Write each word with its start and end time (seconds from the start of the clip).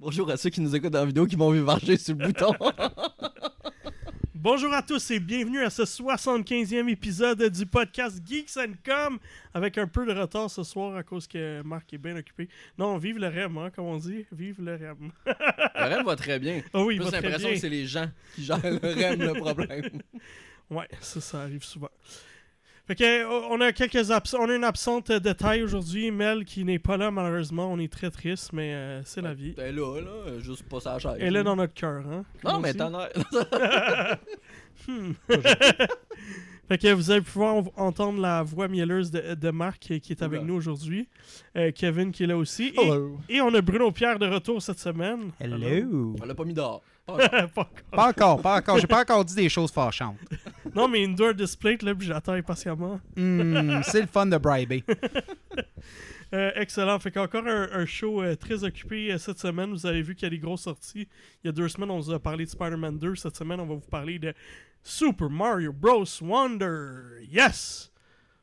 Bonjour 0.00 0.30
à 0.30 0.38
ceux 0.38 0.48
qui 0.48 0.62
nous 0.62 0.74
écoutent 0.74 0.94
dans 0.94 1.00
la 1.00 1.04
vidéo 1.04 1.26
qui 1.26 1.36
m'ont 1.36 1.50
vu 1.50 1.60
marcher 1.60 1.98
sur 1.98 2.16
le 2.16 2.26
bouton. 2.26 2.54
Bonjour 4.34 4.72
à 4.72 4.80
tous 4.82 5.10
et 5.10 5.20
bienvenue 5.20 5.62
à 5.62 5.68
ce 5.68 5.82
75e 5.82 6.88
épisode 6.88 7.42
du 7.50 7.66
podcast 7.66 8.18
Geeks 8.26 8.56
and 8.56 8.72
Com 8.82 9.18
avec 9.52 9.76
un 9.76 9.86
peu 9.86 10.06
de 10.06 10.18
retard 10.18 10.50
ce 10.50 10.62
soir 10.62 10.96
à 10.96 11.02
cause 11.02 11.26
que 11.26 11.60
Marc 11.64 11.92
est 11.92 11.98
bien 11.98 12.16
occupé. 12.16 12.48
Non, 12.78 12.96
vive 12.96 13.18
le 13.18 13.28
REM, 13.28 13.58
hein, 13.58 13.68
comme 13.76 13.84
on 13.84 13.98
dit. 13.98 14.24
Vive 14.32 14.62
le 14.62 14.76
REM. 14.76 15.12
le 15.26 15.94
REM 15.94 16.06
va 16.06 16.16
très 16.16 16.38
bien. 16.38 16.62
Ah 16.72 16.82
oui, 16.82 16.98
J'ai 17.04 17.10
l'impression 17.10 17.50
que 17.50 17.56
c'est 17.56 17.68
les 17.68 17.86
gens 17.86 18.08
qui 18.34 18.44
gèrent 18.44 18.58
le 18.62 18.78
REM 18.78 19.20
le 19.20 19.34
problème. 19.34 19.82
Ouais, 20.70 20.88
ça, 21.00 21.20
ça 21.20 21.42
arrive 21.42 21.64
souvent. 21.64 21.90
Fait 22.90 22.96
que, 22.96 23.48
on 23.48 23.60
a 23.60 23.70
quelques 23.70 24.10
abs- 24.10 24.34
on 24.36 24.50
a 24.50 24.54
une 24.56 24.64
absente 24.64 25.12
de 25.12 25.32
taille 25.32 25.62
aujourd'hui. 25.62 26.10
Mel 26.10 26.44
qui 26.44 26.64
n'est 26.64 26.80
pas 26.80 26.96
là, 26.96 27.12
malheureusement. 27.12 27.70
On 27.72 27.78
est 27.78 27.86
très 27.92 28.10
triste, 28.10 28.52
mais 28.52 28.74
euh, 28.74 29.00
c'est 29.04 29.20
la 29.20 29.32
vie. 29.32 29.54
T'es 29.54 29.70
là, 29.70 30.00
là, 30.00 30.40
juste 30.40 30.64
pas 30.68 30.80
sa 30.80 30.98
chaise. 30.98 31.12
Elle 31.20 31.36
est 31.36 31.44
dans 31.44 31.54
notre 31.54 31.72
cœur, 31.72 32.02
hein. 32.04 32.24
Non, 32.44 32.54
on 32.56 32.58
mais 32.58 32.74
t'en 32.74 32.92
as. 32.94 33.08
Hmm. 34.88 35.12
fait 36.68 36.78
que 36.78 36.92
vous 36.94 37.10
allez 37.10 37.20
pouvoir 37.20 37.56
en- 37.56 37.72
entendre 37.76 38.18
la 38.20 38.42
voix 38.42 38.66
mielleuse 38.66 39.10
de, 39.10 39.34
de 39.34 39.50
Marc 39.50 39.78
qui, 40.00 40.12
est 40.12 40.22
avec 40.22 40.42
nous 40.42 40.54
aujourd'hui. 40.54 41.06
Euh, 41.56 41.70
Kevin 41.70 42.10
qui 42.10 42.24
est 42.24 42.26
là 42.26 42.36
aussi. 42.38 42.72
Et, 42.76 42.80
Hello. 42.88 43.18
et 43.28 43.40
on 43.42 43.52
a 43.54 43.60
Bruno 43.60 43.92
Pierre 43.92 44.18
de 44.18 44.26
retour 44.26 44.62
cette 44.62 44.78
semaine. 44.78 45.32
Hello. 45.38 46.16
On 46.20 46.24
l'a 46.24 46.34
pas 46.34 46.44
mis 46.44 46.54
dehors. 46.54 46.82
Pas 47.54 47.62
encore. 47.62 47.70
Pas 47.90 48.08
encore, 48.08 48.42
pas 48.42 48.56
encore. 48.58 48.78
J'ai 48.78 48.86
pas 48.86 49.00
encore 49.00 49.24
dit 49.24 49.34
des 49.34 49.48
choses 49.48 49.70
fâchantes. 49.70 50.16
non, 50.74 50.88
mais 50.88 51.04
indoor 51.04 51.34
display, 51.34 51.78
là, 51.82 51.94
puis 51.94 52.06
j'attends 52.06 52.32
impatiemment. 52.32 53.00
Hmm, 53.16 53.80
c'est 53.84 54.02
le 54.02 54.06
fun 54.06 54.26
de 54.26 54.36
briber. 54.38 54.84
Euh, 56.32 56.52
excellent. 56.54 56.98
Fait 57.00 57.10
qu'encore 57.10 57.46
un, 57.46 57.68
un 57.72 57.86
show 57.86 58.22
euh, 58.22 58.36
très 58.36 58.62
occupé 58.62 59.12
euh, 59.12 59.18
cette 59.18 59.38
semaine. 59.38 59.70
Vous 59.70 59.86
avez 59.86 60.02
vu 60.02 60.14
qu'il 60.14 60.24
y 60.24 60.26
a 60.26 60.30
des 60.30 60.38
grosses 60.38 60.62
sorties. 60.62 61.08
Il 61.42 61.46
y 61.46 61.48
a 61.48 61.52
deux 61.52 61.68
semaines, 61.68 61.90
on 61.90 61.98
vous 61.98 62.12
a 62.12 62.20
parlé 62.20 62.44
de 62.44 62.50
Spider-Man 62.50 62.98
2. 62.98 63.16
Cette 63.16 63.36
semaine, 63.36 63.58
on 63.58 63.66
va 63.66 63.74
vous 63.74 63.80
parler 63.80 64.18
de 64.18 64.32
Super 64.82 65.28
Mario 65.28 65.72
Bros. 65.72 66.04
Wonder. 66.22 67.24
Yes! 67.28 67.90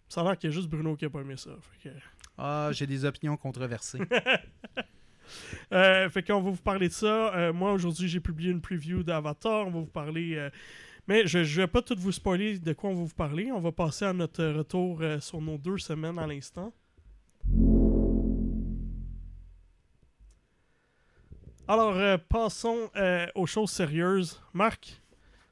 Ça 0.09 0.21
a 0.21 0.23
l'air 0.25 0.37
qu'il 0.37 0.49
y 0.49 0.53
a 0.53 0.55
juste 0.55 0.69
Bruno 0.69 0.95
qui 0.95 1.05
a 1.05 1.09
pas 1.09 1.21
aimé 1.21 1.37
ça. 1.37 1.51
Fait 1.61 1.89
que... 1.89 1.95
Ah, 2.37 2.69
j'ai 2.71 2.85
des 2.85 3.03
opinions 3.03 3.37
controversées. 3.37 3.99
Euh, 5.73 6.09
fait 6.09 6.23
qu'on 6.23 6.41
va 6.41 6.49
vous 6.51 6.61
parler 6.61 6.87
de 6.87 6.93
ça. 6.93 7.35
Euh, 7.35 7.53
moi, 7.53 7.71
aujourd'hui, 7.73 8.07
j'ai 8.07 8.19
publié 8.19 8.51
une 8.51 8.61
preview 8.61 9.03
d'Avatar. 9.03 9.67
On 9.67 9.71
va 9.71 9.79
vous 9.79 9.85
parler. 9.85 10.35
euh, 10.35 10.49
Mais 11.07 11.25
je, 11.27 11.43
je 11.43 11.61
vais 11.61 11.67
pas 11.67 11.81
tout 11.81 11.95
vous 11.97 12.11
spoiler 12.11 12.59
de 12.59 12.73
quoi 12.73 12.89
on 12.89 12.95
va 12.95 13.03
vous 13.03 13.15
parler. 13.15 13.51
On 13.51 13.59
va 13.59 13.71
passer 13.71 14.05
à 14.05 14.13
notre 14.13 14.43
retour 14.45 14.99
euh, 15.01 15.19
sur 15.19 15.41
nos 15.41 15.57
deux 15.57 15.77
semaines 15.77 16.19
à 16.19 16.27
l'instant. 16.27 16.73
Alors, 21.67 22.19
passons 22.29 22.89
aux 23.35 23.45
choses 23.45 23.71
sérieuses. 23.71 24.41
Marc, 24.53 25.01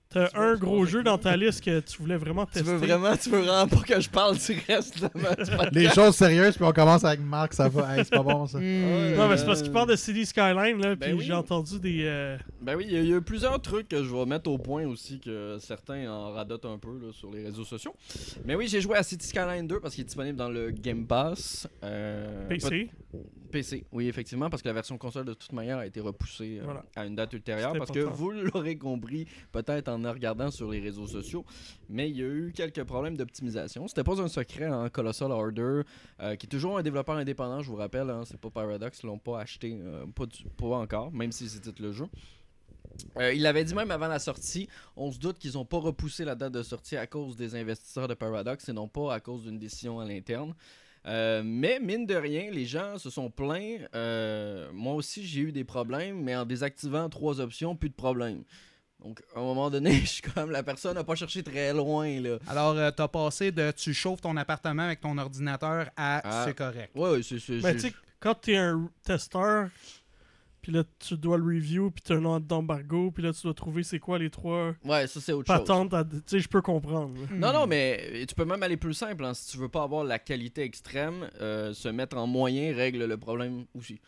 t'as 0.09 0.27
Tu 0.29 0.37
un 0.37 0.53
tu 0.55 0.59
gros 0.61 0.85
jeu 0.85 1.03
dans 1.03 1.17
ta 1.17 1.35
liste 1.35 1.63
que 1.63 1.79
tu 1.81 2.01
voulais 2.01 2.17
vraiment 2.17 2.45
Tu 2.45 2.53
tester. 2.53 2.69
veux 2.69 2.77
vraiment, 2.77 3.15
tu 3.17 3.29
veux 3.29 3.39
vraiment 3.41 3.67
pas 3.67 3.81
que 3.81 3.99
je 3.99 4.09
parle 4.09 4.37
du 4.37 4.61
reste 4.67 5.01
de 5.01 5.09
ma? 5.19 5.69
Les 5.71 5.89
choses 5.89 6.15
sérieuses, 6.15 6.55
puis 6.55 6.63
on 6.65 6.71
commence 6.71 7.03
avec 7.03 7.19
Marc, 7.19 7.53
ça 7.53 7.67
va. 7.69 7.97
Hey, 7.97 8.03
c'est 8.05 8.11
pas 8.15 8.23
bon 8.23 8.45
ça. 8.47 8.57
Hmm. 8.59 9.15
Non, 9.15 9.27
mais 9.29 9.37
c'est 9.37 9.45
parce 9.45 9.61
qu'il 9.61 9.71
parle 9.71 9.89
de 9.89 9.95
City 9.95 10.25
Skyline, 10.25 10.77
là, 10.81 10.95
Ben 10.95 11.09
puis 11.09 11.13
oui. 11.13 11.23
j'ai 11.25 11.33
entendu 11.33 11.79
des... 11.79 12.03
euh, 12.05 12.37
Ben 12.61 12.75
oui, 12.75 12.85
il 12.89 13.03
y, 13.03 13.09
y 13.09 13.13
a 13.13 13.21
plusieurs 13.21 13.61
trucs 13.61 13.87
que 13.87 14.03
je 14.03 14.13
vais 14.15 14.25
mettre 14.25 14.49
au 14.49 14.57
point 14.57 14.85
aussi 14.85 15.19
que 15.19 15.57
certains 15.59 16.09
en 16.09 16.31
radotent 16.31 16.65
un 16.65 16.77
peu 16.77 16.97
là, 16.99 17.11
sur 17.11 17.31
les 17.31 17.43
réseaux 17.43 17.65
sociaux. 17.65 17.93
Mais 18.45 18.55
oui, 18.55 18.67
j'ai 18.67 18.81
joué 18.81 18.97
à 18.97 19.03
City 19.03 19.27
Skyline 19.27 19.67
2 19.67 19.79
parce 19.79 19.95
qu'il 19.95 20.01
est 20.03 20.05
disponible 20.05 20.37
dans 20.37 20.49
le 20.49 20.71
Game 20.71 21.05
Pass. 21.05 21.67
euh, 21.83 22.47
PC. 22.47 22.89
PC, 23.51 23.85
oui, 23.93 24.07
effectivement, 24.09 24.49
parce 24.49 24.61
que 24.61 24.67
la 24.67 24.73
version 24.73 24.97
console 24.97 25.23
de 25.25 25.33
toute 25.33 25.53
manière 25.53 25.77
a 25.77 25.85
été 25.85 26.01
repoussée 26.01 26.57
euh, 26.59 26.65
Voilà. 26.65 26.83
à 26.95 27.05
une 27.05 27.15
date 27.15 27.31
ultérieure. 27.31 27.71
Parce 27.77 27.91
que 27.91 27.99
vous 27.99 28.31
l'aurez 28.53 28.77
compris, 28.77 29.27
peut-être 29.53 29.87
en 29.87 29.94
regardant 30.03 30.51
sur 30.51 30.69
les 30.71 30.79
réseaux 30.79 31.07
sociaux, 31.07 31.45
mais 31.89 32.09
il 32.09 32.17
y 32.17 32.21
a 32.21 32.25
eu 32.25 32.53
quelques 32.55 32.83
problèmes 32.83 33.15
d'optimisation. 33.15 33.87
C'était 33.87 34.03
pas 34.03 34.21
un 34.21 34.27
secret 34.27 34.67
en 34.67 34.89
Colossal 34.89 35.31
Order, 35.31 35.81
euh, 36.21 36.35
qui 36.35 36.45
est 36.45 36.49
toujours 36.49 36.77
un 36.77 36.83
développeur 36.83 37.15
indépendant, 37.15 37.61
je 37.61 37.69
vous 37.69 37.77
rappelle, 37.77 38.09
hein, 38.09 38.23
c'est 38.25 38.39
pas 38.39 38.49
Paradox, 38.49 38.99
ils 39.03 39.07
l'ont 39.07 39.19
pas 39.19 39.39
acheté, 39.39 39.77
euh, 39.79 40.05
pas, 40.57 40.65
encore, 40.65 41.11
même 41.11 41.31
si 41.31 41.47
c'est 41.47 41.79
le 41.79 41.91
jeu. 41.91 42.05
Euh, 43.17 43.33
il 43.33 43.41
l'avait 43.41 43.65
dit 43.65 43.75
même 43.75 43.91
avant 43.91 44.07
la 44.07 44.19
sortie, 44.19 44.69
on 44.95 45.11
se 45.11 45.19
doute 45.19 45.37
qu'ils 45.37 45.53
n'ont 45.53 45.65
pas 45.65 45.79
repoussé 45.79 46.23
la 46.23 46.35
date 46.35 46.53
de 46.53 46.63
sortie 46.63 46.95
à 46.95 47.07
cause 47.07 47.35
des 47.35 47.55
investisseurs 47.55 48.07
de 48.07 48.13
Paradox 48.13 48.69
et 48.69 48.73
non 48.73 48.87
pas 48.87 49.13
à 49.13 49.19
cause 49.19 49.43
d'une 49.43 49.59
décision 49.59 49.99
à 49.99 50.05
l'interne. 50.05 50.53
Mais 51.05 51.79
mine 51.81 52.05
de 52.05 52.15
rien, 52.15 52.49
les 52.49 52.65
gens 52.65 52.97
se 52.97 53.09
sont 53.09 53.29
plaints. 53.29 53.79
Moi 54.73 54.93
aussi, 54.93 55.25
j'ai 55.25 55.41
eu 55.41 55.51
des 55.51 55.65
problèmes, 55.65 56.23
mais 56.23 56.35
en 56.35 56.45
désactivant 56.45 57.09
trois 57.09 57.41
options, 57.41 57.75
plus 57.75 57.89
de 57.89 57.95
problème. 57.95 58.43
Donc, 59.05 59.21
à 59.35 59.39
un 59.39 59.43
moment 59.43 59.69
donné, 59.69 59.91
je 60.01 60.05
suis 60.05 60.21
comme 60.23 60.49
la 60.49 60.63
personne 60.63 60.95
n'a 60.95 61.03
pas 61.03 61.13
cherché 61.13 61.43
très 61.43 61.71
loin. 61.73 62.19
là. 62.19 62.37
Alors, 62.47 62.71
euh, 62.75 62.89
t'as 62.89 63.07
passé 63.07 63.51
de 63.51 63.69
tu 63.71 63.93
chauffes 63.93 64.21
ton 64.21 64.35
appartement 64.35 64.81
avec 64.83 64.99
ton 64.99 65.15
ordinateur 65.17 65.89
à 65.95 66.21
Ah. 66.23 66.43
c'est 66.47 66.55
correct. 66.55 66.89
Ouais, 66.95 67.11
ouais, 67.11 67.21
c'est. 67.23 67.37
c'est- 67.39 67.61
Ben, 67.61 67.73
tu 67.75 67.81
sais, 67.81 67.93
quand 68.19 68.33
t'es 68.33 68.55
un 68.57 68.89
testeur, 69.03 69.69
puis 70.65 70.73
là, 70.73 70.83
tu 70.97 71.15
dois 71.15 71.37
le 71.37 71.43
review, 71.43 71.91
puis 71.91 72.01
t'as 72.03 72.15
un 72.15 72.25
ordre 72.25 72.47
d'embargo, 72.47 73.11
puis 73.11 73.21
là, 73.21 73.31
tu 73.31 73.43
dois 73.43 73.53
trouver 73.53 73.83
c'est 73.83 73.99
quoi 73.99 74.17
les 74.17 74.31
trois 74.31 74.73
ouais, 74.83 75.05
ça 75.05 75.21
c'est 75.21 75.31
autre 75.31 75.45
chose. 75.45 75.59
patentes. 75.59 75.93
à- 75.93 76.03
Tu 76.03 76.17
sais, 76.25 76.39
je 76.39 76.47
peux 76.49 76.63
comprendre. 76.63 77.13
Non, 77.31 77.53
non, 77.53 77.67
mais 77.67 78.25
tu 78.27 78.33
peux 78.33 78.45
même 78.45 78.63
aller 78.63 78.75
plus 78.75 78.95
simple. 78.95 79.23
hein. 79.25 79.35
Si 79.35 79.51
tu 79.51 79.57
veux 79.59 79.69
pas 79.69 79.83
avoir 79.83 80.03
la 80.03 80.17
qualité 80.17 80.63
extrême, 80.63 81.29
euh, 81.39 81.71
se 81.75 81.87
mettre 81.87 82.17
en 82.17 82.25
moyen 82.25 82.75
règle 82.75 83.05
le 83.05 83.15
problème 83.17 83.65
aussi. 83.77 83.99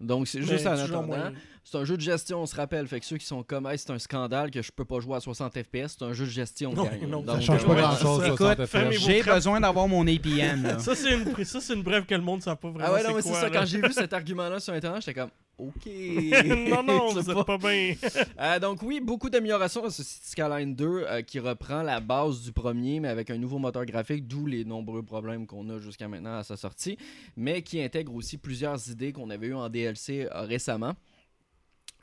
Donc, 0.00 0.26
c'est 0.26 0.40
Mais 0.40 0.46
juste 0.46 0.66
en 0.66 0.72
attendant. 0.76 1.30
C'est 1.64 1.78
un 1.78 1.84
jeu 1.84 1.96
de 1.96 2.02
gestion, 2.02 2.42
on 2.42 2.46
se 2.46 2.56
rappelle. 2.56 2.88
Fait 2.88 2.98
que 2.98 3.06
ceux 3.06 3.18
qui 3.18 3.24
sont 3.26 3.44
comme, 3.44 3.66
hey, 3.68 3.78
c'est 3.78 3.92
un 3.92 3.98
scandale 4.00 4.50
que 4.50 4.60
je 4.60 4.72
peux 4.72 4.84
pas 4.84 4.98
jouer 4.98 5.14
à 5.18 5.20
60 5.20 5.52
FPS, 5.56 5.94
c'est 5.96 6.02
un 6.02 6.12
jeu 6.12 6.24
de 6.24 6.30
gestion. 6.30 6.72
Non, 6.72 6.82
gang. 6.86 7.06
non, 7.08 7.20
Donc, 7.22 7.36
Ça 7.36 7.40
change 7.42 7.62
euh, 7.62 7.66
pas 7.68 7.74
ouais, 7.74 7.80
grand 7.80 7.96
chose. 7.96 8.24
Écoute, 8.26 8.90
J'ai 8.98 9.22
besoin 9.22 9.60
d'avoir 9.60 9.86
mon 9.86 10.04
APN. 10.08 10.80
Ça, 10.80 10.96
c'est 10.96 11.14
une, 11.14 11.44
ça, 11.44 11.60
c'est 11.60 11.74
une 11.74 11.84
brève 11.84 12.04
que 12.06 12.16
le 12.16 12.20
monde 12.20 12.38
ne 12.40 12.42
sait 12.42 12.56
pas 12.56 12.68
vraiment. 12.68 12.84
Ah 12.88 12.92
ouais, 12.92 13.04
non, 13.04 13.14
mais 13.14 13.22
c'est 13.22 13.32
ça. 13.34 13.48
Quand 13.48 13.64
j'ai 13.64 13.80
vu 13.80 13.92
cet 13.92 14.12
argument-là 14.12 14.58
sur 14.58 14.74
Internet, 14.74 15.02
j'étais 15.06 15.20
comme, 15.20 15.30
OK. 15.58 15.86
non, 16.70 16.82
non, 16.82 17.12
vous 17.12 17.30
êtes 17.30 17.46
pas 17.46 17.58
bien. 17.58 17.94
Euh, 18.40 18.58
donc 18.58 18.82
oui, 18.82 19.00
beaucoup 19.00 19.30
d'améliorations 19.30 19.82
dans 19.82 19.90
ce 19.90 20.02
City 20.02 20.30
Skyline 20.30 20.74
2 20.74 20.86
euh, 20.86 21.22
qui 21.22 21.38
reprend 21.38 21.82
la 21.82 22.00
base 22.00 22.42
du 22.42 22.52
premier, 22.52 23.00
mais 23.00 23.08
avec 23.08 23.30
un 23.30 23.38
nouveau 23.38 23.58
moteur 23.58 23.84
graphique, 23.84 24.26
d'où 24.26 24.46
les 24.46 24.64
nombreux 24.64 25.02
problèmes 25.02 25.46
qu'on 25.46 25.68
a 25.68 25.78
jusqu'à 25.78 26.08
maintenant 26.08 26.38
à 26.38 26.42
sa 26.42 26.56
sortie, 26.56 26.96
mais 27.36 27.62
qui 27.62 27.82
intègre 27.82 28.14
aussi 28.14 28.38
plusieurs 28.38 28.90
idées 28.90 29.12
qu'on 29.12 29.30
avait 29.30 29.48
eues 29.48 29.54
en 29.54 29.68
DLC 29.68 30.26
euh, 30.32 30.42
récemment. 30.42 30.94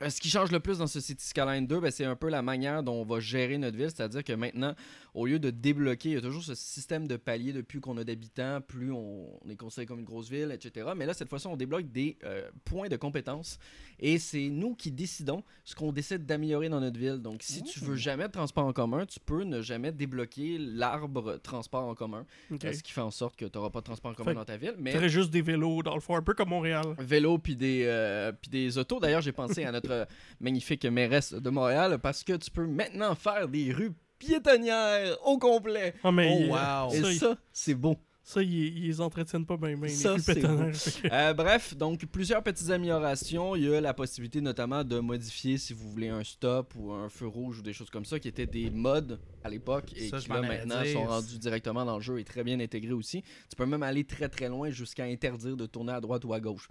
Ce 0.08 0.18
qui 0.18 0.30
change 0.30 0.50
le 0.50 0.60
plus 0.60 0.78
dans 0.78 0.86
ce 0.86 0.98
City 0.98 1.26
Skyline 1.26 1.66
2, 1.66 1.80
ben, 1.80 1.90
c'est 1.90 2.06
un 2.06 2.16
peu 2.16 2.30
la 2.30 2.40
manière 2.40 2.82
dont 2.82 3.02
on 3.02 3.04
va 3.04 3.20
gérer 3.20 3.58
notre 3.58 3.76
ville, 3.76 3.90
c'est-à-dire 3.94 4.24
que 4.24 4.32
maintenant, 4.32 4.74
au 5.14 5.26
lieu 5.26 5.38
de 5.38 5.50
débloquer, 5.50 6.10
il 6.10 6.14
y 6.14 6.18
a 6.18 6.20
toujours 6.20 6.42
ce 6.42 6.54
système 6.54 7.06
de 7.06 7.16
paliers, 7.16 7.52
de 7.52 7.62
plus 7.62 7.80
qu'on 7.80 7.96
a 7.98 8.04
d'habitants, 8.04 8.60
plus 8.60 8.92
on, 8.92 9.28
on 9.44 9.48
est 9.48 9.56
considéré 9.56 9.86
comme 9.86 9.98
une 9.98 10.04
grosse 10.04 10.30
ville, 10.30 10.52
etc. 10.52 10.90
Mais 10.96 11.06
là, 11.06 11.14
cette 11.14 11.28
fois-ci, 11.28 11.46
on 11.46 11.56
débloque 11.56 11.90
des 11.90 12.18
euh, 12.24 12.48
points 12.64 12.88
de 12.88 12.96
compétences 12.96 13.58
et 13.98 14.18
c'est 14.18 14.48
nous 14.48 14.74
qui 14.74 14.90
décidons 14.90 15.42
ce 15.64 15.74
qu'on 15.74 15.92
décide 15.92 16.26
d'améliorer 16.26 16.68
dans 16.68 16.80
notre 16.80 16.98
ville. 16.98 17.18
Donc, 17.18 17.42
si 17.42 17.62
tu 17.62 17.80
veux 17.80 17.96
jamais 17.96 18.26
de 18.26 18.32
transport 18.32 18.64
en 18.64 18.72
commun, 18.72 19.06
tu 19.06 19.20
peux 19.20 19.44
ne 19.44 19.60
jamais 19.60 19.92
débloquer 19.92 20.58
l'arbre 20.58 21.38
transport 21.42 21.84
en 21.84 21.94
commun, 21.94 22.26
euh, 22.52 22.72
ce 22.72 22.82
qui 22.82 22.92
fait 22.92 23.00
en 23.00 23.10
sorte 23.10 23.36
que 23.36 23.44
tu 23.44 23.56
n'auras 23.56 23.70
pas 23.70 23.80
de 23.80 23.84
transport 23.84 24.12
en 24.12 24.14
commun 24.14 24.30
Fait 24.30 24.34
dans 24.36 24.44
ta 24.44 24.56
ville. 24.56 24.74
Mais 24.78 24.92
Faudrait 24.92 25.08
juste 25.08 25.30
des 25.30 25.42
vélos, 25.42 25.82
dans 25.82 25.94
le 25.94 26.00
fond, 26.00 26.16
un 26.16 26.22
peu 26.22 26.34
comme 26.34 26.50
Montréal. 26.50 26.94
vélo 26.98 27.38
puis 27.38 27.56
des, 27.56 27.84
euh, 27.84 28.32
puis 28.32 28.50
des 28.50 28.78
autos. 28.78 29.00
D'ailleurs, 29.00 29.20
j'ai 29.22 29.32
pensé 29.32 29.64
à 29.64 29.72
notre 29.72 30.06
magnifique 30.40 30.84
mairesse 30.84 31.32
de 31.32 31.50
Montréal 31.50 31.98
parce 31.98 32.24
que 32.24 32.34
tu 32.36 32.50
peux 32.50 32.66
maintenant 32.66 33.14
faire 33.14 33.48
des 33.48 33.72
rues 33.72 33.92
piétonnières 34.20 35.16
au 35.26 35.38
complet. 35.38 35.94
Ah, 36.04 36.12
mais 36.12 36.30
Oh, 36.32 36.38
il- 36.42 36.50
wow. 36.50 36.92
Et 36.94 37.02
Ça, 37.02 37.12
il- 37.12 37.18
ça, 37.18 37.36
c'est 37.52 37.74
beau. 37.74 37.96
ça, 38.22 38.42
ils, 38.42 38.78
ils 38.78 38.86
les 38.86 39.00
entretiennent 39.00 39.44
pas 39.46 39.56
bien, 39.56 39.76
bien. 39.76 39.88
Ça, 39.88 40.14
les 40.16 40.40
que- 40.40 41.12
Euh, 41.12 41.34
bref, 41.34 41.74
donc 41.76 42.04
plusieurs 42.06 42.42
petites 42.42 42.70
améliorations. 42.70 43.56
Il 43.56 43.64
y 43.64 43.74
a 43.74 43.80
la 43.80 43.92
possibilité 43.94 44.40
notamment 44.40 44.84
de 44.84 45.00
modifier 45.00 45.58
si 45.58 45.72
vous 45.72 45.90
voulez 45.90 46.08
un 46.10 46.22
stop 46.22 46.72
ou 46.76 46.92
un 46.92 47.08
feu 47.08 47.26
rouge 47.26 47.58
ou 47.58 47.62
des 47.62 47.72
choses 47.72 47.90
comme 47.90 48.04
ça 48.04 48.20
qui 48.20 48.28
étaient 48.28 48.46
des 48.46 48.70
mods 48.70 49.16
à 49.42 49.48
l'époque 49.48 49.92
et 49.96 50.08
Ça, 50.08 50.18
qui 50.18 50.28
là 50.28 50.42
maintenant 50.42 50.84
sont 50.92 51.04
rendus 51.06 51.38
directement 51.38 51.84
dans 51.84 51.96
le 51.96 52.02
jeu 52.02 52.20
et 52.20 52.24
très 52.24 52.44
bien 52.44 52.60
intégrés 52.60 52.92
aussi. 52.92 53.22
Tu 53.48 53.56
peux 53.56 53.66
même 53.66 53.82
aller 53.82 54.04
très 54.04 54.28
très 54.28 54.48
loin 54.48 54.70
jusqu'à 54.70 55.04
interdire 55.04 55.56
de 55.56 55.66
tourner 55.66 55.92
à 55.92 56.00
droite 56.00 56.24
ou 56.24 56.32
à 56.34 56.40
gauche. 56.40 56.68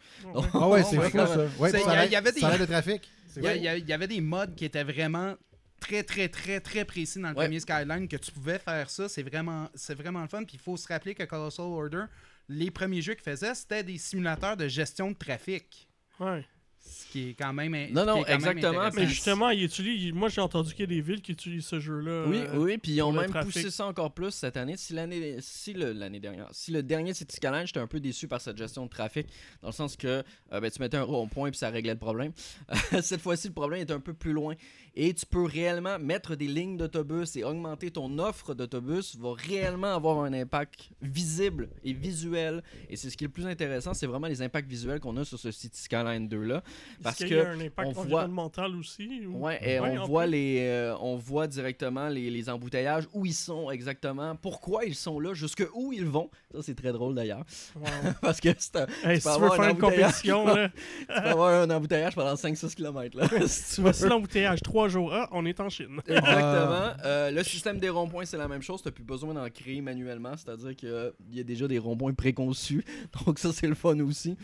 Ah 0.54 0.70
ouais, 0.70 0.84
c'est 0.84 0.98
fou 0.98 1.18
ça. 1.18 1.36
même. 1.38 1.50
Ouais, 1.60 1.72
il 1.72 1.80
y 1.80 2.10
il 2.10 2.16
avait 2.16 2.32
des- 2.32 2.40
le 2.60 2.68
trafic. 2.68 3.10
Il 3.36 3.44
y, 3.44 3.48
il 3.58 3.64
y 3.64 3.80
il 3.86 3.94
avait 3.94 4.08
des 4.08 4.22
mods 4.22 4.54
qui 4.56 4.66
étaient 4.66 4.84
vraiment 4.84 5.34
très, 5.80 6.04
très, 6.04 6.30
très, 6.30 6.60
très 6.60 6.86
précis 6.86 7.20
dans 7.20 7.30
le 7.30 7.36
Ouais. 7.36 7.46
premier 7.46 7.60
Skyline 7.60 8.08
que 8.08 8.18
tu 8.18 8.32
pouvais 8.32 8.60
faire 8.60 8.90
ça. 8.90 9.08
C'est 9.10 9.24
vraiment, 9.24 9.70
c'est 9.76 9.96
vraiment 9.96 10.22
le 10.22 10.28
fun. 10.28 10.44
Puis 10.44 10.56
il 10.56 10.60
faut 10.60 10.78
se 10.78 10.88
rappeler 10.88 11.16
que 11.16 11.24
Colossal 11.24 11.66
Order, 11.66 12.04
les 12.48 12.72
premiers 12.72 13.02
jeux 13.02 13.14
qu'ils 13.14 13.24
faisaient, 13.24 13.56
c'était 13.56 13.84
des 13.84 13.98
simulateurs 13.98 14.58
de 14.58 14.68
gestion 14.68 15.12
de 15.12 15.16
trafic. 15.16 15.88
Ouais. 16.20 16.46
Ce 16.82 17.06
qui 17.12 17.30
est 17.30 17.34
quand 17.34 17.52
même. 17.52 17.74
Non, 17.92 18.06
non, 18.06 18.26
exactement. 18.26 18.90
Mais 18.96 19.06
justement, 19.06 19.50
il 19.50 19.64
utilise, 19.66 20.02
il- 20.06 20.14
moi 20.16 20.30
j'ai 20.30 20.40
entendu 20.40 20.72
qu'il 20.72 20.80
y 20.80 20.84
a 20.84 20.88
des 20.88 21.02
villes 21.02 21.22
qui 21.22 21.34
utilisent 21.34 21.66
ce 21.68 21.80
jeu-là. 21.80 22.24
Oui, 22.26 22.38
euh, 22.38 22.56
oui, 22.58 22.78
puis 22.78 22.94
ils 22.94 23.02
ont 23.02 23.12
même 23.12 23.30
trafic. 23.30 23.52
poussé 23.52 23.70
ça 23.70 23.86
encore 23.86 24.14
plus 24.14 24.32
cette 24.32 24.56
année. 24.56 24.78
Si 24.78 24.94
l'année, 24.94 25.36
si 25.42 25.74
le, 25.74 25.92
l'année 25.92 26.22
dernière, 26.22 26.48
si 26.52 26.72
le 26.72 26.82
dernier 26.82 27.14
City 27.14 27.36
Skyline, 27.36 27.68
j'étais 27.68 27.82
un 27.82 27.86
peu 27.86 28.00
déçu 28.00 28.30
par 28.30 28.40
cette 28.40 28.58
gestion 28.58 28.86
de 28.86 28.90
trafic, 28.90 29.28
dans 29.62 29.68
le 29.68 29.74
sens 29.74 29.98
que 29.98 30.08
euh, 30.08 30.60
ben, 30.62 30.72
tu 30.72 30.80
mettais 30.82 30.98
un 30.98 31.04
rond-point 31.04 31.50
puis 31.52 31.60
ça 31.60 31.70
réglait 31.70 31.94
le 31.94 32.00
problème. 32.00 32.32
cette 33.02 33.22
fois-ci, 33.22 33.50
le 33.50 33.54
problème 33.54 33.82
est 33.82 33.92
un 33.92 34.00
peu 34.00 34.14
plus 34.14 34.32
loin 34.32 34.56
et 34.96 35.14
tu 35.14 35.26
peux 35.26 35.44
réellement 35.44 35.98
mettre 36.00 36.36
des 36.36 36.48
lignes 36.48 36.78
d'autobus 36.78 37.36
et 37.36 37.44
augmenter 37.44 37.92
ton 37.92 38.18
offre 38.20 38.54
d'autobus 38.54 39.16
va 39.18 39.30
réellement 39.38 39.94
avoir 39.96 40.20
un 40.24 40.34
impact 40.34 40.90
visible 41.02 41.70
et 41.84 41.94
visuel. 41.94 42.64
Et 42.90 42.96
c'est 42.96 43.10
ce 43.10 43.18
qui 43.18 43.24
est 43.24 43.28
le 43.28 43.34
plus 43.34 43.46
intéressant, 43.48 43.94
c'est 43.94 44.08
vraiment 44.08 44.28
les 44.28 44.42
impacts 44.42 44.70
visuels 44.70 45.00
qu'on 45.00 45.16
a 45.18 45.26
sur 45.26 45.40
ce 45.40 45.52
City 45.52 45.82
Skyline 45.82 46.28
2 46.28 46.42
là. 46.44 46.56
Est-ce 46.58 47.04
Parce 47.04 47.16
qu'il 47.18 47.30
que 47.30 47.34
y 47.36 47.40
a 47.40 47.50
un 47.50 47.60
impact 47.60 47.90
on 47.90 47.92
voit- 47.94 48.04
environnemental 48.04 48.76
aussi. 48.76 49.26
ou- 49.26 49.40
Ouais, 49.46 49.60
et 49.62 49.80
Ouais, 49.80 49.98
on 49.98 50.06
voit 50.06 50.24
plus. 50.24 50.32
les, 50.32 50.60
euh, 50.68 50.96
on 51.00 51.16
voit 51.18 51.48
directement 51.48 52.08
les, 52.10 52.30
les 52.30 52.50
embouteillages, 52.50 53.08
où 53.14 53.26
ils 53.26 53.34
sont 53.34 53.70
exactement, 53.72 54.36
pourquoi 54.36 54.86
ils 54.86 54.96
sont 54.96 55.20
là, 55.20 55.34
jusque 55.34 55.66
où 55.74 55.94
ils 55.94 56.06
vont. 56.06 56.30
Ça 56.54 56.60
c'est 56.62 56.76
très 56.76 56.92
drôle 56.92 57.16
d'ailleurs, 57.16 57.46
Wow. 57.76 57.84
parce 58.22 58.40
que 58.40 58.50
c'est 58.58 58.76
un- 58.76 58.88
Hey, 59.04 59.20
Tu 59.20 59.22
si 59.22 59.28
peux 59.28 59.34
tu 59.36 59.40
veux 59.40 59.46
avoir 59.46 59.56
faire 59.56 59.66
un 59.66 59.70
une 59.72 59.78
compétition, 59.78 60.46
là, 60.46 60.70
tu 61.00 61.06
peux 61.08 61.14
avoir 61.14 61.62
un 61.62 61.70
embouteillage 61.70 62.16
pendant 62.16 62.36
5-6 62.36 62.76
km 62.76 63.18
là. 63.18 63.28
si 63.48 63.76
tu 63.76 63.76
veux. 63.78 63.84
voici 63.84 64.08
l'embouteillage, 64.08 64.60
trois 64.80 64.88
jours. 64.90 65.14
Ah, 65.14 65.28
on 65.34 65.46
est 65.46 65.60
en 65.60 65.70
Chine. 65.70 66.00
Exactement. 66.08 66.94
Euh, 67.04 67.32
le 67.32 67.44
système 67.44 67.80
des 67.80 67.90
ronds-points, 67.90 68.26
c'est 68.26 68.38
la 68.38 68.48
même 68.48 68.62
chose. 68.62 68.82
Tu 68.82 68.92
plus 68.92 69.04
besoin 69.04 69.34
d'en 69.34 69.50
créer 69.50 69.82
manuellement. 69.82 70.36
C'est-à-dire 70.38 70.76
qu'il 70.76 71.14
y 71.32 71.40
a 71.40 71.44
déjà 71.44 71.68
des 71.68 71.80
ronds-points 71.80 72.14
préconçus. 72.14 72.84
Donc, 73.26 73.40
ça, 73.40 73.52
c'est 73.52 73.68
le 73.68 73.76
fun 73.76 74.00
aussi. 74.00 74.38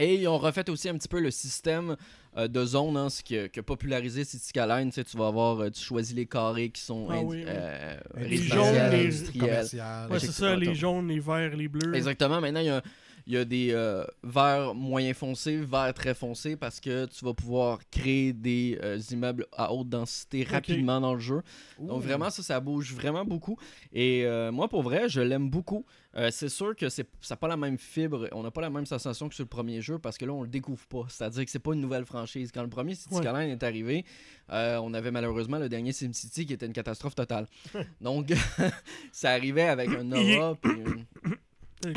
Et 0.00 0.14
ils 0.14 0.26
ont 0.28 0.38
refait 0.38 0.68
aussi 0.70 0.88
un 0.88 0.94
petit 0.94 1.08
peu 1.08 1.20
le 1.20 1.30
système 1.30 1.94
euh, 2.36 2.48
de 2.48 2.64
zones, 2.64 2.96
hein, 2.96 3.10
ce 3.10 3.22
qui 3.22 3.36
a, 3.36 3.48
qui 3.50 3.60
a 3.60 3.62
popularisé 3.62 4.24
City 4.24 4.46
Skyline. 4.48 4.90
Tu, 4.90 5.16
vas 5.16 5.26
avoir, 5.26 5.60
euh, 5.60 5.70
tu 5.70 5.80
choisis 5.82 6.16
les 6.16 6.24
carrés 6.26 6.70
qui 6.70 6.80
sont 6.80 7.06
Ah 7.10 7.16
indi- 7.16 7.24
oui, 7.26 7.36
oui. 7.38 7.44
euh, 7.46 7.96
Les 8.16 8.36
jaunes, 8.38 8.72
les 8.90 9.04
industriels. 9.06 9.40
commerciales. 9.40 10.10
Ouais, 10.10 10.18
c'est 10.18 10.32
ça, 10.32 10.56
les 10.56 10.74
jaunes, 10.74 11.06
les 11.06 11.20
verts, 11.20 11.54
les 11.54 11.68
bleus. 11.68 11.94
Exactement. 11.94 12.40
Maintenant, 12.40 12.60
il 12.60 12.66
y 12.66 12.70
a, 12.70 12.82
il 13.30 13.34
y 13.34 13.36
a 13.36 13.44
des 13.44 13.70
euh, 13.70 14.02
verts 14.24 14.74
moyen 14.74 15.14
foncés, 15.14 15.58
verts 15.58 15.94
très 15.94 16.14
foncés, 16.14 16.56
parce 16.56 16.80
que 16.80 17.06
tu 17.06 17.24
vas 17.24 17.32
pouvoir 17.32 17.78
créer 17.88 18.32
des 18.32 18.76
euh, 18.82 18.98
immeubles 19.12 19.46
à 19.52 19.72
haute 19.72 19.88
densité 19.88 20.42
rapidement 20.42 21.00
dans 21.00 21.14
le 21.14 21.20
jeu. 21.20 21.40
Donc 21.78 22.02
vraiment, 22.02 22.28
ça, 22.30 22.42
ça 22.42 22.58
bouge 22.58 22.92
vraiment 22.92 23.24
beaucoup. 23.24 23.56
Et 23.92 24.26
euh, 24.26 24.50
moi, 24.50 24.66
pour 24.66 24.82
vrai, 24.82 25.08
je 25.08 25.20
l'aime 25.20 25.48
beaucoup. 25.48 25.86
C'est 26.32 26.48
sûr 26.48 26.74
que 26.74 26.88
ça 26.88 27.04
n'a 27.30 27.36
pas 27.36 27.46
la 27.46 27.56
même 27.56 27.78
fibre, 27.78 28.26
on 28.32 28.42
n'a 28.42 28.50
pas 28.50 28.62
la 28.62 28.70
même 28.70 28.84
sensation 28.84 29.28
que 29.28 29.34
sur 29.36 29.44
le 29.44 29.48
premier 29.48 29.80
jeu, 29.80 30.00
parce 30.00 30.18
que 30.18 30.24
là, 30.24 30.32
on 30.32 30.42
le 30.42 30.48
découvre 30.48 30.84
pas. 30.88 31.04
C'est-à-dire 31.08 31.44
que 31.44 31.50
c'est 31.52 31.60
pas 31.60 31.72
une 31.72 31.80
nouvelle 31.80 32.04
franchise. 32.04 32.50
Quand 32.52 32.62
le 32.64 32.68
premier 32.68 32.96
City 32.96 33.14
Ouais. 33.14 33.22
Skyline 33.22 33.50
est 33.50 33.62
arrivé, 33.62 34.04
on 34.48 34.92
avait 34.92 35.12
malheureusement 35.12 35.58
le 35.58 35.68
dernier 35.68 35.92
SimCity 35.92 36.46
qui 36.46 36.52
était 36.54 36.66
une 36.66 36.72
catastrophe 36.72 37.14
totale. 37.14 37.46
Donc, 38.00 38.32
ça 39.12 39.30
arrivait 39.30 39.68
avec 39.68 39.88
un 39.90 40.10
aura, 40.10 40.56
puis 40.56 40.72
une- 40.72 41.06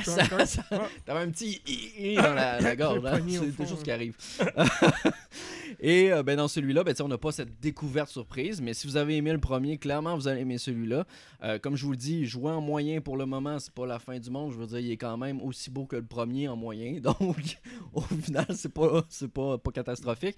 ça- 0.04 0.46
ça-. 0.46 0.64
T'avais 1.06 1.20
un 1.22 1.30
petit 1.30 1.62
i- 1.68 2.12
i 2.14 2.16
dans 2.16 2.34
la, 2.34 2.60
la 2.62 2.76
gorge, 2.76 3.06
hein? 3.06 3.20
c'est 3.28 3.68
choses 3.68 3.72
hein. 3.74 3.84
qui 3.84 3.92
arrivent. 3.92 4.16
Et 5.80 6.12
euh, 6.12 6.24
ben, 6.24 6.38
dans 6.38 6.48
celui-là, 6.48 6.84
ben, 6.84 6.94
on 7.02 7.08
n'a 7.08 7.18
pas 7.18 7.32
cette 7.32 7.60
découverte 7.60 8.10
surprise, 8.10 8.62
mais 8.62 8.74
si 8.74 8.88
vous 8.88 8.98
avez 8.98 9.18
aimé 9.18 9.32
le 9.32 9.40
premier, 9.40 9.78
clairement 9.78 10.16
vous 10.16 10.28
allez 10.28 10.42
aimer 10.42 10.58
celui-là. 10.58 11.06
Euh, 11.44 11.60
comme 11.60 11.76
je 11.76 11.86
vous 11.86 11.92
le 11.92 11.98
dis, 11.98 12.26
jouer 12.26 12.52
en 12.52 12.62
moyen 12.62 13.02
pour 13.02 13.18
le 13.18 13.26
moment, 13.26 13.60
c'est 13.60 13.74
pas 13.74 13.86
la 13.86 14.00
fin 14.00 14.20
du 14.20 14.30
monde. 14.30 14.52
Je 14.54 14.58
veux 14.58 14.68
dire, 14.68 14.80
il 14.80 14.92
est 14.92 14.98
quand 14.98 15.18
même 15.18 15.42
aussi 15.42 15.70
beau 15.70 15.86
que 15.86 15.96
le 15.96 16.06
premier 16.06 16.48
en 16.48 16.56
moyen, 16.56 17.00
donc 17.02 17.58
au 17.94 18.02
final, 18.02 18.46
c'est 18.52 18.74
pas, 18.74 19.04
pas, 19.34 19.58
pas 19.58 19.72
catastrophique. 19.72 20.38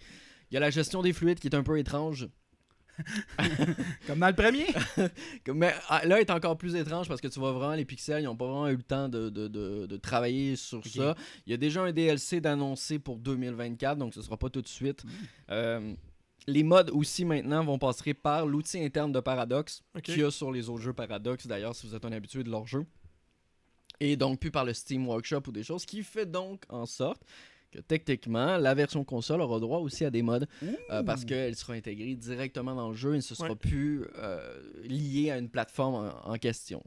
Il 0.51 0.53
y 0.53 0.57
a 0.57 0.59
la 0.59 0.69
gestion 0.69 1.01
des 1.01 1.11
fluides 1.11 1.39
qui 1.39 1.47
est 1.47 1.55
un 1.55 1.63
peu 1.63 1.77
étrange. 1.79 2.27
Comme 4.07 4.19
dans 4.19 4.27
le 4.27 4.33
premier. 4.35 4.67
Mais 5.53 5.73
ah, 5.89 6.05
là, 6.05 6.19
est 6.19 6.29
encore 6.29 6.57
plus 6.57 6.75
étrange 6.75 7.07
parce 7.07 7.21
que 7.21 7.27
tu 7.27 7.39
vois 7.39 7.51
vraiment 7.51 7.75
les 7.75 7.85
pixels, 7.85 8.21
ils 8.21 8.25
n'ont 8.25 8.35
pas 8.35 8.45
vraiment 8.45 8.67
eu 8.69 8.75
le 8.77 8.83
temps 8.83 9.09
de, 9.09 9.29
de- 9.29 9.47
de- 9.47 9.85
de 9.85 9.97
travailler 9.97 10.55
sur 10.55 10.85
ça. 10.85 11.15
Il 11.45 11.51
y 11.51 11.53
a 11.53 11.57
déjà 11.57 11.81
un 11.83 11.91
DLC 11.91 12.41
d'annoncer 12.41 12.99
pour 12.99 13.17
2024, 13.17 13.97
donc 13.97 14.13
ce 14.13 14.21
sera 14.21 14.37
pas 14.37 14.49
tout 14.49 14.61
de 14.61 14.67
suite. 14.67 15.03
Euh, 15.49 15.93
les 16.47 16.63
mods 16.63 16.91
aussi 16.91 17.25
maintenant 17.25 17.63
vont 17.63 17.77
passer 17.79 18.13
par 18.13 18.45
l'outil 18.45 18.83
interne 18.83 19.11
de 19.11 19.19
Paradox 19.19 19.81
Ok. 19.95 20.03
qu'il 20.03 20.19
y 20.19 20.23
a 20.23 20.31
sur 20.31 20.51
les 20.51 20.69
autres 20.69 20.81
jeux 20.83 20.93
Paradox, 20.93 21.47
d'ailleurs, 21.47 21.75
si 21.75 21.87
vous 21.87 21.95
êtes 21.95 22.05
un 22.05 22.11
habitué 22.11 22.43
de 22.43 22.49
leur 22.51 22.67
jeu. 22.67 22.85
Et 23.99 24.17
donc 24.17 24.39
plus 24.39 24.51
par 24.51 24.65
le 24.65 24.73
Steam 24.73 25.07
Workshop 25.07 25.43
ou 25.47 25.51
des 25.51 25.63
choses, 25.63 25.85
qui 25.85 26.03
fait 26.03 26.25
donc 26.29 26.63
en 26.69 26.85
sorte 26.85 27.21
techniquement, 27.87 28.57
la 28.57 28.73
version 28.73 29.03
console 29.03 29.41
aura 29.41 29.59
droit 29.59 29.79
aussi 29.79 30.05
à 30.05 30.09
des 30.11 30.21
mods 30.21 30.39
euh, 30.91 31.03
parce 31.03 31.25
qu'elle 31.25 31.55
sera 31.55 31.73
intégrée 31.73 32.15
directement 32.15 32.75
dans 32.75 32.89
le 32.89 32.95
jeu 32.95 33.13
et 33.13 33.17
ne 33.17 33.21
se 33.21 33.35
sera 33.35 33.49
Ouais. 33.49 33.55
plus 33.55 34.03
euh, 34.17 34.59
liée 34.83 35.31
à 35.31 35.37
une 35.37 35.49
plateforme 35.49 35.95
en, 36.25 36.31
en 36.31 36.35
question. 36.37 36.81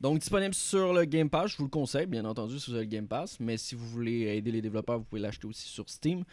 Donc 0.00 0.18
disponible 0.20 0.54
sur 0.54 0.92
le 0.92 1.04
Game 1.04 1.30
Pass, 1.30 1.52
je 1.52 1.56
vous 1.58 1.64
le 1.64 1.70
conseille, 1.70 2.06
bien 2.06 2.24
entendu, 2.24 2.58
si 2.58 2.70
vous 2.70 2.76
avez 2.76 2.84
le 2.86 2.90
Game 2.90 3.08
Pass, 3.08 3.38
mais 3.40 3.56
si 3.56 3.74
vous 3.74 3.86
voulez 3.88 4.36
aider 4.36 4.50
les 4.52 4.62
développeurs, 4.62 4.98
vous 4.98 5.04
pouvez 5.04 5.20
l'acheter 5.20 5.46
aussi 5.46 5.68
sur 5.68 5.88
Steam. 5.88 6.24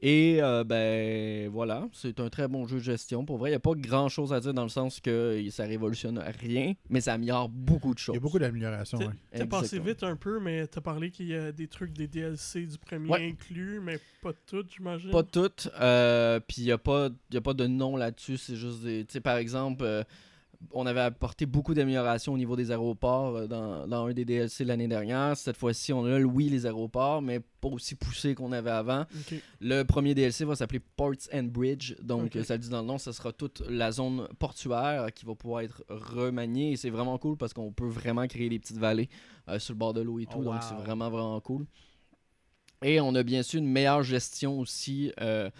Et 0.00 0.38
euh, 0.40 0.62
ben 0.64 1.48
voilà, 1.50 1.88
c'est 1.92 2.20
un 2.20 2.28
très 2.28 2.46
bon 2.46 2.66
jeu 2.68 2.76
de 2.76 2.82
gestion. 2.82 3.24
Pour 3.24 3.36
vrai, 3.38 3.50
il 3.50 3.52
n'y 3.52 3.56
a 3.56 3.60
pas 3.60 3.72
grand 3.74 4.08
chose 4.08 4.32
à 4.32 4.38
dire 4.38 4.54
dans 4.54 4.62
le 4.62 4.68
sens 4.68 5.00
que 5.00 5.42
ça 5.50 5.64
révolutionne 5.64 6.18
rien, 6.40 6.74
mais 6.88 7.00
ça 7.00 7.14
améliore 7.14 7.48
beaucoup 7.48 7.94
de 7.94 7.98
Il 7.98 8.02
choses. 8.02 8.14
y 8.14 8.18
a 8.18 8.20
beaucoup 8.20 8.38
d'améliorations. 8.38 8.98
Ouais. 8.98 9.06
t'es 9.32 9.46
passé 9.46 9.80
vite 9.80 10.04
un 10.04 10.14
peu, 10.14 10.38
mais 10.38 10.66
t'as 10.68 10.80
parlé 10.80 11.10
qu'il 11.10 11.26
y 11.26 11.34
a 11.34 11.50
des 11.50 11.66
trucs 11.66 11.92
des 11.92 12.06
DLC 12.06 12.66
du 12.66 12.78
premier 12.78 13.08
Ouais. 13.10 13.28
inclus, 13.28 13.80
mais 13.80 13.98
pas 14.22 14.32
tout, 14.46 14.64
j'imagine. 14.74 15.10
Pas 15.10 15.24
toutes. 15.24 15.68
euh, 15.80 16.38
Puis 16.46 16.58
il 16.62 16.64
n'y 16.64 16.72
a, 16.72 16.78
pas- 16.78 17.08
y 17.32 17.36
a 17.36 17.40
pas 17.40 17.54
de 17.54 17.66
nom 17.66 17.96
là-dessus. 17.96 18.36
C'est 18.36 18.56
juste 18.56 18.82
des. 18.84 19.04
Tu 19.04 19.14
sais, 19.14 19.20
par 19.20 19.36
exemple, 19.36 19.82
euh, 19.84 20.04
on 20.72 20.86
avait 20.86 21.00
apporté 21.00 21.46
beaucoup 21.46 21.72
d'améliorations 21.74 22.32
au 22.32 22.38
niveau 22.38 22.56
des 22.56 22.70
aéroports 22.70 23.36
euh, 23.36 23.46
dans, 23.46 23.86
dans 23.86 24.06
un 24.06 24.12
des 24.12 24.24
DLC 24.24 24.64
l'année 24.64 24.88
dernière. 24.88 25.36
Cette 25.36 25.56
fois-ci, 25.56 25.92
on 25.92 26.04
a, 26.04 26.20
oui, 26.20 26.48
les 26.48 26.66
aéroports, 26.66 27.22
mais 27.22 27.40
pas 27.60 27.68
aussi 27.68 27.94
poussé 27.94 28.34
qu'on 28.34 28.52
avait 28.52 28.70
avant. 28.70 29.04
Le 29.60 29.82
premier 29.84 30.14
DLC 30.14 30.44
va 30.44 30.56
s'appeler 30.56 30.80
Ports 30.80 31.28
and 31.32 31.44
Bridge. 31.44 31.94
Donc, 32.02 32.36
euh, 32.36 32.44
ça 32.44 32.54
le 32.54 32.60
dit 32.60 32.68
dans 32.68 32.80
le 32.80 32.86
nom, 32.86 32.98
ça 32.98 33.12
sera 33.12 33.32
toute 33.32 33.62
la 33.68 33.92
zone 33.92 34.28
portuaire 34.38 35.12
qui 35.14 35.24
va 35.24 35.34
pouvoir 35.34 35.62
être 35.62 35.84
remaniée. 35.88 36.72
Et 36.72 36.76
c'est 36.76 36.90
vraiment 36.90 37.18
cool 37.18 37.36
parce 37.36 37.52
qu'on 37.52 37.72
peut 37.72 37.88
vraiment 37.88 38.26
créer 38.26 38.48
des 38.48 38.58
petites 38.58 38.78
vallées 38.78 39.08
euh, 39.48 39.58
sur 39.58 39.74
le 39.74 39.78
bord 39.78 39.94
de 39.94 40.00
l'eau 40.00 40.18
et 40.18 40.26
tout. 40.26 40.38
Oh, 40.40 40.44
donc, 40.44 40.54
wow. 40.54 40.60
c'est 40.68 40.74
vraiment, 40.74 41.10
vraiment 41.10 41.40
cool. 41.40 41.66
Et 42.82 43.00
on 43.00 43.14
a 43.14 43.22
bien 43.22 43.42
sûr 43.42 43.58
une 43.58 43.68
meilleure 43.68 44.02
gestion 44.02 44.60
aussi 44.60 45.12
euh, 45.20 45.50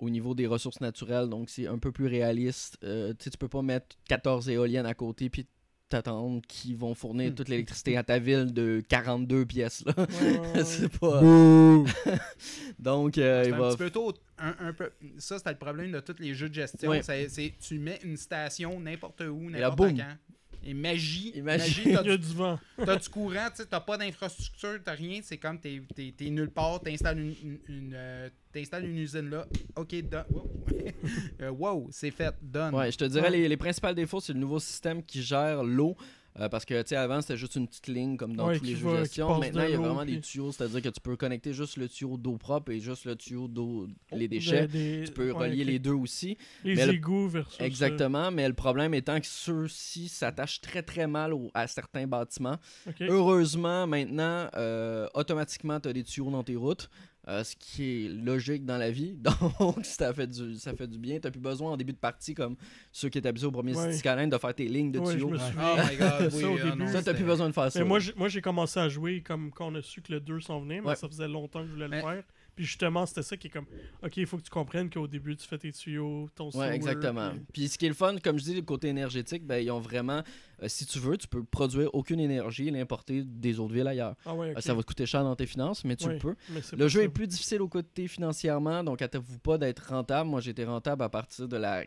au 0.00 0.10
niveau 0.10 0.34
des 0.34 0.46
ressources 0.46 0.80
naturelles. 0.80 1.28
Donc, 1.28 1.48
c'est 1.50 1.66
un 1.68 1.78
peu 1.78 1.92
plus 1.92 2.06
réaliste. 2.06 2.78
Euh, 2.82 3.10
tu 3.18 3.24
sais, 3.24 3.30
tu 3.30 3.38
peux 3.38 3.48
pas 3.48 3.62
mettre 3.62 3.96
14 4.08 4.48
éoliennes 4.48 4.86
à 4.86 4.94
côté 4.94 5.30
puis 5.30 5.46
t'attendre 5.88 6.40
qui 6.46 6.74
vont 6.74 6.94
fournir 6.94 7.32
Hmm. 7.32 7.34
toute 7.34 7.48
l'électricité 7.48 7.96
à 7.96 8.04
ta 8.04 8.18
ville 8.20 8.52
de 8.52 8.80
42 8.88 9.44
pièces. 9.44 9.84
Là. 9.84 9.92
Ouais, 9.98 10.04
ouais, 10.38 10.38
ouais. 10.54 10.64
c'est 10.64 10.88
pas. 10.98 11.20
Donc, 12.78 13.18
euh, 13.18 13.42
C'est 13.44 13.50
il 13.50 13.54
un 13.54 13.58
va 13.58 13.68
petit 13.70 13.76
peu 13.78 13.90
tôt. 13.90 14.12
un, 14.38 14.54
un 14.60 14.72
peu, 14.72 14.90
ça, 15.18 15.38
c'était 15.38 15.50
le 15.50 15.58
problème 15.58 15.92
de 15.92 16.00
tous 16.00 16.16
les 16.18 16.34
jeux 16.34 16.48
de 16.48 16.54
gestion. 16.54 16.90
Ouais. 16.90 17.02
C'est- 17.02 17.54
tu 17.60 17.78
mets 17.78 17.98
une 18.04 18.16
station 18.16 18.78
n'importe 18.80 19.20
où, 19.22 19.50
n'importe 19.50 19.96
quand. 19.96 20.16
Et 20.62 20.74
magie, 20.74 21.32
Et 21.34 21.40
magie. 21.42 21.62
magie, 21.62 21.82
Il 21.86 21.94
t'as 21.94 22.02
y 22.04 22.10
a 22.10 22.16
du, 22.16 22.26
du 22.26 22.34
vent. 22.34 22.58
t'as 22.76 22.96
du 22.96 23.08
courant, 23.08 23.48
tu 23.50 23.56
sais, 23.62 23.66
t'as 23.66 23.80
pas 23.80 23.96
d'infrastructure, 23.96 24.78
t'as 24.84 24.92
rien, 24.94 25.20
c'est 25.22 25.38
comme 25.38 25.58
t'es, 25.58 25.80
t'es, 25.94 26.12
t'es 26.16 26.28
nulle 26.30 26.50
part, 26.50 26.80
t'installes 26.82 27.18
une, 27.18 27.34
une, 27.42 27.58
une, 27.68 27.92
euh, 27.94 28.28
t'installes 28.52 28.84
une 28.84 28.98
usine 28.98 29.30
là, 29.30 29.46
ok, 29.76 29.94
done. 30.02 30.24
Wow, 30.30 30.50
Euh, 31.40 31.50
wow, 31.50 31.88
c'est 31.90 32.10
fait, 32.10 32.34
done. 32.42 32.74
Ouais, 32.74 32.92
je 32.92 32.98
te 32.98 33.04
dirais, 33.04 33.30
Ouais. 33.30 33.38
les, 33.38 33.48
les 33.48 33.56
principales 33.56 33.94
défauts, 33.94 34.20
c'est 34.20 34.34
le 34.34 34.38
nouveau 34.38 34.58
système 34.58 35.02
qui 35.02 35.22
gère 35.22 35.62
l'eau. 35.64 35.96
Euh, 36.38 36.48
parce 36.48 36.64
que, 36.64 36.80
tu 36.82 36.88
sais, 36.90 36.96
avant, 36.96 37.20
c'était 37.20 37.36
juste 37.36 37.56
une 37.56 37.66
petite 37.66 37.88
ligne 37.88 38.16
comme 38.16 38.36
dans 38.36 38.46
Ouais, 38.48 38.58
tous 38.58 38.64
les 38.64 38.76
jeux 38.76 38.90
de 38.92 38.96
gestion. 39.00 39.38
Maintenant, 39.38 39.64
il 39.64 39.70
y 39.70 39.74
a 39.74 39.78
vraiment 39.78 40.04
des 40.04 40.20
tuyaux, 40.20 40.52
c'est-à-dire 40.52 40.80
que 40.82 40.88
tu 40.88 41.00
peux 41.00 41.16
connecter 41.16 41.52
juste 41.52 41.76
le 41.76 41.88
tuyau 41.88 42.16
d'eau 42.16 42.36
propre 42.36 42.70
et 42.72 42.80
juste 42.80 43.04
le 43.04 43.16
tuyau 43.16 43.48
d'eau, 43.48 43.88
Oh, 44.12 44.16
les 44.16 44.28
déchets. 44.28 44.66
Des- 44.68 45.00
des- 45.00 45.06
Tu 45.06 45.12
peux 45.12 45.32
ouais, 45.32 45.48
relier 45.50 45.64
les 45.64 45.78
deux 45.78 45.92
aussi. 45.92 46.36
Les 46.64 46.76
Mais 46.76 46.86
le- 46.86 46.92
égouts 46.94 47.28
versus. 47.28 47.60
euh, 47.60 47.64
Exactement, 47.64 48.30
mais 48.30 48.46
le 48.46 48.54
problème 48.54 48.94
étant 48.94 49.18
que 49.20 49.26
ceux-ci 49.26 50.08
s'attachent 50.08 50.60
très 50.60 50.82
très 50.82 51.06
mal 51.06 51.34
au- 51.34 51.50
à 51.54 51.66
certains 51.66 52.06
bâtiments. 52.06 52.58
Heureusement, 53.00 53.86
maintenant, 53.86 54.48
euh, 54.56 55.08
automatiquement, 55.14 55.80
tu 55.80 55.88
as 55.88 55.92
des 55.92 56.04
tuyaux 56.04 56.30
dans 56.30 56.42
tes 56.44 56.56
routes, 56.56 56.88
euh, 57.28 57.44
ce 57.44 57.54
qui 57.56 58.06
est 58.06 58.08
logique 58.08 58.64
dans 58.64 58.78
la 58.78 58.90
vie. 58.90 59.12
Donc, 59.60 59.84
ça 59.84 60.12
fait 60.14 60.26
du, 60.26 60.56
ça 60.56 60.74
fait 60.74 60.86
du 60.86 60.98
bien. 60.98 61.18
Tu 61.20 61.30
plus 61.30 61.40
besoin 61.40 61.72
en 61.72 61.76
début 61.76 61.92
de 61.92 61.98
partie, 61.98 62.34
comme 62.34 62.56
ceux 62.92 63.08
qui 63.08 63.18
étaient 63.18 63.28
habitués 63.28 63.46
au 63.48 63.50
premier 63.52 63.76
Ouais. 63.76 63.92
City 63.92 64.08
de 64.28 64.38
faire 64.38 64.54
tes 64.54 64.66
lignes 64.68 64.90
de 64.92 64.98
Ouais, 64.98 65.12
tuyaux. 65.12 65.30
Oh 65.30 65.32
my 65.32 65.96
god, 65.96 66.30
Ça, 66.30 66.50
au 66.50 66.56
début. 66.58 67.02
t'as 67.04 67.14
plus 67.14 67.24
besoin 67.24 67.48
de 67.48 67.52
faire 67.54 67.70
ça. 67.70 67.78
Mais 67.78 67.84
moi, 67.84 67.98
j'ai- 68.28 68.40
commencé 68.40 68.80
à 68.80 68.88
jouer 68.88 69.22
comme 69.22 69.50
quand 69.50 69.70
on 69.70 69.74
a 69.74 69.82
su 69.82 70.00
que 70.02 70.12
le 70.12 70.20
2 70.20 70.40
s'en 70.40 70.60
venait, 70.60 70.80
mais 70.80 70.88
Ouais. 70.88 70.96
ça 70.96 71.08
faisait 71.08 71.28
longtemps 71.28 71.60
que 71.60 71.66
je 71.66 71.72
voulais 71.72 71.88
le 71.88 72.00
faire. 72.00 72.22
Puis 72.60 72.66
justement, 72.66 73.06
c'était 73.06 73.22
ça 73.22 73.38
qui 73.38 73.46
est 73.46 73.50
comme, 73.50 73.64
ok, 74.02 74.18
il 74.18 74.26
faut 74.26 74.36
que 74.36 74.42
tu 74.42 74.50
comprennes 74.50 74.90
qu'au 74.90 75.06
début, 75.06 75.34
tu 75.34 75.46
fais 75.48 75.56
tes 75.56 75.72
tuyaux, 75.72 76.28
ton 76.34 76.48
Ouais, 76.48 76.52
sewer, 76.52 76.74
exactement. 76.74 77.30
puis- 77.30 77.40
Puis 77.54 77.68
ce 77.68 77.78
qui 77.78 77.86
est 77.86 77.88
le 77.88 77.94
fun, 77.94 78.16
comme 78.22 78.38
je 78.38 78.44
dis, 78.44 78.54
le 78.54 78.60
côté 78.60 78.88
énergétique, 78.88 79.46
ben, 79.46 79.56
ils 79.64 79.70
ont 79.70 79.80
vraiment, 79.80 80.22
euh, 80.62 80.68
si 80.68 80.84
tu 80.84 80.98
veux, 80.98 81.16
tu 81.16 81.26
peux 81.26 81.42
produire 81.42 81.88
aucune 81.94 82.20
énergie 82.20 82.68
et 82.68 82.70
l'importer 82.70 83.22
des 83.24 83.58
autres 83.60 83.72
villes 83.72 83.88
ailleurs. 83.88 84.14
Ah 84.26 84.34
ouais, 84.34 84.54
Euh. 84.54 84.60
Ça 84.60 84.74
va 84.74 84.82
te 84.82 84.86
coûter 84.88 85.06
cher 85.06 85.24
dans 85.24 85.34
tes 85.36 85.46
finances, 85.46 85.84
mais 85.86 85.96
tu 85.96 86.06
Ouais, 86.06 86.12
le 86.12 86.18
peux. 86.18 86.34
Le 86.76 86.88
jeu 86.88 87.00
ça. 87.00 87.04
est 87.06 87.08
plus 87.08 87.26
difficile 87.26 87.62
au 87.62 87.68
côté 87.68 88.06
financièrement, 88.08 88.84
donc 88.84 89.00
attendez-vous 89.00 89.38
pas 89.38 89.56
d'être 89.56 89.88
rentable. 89.88 90.28
Moi, 90.28 90.42
j'étais 90.42 90.66
rentable 90.66 91.02
à 91.02 91.08
partir 91.08 91.48
de 91.48 91.56
la 91.56 91.84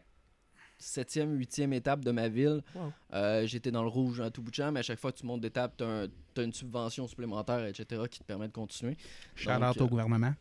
septième, 0.83 1.35
huitième 1.37 1.73
étape 1.73 2.03
de 2.03 2.11
ma 2.11 2.27
ville. 2.29 2.61
Wow. 2.75 2.91
Euh, 3.13 3.45
J'étais 3.47 3.71
dans 3.71 3.83
le 3.83 3.89
rouge 3.89 4.19
à 4.21 4.29
tout 4.31 4.41
bout 4.41 4.51
de 4.51 4.55
champ, 4.55 4.71
mais 4.71 4.79
à 4.81 4.83
chaque 4.83 4.99
fois 4.99 5.11
que 5.11 5.17
tu 5.19 5.25
montes 5.25 5.41
d'étape, 5.41 5.77
tu 5.77 5.83
as, 5.83 6.43
une 6.43 6.53
subvention 6.53 7.07
supplémentaire, 7.07 7.65
etc., 7.65 8.01
qui 8.09 8.19
te 8.19 8.23
permet 8.25 8.47
de 8.47 8.53
continuer. 8.53 8.97
Shout 9.35 9.49
Donc, 9.49 9.63
out 9.63 9.81
euh, 9.81 9.83
au 9.85 9.87
gouvernement. 9.87 10.33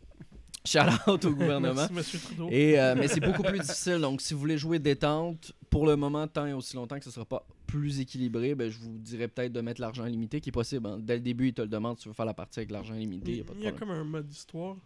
Shout 0.64 0.78
out 1.08 1.24
au 1.24 1.30
gouvernement. 1.34 1.86
Merci, 1.92 2.18
Trudeau. 2.20 2.48
Et, 2.50 2.78
euh, 2.78 2.94
mais 2.96 3.08
c'est 3.08 3.18
beaucoup 3.20 3.42
plus 3.42 3.58
difficile. 3.58 3.98
Donc, 3.98 4.20
si 4.20 4.32
vous 4.34 4.40
voulez 4.40 4.58
jouer 4.58 4.78
détente, 4.78 5.52
pour 5.70 5.86
le 5.86 5.96
moment, 5.96 6.26
tant 6.28 6.46
et 6.46 6.52
aussi 6.52 6.76
longtemps 6.76 6.98
que 6.98 7.04
ce 7.04 7.08
ne 7.08 7.14
sera 7.14 7.24
pas 7.24 7.44
plus 7.66 7.98
équilibré, 8.00 8.54
ben, 8.54 8.70
je 8.70 8.78
vous 8.78 8.96
dirais 8.98 9.26
peut-être 9.28 9.52
de 9.52 9.60
mettre 9.60 9.80
l'argent 9.80 10.04
limité, 10.04 10.40
qui 10.40 10.50
est 10.50 10.52
possible. 10.52 10.86
hein. 10.86 10.98
Dès 11.00 11.14
le 11.14 11.20
début, 11.20 11.48
il 11.48 11.54
te 11.54 11.62
le 11.62 11.68
demande 11.68 11.96
si 11.96 12.02
tu 12.04 12.08
veux 12.10 12.14
faire 12.14 12.26
la 12.26 12.34
partie 12.34 12.60
avec 12.60 12.70
l'argent 12.70 12.94
limité. 12.94 13.32
Il 13.32 13.38
y 13.38 13.40
a 13.40 13.44
pas 13.44 13.54
de 13.54 13.58
il 13.58 13.64
y 13.64 13.66
a 13.66 13.72
problème. 13.72 13.88
comme 13.96 14.06
un 14.06 14.08
mode 14.08 14.26
d'histoire. 14.28 14.76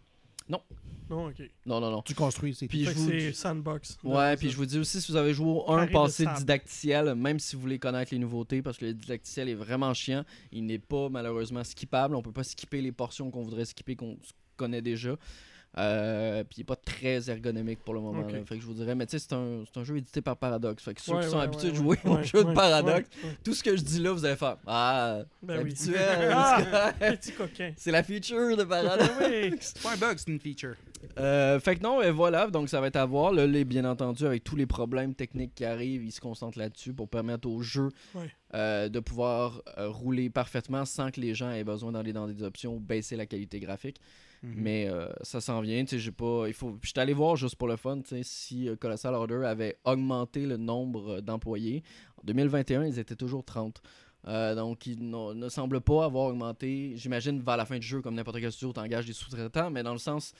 Non. 0.49 0.61
Non, 1.09 1.27
ok. 1.27 1.41
Non, 1.65 1.79
non, 1.79 1.89
non. 1.89 2.01
Tu 2.01 2.13
construis, 2.13 2.53
c'est 2.53 2.67
Puis 2.67 2.83
je 2.83 2.91
vous, 2.91 3.09
c'est 3.09 3.31
sandbox. 3.33 3.97
Ouais, 4.03 4.35
puis 4.35 4.47
ça. 4.47 4.51
je 4.51 4.57
vous 4.57 4.65
dis 4.65 4.77
aussi, 4.77 5.01
si 5.01 5.11
vous 5.11 5.17
avez 5.17 5.33
joué 5.33 5.47
au 5.47 5.71
1 5.71 5.75
Carré 5.75 5.87
de 5.87 5.93
passé 5.93 6.25
didacticiel, 6.37 7.15
même 7.15 7.39
si 7.39 7.55
vous 7.55 7.61
voulez 7.61 7.79
connaître 7.79 8.13
les 8.13 8.19
nouveautés, 8.19 8.61
parce 8.61 8.77
que 8.77 8.85
le 8.85 8.93
didacticiel 8.93 9.47
est 9.47 9.55
vraiment 9.55 9.93
chiant, 9.93 10.25
il 10.51 10.65
n'est 10.65 10.79
pas 10.79 11.07
malheureusement 11.09 11.63
skippable. 11.63 12.15
On 12.15 12.21
peut 12.21 12.33
pas 12.33 12.43
skipper 12.43 12.81
les 12.81 12.91
portions 12.91 13.31
qu'on 13.31 13.41
voudrait 13.43 13.65
skipper, 13.65 13.95
qu'on 13.95 14.17
connaît 14.57 14.81
déjà. 14.81 15.15
Euh, 15.77 16.43
puis 16.43 16.55
il 16.57 16.59
n'est 16.61 16.65
pas 16.65 16.75
très 16.75 17.29
ergonomique 17.29 17.79
pour 17.83 17.93
le 17.93 17.99
moment. 18.01 18.21
Là. 18.25 18.39
Fait 18.45 18.55
que 18.55 18.61
je 18.61 18.65
vous 18.65 18.73
dirais, 18.73 18.95
mais 18.95 19.05
tu 19.05 19.11
sais, 19.19 19.19
c'est 19.29 19.33
un, 19.35 19.63
c'est 19.71 19.79
un 19.79 19.83
jeu 19.83 19.97
édité 19.97 20.21
par 20.21 20.35
Paradox. 20.35 20.83
Fait 20.83 20.93
que 20.95 21.01
ceux 21.01 21.13
Ouais, 21.13 21.21
qui 21.23 21.29
sont 21.29 21.37
ouais, 21.37 21.43
habitués 21.43 21.67
ouais, 21.67 21.71
de 21.71 21.75
jouer 21.77 21.97
ouais, 22.03 22.09
aux 22.11 22.15
ouais, 22.15 22.23
jeux 22.23 22.43
de 22.43 22.53
Paradox, 22.53 23.07
ouais, 23.23 23.29
ouais. 23.29 23.35
tout 23.43 23.53
ce 23.53 23.63
que 23.63 23.77
je 23.77 23.83
dis 23.83 23.99
là, 23.99 24.11
vous 24.11 24.25
allez 24.25 24.35
faire 24.35 24.57
Ah, 24.65 25.19
Ben 25.43 25.55
oui. 25.55 25.59
habituel. 25.61 26.31
Ah, 26.33 26.93
petit 26.99 27.31
coquin. 27.33 27.73
c'est 27.77 27.91
la 27.91 28.01
feature 28.03 28.57
de 28.57 28.63
Paradox. 28.63 29.11
oui. 29.21 29.55
C'est 29.59 29.81
pas 29.83 29.93
un 29.93 29.97
bug, 29.97 30.17
c'est 30.17 30.31
une 30.31 30.39
feature. 30.39 30.75
Euh, 31.19 31.59
fait 31.59 31.75
que 31.75 31.83
non, 31.83 32.01
et 32.01 32.09
voilà, 32.09 32.47
donc 32.47 32.69
ça 32.69 32.81
va 32.81 32.87
être 32.87 32.95
à 32.95 33.05
voir. 33.05 33.31
Là, 33.31 33.45
les- 33.45 33.63
bien 33.65 33.85
entendu, 33.85 34.25
avec 34.25 34.43
tous 34.43 34.55
les 34.55 34.65
problèmes 34.65 35.13
techniques 35.13 35.53
qui 35.53 35.63
arrivent, 35.63 36.03
ils 36.03 36.11
se 36.11 36.19
concentrent 36.19 36.57
là-dessus 36.57 36.91
pour 36.93 37.07
permettre 37.07 37.47
au 37.47 37.61
jeu 37.61 37.89
Ouais. 38.15 38.29
euh, 38.55 38.89
de 38.89 38.99
pouvoir 38.99 39.61
euh, 39.77 39.89
rouler 39.89 40.29
parfaitement 40.31 40.85
sans 40.85 41.11
que 41.11 41.21
les 41.21 41.35
gens 41.35 41.51
aient 41.51 41.63
besoin 41.63 41.91
d'aller 41.91 42.13
dans 42.13 42.27
des 42.27 42.41
options 42.41 42.75
ou 42.75 42.79
baisser 42.79 43.15
la 43.15 43.27
qualité 43.27 43.59
graphique. 43.59 44.01
Mhm. 44.43 44.53
Mais 44.55 44.87
euh, 44.87 45.07
ça 45.21 45.41
s'en 45.41 45.61
vient, 45.61 45.83
tu 45.83 45.91
sais, 45.91 45.99
j'ai 45.99 46.11
pas. 46.11 46.45
Il 46.47 46.53
faut. 46.53 46.77
Je 46.81 46.89
suis 46.89 46.99
allé 46.99 47.13
voir 47.13 47.35
juste 47.35 47.55
pour 47.55 47.67
le 47.67 47.75
fun, 47.75 48.01
tu 48.01 48.09
sais, 48.09 48.21
si 48.23 48.69
euh, 48.69 48.75
Colossal 48.75 49.13
Order 49.13 49.45
avait 49.45 49.77
augmenté 49.83 50.45
le 50.45 50.57
nombre 50.57 51.15
euh, 51.17 51.21
d'employés. 51.21 51.83
En 52.17 52.21
2021, 52.25 52.85
ils 52.85 52.99
étaient 52.99 53.15
toujours 53.15 53.43
30. 53.43 53.81
Euh, 54.27 54.55
donc, 54.55 54.85
ils 54.87 55.09
ne 55.09 55.49
semblent 55.49 55.81
pas 55.81 56.05
avoir 56.05 56.25
augmenté. 56.25 56.93
J'imagine 56.95 57.41
vers 57.41 57.57
la 57.57 57.65
fin 57.65 57.77
du 57.77 57.87
jeu, 57.87 58.01
comme 58.01 58.15
n'importe 58.15 58.39
quel 58.39 58.51
studio, 58.51 58.73
t'engages 58.73 59.05
des 59.05 59.13
sous-traitants, 59.13 59.69
mais 59.71 59.83
dans 59.83 59.93
le 59.93 59.99
sens, 59.99 60.33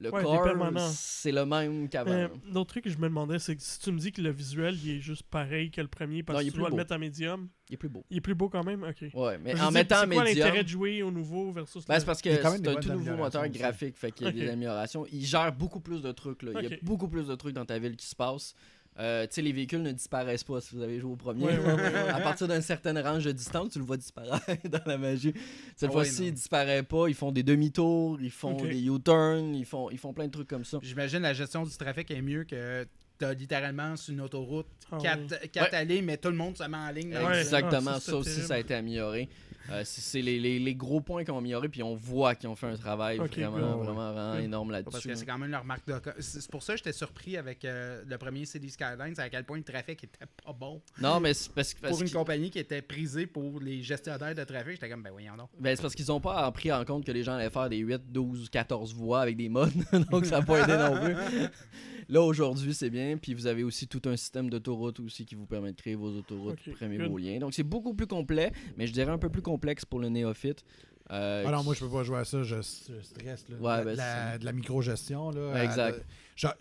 le 0.00 0.10
Ouais, 0.12 0.22
corps, 0.22 0.80
c'est 0.92 1.30
le 1.30 1.44
même 1.44 1.88
qu'avant. 1.88 2.10
Euh, 2.10 2.28
L'autre 2.52 2.70
truc 2.70 2.84
que 2.84 2.90
je 2.90 2.96
me 2.98 3.08
demandais, 3.08 3.38
c'est 3.38 3.54
que 3.54 3.62
si 3.62 3.78
tu 3.78 3.92
me 3.92 3.98
dis 3.98 4.12
que 4.12 4.22
le 4.22 4.30
visuel 4.30 4.74
il 4.82 4.96
est 4.96 5.00
juste 5.00 5.24
pareil 5.24 5.70
que 5.70 5.80
le 5.80 5.88
premier 5.88 6.22
parce 6.22 6.38
Non, 6.38 6.40
que 6.42 6.46
est 6.46 6.50
tu 6.50 6.52
plus 6.54 6.60
dois 6.60 6.68
le 6.68 6.72
beau. 6.72 6.76
mettre 6.78 6.92
à 6.92 6.98
médium, 6.98 7.48
Il 7.68 7.74
est 7.74 7.76
plus 7.76 7.88
beau. 7.90 8.04
il 8.10 8.16
est 8.16 8.20
plus 8.22 8.34
beau 8.34 8.48
quand 8.48 8.64
même? 8.64 8.82
Ok. 8.82 9.04
Ouais, 9.14 9.38
mais 9.38 9.52
Je 9.52 9.56
veux 9.58 9.62
en 9.64 9.70
mettant 9.70 10.00
c'est 10.00 10.08
quoi 10.08 10.24
médium. 10.24 10.38
l'intérêt 10.46 10.64
de 10.64 10.68
jouer 10.68 11.02
au 11.02 11.10
nouveau 11.10 11.52
versus 11.52 11.84
Ben, 11.86 11.94
le- 11.94 12.00
c'est 12.00 12.06
parce 12.06 12.20
Il 12.24 12.30
y 12.30 12.34
a 12.34 12.38
que 12.38 12.42
quand 12.42 12.50
même 12.52 12.60
c'est 12.64 12.70
un 12.70 12.74
tout 12.80 12.92
nouveau 12.92 13.16
moteur 13.16 13.48
graphique, 13.48 13.96
fait 13.98 14.10
qu'il 14.12 14.24
y 14.26 14.30
a 14.30 14.32
Ok. 14.32 14.36
des 14.38 14.48
améliorations. 14.48 15.06
Il 15.12 15.24
gère 15.24 15.52
beaucoup 15.52 15.80
plus 15.80 16.00
de 16.02 16.12
trucs. 16.12 16.42
Là. 16.42 16.52
Il 16.62 16.68
y 16.70 16.72
a 16.74 16.76
beaucoup 16.82 17.08
plus 17.08 17.28
de 17.28 17.34
trucs 17.34 17.54
dans 17.54 17.66
ta 17.66 17.78
ville 17.78 17.96
qui 17.96 18.06
se 18.06 18.16
passent. 18.16 18.54
Euh, 19.00 19.26
tu 19.26 19.34
sais, 19.34 19.42
les 19.42 19.52
véhicules 19.52 19.80
ne 19.82 19.92
disparaissent 19.92 20.44
pas 20.44 20.60
si 20.60 20.74
vous 20.76 20.82
avez 20.82 21.00
joué 21.00 21.10
au 21.12 21.16
premier. 21.16 21.44
Ouais, 21.44 21.58
ouais, 21.58 21.72
ouais, 21.72 21.82
ouais. 21.82 22.08
à 22.10 22.20
partir 22.20 22.46
d'une 22.46 22.60
certaine 22.60 22.98
range 22.98 23.24
de 23.24 23.32
distance, 23.32 23.70
tu 23.72 23.78
le 23.78 23.84
vois 23.86 23.96
disparaître 23.96 24.44
dans 24.68 24.80
la 24.84 24.98
magie. 24.98 25.32
Cette 25.74 25.88
Ah 25.88 25.92
fois-ci, 25.92 26.26
il 26.26 26.34
disparaît 26.34 26.82
pas. 26.82 27.08
Ils 27.08 27.14
font 27.14 27.32
des 27.32 27.42
demi-tours, 27.42 28.18
ils 28.20 28.30
font 28.30 28.52
Ok. 28.58 28.68
des 28.68 28.84
U-turns, 28.86 29.54
ils 29.54 29.64
font, 29.64 29.88
ils 29.90 29.98
font 29.98 30.12
plein 30.12 30.26
de 30.26 30.32
trucs 30.32 30.48
comme 30.48 30.64
ça. 30.66 30.78
J'imagine 30.82 31.20
la 31.20 31.32
gestion 31.32 31.64
du 31.64 31.74
trafic 31.76 32.10
est 32.10 32.20
mieux 32.20 32.44
que 32.44 32.86
t'as 33.18 33.32
littéralement 33.34 33.96
sur 33.96 34.12
une 34.14 34.20
autoroute 34.20 34.66
Ah, 34.92 34.98
quatre, 35.00 35.30
ouais. 35.42 35.48
quatre 35.48 35.74
allées, 35.74 36.02
mais 36.02 36.16
tout 36.16 36.28
le 36.30 36.36
monde 36.36 36.56
se 36.56 36.64
met 36.64 36.76
en 36.76 36.90
ligne. 36.90 37.14
Exactement, 37.38 37.92
Ah, 37.94 38.00
ça, 38.00 38.12
ça, 38.12 38.16
aussi, 38.16 38.30
terrible. 38.30 38.46
ça 38.48 38.54
a 38.54 38.58
été 38.58 38.74
amélioré. 38.74 39.28
Euh, 39.70 39.82
c'est 39.84 40.20
les, 40.22 40.38
les- 40.40 40.58
les 40.58 40.74
gros 40.74 41.00
points 41.00 41.22
qu'ils 41.24 41.32
ont 41.32 41.38
amélioré, 41.38 41.68
puis 41.68 41.82
on 41.82 41.94
voit 41.94 42.34
qu'ils 42.34 42.48
ont 42.48 42.56
fait 42.56 42.66
un 42.66 42.76
travail 42.76 43.18
Ok, 43.20 43.34
vraiment, 43.38 43.76
good. 43.76 43.84
vraiment, 43.86 44.12
vraiment 44.12 44.34
énorme 44.36 44.70
Parce 44.70 44.84
là-dessus. 44.84 45.08
que 45.08 45.14
c'est 45.14 45.26
quand 45.26 45.38
même 45.38 45.50
leur 45.50 45.64
marque 45.64 45.86
de. 45.86 45.94
C'est 46.18 46.50
pour 46.50 46.62
ça 46.62 46.72
que 46.72 46.78
j'étais 46.78 46.92
surpris 46.92 47.36
avec 47.36 47.64
euh, 47.64 48.02
le 48.06 48.18
premier 48.18 48.44
City 48.46 48.68
Skylines, 48.68 49.14
à 49.18 49.28
quel 49.28 49.44
point 49.44 49.58
le 49.58 49.62
trafic 49.64 50.02
était 50.04 50.26
pas 50.44 50.52
bon. 50.52 50.80
Non, 51.00 51.20
mais 51.20 51.34
c'est 51.34 51.52
parce, 51.52 51.74
que- 51.74 51.80
parce 51.80 51.92
Pour 51.92 52.00
une 52.02 52.08
qu'ils- 52.08 52.16
compagnie 52.16 52.50
qui 52.50 52.58
était 52.58 52.82
prisée 52.82 53.26
pour 53.26 53.60
les 53.60 53.82
gestionnaires 53.82 54.34
de 54.34 54.44
trafic, 54.44 54.72
j'étais 54.72 54.88
comme, 54.90 55.02
ben 55.02 55.10
voyons 55.12 55.36
donc. 55.36 55.48
Ben, 55.58 55.74
c'est 55.76 55.82
parce 55.82 55.94
qu'ils 55.94 56.10
ont 56.10 56.20
pas 56.20 56.50
pris 56.52 56.72
en 56.72 56.84
compte 56.84 57.04
que 57.04 57.12
les 57.12 57.22
gens 57.22 57.34
allaient 57.34 57.50
faire 57.50 57.68
des 57.68 57.78
8, 57.78 58.02
12, 58.10 58.48
14 58.50 58.94
voix 58.94 59.20
avec 59.22 59.36
des 59.36 59.48
modes, 59.48 59.72
donc 60.10 60.26
ça 60.26 60.40
n'a 60.40 60.44
pas 60.46 60.60
aidé 60.62 60.76
non 60.76 61.00
plus. 61.04 61.14
Là, 62.10 62.20
aujourd'hui, 62.22 62.74
c'est 62.74 62.90
bien, 62.90 63.16
puis 63.16 63.32
vous 63.34 63.46
avez 63.46 63.62
aussi 63.62 63.86
tout 63.86 64.02
un 64.06 64.16
système 64.16 64.50
d'autoroute 64.50 64.98
aussi 65.00 65.24
qui 65.24 65.34
vous 65.36 65.46
permet 65.46 65.70
de 65.72 65.76
créer 65.76 65.94
vos 65.94 66.10
autoroutes, 66.10 66.58
Ok, 66.66 66.74
prenez 66.76 66.98
good. 66.98 67.08
vos 67.08 67.18
liens. 67.18 67.38
Donc, 67.38 67.54
c'est 67.54 67.62
beaucoup 67.62 67.94
plus 67.94 68.06
complet, 68.08 68.52
mais 68.76 68.86
je 68.86 68.92
dirais 68.92 69.10
un 69.12 69.18
peu 69.18 69.28
plus 69.30 69.42
complexe 69.42 69.84
pour 69.84 70.00
le 70.00 70.08
néophyte. 70.08 70.64
Euh, 71.12 71.44
Ah 71.46 71.50
non, 71.50 71.58
qui- 71.60 71.64
moi, 71.64 71.74
je 71.74 71.80
peux 71.80 71.90
pas 71.90 72.02
jouer 72.04 72.18
à 72.18 72.24
ça, 72.24 72.42
je, 72.42 72.56
je 72.56 72.62
stresse. 73.02 73.44
Là. 73.48 73.56
Ouais, 73.60 73.80
de, 73.80 73.84
ben, 73.84 73.94
la, 73.96 74.38
de 74.38 74.44
la 74.44 74.52
micro-gestion. 74.52 75.30
Là, 75.30 75.64
exact. 75.64 76.04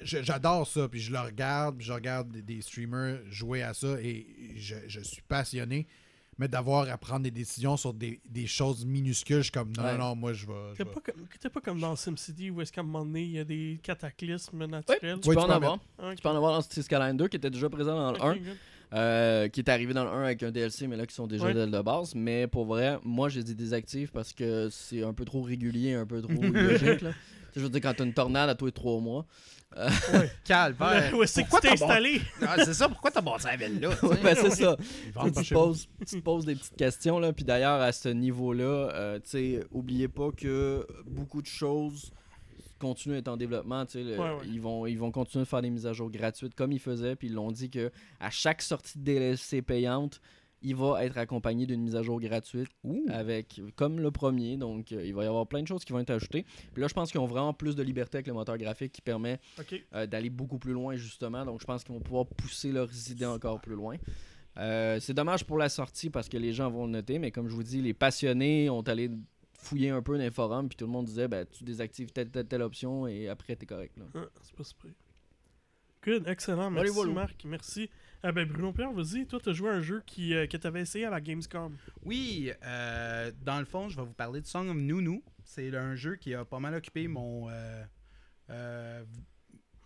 J'adore 0.01 0.67
ça, 0.67 0.87
puis 0.87 0.99
je 0.99 1.11
le 1.11 1.19
regarde, 1.19 1.77
puis 1.77 1.85
je 1.85 1.93
regarde 1.93 2.31
des, 2.31 2.41
des 2.41 2.61
streamers 2.61 3.19
jouer 3.29 3.61
à 3.63 3.73
ça, 3.73 3.99
et 4.01 4.25
je, 4.55 4.75
je 4.87 4.99
suis 5.01 5.21
passionné. 5.21 5.87
Mais 6.39 6.47
d'avoir 6.47 6.89
à 6.89 6.97
prendre 6.97 7.21
des 7.23 7.31
décisions 7.31 7.75
sur 7.77 7.93
des, 7.93 8.19
des 8.29 8.47
choses 8.47 8.85
minuscules, 8.85 9.37
je 9.39 9.41
suis 9.43 9.51
comme 9.51 9.71
non, 9.75 9.83
Ouais. 9.83 9.97
non, 9.97 10.05
non, 10.09 10.15
moi, 10.15 10.31
je 10.33 10.45
vais. 10.47 10.53
je 10.71 10.77
T'es 10.77 10.85
pas, 10.85 11.01
comme- 11.01 11.27
t'es 11.39 11.49
pas 11.49 11.59
comme 11.61 11.79
dans 11.81 11.95
SimCity 11.97 12.49
où 12.49 12.61
est-ce 12.61 12.71
qu'à 12.71 12.79
un 12.81 12.85
moment 12.85 13.05
donné, 13.05 13.23
il 13.23 13.31
y 13.31 13.39
a 13.39 13.43
des 13.43 13.77
cataclysmes 13.83 14.65
naturels? 14.65 14.99
Tu 15.01 15.07
Oui, 15.07 15.19
peux 15.19 15.21
tu 15.21 15.29
en 15.29 15.33
peux 15.33 15.39
en 15.39 15.49
avoir. 15.55 15.79
Tu 16.15 16.21
peux 16.23 16.29
en 16.29 16.35
avoir 16.37 16.53
dans 16.53 16.61
City 16.61 16.81
Skyline 16.81 17.17
2 17.17 17.27
qui 17.27 17.35
était 17.37 17.49
déjà 17.49 17.69
présent 17.69 17.93
dans 17.95 18.11
le 18.13 18.17
Ok, 18.17 18.23
1. 18.23 18.33
good. 18.37 18.57
Euh, 18.91 19.47
qui 19.49 19.59
est 19.59 19.69
arrivé 19.69 19.93
dans 19.93 20.03
le 20.05 20.09
1 20.09 20.23
avec 20.23 20.41
un 20.41 20.49
DLC, 20.49 20.87
mais 20.87 20.95
là 20.97 21.05
qui 21.05 21.13
sont 21.13 21.27
déjà 21.27 21.45
Ouais. 21.45 21.53
de, 21.53 21.65
de 21.65 21.81
base. 21.81 22.15
Mais 22.15 22.47
pour 22.47 22.65
vrai, 22.65 22.97
moi 23.03 23.29
j'ai 23.29 23.43
dit 23.43 23.53
désactive 23.53 24.09
parce 24.11 24.33
que 24.33 24.69
c'est 24.71 25.03
un 25.03 25.13
peu 25.13 25.25
trop 25.25 25.41
régulier, 25.43 25.93
un 25.93 26.07
peu 26.07 26.21
trop 26.21 26.31
illogique. 26.41 27.01
Là. 27.01 27.11
Tu 27.11 27.55
sais, 27.55 27.59
Je 27.59 27.59
veux 27.59 27.69
dire, 27.69 27.81
quand 27.81 27.93
t'as 27.95 28.05
une 28.05 28.13
tornade 28.13 28.49
à 28.49 28.55
tous 28.55 28.65
les 28.65 28.71
trois 28.71 28.99
mois. 28.99 29.25
Calvaire. 30.43 31.13
Où 31.15 31.23
est-ce 31.23 31.41
que 31.41 31.45
tu 31.55 31.61
t'es 31.61 31.69
installé? 31.69 32.21
Ah, 32.41 32.55
c'est 32.63 32.73
ça, 32.73 32.89
pourquoi 32.89 33.11
t'as 33.11 33.21
bâti 33.21 33.45
la 33.45 33.55
ville 33.55 33.79
là? 33.79 33.89
Ouais, 34.03 34.17
ben, 34.21 34.35
c'est 34.35 34.49
ça. 34.51 34.75
Tu, 34.77 35.31
te 35.31 35.53
poses, 35.53 35.87
tu 36.07 36.17
te 36.17 36.21
poses 36.23 36.45
des 36.45 36.55
petites 36.55 36.75
questions. 36.75 37.19
Là. 37.19 37.33
Puis 37.33 37.43
d'ailleurs, 37.45 37.81
à 37.81 37.91
ce 37.91 38.09
niveau-là, 38.09 38.63
euh, 38.63 39.19
tu 39.19 39.29
sais, 39.29 39.59
oubliez 39.71 40.07
pas 40.07 40.31
que 40.31 40.85
beaucoup 41.05 41.41
de 41.41 41.47
choses 41.47 42.11
continuent 42.79 43.15
à 43.15 43.17
être 43.19 43.27
en 43.27 43.37
développement. 43.37 43.85
tu 43.85 43.93
sais, 43.93 44.03
le- 44.03 44.17
Ouais, 44.17 44.29
ouais. 44.31 44.45
Ils, 44.47 44.61
vont, 44.61 44.85
ils 44.85 44.97
vont 44.97 45.11
continuer 45.11 45.43
de 45.43 45.49
faire 45.49 45.61
des 45.61 45.69
mises 45.69 45.85
à 45.85 45.93
jour 45.93 46.09
gratuites 46.09 46.55
comme 46.55 46.71
ils 46.71 46.79
faisaient. 46.79 47.15
Puis 47.15 47.27
ils 47.27 47.33
l'ont 47.33 47.51
dit 47.51 47.69
que 47.69 47.91
à 48.19 48.29
chaque 48.29 48.61
sortie 48.61 48.97
de 48.97 49.03
DLC 49.03 49.61
payante, 49.61 50.21
il 50.61 50.75
va 50.75 51.03
être 51.05 51.17
accompagné 51.17 51.65
d'une 51.65 51.81
mise 51.81 51.95
à 51.95 52.03
jour 52.03 52.19
gratuite 52.19 52.69
avec 53.09 53.61
comme 53.75 53.99
le 53.99 54.11
premier. 54.11 54.57
Donc 54.57 54.91
euh, 54.91 55.05
il 55.05 55.13
va 55.13 55.23
y 55.23 55.27
avoir 55.27 55.47
plein 55.47 55.61
de 55.61 55.67
choses 55.67 55.85
qui 55.85 55.93
vont 55.93 55.99
être 55.99 56.09
ajoutées. 56.09 56.45
Puis 56.73 56.81
là, 56.81 56.87
je 56.87 56.93
pense 56.93 57.11
qu'ils 57.11 57.19
ont 57.19 57.27
vraiment 57.27 57.53
plus 57.53 57.75
de 57.75 57.83
liberté 57.83 58.17
avec 58.17 58.27
le 58.27 58.33
moteur 58.33 58.57
graphique 58.57 58.91
qui 58.91 59.01
permet 59.01 59.39
euh, 59.93 60.05
d'aller 60.05 60.29
beaucoup 60.29 60.59
plus 60.59 60.73
loin 60.73 60.95
justement. 60.95 61.45
Donc 61.45 61.61
je 61.61 61.65
pense 61.65 61.83
qu'ils 61.83 61.93
vont 61.93 62.01
pouvoir 62.01 62.25
pousser 62.25 62.71
leurs 62.71 63.09
idées 63.09 63.25
encore 63.25 63.61
plus 63.61 63.75
loin. 63.75 63.97
Euh, 64.57 64.99
c'est 64.99 65.13
dommage 65.13 65.45
pour 65.45 65.57
la 65.57 65.69
sortie 65.69 66.09
parce 66.09 66.27
que 66.27 66.37
les 66.37 66.51
gens 66.53 66.69
vont 66.69 66.85
le 66.85 66.91
noter, 66.91 67.19
mais 67.19 67.31
comme 67.31 67.47
je 67.47 67.55
vous 67.55 67.63
dis, 67.63 67.81
les 67.81 67.93
passionnés 67.93 68.69
ont 68.69 68.81
allé 68.81 69.09
fouiller 69.53 69.89
un 69.89 70.01
peu 70.01 70.17
dans 70.17 70.23
les 70.23 70.31
forums, 70.31 70.67
puis 70.67 70.75
tout 70.75 70.85
le 70.85 70.91
monde 70.91 71.05
disait 71.05 71.27
ben, 71.27 71.45
tu 71.49 71.63
désactives 71.63 72.11
telle, 72.11 72.29
telle, 72.29 72.47
telle 72.47 72.61
option 72.61 73.07
et 73.07 73.29
après 73.29 73.55
t'es 73.55 73.65
correct. 73.65 73.97
Là. 73.97 74.05
Ah, 74.15 74.27
c'est 74.41 74.55
pas 74.55 74.63
super. 74.63 74.91
Good, 76.03 76.27
excellent. 76.27 76.71
Merci. 76.71 77.07
Marc, 77.07 77.45
merci. 77.45 77.89
Ah 78.21 78.33
ben 78.33 78.45
Bruno 78.45 78.73
Pierre, 78.73 78.91
vas-y, 78.91 79.25
toi 79.25 79.39
t'as 79.41 79.53
joué 79.53 79.69
à 79.69 79.73
un 79.75 79.81
jeu 79.81 80.03
qui, 80.05 80.33
euh, 80.33 80.45
que 80.45 80.77
essayé 80.77 81.05
à 81.05 81.09
la 81.09 81.21
Gamescom. 81.21 81.73
Oui, 82.03 82.51
euh, 82.65 83.31
dans 83.43 83.59
le 83.59 83.65
fond, 83.65 83.87
je 83.87 83.95
vais 83.95 84.03
vous 84.03 84.13
parler 84.13 84.41
de 84.41 84.45
Song 84.45 84.67
of 84.67 84.75
Nunu. 84.75 85.23
C'est 85.45 85.73
un 85.75 85.95
jeu 85.95 86.17
qui 86.17 86.33
a 86.33 86.43
pas 86.43 86.59
mal 86.59 86.75
occupé 86.75 87.07
mon. 87.07 87.49
euh, 87.49 89.03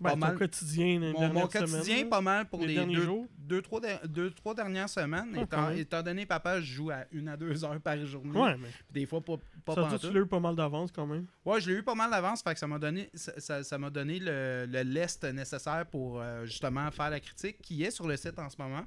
Ben, 0.03 0.10
Pas 0.10 0.15
ton 0.15 0.19
mal. 0.19 0.38
quotidien 0.38 1.00
les 1.00 1.13
mon, 1.13 1.48
quotidien 1.48 1.67
semaines, 1.81 2.10
pas 2.10 2.22
mal 2.22 2.45
pour 2.45 2.62
Les 2.65 2.75
deux, 2.86 3.01
jours? 3.01 3.27
deux, 3.38 3.62
trois, 3.62 3.79
deux, 4.05 4.29
trois 4.31 4.53
dernières 4.53 4.89
semaines. 4.89 5.33
Ah, 5.36 5.41
étant, 5.41 5.69
étant 5.72 6.03
donné, 6.03 6.25
papa, 6.25 6.60
je 6.60 6.74
joue 6.74 6.89
à 6.91 7.05
une 7.12 7.27
à 7.29 7.38
deux 7.38 7.63
heures 7.63 7.79
par 7.79 7.98
journée. 8.05 8.38
Ouais, 8.38 8.55
mais 8.57 8.67
Des 8.91 9.05
fois, 9.05 9.22
pas, 9.22 9.36
pas 9.65 9.75
ça 9.89 9.98
tu 10.00 10.12
l'as 10.12 10.19
eu 10.22 10.25
pas 10.25 10.39
mal 10.39 10.55
d'avance 10.55 10.91
quand 10.91 11.07
même. 11.07 11.25
Ouais, 11.45 11.60
je 11.62 11.69
l'ai 11.72 11.77
eu 11.77 11.83
pas 11.83 11.95
mal 11.95 12.12
d'avance, 12.12 12.41
fait 12.43 12.53
que 12.53 12.60
ça 12.60 12.67
m'a 12.67 12.79
donné, 12.79 13.10
ça, 13.13 13.31
ça- 13.39 13.63
ça 13.63 13.77
m'a 13.77 13.89
donné 13.89 14.19
le, 14.19 14.65
le 14.69 14.81
lest 14.83 15.24
nécessaire 15.24 15.86
pour 15.89 16.19
euh, 16.19 16.45
justement 16.45 16.89
faire 16.91 17.10
la 17.10 17.19
critique, 17.19 17.62
qui 17.62 17.83
est 17.83 17.91
sur 17.91 18.07
le 18.07 18.17
site 18.17 18.38
en 18.39 18.50
ce 18.50 18.57
moment. 18.60 18.83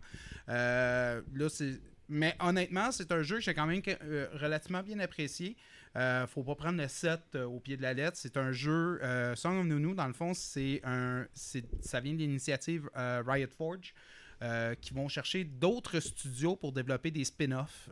Euh, 0.48 1.22
là, 1.34 1.48
c'est... 1.48 1.80
Mais 2.08 2.36
honnêtement, 2.40 2.92
c'est 2.92 3.10
un 3.10 3.22
jeu 3.22 3.36
que 3.36 3.42
j'ai 3.42 3.52
quand 3.54 3.66
même 3.66 3.82
euh, 4.04 4.28
relativement 4.34 4.82
bien 4.82 5.00
apprécié. 5.00 5.56
Euh, 5.96 6.26
faut 6.26 6.42
pas 6.42 6.54
prendre 6.54 6.80
le 6.80 6.88
7 6.88 7.20
euh, 7.34 7.44
au 7.44 7.58
pied 7.58 7.76
de 7.76 7.82
la 7.82 7.94
lettre. 7.94 8.18
C'est 8.20 8.36
un 8.36 8.52
jeu. 8.52 9.00
Euh, 9.02 9.34
Song 9.34 9.58
of 9.58 9.66
Nunu, 9.66 9.94
dans 9.94 10.06
le 10.06 10.12
fond, 10.12 10.34
c'est 10.34 10.80
un. 10.84 11.26
Ça 11.34 12.00
vient 12.00 12.12
de 12.12 12.18
l'initiative 12.18 12.90
euh, 12.96 13.22
Riot 13.26 13.48
Forge. 13.48 13.94
qui 14.80 14.92
vont 14.92 15.08
chercher 15.08 15.44
d'autres 15.44 16.00
studios 16.00 16.56
pour 16.56 16.72
développer 16.72 17.10
des 17.10 17.24
spin-offs. 17.24 17.88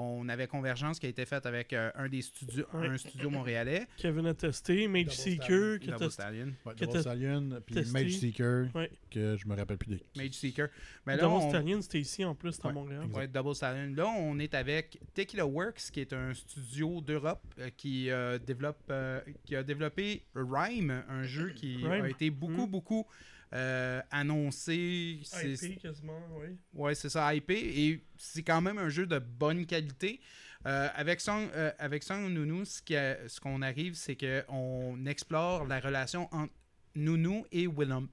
On 0.00 0.28
avait 0.28 0.46
Convergence 0.46 0.98
qui 1.00 1.06
a 1.06 1.08
été 1.08 1.24
faite 1.26 1.44
avec 1.44 1.72
euh, 1.72 1.90
un 1.96 2.08
des 2.08 2.22
studios, 2.22 2.64
Ouais. 2.72 2.86
un 2.86 2.96
studio 2.96 3.30
montréalais, 3.30 3.86
Kevin 3.96 4.26
a 4.26 4.34
testé, 4.34 4.86
Mage 4.86 5.10
Seeker, 5.10 5.80
qui 5.80 5.88
a 5.88 5.92
Double 5.94 5.98
testé. 6.06 6.22
Stallion, 6.22 6.52
Ouais, 6.64 6.74
Que 6.74 6.80
Double 6.84 6.92
t'as 6.92 7.00
Stallion, 7.00 7.60
puis 7.66 7.74
testé. 7.74 7.92
Mage 7.92 8.12
Seeker, 8.12 8.66
Ouais. 8.74 8.90
que 9.10 9.36
je 9.36 9.46
me 9.48 9.56
rappelle 9.56 9.76
plus 9.78 9.90
des. 9.96 10.02
Mage 10.16 10.34
Seeker. 10.34 10.68
Mais 11.06 11.16
là, 11.16 11.22
Double 11.22 11.34
on- 11.34 11.48
Stallion, 11.48 11.82
c'était 11.82 12.00
ici 12.00 12.24
en 12.24 12.34
plus, 12.34 12.52
c'était 12.52 12.68
à 12.68 12.72
Montréal. 12.72 13.06
Ouais, 13.12 13.26
Double 13.26 13.54
Stallion. 13.54 13.92
Là, 13.96 14.06
on 14.06 14.38
est 14.38 14.54
avec 14.54 14.98
Tequila 15.14 15.46
Works, 15.46 15.90
qui 15.92 16.00
est 16.00 16.12
un 16.12 16.32
studio 16.32 17.00
d'Europe 17.00 17.42
euh, 17.58 17.70
qui, 17.76 18.10
euh, 18.10 18.38
développe, 18.38 18.78
euh, 18.90 19.20
qui 19.44 19.56
a 19.56 19.62
développé 19.62 20.22
Rhyme, 20.34 21.02
un 21.08 21.22
jeu 21.24 21.50
qui 21.50 21.76
Rhyme. 21.78 22.04
a 22.04 22.08
été 22.08 22.30
beaucoup, 22.30 22.66
Mm. 22.66 22.70
beaucoup 22.70 23.06
euh, 23.52 24.00
annoncé. 24.10 25.20
IP 25.64 25.78
quasiment, 25.80 26.20
oui. 26.38 26.56
Ouais, 26.74 26.94
c'est 26.94 27.08
ça, 27.08 27.34
IP. 27.34 27.50
Et 27.50 28.04
c'est 28.16 28.42
quand 28.42 28.60
même 28.60 28.78
un 28.78 28.88
jeu 28.88 29.06
de 29.06 29.18
bonne 29.18 29.66
qualité. 29.66 30.20
Euh, 30.66 30.88
avec 30.94 31.20
Song, 31.20 31.48
euh, 31.54 31.70
avec 31.78 32.02
Song 32.02 32.28
ce 32.64 32.82
qui 32.82 32.96
a- 32.96 33.28
ce 33.28 33.40
qu'on 33.40 33.62
arrive, 33.62 33.94
c'est 33.94 34.16
qu'on 34.16 35.06
explore 35.06 35.64
la 35.66 35.78
relation 35.80 36.28
entre 36.34 36.52
Nunu 36.96 37.44
et 37.52 37.66
Willump. 37.68 38.10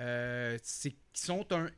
Euh, 0.00 0.58
c'est 0.62 0.90
qui 0.90 1.22
sont 1.22 1.46
un 1.52 1.70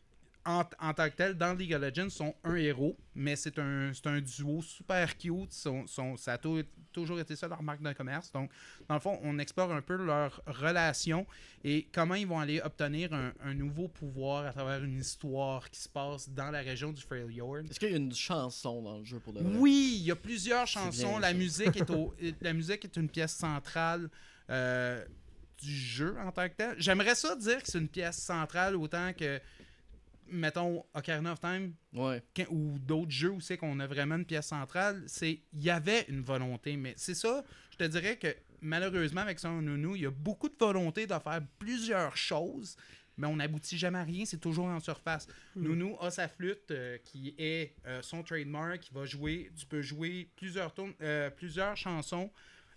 en, 0.49 0.65
en 0.81 0.95
tant 0.95 1.11
que 1.11 1.15
tel, 1.15 1.35
dans 1.37 1.53
League 1.53 1.75
of 1.75 1.83
Legends, 1.83 2.09
sont 2.09 2.35
un 2.43 2.55
héros, 2.55 2.97
mais 3.15 3.37
c'est 3.37 3.59
un, 3.59 3.93
un 4.07 4.21
duo 4.23 4.63
super 4.63 5.15
cute. 5.19 5.53
Ça 5.53 6.33
a 6.33 6.39
tou- 6.39 6.63
toujours 6.91 7.21
été 7.21 7.37
ça 7.37 7.47
leur 7.49 7.63
marque 7.63 7.83
de 7.83 7.93
commerce. 7.93 8.33
Donc, 8.33 8.51
dans 8.89 8.95
le 8.95 9.01
fond, 9.01 9.21
on 9.23 9.39
explore 9.39 9.71
un 9.73 9.83
peu 9.83 9.97
leur 9.97 10.41
relation 10.47 11.27
et 11.65 11.87
comment 11.93 12.15
ils 12.15 12.27
vont 12.27 12.39
aller 12.41 12.63
obtenir 12.63 13.13
un, 13.13 13.33
un 13.45 13.53
nouveau 13.53 13.89
pouvoir 13.89 14.47
à 14.47 14.53
travers 14.53 14.83
une 14.83 14.99
histoire 14.99 15.69
qui 15.71 15.81
se 15.81 15.89
passe 15.89 16.31
dans 16.31 16.51
la 16.51 16.61
région 16.61 16.93
du 16.93 17.03
Freljord. 17.03 17.59
Est-ce 17.71 17.79
qu'il 17.79 17.91
y 17.91 17.95
a 17.95 17.99
une 17.99 18.15
chanson 18.15 18.81
dans 18.83 18.99
le 18.99 19.05
jeu 19.05 19.19
pour 19.19 19.35
vrai? 19.35 19.43
Oui, 19.45 19.97
il 20.01 20.07
y 20.07 20.11
a 20.11 20.17
plusieurs 20.17 20.67
chansons. 20.67 21.19
la 21.19 21.35
musique 21.35 21.77
est 21.77 21.91
au, 21.91 22.15
la 22.41 22.55
musique 22.55 22.85
est 22.87 22.97
une 22.97 23.11
pièce 23.11 23.35
centrale 23.35 24.09
euh, 24.49 25.05
du 25.61 25.75
jeu 25.77 26.17
en 26.25 26.33
tant 26.33 26.49
que 26.49 26.55
tel. 26.55 26.75
J'aimerais 26.79 27.15
ça 27.17 27.37
dire 27.37 27.63
que 27.63 27.69
c'est 27.71 27.79
une 27.79 27.89
pièce 27.89 28.17
centrale 28.17 28.77
autant 28.77 29.13
que 29.13 29.39
mettons 30.31 30.85
Ocarina 30.95 31.33
of 31.33 31.41
Time 31.41 31.73
Ouais. 31.95 32.23
quand- 32.37 32.47
ou 32.51 32.79
d'autres 32.79 33.11
jeux 33.11 33.31
où 33.31 33.41
c'est 33.41 33.57
qu'on 33.57 33.79
a 33.81 33.87
vraiment 33.87 34.17
une 34.17 34.25
pièce 34.25 34.47
centrale, 34.47 35.03
c'est 35.07 35.41
il 35.53 35.63
y 35.63 35.71
avait 35.71 36.05
une 36.09 36.23
volonté, 36.23 36.77
mais 36.77 36.95
c'est 36.97 37.15
ça, 37.15 37.45
je 37.71 37.77
te 37.77 37.85
dirais 37.85 38.17
que 38.17 38.29
malheureusement 38.61 39.21
avec 39.23 39.39
son 39.39 39.63
Nunu, 39.63 39.97
il 39.97 40.03
y 40.03 40.07
a 40.07 40.11
beaucoup 40.11 40.49
de 40.49 40.57
volonté 40.59 41.07
de 41.07 41.15
faire 41.19 41.41
plusieurs 41.59 42.17
choses, 42.17 42.77
mais 43.17 43.27
on 43.27 43.37
n'aboutit 43.37 43.77
jamais 43.79 43.99
à 43.99 44.05
rien, 44.05 44.25
c'est 44.25 44.41
toujours 44.41 44.67
en 44.67 44.81
surface. 44.81 45.27
Nunu 45.57 45.95
a 46.01 46.11
sa 46.11 46.29
flûte 46.29 46.71
euh, 46.71 46.99
qui 47.05 47.35
est 47.39 47.75
euh, 47.87 48.01
son 48.03 48.23
trademark, 48.23 48.81
qui 48.81 48.95
va 48.95 49.05
jouer, 49.05 49.51
tu 49.57 49.67
peux 49.67 49.83
jouer 49.83 50.29
plusieurs 50.37 50.73
tournes, 50.75 50.95
euh, 51.01 51.31
plusieurs 51.31 51.77
chansons 51.77 52.31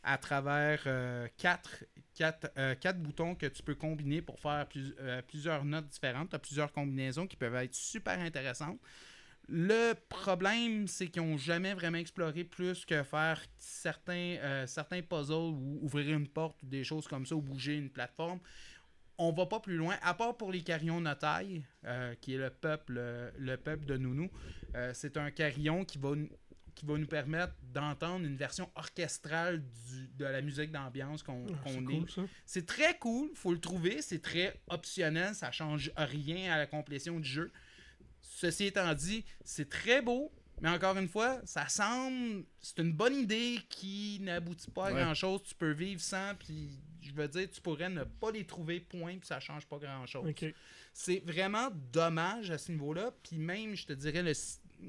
à 0.03 0.17
travers 0.17 0.81
euh, 0.87 1.27
quatre, 1.37 1.83
quatre, 2.13 2.51
euh, 2.57 2.75
quatre 2.75 2.99
boutons 2.99 3.35
que 3.35 3.45
tu 3.45 3.63
peux 3.63 3.75
combiner 3.75 4.21
pour 4.21 4.39
faire 4.39 4.67
euh, 4.75 5.21
plusieurs 5.27 5.65
notes 5.65 5.87
différentes. 5.87 6.29
Tu 6.29 6.35
as 6.35 6.39
plusieurs 6.39 6.71
combinaisons 6.71 7.27
qui 7.27 7.35
peuvent 7.35 7.55
être 7.55 7.75
super 7.75 8.19
intéressantes. 8.19 8.79
Le 9.47 9.93
problème, 10.07 10.87
c'est 10.87 11.07
qu'ils 11.07 11.23
n'ont 11.23 11.37
jamais 11.37 11.73
vraiment 11.73 11.97
exploré 11.97 12.43
plus 12.43 12.85
que 12.85 13.03
faire 13.03 13.41
certains, 13.57 14.37
euh, 14.39 14.67
certains 14.67 15.01
puzzles 15.01 15.33
ou 15.33 15.79
ouvrir 15.81 16.15
une 16.15 16.27
porte 16.27 16.61
ou 16.63 16.67
des 16.67 16.83
choses 16.83 17.07
comme 17.07 17.25
ça 17.25 17.35
ou 17.35 17.41
bouger 17.41 17.75
une 17.75 17.89
plateforme. 17.89 18.39
On 19.17 19.31
va 19.31 19.45
pas 19.45 19.59
plus 19.59 19.75
loin, 19.75 19.97
à 20.01 20.13
part 20.13 20.35
pour 20.35 20.51
les 20.51 20.61
carillons 20.61 21.01
Notaille, 21.01 21.63
euh, 21.85 22.15
qui 22.21 22.33
est 22.33 22.37
le 22.37 22.49
peuple, 22.49 22.99
le 23.37 23.55
peuple 23.57 23.85
de 23.85 23.97
Nounou. 23.97 24.31
C'est 24.93 25.17
un 25.17 25.29
carillon 25.29 25.85
qui 25.85 25.99
va, 25.99 26.13
qui 26.81 26.87
va 26.87 26.97
nous 26.97 27.05
permettre 27.05 27.53
d'entendre 27.61 28.25
une 28.25 28.35
version 28.35 28.67
orchestrale 28.73 29.61
du- 29.61 30.07
de 30.17 30.25
la 30.25 30.41
musique 30.41 30.71
d'ambiance 30.71 31.21
qu'on 31.21 31.45
Ah, 31.53 31.67
c'est 31.67 31.75
est. 31.77 31.83
cool. 31.83 32.27
C'est 32.43 32.65
très 32.65 32.97
cool, 32.97 33.29
faut 33.35 33.51
le 33.53 33.59
trouver, 33.59 34.01
c'est 34.01 34.19
très 34.19 34.59
optionnel, 34.67 35.35
ça 35.35 35.51
change 35.51 35.91
rien 35.95 36.51
à 36.51 36.57
la 36.57 36.65
complétion 36.65 37.19
du 37.19 37.29
jeu. 37.29 37.51
Ceci 38.19 38.65
étant 38.65 38.91
dit, 38.95 39.23
c'est 39.45 39.69
très 39.69 40.01
beau, 40.01 40.31
mais 40.59 40.69
encore 40.69 40.97
une 40.97 41.07
fois, 41.07 41.39
ça 41.45 41.67
semble. 41.67 42.45
C'est 42.59 42.79
une 42.79 42.93
bonne 42.93 43.15
idée 43.15 43.59
qui 43.69 44.17
n'aboutit 44.21 44.71
pas 44.71 44.87
à 44.87 44.91
Ouais. 44.93 45.03
grand 45.03 45.13
chose. 45.13 45.43
Tu 45.43 45.53
peux 45.53 45.73
vivre 45.73 46.01
sans, 46.01 46.33
puis 46.33 46.79
je 46.99 47.11
veux 47.13 47.27
dire, 47.27 47.47
tu 47.51 47.61
pourrais 47.61 47.89
ne 47.91 48.05
pas 48.05 48.31
les 48.31 48.45
trouver, 48.47 48.79
point, 48.79 49.17
puis 49.19 49.27
ça 49.27 49.39
change 49.39 49.67
pas 49.67 49.77
grand 49.77 50.07
chose. 50.07 50.33
C'est 50.93 51.19
vraiment 51.27 51.69
dommage 51.93 52.49
à 52.49 52.57
ce 52.57 52.71
niveau-là. 52.71 53.11
Puis 53.21 53.37
même, 53.37 53.75
je 53.75 53.85
te 53.85 53.93
dirais, 53.93 54.23
le, 54.23 54.33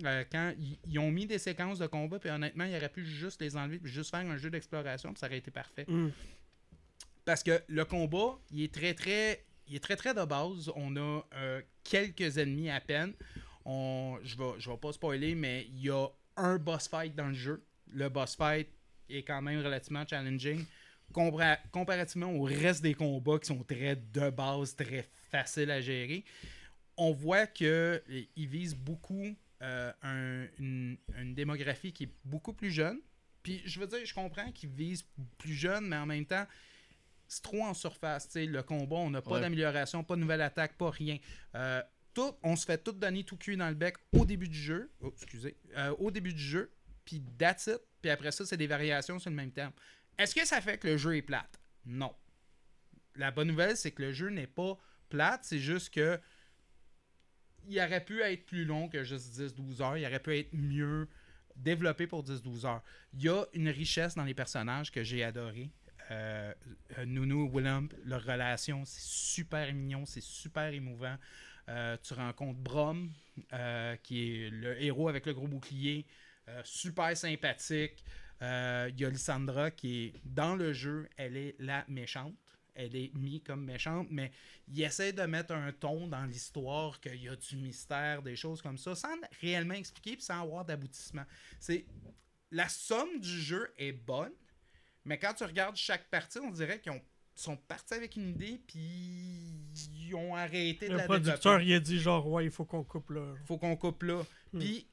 euh, 0.04 0.24
quand 0.30 0.54
ils, 0.86 0.98
ont 0.98 1.10
mis 1.10 1.26
des 1.26 1.38
séquences 1.38 1.78
de 1.78 1.86
combat, 1.86 2.18
puis 2.18 2.30
honnêtement, 2.30 2.64
ils 2.64 2.76
auraient 2.76 2.88
pu 2.88 3.04
juste 3.04 3.40
les 3.40 3.56
enlever, 3.56 3.78
puis 3.78 3.92
juste 3.92 4.10
faire 4.10 4.20
un 4.20 4.36
jeu 4.36 4.50
d'exploration, 4.50 5.10
puis 5.10 5.18
ça 5.18 5.26
aurait 5.26 5.38
été 5.38 5.50
parfait. 5.50 5.84
Hmm. 5.86 6.10
Parce 7.24 7.42
que 7.42 7.62
le 7.68 7.84
combat, 7.84 8.38
il 8.50 8.62
est 8.62 8.74
très 8.74 8.94
très. 8.94 9.44
Il 9.68 9.76
est 9.76 9.80
très 9.80 9.96
très 9.96 10.12
de 10.12 10.24
base. 10.24 10.70
On 10.74 10.96
a 10.96 11.22
euh, 11.34 11.62
quelques 11.84 12.36
ennemis 12.36 12.68
à 12.68 12.80
peine. 12.80 13.12
On, 13.64 14.18
je 14.24 14.36
vais, 14.36 14.54
je 14.58 14.70
vais 14.70 14.76
pas 14.76 14.92
spoiler, 14.92 15.34
mais 15.34 15.66
il 15.68 15.84
y 15.84 15.90
a 15.90 16.08
un 16.36 16.58
boss 16.58 16.88
fight 16.88 17.14
dans 17.14 17.28
le 17.28 17.34
jeu. 17.34 17.62
Le 17.92 18.08
boss 18.08 18.34
fight 18.34 18.68
est 19.08 19.22
quand 19.22 19.40
même 19.40 19.60
relativement 19.60 20.04
challenging. 20.08 20.64
Compara- 21.12 21.58
comparativement 21.70 22.32
au 22.32 22.42
reste 22.42 22.82
des 22.82 22.94
combats 22.94 23.38
qui 23.38 23.46
sont 23.46 23.62
très 23.62 23.96
de 23.96 24.30
base, 24.30 24.74
très 24.74 25.08
faciles 25.30 25.70
à 25.70 25.80
gérer. 25.80 26.24
On 26.96 27.12
voit 27.12 27.46
que 27.46 28.02
euh, 28.10 28.22
visent 28.36 28.74
beaucoup 28.74 29.34
euh, 29.62 29.92
un- 30.02 30.46
une, 30.58 30.98
une 31.16 31.34
démographie 31.34 31.92
qui 31.92 32.04
est 32.04 32.12
beaucoup 32.24 32.52
plus 32.52 32.70
jeune. 32.70 32.98
Puis 33.42 33.62
je 33.64 33.80
veux 33.80 33.86
dire, 33.86 34.04
je 34.04 34.14
comprends 34.14 34.50
qu'ils 34.52 34.70
visent 34.70 35.04
plus 35.38 35.54
jeune, 35.54 35.88
mais 35.88 35.96
en 35.96 36.06
même 36.06 36.26
temps, 36.26 36.46
c'est 37.28 37.42
trop 37.42 37.64
en 37.64 37.74
surface. 37.74 38.28
Le 38.34 38.62
combat, 38.62 38.96
on 38.96 39.10
n'a 39.10 39.22
pas 39.22 39.32
Ouais. 39.32 39.40
d'amélioration, 39.40 40.04
pas 40.04 40.16
de 40.16 40.20
nouvelle 40.20 40.42
attaque, 40.42 40.76
pas 40.76 40.90
rien. 40.90 41.18
Euh, 41.54 41.82
tout, 42.14 42.34
on 42.42 42.56
se 42.56 42.66
fait 42.66 42.78
tout 42.82 42.92
donner 42.92 43.24
tout 43.24 43.36
cuit 43.36 43.56
dans 43.56 43.68
le 43.68 43.74
bec 43.74 43.96
au 44.12 44.24
début 44.24 44.48
du 44.48 44.58
jeu. 44.58 44.90
Oh, 45.00 45.12
excusez. 45.16 45.56
Euh, 45.76 45.94
au 45.98 46.10
début 46.10 46.32
du 46.34 46.42
jeu. 46.42 46.70
Puis 47.04 47.22
that's 47.38 47.66
it. 47.68 47.80
Puis 48.02 48.10
après 48.10 48.32
ça, 48.32 48.44
c'est 48.44 48.56
des 48.56 48.66
variations 48.66 49.18
sur 49.18 49.30
le 49.30 49.36
même 49.36 49.50
terme. 49.50 49.72
Est-ce 50.18 50.34
que 50.34 50.46
ça 50.46 50.60
fait 50.60 50.76
que 50.78 50.86
le 50.88 50.96
jeu 50.98 51.16
est 51.16 51.22
plate? 51.22 51.58
Non. 51.86 52.14
La 53.16 53.30
bonne 53.30 53.48
nouvelle, 53.48 53.76
c'est 53.76 53.92
que 53.92 54.02
le 54.02 54.12
jeu 54.12 54.28
n'est 54.28 54.46
pas 54.46 54.76
plate. 55.08 55.40
C'est 55.44 55.58
juste 55.58 55.90
que 55.92 56.20
il 57.68 57.78
aurait 57.80 58.04
pu 58.04 58.20
être 58.22 58.44
plus 58.46 58.64
long 58.64 58.88
que 58.88 59.04
juste 59.04 59.38
10-12 59.38 59.82
heures. 59.82 59.96
Il 59.96 60.06
aurait 60.06 60.20
pu 60.20 60.38
être 60.38 60.52
mieux 60.52 61.08
développé 61.56 62.06
pour 62.06 62.24
10-12 62.24 62.66
heures. 62.66 62.82
Il 63.14 63.22
y 63.22 63.28
a 63.28 63.44
une 63.52 63.68
richesse 63.68 64.14
dans 64.14 64.24
les 64.24 64.34
personnages 64.34 64.90
que 64.90 65.02
j'ai 65.02 65.22
adoré. 65.22 65.70
Euh, 66.10 66.52
euh, 66.98 67.04
Nunu, 67.04 67.48
Willem, 67.50 67.88
leur 68.04 68.22
relation, 68.22 68.84
c'est 68.84 69.02
super 69.02 69.72
mignon, 69.72 70.04
c'est 70.04 70.22
super 70.22 70.72
émouvant. 70.72 71.16
Euh, 71.68 71.96
tu 72.02 72.14
rencontres 72.14 72.58
Brom, 72.58 73.10
euh, 73.52 73.96
qui 74.02 74.44
est 74.44 74.50
le 74.50 74.82
héros 74.82 75.08
avec 75.08 75.26
le 75.26 75.34
gros 75.34 75.46
bouclier, 75.46 76.06
super 76.64 77.16
sympathique. 77.16 78.04
Il 78.40 78.94
y 78.98 79.04
a 79.04 79.08
Lysandra 79.08 79.70
qui 79.70 80.06
est 80.06 80.14
dans 80.24 80.56
le 80.56 80.72
jeu, 80.72 81.08
elle 81.16 81.36
est 81.36 81.54
la 81.60 81.84
méchante. 81.88 82.34
Elle 82.74 82.96
est 82.96 83.14
mise 83.14 83.42
comme 83.44 83.64
méchante, 83.64 84.08
mais 84.10 84.32
il 84.68 84.80
essaie 84.82 85.12
de 85.12 85.22
mettre 85.22 85.52
un 85.52 85.72
ton 85.72 86.06
dans 86.06 86.24
l'histoire, 86.24 87.00
qu'il 87.00 87.22
y 87.22 87.28
a 87.28 87.36
du 87.36 87.56
mystère, 87.56 88.22
des 88.22 88.34
choses 88.36 88.62
comme 88.62 88.78
ça, 88.78 88.94
sans 88.94 89.08
réellement 89.40 89.74
expliquer 89.74 90.16
puis 90.16 90.24
sans 90.24 90.40
avoir 90.42 90.64
d'aboutissement. 90.64 91.24
C'est 91.60 91.84
la 92.50 92.68
somme 92.68 93.20
du 93.20 93.40
jeu 93.40 93.70
est 93.76 93.92
bonne, 93.92 94.32
mais 95.04 95.18
quand 95.18 95.34
tu 95.34 95.44
regardes 95.44 95.76
chaque 95.76 96.08
partie, 96.08 96.38
on 96.38 96.50
dirait 96.50 96.80
qu'ils 96.80 96.92
ont- 96.92 97.02
sont 97.34 97.56
partis 97.56 97.94
avec 97.94 98.16
une 98.16 98.28
idée 98.30 98.60
puis 98.66 98.78
ils 99.94 100.14
ont 100.14 100.34
arrêté 100.34 100.86
de 100.86 100.92
Le 100.92 100.98
la 100.98 101.04
producteur, 101.04 101.60
il 101.62 101.72
a 101.74 101.80
dit 101.80 101.98
genre, 101.98 102.26
ouais, 102.28 102.44
il 102.46 102.50
faut 102.50 102.64
qu'on 102.64 102.84
coupe 102.84 103.10
là. 103.10 103.34
faut 103.46 103.58
qu'on 103.58 103.76
coupe 103.76 104.02
là. 104.02 104.22
Hmm. 104.52 104.58
Puis, 104.60 104.86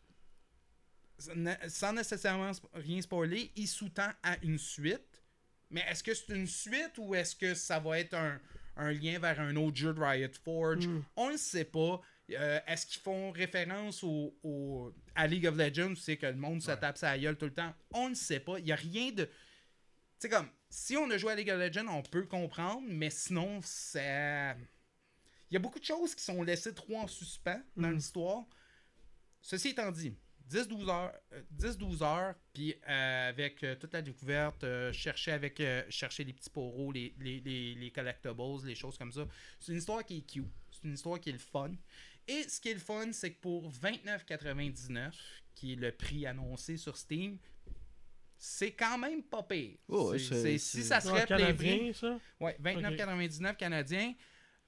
sans 1.67 1.93
nécessairement 1.93 2.51
rien 2.73 3.01
spoiler, 3.01 3.51
il 3.55 3.67
sous-tend 3.67 4.09
à 4.23 4.37
une 4.43 4.57
suite. 4.57 5.03
Mais 5.71 5.81
est-ce 5.89 6.03
que 6.03 6.13
c'est 6.13 6.33
une 6.33 6.47
suite 6.47 6.93
ou 6.97 7.13
est-ce 7.15 7.35
que 7.35 7.53
ça 7.53 7.79
va 7.79 7.99
être 7.99 8.13
un, 8.15 8.39
un 8.75 8.91
lien 8.91 9.19
vers 9.19 9.39
un 9.39 9.55
autre 9.55 9.77
jeu 9.77 9.93
de 9.93 9.99
Riot 10.01 10.29
Forge? 10.43 10.87
Hmm. 10.87 11.03
On 11.15 11.31
ne 11.31 11.37
sait 11.37 11.65
pas. 11.65 12.01
Euh, 12.31 12.59
est-ce 12.67 12.85
qu'ils 12.85 13.01
font 13.01 13.31
référence 13.31 14.03
au, 14.03 14.35
au- 14.43 14.93
à 15.15 15.25
League 15.27 15.47
of 15.47 15.55
Legends 15.57 15.95
C'est 15.95 16.17
que 16.17 16.25
le 16.27 16.35
monde 16.35 16.61
se 16.61 16.71
tape 16.71 16.97
sa 16.97 17.17
gueule 17.17 17.37
tout 17.37 17.45
le 17.45 17.53
temps. 17.53 17.73
On 17.91 18.09
ne 18.09 18.15
sait 18.15 18.39
pas. 18.39 18.59
Il 18.59 18.65
n'y 18.65 18.71
a 18.71 18.75
rien 18.75 19.11
de. 19.11 19.29
C'est 20.19 20.29
comme, 20.29 20.49
si 20.69 20.97
on 20.97 21.09
a 21.09 21.17
joué 21.17 21.31
à 21.33 21.35
League 21.35 21.49
of 21.49 21.59
Legends, 21.59 21.87
on 21.87 22.01
peut 22.03 22.23
comprendre, 22.25 22.83
mais 22.87 23.09
sinon, 23.09 23.61
ça. 23.63 24.53
Il 24.55 25.53
y 25.53 25.55
a 25.55 25.59
beaucoup 25.59 25.79
de 25.79 25.85
choses 25.85 26.13
qui 26.13 26.23
sont 26.23 26.43
laissées 26.43 26.73
trop 26.75 26.97
en 26.97 27.07
suspens 27.07 27.61
dans 27.75 27.87
Mhm. 27.87 27.95
l'histoire. 27.95 28.43
Ceci 29.41 29.69
étant 29.69 29.91
dit, 29.91 30.15
10-12 30.49 30.89
heures, 30.89 31.13
euh, 31.33 31.41
10-12 31.57 32.03
heures, 32.03 32.35
puis 32.53 32.73
euh, 32.87 33.29
avec 33.29 33.63
euh, 33.63 33.75
toute 33.75 33.93
la 33.93 34.01
découverte, 34.01 34.63
euh, 34.63 34.91
chercher 34.91 35.31
avec 35.31 35.59
euh, 35.59 35.83
chercher 35.89 36.23
les 36.23 36.33
petits 36.33 36.49
poros, 36.49 36.91
les, 36.91 37.13
les, 37.19 37.39
les, 37.39 37.75
les 37.75 37.91
collectibles, 37.91 38.35
les 38.65 38.75
choses 38.75 38.97
comme 38.97 39.11
ça. 39.11 39.27
C'est 39.59 39.71
une 39.71 39.77
histoire 39.77 40.03
qui 40.03 40.17
est 40.17 40.21
cute, 40.21 40.45
c'est 40.71 40.87
une 40.87 40.93
histoire 40.93 41.19
qui 41.19 41.29
est 41.29 41.33
le 41.33 41.37
fun. 41.39 41.71
Et 42.27 42.43
ce 42.43 42.59
qui 42.61 42.69
est 42.69 42.73
le 42.73 42.79
fun, 42.79 43.11
c'est 43.11 43.31
que 43.33 43.39
pour 43.41 43.71
29,99, 43.71 45.11
qui 45.55 45.73
est 45.73 45.75
le 45.75 45.91
prix 45.91 46.25
annoncé 46.25 46.77
sur 46.77 46.95
Steam, 46.97 47.37
c'est 48.37 48.71
quand 48.71 48.97
même 48.97 49.21
pas 49.23 49.43
pire. 49.43 49.77
Oh, 49.87 50.13
C'est- 50.13 50.19
c'est- 50.19 50.57
c'est- 50.57 50.57
si 50.57 50.83
ça 50.83 51.01
serait 51.01 51.25
plein 51.25 51.53
prix, 51.53 51.65
canadien, 51.67 51.93
ça? 51.93 52.19
Ouais, 52.39 52.55
29,99 52.59 53.57
canadiens. 53.57 54.13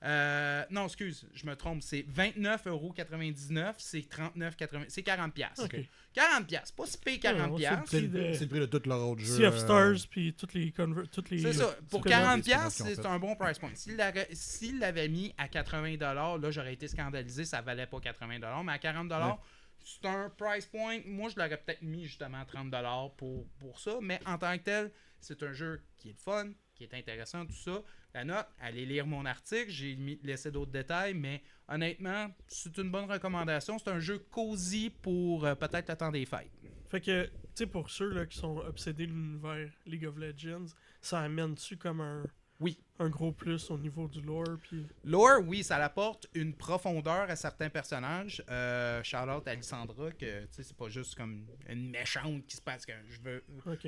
Euh, 0.03 0.65
non, 0.71 0.85
excuse, 0.85 1.27
je 1.33 1.45
me 1.45 1.55
trompe. 1.55 1.83
C'est 1.83 2.01
29,99€. 2.01 3.75
C'est 3.77 3.99
39,99 3.99 4.85
C'est 4.87 5.01
40$. 5.01 5.31
piastres. 5.31 5.65
Ok. 5.65 5.75
40$. 6.15 6.45
piastres. 6.45 6.75
Pas 6.75 6.85
si 6.87 6.97
payé 6.97 7.17
40$. 7.19 7.49
Ouais, 7.49 7.57
piastres. 7.57 7.89
C'est 7.89 8.01
le, 8.01 8.47
prix 8.47 8.59
de 8.59 8.65
tous 8.65 8.89
leurs 8.89 9.01
autres 9.01 9.21
jeux. 9.21 9.37
Sea 9.37 9.45
of 9.45 9.55
euh, 9.55 9.59
Stars, 9.59 10.07
puis 10.09 10.33
toutes 10.33 10.53
les 10.53 10.71
conver- 10.71 11.07
toutes 11.07 11.29
les. 11.29 11.39
C'est 11.39 11.53
ça. 11.53 11.75
Pour 11.89 12.01
spin-offs. 12.01 12.19
40$, 12.19 12.35
des 12.37 12.41
piastres, 12.41 12.71
spin-offs 12.71 12.87
qu'ils 12.87 13.03
c'est 13.03 13.09
un 13.09 13.19
bon 13.19 13.35
price 13.35 13.59
point. 13.59 13.71
S'il 13.75 14.79
l'avait 14.79 15.07
mis 15.07 15.33
à 15.37 15.47
80$, 15.47 15.99
là, 15.99 16.51
j'aurais 16.51 16.73
été 16.73 16.87
scandalisé. 16.87 17.45
Ça 17.45 17.61
valait 17.61 17.85
pas 17.87 17.97
80$. 17.99 18.63
Mais 18.63 18.71
à 18.71 18.77
40$, 18.77 19.37
c'est 19.83 20.05
un 20.07 20.29
price 20.29 20.65
point. 20.65 20.99
Moi, 21.05 21.29
je 21.29 21.35
l'aurais 21.35 21.57
peut-être 21.57 21.81
mis 21.81 22.05
justement 22.05 22.39
à 22.39 22.45
30$ 22.45 23.15
pour, 23.17 23.47
pour 23.59 23.79
ça. 23.79 23.97
Mais 24.01 24.19
en 24.25 24.37
tant 24.37 24.57
que 24.57 24.63
tel, 24.63 24.91
c'est 25.19 25.41
un 25.43 25.53
jeu 25.53 25.81
qui 25.97 26.09
est 26.09 26.13
le 26.13 26.17
fun, 26.17 26.51
qui 26.87 26.95
est 26.95 26.99
intéressant, 26.99 27.45
tout 27.45 27.53
ça. 27.53 27.81
La 28.13 28.23
note, 28.23 28.47
allez 28.59 28.85
lire 28.85 29.05
mon 29.05 29.25
article. 29.25 29.69
J'ai 29.69 29.97
laissé 30.23 30.51
d'autres 30.51 30.71
détails. 30.71 31.13
Mais 31.13 31.41
honnêtement, 31.67 32.27
c'est 32.47 32.75
une 32.77 32.89
bonne 32.89 33.09
recommandation. 33.09 33.77
C'est 33.77 33.89
un 33.89 33.99
jeu 33.99 34.19
cosy 34.31 34.89
pour 34.89 35.45
euh, 35.45 35.55
peut-être 35.55 35.89
le 35.89 35.95
temps 35.95 36.11
des 36.11 36.25
fêtes. 36.25 36.51
Fait 36.89 36.99
que, 36.99 37.25
tu 37.25 37.31
sais, 37.53 37.65
pour 37.67 37.89
ceux 37.89 38.09
là, 38.09 38.25
qui 38.25 38.37
sont 38.37 38.57
obsédés 38.57 39.07
de 39.07 39.11
l'univers 39.11 39.69
League 39.85 40.05
of 40.05 40.17
Legends, 40.17 40.73
ça 41.01 41.21
amène-tu 41.21 41.77
comme 41.77 42.01
un. 42.01 42.23
Oui. 42.61 42.77
Un 42.99 43.09
gros 43.09 43.31
plus 43.31 43.69
au 43.71 43.77
niveau 43.79 44.07
du 44.07 44.21
lore, 44.21 44.57
puis. 44.61 44.85
Lore, 45.03 45.39
oui, 45.47 45.63
ça 45.63 45.77
apporte 45.77 46.27
une 46.35 46.53
profondeur 46.53 47.29
à 47.29 47.35
certains 47.35 47.69
personnages. 47.69 48.43
Euh, 48.49 49.01
shout 49.03 49.17
out 49.17 49.47
à 49.47 49.55
Lysandra, 49.55 50.11
que 50.11 50.41
tu 50.45 50.47
sais, 50.51 50.63
c'est 50.63 50.77
pas 50.77 50.87
juste 50.87 51.15
comme 51.15 51.45
une 51.67 51.89
méchante 51.89 52.45
qui 52.45 52.55
se 52.55 52.61
passe 52.61 52.85
que 52.85 52.93
je 53.09 53.19
veux. 53.21 53.43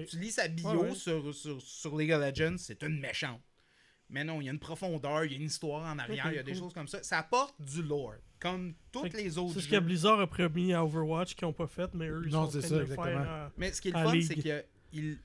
Tu 0.07 0.17
lis 0.17 0.31
sa 0.31 0.47
bio 0.47 0.67
Ouais, 0.71 0.89
ouais. 0.89 0.95
Sur, 0.95 1.33
sur, 1.33 1.61
sur 1.61 1.95
League 1.97 2.11
of 2.11 2.21
Legends, 2.21 2.55
c'est 2.57 2.81
une 2.83 2.99
méchante. 2.99 3.39
Mais 4.09 4.23
non, 4.23 4.41
il 4.41 4.45
y 4.45 4.49
a 4.49 4.51
une 4.51 4.59
profondeur, 4.59 5.23
il 5.25 5.31
y 5.31 5.35
a 5.35 5.37
une 5.37 5.45
histoire 5.45 5.85
en 5.91 5.97
arrière, 5.97 6.27
il 6.31 6.35
y 6.35 6.39
a 6.39 6.43
des 6.43 6.51
cool. 6.51 6.61
choses 6.61 6.73
comme 6.73 6.87
ça. 6.87 7.01
Ça 7.03 7.19
apporte 7.19 7.55
du 7.61 7.81
lore, 7.83 8.15
comme 8.39 8.73
toutes 8.91 9.13
les 9.13 9.37
autres 9.37 9.53
C'est 9.55 9.61
ce 9.61 9.67
que 9.69 9.79
Blizzard 9.79 10.19
a 10.19 10.27
promis 10.27 10.73
à 10.73 10.83
Overwatch 10.83 11.35
qu'ils 11.35 11.47
ont 11.47 11.53
pas 11.53 11.67
fait, 11.67 11.91
mais 11.93 12.09
eux, 12.09 12.21
ils 12.25 12.31
Non, 12.31 12.49
sont 12.49 12.57
en 12.57 12.61
c'est 12.61 12.67
train 12.67 12.67
ça, 12.69 12.75
de 12.75 12.79
le 12.81 12.85
faire. 12.87 13.21
à- 13.21 13.51
Mais 13.57 13.71
ce 13.71 13.81
qui 13.81 13.87
est 13.89 13.91
le 13.91 13.97
fun, 14.03 14.21
c'est 14.21 14.35
que 14.35 14.65
ils, 14.93 15.17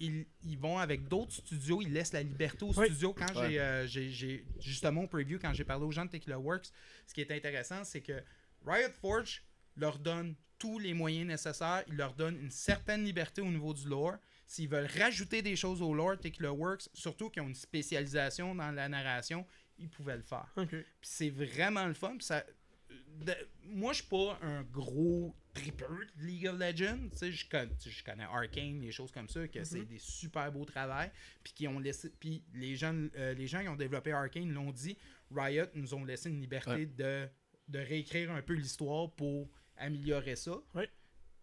ils, 0.00 0.24
ils 0.44 0.56
vont 0.58 0.78
avec 0.78 1.08
d'autres 1.08 1.32
studios, 1.32 1.82
ils 1.82 1.92
laissent 1.92 2.12
la 2.12 2.22
liberté 2.22 2.64
aux 2.64 2.72
Oui. 2.78 2.86
studios. 2.86 3.12
Quand 3.12 3.34
Ouais. 3.36 3.50
j'ai, 3.50 3.60
euh, 3.60 3.86
j'ai, 3.86 4.44
justement 4.60 5.02
au 5.02 5.06
preview, 5.08 5.38
quand 5.38 5.52
j'ai 5.52 5.64
parlé 5.64 5.84
aux 5.84 5.90
gens 5.92 6.04
de 6.06 6.10
Tequila 6.10 6.38
Works, 6.38 6.70
ce 7.06 7.12
qui 7.14 7.20
est 7.20 7.30
intéressant, 7.30 7.84
c'est 7.84 8.00
que 8.00 8.22
Riot 8.64 8.90
Forge 9.00 9.42
leur 9.76 9.98
donne 9.98 10.34
tous 10.58 10.78
les 10.78 10.94
moyens 10.94 11.26
nécessaires, 11.26 11.84
ils 11.88 11.96
leur 11.96 12.14
donnent 12.14 12.38
une 12.40 12.50
certaine 12.50 13.04
liberté 13.04 13.40
au 13.40 13.50
niveau 13.50 13.74
du 13.74 13.88
lore. 13.88 14.16
S'ils 14.46 14.68
veulent 14.68 14.88
rajouter 14.98 15.42
des 15.42 15.56
choses 15.56 15.82
au 15.82 15.92
lore, 15.94 16.18
Tequila 16.18 16.52
Works, 16.52 16.88
surtout 16.94 17.28
qu'ils 17.30 17.42
ont 17.42 17.48
une 17.48 17.54
spécialisation 17.54 18.54
dans 18.54 18.70
la 18.70 18.88
narration, 18.88 19.46
ils 19.78 19.88
pouvaient 19.90 20.16
le 20.16 20.22
faire. 20.22 20.46
Puis 20.56 20.84
c'est 21.02 21.30
vraiment 21.30 21.86
le 21.86 21.94
fun. 21.94 22.16
puis 22.16 22.24
ça, 22.26 22.42
de- 23.20 23.34
moi, 23.64 23.92
je 23.92 23.98
suis 24.00 24.08
pas 24.08 24.38
un 24.42 24.62
gros 24.62 25.34
tripper 25.60 25.84
de 26.16 26.24
League 26.26 26.46
of 26.46 26.58
Legends. 26.58 27.08
Tu 27.10 27.16
sais, 27.18 27.32
je 27.32 27.48
connais, 27.48 27.72
je 27.84 28.04
connais 28.04 28.24
Arcane, 28.24 28.80
des 28.80 28.90
choses 28.92 29.10
comme 29.12 29.28
ça, 29.28 29.46
que 29.48 29.64
c'est 29.64 29.84
des 29.84 29.98
super 29.98 30.50
beaux 30.52 30.64
travails. 30.64 31.10
Puis 31.42 31.52
qui 31.52 31.68
ont 31.68 31.78
laissé. 31.78 32.10
Puis 32.20 32.42
les 32.54 32.76
gens, 32.76 32.94
euh, 33.16 33.34
les 33.34 33.46
gens 33.46 33.60
qui 33.62 33.68
ont 33.68 33.76
développé 33.76 34.12
Arcane 34.12 34.52
l'ont 34.52 34.72
dit. 34.72 34.96
Riot 35.30 35.66
nous 35.74 35.92
ont 35.94 36.04
laissé 36.04 36.30
une 36.30 36.40
liberté 36.40 36.70
Ouais. 36.70 36.86
de, 36.86 37.28
de 37.68 37.78
réécrire 37.78 38.30
un 38.32 38.40
peu 38.42 38.54
l'histoire 38.54 39.10
pour 39.12 39.48
améliorer 39.76 40.36
ça. 40.36 40.52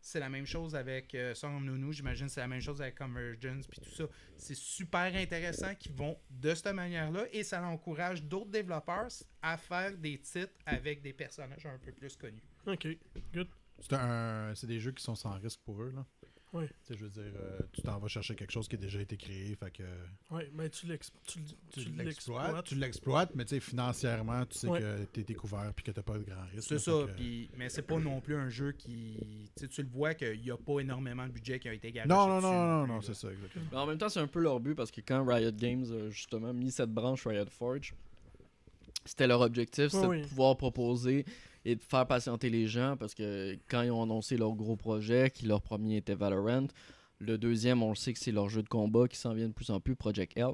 C'est 0.01 0.19
la 0.19 0.29
même 0.29 0.45
chose 0.45 0.75
avec 0.75 1.15
euh, 1.15 1.33
Song 1.33 1.55
of 1.57 1.63
Nunu, 1.63 1.91
j'imagine 1.91 2.29
c'est 2.29 2.39
la 2.39 2.47
même 2.47 2.61
chose 2.61 2.79
avec 2.79 2.95
Convergence 2.95 3.65
puis 3.65 3.79
tout 3.81 3.89
ça. 3.89 4.03
C'est 4.37 4.53
super 4.55 5.15
intéressant 5.15 5.73
qu'ils 5.73 5.93
vont 5.93 6.15
de 6.29 6.53
cette 6.53 6.67
manière-là 6.75 7.25
et 7.31 7.43
ça 7.43 7.63
encourage 7.63 8.21
d'autres 8.23 8.51
développeurs 8.51 9.07
à 9.41 9.57
faire 9.57 9.97
des 9.97 10.19
titres 10.19 10.53
avec 10.67 11.01
des 11.01 11.11
personnages 11.13 11.65
un 11.65 11.79
peu 11.79 11.91
plus 11.91 12.15
connus. 12.15 12.43
Ok. 12.67 12.87
Good. 13.33 13.47
C'est 13.81 13.93
un, 13.93 14.53
c'est 14.55 14.67
des 14.67 14.79
jeux 14.79 14.91
qui 14.91 15.03
sont 15.03 15.15
sans 15.15 15.31
risque 15.39 15.59
pour 15.65 15.81
eux. 15.81 15.91
Là. 15.95 16.05
Tu 16.57 16.67
sais, 16.83 16.95
je 16.95 17.03
veux 17.03 17.09
dire, 17.09 17.33
euh, 17.35 17.59
tu 17.73 17.81
t'en 17.81 17.99
vas 17.99 18.07
chercher 18.07 18.33
quelque 18.33 18.51
chose 18.51 18.69
qui 18.69 18.75
a 18.75 18.77
déjà 18.77 19.01
été 19.01 19.17
créé. 19.17 19.53
Fait 19.57 19.71
que 19.71 19.83
Ouais, 20.31 20.49
mais 20.53 20.69
tu 20.69 20.85
l'ex- 20.85 21.11
tu, 21.27 21.39
tu, 21.43 21.83
tu 21.83 21.89
l'exploites. 21.89 22.63
Tu 22.63 22.75
l'exploites, 22.75 23.35
mais 23.35 23.43
tu 23.43 23.55
sais, 23.55 23.59
financièrement, 23.59 24.45
tu 24.45 24.59
sais 24.59 24.69
Ouais. 24.69 24.79
que 24.79 25.03
t'es 25.03 25.23
découvert 25.23 25.73
puis 25.75 25.83
que 25.83 25.91
t'as 25.91 26.01
pas 26.01 26.17
de 26.17 26.23
grand 26.23 26.45
risque. 26.53 26.69
C'est 26.69 26.75
là, 26.75 26.79
ça, 26.79 26.91
que- 27.07 27.11
puis, 27.17 27.49
mais 27.57 27.67
c'est 27.67 27.81
pas 27.81 27.99
non 27.99 28.21
plus 28.21 28.37
un 28.37 28.47
jeu 28.47 28.71
qui. 28.71 29.49
Tu 29.57 29.63
sais, 29.63 29.67
tu 29.67 29.83
le 29.83 29.89
vois 29.89 30.13
qu'il 30.13 30.39
n'y 30.39 30.49
a 30.51 30.55
pas 30.55 30.79
énormément 30.79 31.27
de 31.27 31.31
budget 31.33 31.59
qui 31.59 31.67
a 31.67 31.73
été 31.73 31.91
gagné. 31.91 32.07
Non, 32.07 32.25
non, 32.25 32.39
non, 32.39 32.53
non, 32.53 32.87
non, 32.87 33.01
c'est 33.01 33.15
ça, 33.15 33.29
exactement. 33.33 33.65
Mais 33.73 33.77
en 33.77 33.85
même 33.87 33.97
temps, 33.97 34.07
c'est 34.07 34.21
un 34.21 34.27
peu 34.27 34.39
leur 34.39 34.61
but 34.61 34.75
parce 34.75 34.91
que 34.91 35.01
quand 35.01 35.25
Riot 35.25 35.51
Games 35.51 35.83
a 35.91 36.09
justement 36.09 36.53
mis 36.53 36.71
cette 36.71 36.93
branche 36.93 37.27
Riot 37.27 37.49
Forge, 37.49 37.93
c'était 39.03 39.27
leur 39.27 39.41
objectif, 39.41 39.87
c'était 39.89 40.05
Oui, 40.07 40.17
oui. 40.17 40.21
de 40.23 40.27
pouvoir 40.27 40.55
proposer 40.55 41.25
et 41.65 41.75
de 41.75 41.83
faire 41.83 42.05
patienter 42.07 42.49
les 42.49 42.67
gens 42.67 42.95
parce 42.97 43.13
que 43.15 43.57
quand 43.67 43.81
ils 43.81 43.91
ont 43.91 44.03
annoncé 44.03 44.37
leur 44.37 44.53
gros 44.53 44.75
projet, 44.75 45.31
qui 45.31 45.47
leur 45.47 45.61
premier 45.61 45.97
était 45.97 46.15
Valorant, 46.15 46.67
le 47.19 47.37
deuxième, 47.37 47.81
on 47.81 47.89
le 47.89 47.95
sait 47.95 48.13
que 48.13 48.19
c'est 48.19 48.31
leur 48.31 48.49
jeu 48.49 48.61
de 48.61 48.69
combat 48.69 49.07
qui 49.07 49.17
s'en 49.17 49.33
vient 49.33 49.47
de 49.47 49.53
plus 49.53 49.71
en 49.71 49.79
plus, 49.79 49.95
Project 49.95 50.37
L. 50.37 50.53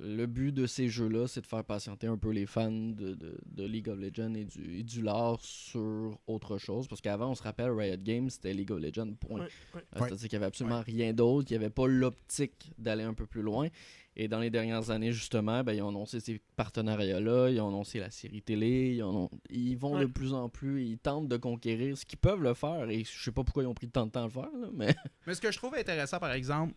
Le 0.00 0.26
but 0.26 0.50
de 0.52 0.66
ces 0.66 0.88
jeux-là, 0.88 1.28
c'est 1.28 1.40
de 1.40 1.46
faire 1.46 1.62
patienter 1.64 2.06
un 2.08 2.16
peu 2.18 2.30
les 2.30 2.46
fans 2.46 2.70
de, 2.70 3.14
de- 3.14 3.38
de 3.46 3.64
League 3.64 3.88
of 3.88 3.98
Legends 3.98 4.34
et 4.34 4.44
du, 4.44 4.78
et 4.78 4.82
du 4.82 5.02
lore 5.02 5.40
sur 5.40 6.18
autre 6.26 6.58
chose. 6.58 6.88
Parce 6.88 7.00
qu'avant, 7.00 7.30
on 7.30 7.34
se 7.36 7.42
rappelle, 7.44 7.70
Riot 7.70 7.96
Games, 7.98 8.28
c'était 8.28 8.52
League 8.54 8.72
of 8.72 8.80
Legends, 8.80 9.12
point. 9.14 9.40
Ouais, 9.40 9.46
ouais. 9.74 9.80
Euh. 9.96 9.98
C'est-à-dire 10.00 10.18
qu'il 10.28 10.30
n'y 10.30 10.36
avait 10.36 10.46
absolument 10.46 10.80
rien 10.80 11.12
d'autre, 11.12 11.46
qu'il 11.46 11.56
n'y 11.58 11.64
avait 11.64 11.72
pas 11.72 11.86
l'optique 11.86 12.72
d'aller 12.78 13.04
un 13.04 13.14
peu 13.14 13.26
plus 13.26 13.42
loin. 13.42 13.68
Et 14.16 14.28
dans 14.28 14.38
les 14.38 14.50
dernières 14.50 14.90
années, 14.90 15.10
justement, 15.12 15.64
ben, 15.64 15.72
ils 15.72 15.82
ont 15.82 15.88
annoncé 15.88 16.20
ces 16.20 16.40
partenariats-là, 16.56 17.50
ils 17.50 17.60
ont 17.60 17.68
annoncé 17.68 17.98
la 17.98 18.10
série 18.10 18.42
télé, 18.42 18.94
ils, 18.96 19.02
en 19.02 19.14
ont- 19.24 19.30
ils 19.50 19.76
vont 19.76 19.94
Ouais. 19.94 20.02
de 20.02 20.06
plus 20.06 20.32
en 20.32 20.48
plus, 20.48 20.84
ils 20.86 20.98
tentent 20.98 21.28
de 21.28 21.36
conquérir 21.36 21.96
ce 21.98 22.04
qu'ils 22.04 22.18
peuvent 22.18 22.42
le 22.42 22.54
faire. 22.54 22.88
Et 22.90 23.04
je 23.04 23.22
sais 23.24 23.32
pas 23.32 23.42
pourquoi 23.44 23.62
ils 23.62 23.66
ont 23.66 23.74
pris 23.74 23.88
tant 23.88 24.06
de 24.06 24.10
temps 24.12 24.22
à 24.22 24.26
le 24.26 24.30
faire, 24.30 24.50
là, 24.60 24.68
mais 24.72 24.94
Mais 25.26 25.34
ce 25.34 25.40
que 25.40 25.50
je 25.52 25.58
trouve 25.58 25.74
intéressant, 25.74 26.18
par 26.18 26.32
exemple, 26.32 26.74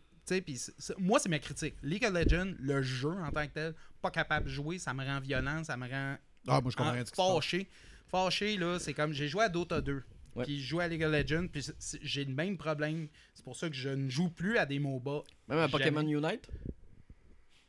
moi, 0.97 1.19
c'est 1.19 1.29
ma 1.29 1.39
critique. 1.39 1.75
League 1.83 2.05
of 2.05 2.13
Legends, 2.13 2.53
le 2.59 2.81
jeu 2.81 3.09
en 3.11 3.31
tant 3.31 3.45
que 3.47 3.53
tel, 3.53 3.75
pas 4.01 4.11
capable 4.11 4.45
de 4.45 4.51
jouer, 4.51 4.77
ça 4.79 4.93
me 4.93 5.03
rend 5.05 5.19
violent, 5.19 5.63
ça 5.63 5.77
me 5.77 5.89
rend 5.89 6.17
Ah, 6.47 6.61
moi, 6.61 6.71
je 6.71 6.75
comprends 6.77 6.95
en- 6.99 7.35
fâché. 7.35 7.69
Fâché, 8.09 8.57
là, 8.57 8.79
c'est 8.79 8.93
comme 8.93 9.11
j'ai 9.13 9.27
joué 9.27 9.43
à 9.45 9.49
Dota 9.49 9.81
2. 9.81 10.03
Ouais. 10.35 10.43
Puis 10.45 10.61
je 10.61 10.67
joue 10.67 10.79
à 10.79 10.87
League 10.87 11.03
of 11.03 11.11
Legends, 11.11 11.47
puis 11.47 11.65
j'ai 12.01 12.23
le 12.23 12.33
même 12.33 12.57
problème. 12.57 13.07
C'est 13.33 13.43
pour 13.43 13.55
ça 13.55 13.69
que 13.69 13.75
je 13.75 13.89
ne 13.89 14.09
joue 14.09 14.29
plus 14.29 14.57
à 14.57 14.65
des 14.65 14.79
MOBA. 14.79 15.23
même 15.47 15.57
à 15.59 15.67
Jamais. 15.67 15.71
Pokémon 15.71 16.01
Unite, 16.07 16.47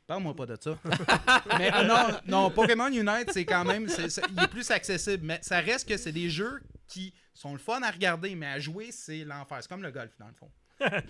Parle-moi 0.06 0.34
pas 0.34 0.46
de 0.46 0.56
ça. 0.58 0.78
mais 1.58 1.70
euh, 1.74 1.84
non, 1.84 2.18
non, 2.26 2.50
Pokémon 2.50 2.88
Unite, 2.88 3.30
c'est 3.32 3.44
quand 3.44 3.64
même. 3.64 3.88
c'est- 3.88 4.08
c'est- 4.08 4.22
il 4.30 4.42
est 4.42 4.48
plus 4.48 4.70
accessible. 4.70 5.22
Mais 5.26 5.38
ça 5.42 5.60
reste 5.60 5.86
que 5.86 5.96
c'est 5.98 6.12
des 6.12 6.30
jeux 6.30 6.60
qui 6.86 7.12
sont 7.34 7.52
le 7.52 7.58
fun 7.58 7.82
à 7.82 7.90
regarder, 7.90 8.34
mais 8.34 8.46
à 8.46 8.58
jouer, 8.58 8.90
c'est 8.90 9.22
l'enfer. 9.24 9.58
C'est 9.60 9.68
comme 9.68 9.82
le 9.82 9.90
golf, 9.90 10.10
dans 10.18 10.28
le 10.28 10.32
fond. 10.32 10.50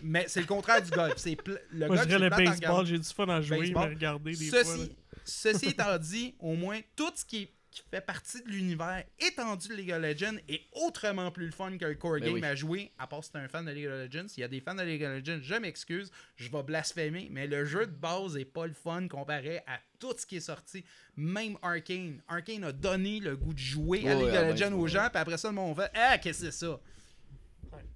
Mais 0.03 0.25
c'est 0.29 0.41
le 0.41 0.47
contraire 0.47 0.83
du 0.83 0.91
golf. 0.91 1.15
C'est 1.17 1.37
pl- 1.37 1.61
le 1.71 1.87
Moi, 1.87 1.97
je 1.97 2.03
golf, 2.03 2.09
dirais 2.09 2.31
c'est 2.35 2.41
le 2.45 2.51
baseball, 2.51 2.87
j'ai 2.87 2.99
du 2.99 3.09
fun 3.09 3.29
à 3.29 3.41
jouer, 3.41 3.59
Baseball. 3.61 3.89
mais 3.89 3.95
regarder 3.95 4.33
des 4.35 4.47
fois. 4.47 4.59
là. 4.59 4.65
Ceci, 4.65 4.97
ceci 5.25 5.67
étant 5.71 5.99
dit, 5.99 6.35
au 6.39 6.55
moins, 6.55 6.81
tout 6.97 7.11
ce 7.15 7.25
qui, 7.25 7.51
qui 7.71 7.83
fait 7.91 8.01
partie 8.01 8.43
de 8.43 8.49
l'univers 8.49 9.05
étendu 9.21 9.69
de 9.69 9.75
League 9.75 9.93
of 9.93 10.01
Legends 10.03 10.39
est 10.49 10.63
autrement 10.73 11.31
plus 11.31 11.45
le 11.47 11.53
fun 11.53 11.71
le 11.71 11.95
core 11.95 12.15
Ben 12.15 12.25
game 12.25 12.35
oui. 12.35 12.45
à 12.45 12.55
jouer, 12.55 12.93
à 12.99 13.07
part 13.07 13.23
si 13.23 13.31
t'es 13.31 13.39
un 13.39 13.47
fan 13.49 13.65
de 13.67 13.71
League 13.71 13.87
of 13.87 13.93
Legends. 14.11 14.29
S'il 14.29 14.41
y 14.41 14.45
a 14.45 14.49
des 14.49 14.61
fans 14.61 14.75
de 14.75 14.83
League 14.83 15.05
of 15.05 15.11
Legends, 15.19 15.41
je 15.43 15.55
m'excuse, 15.57 16.11
je 16.37 16.51
vais 16.51 16.63
blasphémer, 16.63 17.29
mais 17.31 17.47
le 17.47 17.67
jeu 17.67 17.87
de 17.87 17.93
base 17.93 18.37
est 18.39 18.47
pas 18.47 18.67
le 18.67 18.73
fun 18.73 19.07
comparé 19.07 19.59
à 19.67 19.79
tout 19.99 20.15
ce 20.17 20.25
qui 20.25 20.37
est 20.37 20.41
sorti. 20.41 20.83
Même 21.17 21.59
Arkane. 21.63 22.23
Arkane 22.27 22.65
a 22.65 22.73
donné 22.73 23.21
le 23.21 23.37
goût 23.37 23.53
de 23.53 23.59
jouer 23.59 24.09
à 24.09 24.15
League 24.15 24.35
of 24.35 24.55
Legends 24.55 24.73
aux 24.73 24.85
ouais. 24.85 24.89
gens, 24.89 25.09
puis 25.13 25.21
après 25.21 25.37
ça, 25.37 25.49
le 25.49 25.55
monde 25.55 25.77
fait 25.77 25.91
Ah, 25.95 26.17
qu'est-ce 26.19 26.45
que 26.47 26.51
c'est 26.51 26.67
ça 26.67 26.81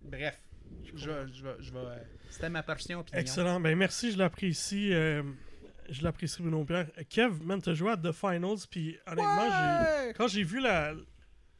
Bref, 0.02 0.38
je 0.96 1.10
euh, 1.10 1.96
C'était 2.30 2.48
ma 2.50 2.62
portion 2.62 3.00
opinion. 3.00 3.20
Excellent. 3.20 3.60
Ben 3.60 3.76
merci, 3.76 4.12
je 4.12 4.18
l'apprécie. 4.18 4.92
euh, 4.92 5.22
je 5.88 6.02
l'apprécie, 6.02 6.40
Bruno 6.42 6.64
Pierre. 6.64 6.86
Kev, 7.08 7.42
man, 7.42 7.60
t'as 7.60 7.74
joué 7.74 7.92
à 7.92 7.96
The 7.96 8.12
Finals, 8.12 8.66
puis 8.70 8.98
honnêtement, 9.06 9.50
quand 10.16 10.28
j'ai 10.28 10.42
vu 10.42 10.60
la, 10.60 10.94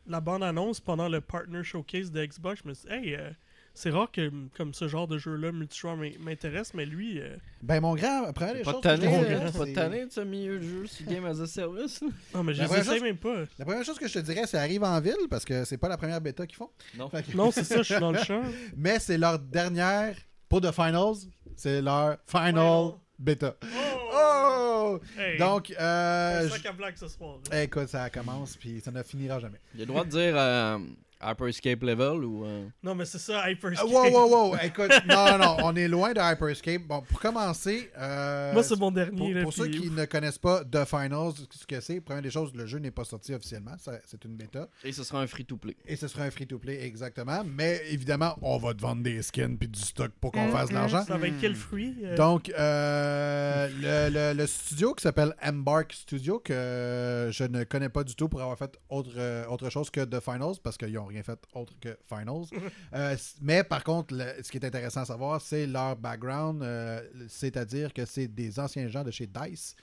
la 0.06 0.20
bande-annonce 0.20 0.80
pendant 0.80 1.08
le 1.08 1.20
Partner 1.20 1.62
Showcase 1.64 2.10
de 2.10 2.24
Xbox, 2.24 2.62
je 2.62 2.68
me 2.68 2.74
suis 2.74 2.88
dit, 2.88 2.94
hey, 2.94 3.14
euh, 3.16 3.30
C'est 3.74 3.88
rare 3.90 4.10
que 4.12 4.30
comme 4.56 4.74
ce 4.74 4.86
genre 4.86 5.08
de 5.08 5.16
jeu-là, 5.16 5.50
multijoueur 5.50 5.96
m'in- 5.96 6.10
m'intéresse, 6.20 6.74
mais 6.74 6.84
lui, 6.84 7.18
euh, 7.20 7.36
Ben, 7.62 7.80
mon 7.80 7.94
grand, 7.94 8.30
première 8.34 8.54
des 8.54 8.62
Pas 8.62 8.72
de 8.72 8.74
choses. 8.74 8.82
je 8.84 8.88
tanné, 8.88 9.08
dirais, 9.08 9.34
hein, 9.34 9.50
pas 9.50 9.58
de 9.60 9.64
c'est- 9.64 9.72
tanné 9.72 10.06
de 10.06 10.10
ce 10.12 10.20
milieu 10.20 10.58
de 10.58 10.62
jeu 10.62 10.86
sur 10.86 11.06
Game 11.06 11.24
as 11.24 11.40
a 11.40 11.46
Service? 11.46 12.02
non, 12.34 12.44
mais 12.44 12.52
je 12.52 12.62
les 12.62 12.68
chose- 12.68 13.00
même 13.02 13.16
pas. 13.16 13.44
La 13.58 13.64
première 13.64 13.82
chose 13.84 13.98
que 13.98 14.06
je 14.08 14.12
te 14.14 14.18
dirais, 14.18 14.42
c'est 14.46 14.58
arrive 14.58 14.84
en 14.84 15.00
ville, 15.00 15.16
parce 15.30 15.44
que 15.46 15.64
c'est 15.64 15.78
pas 15.78 15.88
la 15.88 15.96
première 15.96 16.20
bêta 16.20 16.46
qu'ils 16.46 16.56
font. 16.56 16.68
Non. 16.98 17.08
Fait 17.08 17.22
que- 17.22 17.34
Non, 17.36 17.50
c'est 17.50 17.64
ça, 17.64 17.78
je 17.78 17.82
suis 17.94 17.98
dans 18.00 18.12
le 18.12 18.18
champ. 18.22 18.42
Mais 18.76 18.98
c'est 18.98 19.16
leur 19.16 19.38
dernière, 19.38 20.16
pour 20.50 20.60
The 20.60 20.70
Finals, 20.70 21.28
c'est 21.56 21.80
leur 21.80 22.18
final 22.26 22.90
bêta. 23.18 23.56
Oh! 23.62 23.68
Oh! 24.14 25.00
Hey, 25.18 25.38
Donc, 25.38 25.70
euh, 25.80 26.46
un 26.46 26.48
je- 26.48 26.76
blague 26.76 26.96
ce 26.96 27.08
soir. 27.08 27.38
là. 27.50 27.62
écoute, 27.62 27.88
ça 27.88 28.10
commence, 28.10 28.56
puis 28.56 28.80
ça 28.80 28.90
ne 28.90 29.02
finira 29.02 29.38
jamais. 29.40 29.58
Il 29.74 29.80
a 29.80 29.84
le 29.84 29.86
droit 29.86 30.04
de 30.04 30.10
dire 30.10 30.34
euh, 30.36 30.78
Hyperscape 31.22 31.82
Level 31.82 32.24
ou. 32.24 32.44
euh, 32.44 32.66
Non, 32.82 32.94
mais 32.94 33.04
c'est 33.04 33.18
ça, 33.18 33.48
Hyper 33.50 33.72
Ah, 33.78 33.86
wow, 33.86 34.10
wow, 34.10 34.28
wow! 34.50 34.56
Écoute, 34.62 34.90
non, 35.08 35.38
non, 35.38 35.56
on 35.62 35.76
est 35.76 35.88
loin 35.88 36.12
de 36.12 36.20
Hyperscape. 36.20 36.82
Bon, 36.82 37.02
pour 37.02 37.20
commencer, 37.20 37.90
euh, 37.98 38.52
Moi, 38.52 38.62
c'est 38.62 38.78
mon 38.78 38.90
dernier. 38.90 39.16
pour, 39.16 39.28
là, 39.30 39.42
pour 39.42 39.52
ceux 39.52 39.68
qui 39.68 39.90
ne 39.90 40.04
connaissent 40.04 40.38
pas 40.38 40.64
The 40.64 40.84
Finals, 40.84 41.32
ce 41.50 41.66
que 41.66 41.80
c'est, 41.80 42.00
première 42.00 42.22
des 42.22 42.30
choses, 42.30 42.52
le 42.54 42.66
jeu 42.66 42.78
n'est 42.78 42.90
pas 42.90 43.04
sorti 43.04 43.34
officiellement, 43.34 43.72
c'est 43.78 44.24
une 44.24 44.36
bêta. 44.36 44.68
Et 44.84 44.92
ce 44.92 45.04
sera 45.04 45.20
un 45.20 45.26
free-to-play. 45.26 45.76
Et 45.86 45.96
ce 45.96 46.08
sera 46.08 46.24
un 46.24 46.30
free-to-play, 46.30 46.84
exactement. 46.84 47.42
Mais 47.44 47.80
évidemment, 47.90 48.36
on 48.42 48.58
va 48.58 48.74
te 48.74 48.80
vendre 48.82 49.02
des 49.02 49.22
skins 49.22 49.56
puis 49.58 49.68
du 49.68 49.80
stock 49.80 50.10
pour 50.20 50.32
qu'on 50.32 50.48
Mm, 50.48 50.52
fasse 50.52 50.68
de 50.68 50.74
mm, 50.74 50.76
l'argent. 50.78 51.04
Ça 51.04 51.16
va 51.16 51.28
être 51.28 51.38
quel 51.40 51.54
fruit 51.54 51.94
euh, 52.04 52.16
Donc, 52.16 52.50
euh, 52.50 53.68
le, 53.80 54.12
le- 54.32 54.38
le 54.38 54.46
studio 54.46 54.94
qui 54.94 55.02
s'appelle 55.02 55.34
Embark 55.42 55.92
Studio, 55.92 56.38
que 56.38 57.28
je 57.32 57.44
ne 57.44 57.64
connais 57.64 57.88
pas 57.88 58.04
du 58.04 58.14
tout 58.14 58.28
pour 58.28 58.40
avoir 58.42 58.58
fait 58.58 58.78
autre, 58.88 59.46
autre 59.48 59.70
chose 59.70 59.90
que 59.90 60.00
The 60.04 60.20
Finals, 60.20 60.56
parce 60.62 60.76
qu'ils 60.76 60.92
n'ont 60.92 61.06
rien 61.12 61.22
fait 61.22 61.38
autre 61.54 61.74
que 61.80 61.96
Finals. 62.08 62.46
Euh, 62.94 63.16
mais 63.40 63.64
par 63.64 63.82
contre, 63.84 64.14
le- 64.14 64.42
ce 64.42 64.50
qui 64.50 64.58
est 64.58 64.64
intéressant 64.66 65.00
à 65.02 65.04
savoir, 65.06 65.40
c'est 65.40 65.66
leur 65.66 65.96
background, 65.96 66.62
euh, 66.62 67.00
c'est-à-dire 67.28 67.92
que 67.94 68.04
c'est 68.04 68.28
des 68.28 68.58
anciens 68.60 68.88
gens 68.88 69.02
de 69.04 69.10
chez 69.10 69.26
DICE 69.26 69.74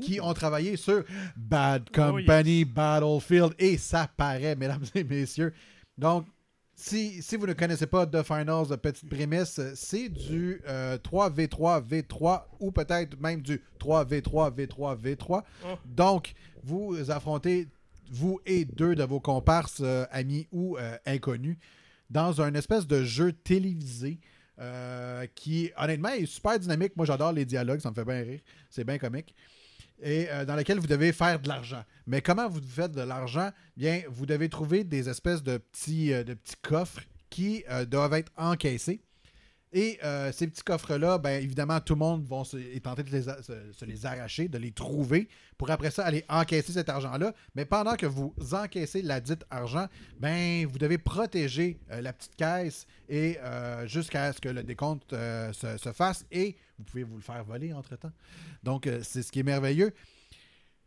qui 0.00 0.18
ont 0.20 0.32
travaillé 0.32 0.76
sur 0.76 1.04
Bad 1.36 1.90
Company, 1.90 2.64
Battlefield, 2.64 3.52
et 3.58 3.76
ça 3.76 4.08
paraît, 4.16 4.56
mesdames 4.56 4.84
et 4.94 5.04
messieurs. 5.04 5.52
Donc, 5.98 6.26
si, 6.74 7.22
si 7.22 7.36
vous 7.36 7.46
ne 7.46 7.52
connaissez 7.52 7.86
pas 7.86 8.06
The 8.06 8.22
Finals, 8.22 8.76
petite 8.82 9.08
prémisse, 9.08 9.60
c'est 9.74 10.08
du 10.08 10.60
euh, 10.66 10.96
3v3, 10.98 11.86
v3 11.86 12.42
ou 12.60 12.72
peut-être 12.72 13.20
même 13.20 13.42
du 13.42 13.60
3v3, 13.78 14.54
v3, 14.56 14.98
v3. 15.00 15.42
Oh. 15.64 15.66
Donc, 15.84 16.32
vous 16.62 16.96
affrontez, 17.10 17.68
vous 18.14 18.40
et 18.46 18.64
deux 18.64 18.94
de 18.94 19.02
vos 19.02 19.20
comparses, 19.20 19.80
euh, 19.82 20.06
amis 20.10 20.46
ou 20.52 20.78
euh, 20.78 20.96
inconnus, 21.04 21.58
dans 22.10 22.40
un 22.40 22.54
espèce 22.54 22.86
de 22.86 23.02
jeu 23.02 23.32
télévisé 23.32 24.20
euh, 24.60 25.26
qui, 25.34 25.72
honnêtement, 25.76 26.10
est 26.10 26.26
super 26.26 26.58
dynamique. 26.58 26.96
Moi, 26.96 27.06
j'adore 27.06 27.32
les 27.32 27.44
dialogues, 27.44 27.80
ça 27.80 27.90
me 27.90 27.94
fait 27.94 28.04
bien 28.04 28.22
rire. 28.22 28.40
C'est 28.70 28.84
bien 28.84 28.98
comique. 28.98 29.34
Et 30.02 30.26
dans 30.46 30.56
lequel 30.56 30.80
vous 30.80 30.88
devez 30.88 31.12
faire 31.12 31.40
de 31.40 31.48
l'argent. 31.48 31.82
Mais 32.06 32.20
comment 32.20 32.48
vous 32.48 32.60
faites 32.60 32.92
de 32.92 33.00
l'argent? 33.00 33.50
Bien, 33.76 34.02
vous 34.08 34.26
devez 34.26 34.48
trouver 34.48 34.82
des 34.82 35.08
espèces 35.08 35.42
de 35.42 35.56
petits, 35.56 36.08
de 36.08 36.34
petits 36.34 36.56
coffres 36.60 37.00
qui 37.30 37.64
doivent 37.88 38.14
être 38.14 38.32
encaissés. 38.36 39.00
Et 39.76 39.98
euh, 40.04 40.30
ces 40.30 40.46
petits 40.46 40.62
coffres-là, 40.62 41.18
ben, 41.18 41.42
évidemment, 41.42 41.80
tout 41.80 41.94
le 41.94 41.98
monde 41.98 42.24
va 42.24 42.44
se, 42.44 42.56
de 42.56 43.10
les 43.10 43.22
se, 43.22 43.84
les 43.84 44.06
arracher, 44.06 44.46
de 44.46 44.56
les 44.56 44.70
trouver, 44.70 45.28
pour 45.58 45.68
après 45.68 45.90
ça 45.90 46.04
aller 46.04 46.24
encaisser 46.28 46.72
cet 46.72 46.88
argent-là. 46.88 47.34
Mais 47.56 47.64
pendant 47.64 47.96
que 47.96 48.06
vous 48.06 48.32
encaissez 48.52 49.02
la 49.02 49.20
dite 49.20 49.44
argent, 49.50 49.88
ben, 50.20 50.64
vous 50.64 50.78
devez 50.78 50.96
protéger 50.96 51.80
euh, 51.90 52.00
la 52.00 52.12
petite 52.12 52.36
caisse 52.36 52.86
et 53.08 53.36
euh, 53.40 53.84
jusqu'à 53.88 54.32
ce 54.32 54.40
que 54.40 54.48
le 54.48 54.62
décompte 54.62 55.10
se, 55.10 55.76
se 55.76 55.92
fasse 55.92 56.24
et 56.30 56.56
vous 56.78 56.84
pouvez 56.84 57.02
vous 57.02 57.16
le 57.16 57.22
faire 57.22 57.42
voler 57.42 57.72
entre-temps. 57.72 58.12
Donc, 58.62 58.88
c'est 59.02 59.22
ce 59.22 59.32
qui 59.32 59.40
est 59.40 59.44
merveilleux. 59.44 59.92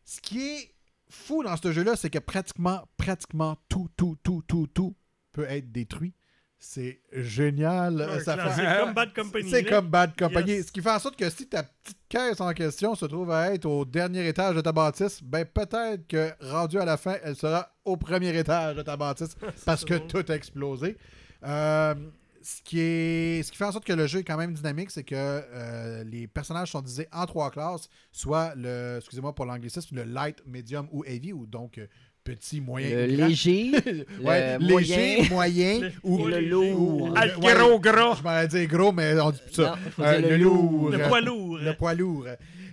Ce 0.06 0.22
qui 0.22 0.40
est 0.40 0.72
fou 1.10 1.44
dans 1.44 1.58
ce 1.58 1.74
jeu-là, 1.74 1.98
c'est 1.98 2.10
que 2.10 2.20
pratiquement, 2.20 2.88
pratiquement 2.96 3.58
tout, 3.68 3.90
tout, 3.98 4.18
tout, 4.24 4.44
tout, 4.48 4.68
tout 4.68 4.96
peut 5.34 5.46
être 5.50 5.74
détruit. 5.74 6.14
C'est 6.60 7.00
génial. 7.12 8.02
un 8.02 8.20
Ça 8.20 8.36
fait- 8.36 8.42
classique, 8.44 8.80
comme 8.84 8.94
Bad 8.94 9.14
Company. 9.14 9.50
c'est 9.50 9.62
là. 9.62 9.70
comme 9.70 9.88
Bad 9.90 10.18
Company. 10.18 10.52
Yes. 10.54 10.68
Ce 10.68 10.72
qui 10.72 10.82
fait 10.82 10.90
en 10.92 11.00
sorte 11.00 11.16
que 11.16 11.30
si 11.30 11.48
ta 11.48 11.64
petite 11.64 12.00
caisse 12.10 12.42
en 12.42 12.52
question 12.54 12.96
se 12.96 13.06
trouve 13.06 13.30
à 13.32 13.54
être 13.54 13.66
au 13.66 13.86
dernier 13.86 14.28
étage 14.28 14.56
de 14.56 14.62
ta 14.62 14.72
bâtisse, 14.72 15.22
ben 15.24 15.46
peut-être 15.46 16.08
que 16.08 16.32
rendu 16.42 16.80
à 16.80 16.86
la 16.86 16.98
fin, 16.98 17.16
elle 17.24 17.36
sera 17.36 17.70
au 17.86 17.96
premier 17.96 18.36
étage 18.38 18.76
de 18.76 18.82
ta 18.82 18.98
bâtisse 18.98 19.36
parce 19.66 19.86
que 19.86 19.96
tout 20.00 20.24
a 20.30 20.36
explosé. 20.36 20.98
Euh, 21.46 21.94
ce, 22.42 22.62
qui 22.64 22.80
est, 22.80 23.44
ce 23.44 23.52
qui 23.52 23.58
fait 23.58 23.66
en 23.66 23.72
sorte 23.72 23.86
que 23.86 23.94
le 23.94 24.08
jeu 24.08 24.20
est 24.20 24.24
quand 24.24 24.38
même 24.38 24.54
dynamique, 24.54 24.90
c'est 24.90 25.04
que 25.04 25.14
euh, 25.16 26.04
les 26.06 26.28
personnages 26.28 26.72
sont 26.72 26.82
divisés 26.82 27.08
en 27.12 27.26
trois 27.28 27.52
classes, 27.52 27.88
soit 28.12 28.56
le, 28.56 28.96
excusez-moi 28.98 29.36
pour 29.36 29.46
l'anglicisme, 29.46 29.96
le 29.96 30.04
light, 30.06 30.42
medium 30.48 30.88
ou 30.92 31.04
heavy, 31.06 31.34
ou 31.34 31.46
donc 31.46 31.78
euh, 31.78 31.88
petit, 32.36 32.62
moyen 32.62 33.08
Le 33.08 33.16
grand. 33.18 33.28
léger, 33.28 33.72
Ouais, 34.22 34.58
le 34.60 34.78
léger, 34.78 35.30
moyen 35.30 35.80
Le- 35.80 35.92
ou 36.04 36.26
le 36.28 36.40
lourd. 36.42 37.14
Ah, 37.16 37.26
Ouais, 37.40 37.54
le 37.54 37.60
gros, 37.60 37.80
gros. 37.80 38.16
Je 38.16 38.24
m'en 38.24 38.46
dit 38.46 38.68
gros, 38.68 38.92
mais 38.92 39.20
on 39.20 39.32
dit 39.32 39.40
plus 39.46 39.56
ça. 39.56 39.76
Non, 39.98 40.06
Euh, 40.06 40.20
dire 40.22 40.30
le 40.30 40.38
lourd. 40.38 40.90
Le 40.92 41.00
poids 41.08 41.22
lourd. 41.22 41.58
Le 41.60 41.74
poids 41.74 41.94
lourd. 41.94 42.28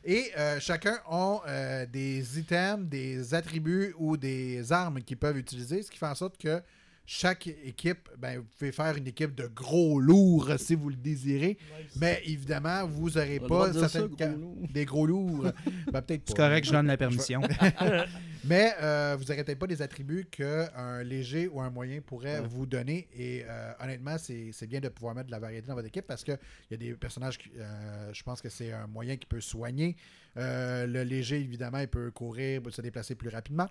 Et 0.05 0.25
euh, 0.38 0.59
chacun 0.61 0.99
a 1.09 1.40
euh, 1.49 1.87
des 1.90 2.38
items, 2.38 2.87
des 2.88 3.33
attributs 3.35 3.95
ou 3.99 4.17
des 4.19 4.71
armes 4.71 5.01
qu'ils 5.03 5.17
peuvent 5.17 5.38
utiliser, 5.38 5.83
ce 5.83 5.90
qui 5.90 5.97
fait 5.99 6.07
en 6.07 6.14
sorte 6.14 6.37
que 6.37 6.61
chaque 7.07 7.47
équipe, 7.47 8.09
ben, 8.19 8.38
vous 8.38 8.47
pouvez 8.59 8.73
faire 8.73 8.97
une 8.97 9.07
équipe 9.07 9.35
de 9.35 9.47
gros 9.47 10.01
lourds 10.01 10.53
si 10.59 10.75
vous 10.75 10.88
le 10.88 10.97
désirez, 10.97 11.59
Nice. 11.81 11.93
mais 12.01 12.23
évidemment, 12.25 12.87
vous 12.87 13.11
n'aurez 13.11 13.40
pas 13.40 13.69
de 13.71 13.87
ça, 13.87 14.01
gros 14.01 14.57
des 14.73 14.85
gros 14.85 15.07
lourds. 15.07 15.47
Ben, 15.93 16.01
peut-être 16.03 16.23
C'est 16.27 16.37
pas. 16.37 16.49
correct, 16.49 16.64
je 16.67 16.73
donne 16.73 16.87
la 16.87 16.97
permission. 16.97 17.40
Mais 18.47 18.73
euh, 18.83 19.17
vous 19.19 19.25
n'aurez 19.25 19.43
peut-être 19.45 19.59
pas 19.59 19.67
des 19.67 19.81
attributs 19.81 20.27
qu'un 20.31 21.03
léger 21.03 21.49
ou 21.49 21.61
un 21.61 21.71
moyen 21.71 22.01
pourrait 22.01 22.40
Ouais. 22.40 22.47
vous 22.49 22.67
donner. 22.67 23.09
Et 23.17 23.45
euh, 23.49 23.73
honnêtement, 23.81 24.17
c'est 24.19 24.51
c'est 24.53 24.67
bien 24.67 24.81
de 24.81 24.88
pouvoir 24.88 25.14
mettre 25.14 25.27
de 25.29 25.33
la 25.33 25.38
variété 25.38 25.67
dans 25.69 25.75
votre 25.75 25.88
équipe 25.88 26.07
parce 26.07 26.25
qu'il 26.25 26.38
y 26.71 26.75
a 26.75 26.77
des 26.77 26.93
personnages, 26.95 27.38
qui, 27.38 27.51
euh, 27.59 28.12
je 28.12 28.23
pense 28.23 28.40
que 28.43 28.49
c'est 28.49 28.73
un 28.73 28.87
moyen 28.87 29.17
qui 29.17 29.27
peut 29.27 29.40
soigner. 29.40 29.97
Euh, 30.37 30.87
le 30.87 31.03
léger, 31.05 31.37
évidemment, 31.40 31.79
il 31.79 31.88
peut 31.88 32.11
courir, 32.11 32.61
peut 32.62 32.71
se 32.71 32.83
déplacer 32.83 33.14
plus 33.14 33.29
rapidement. 33.31 33.69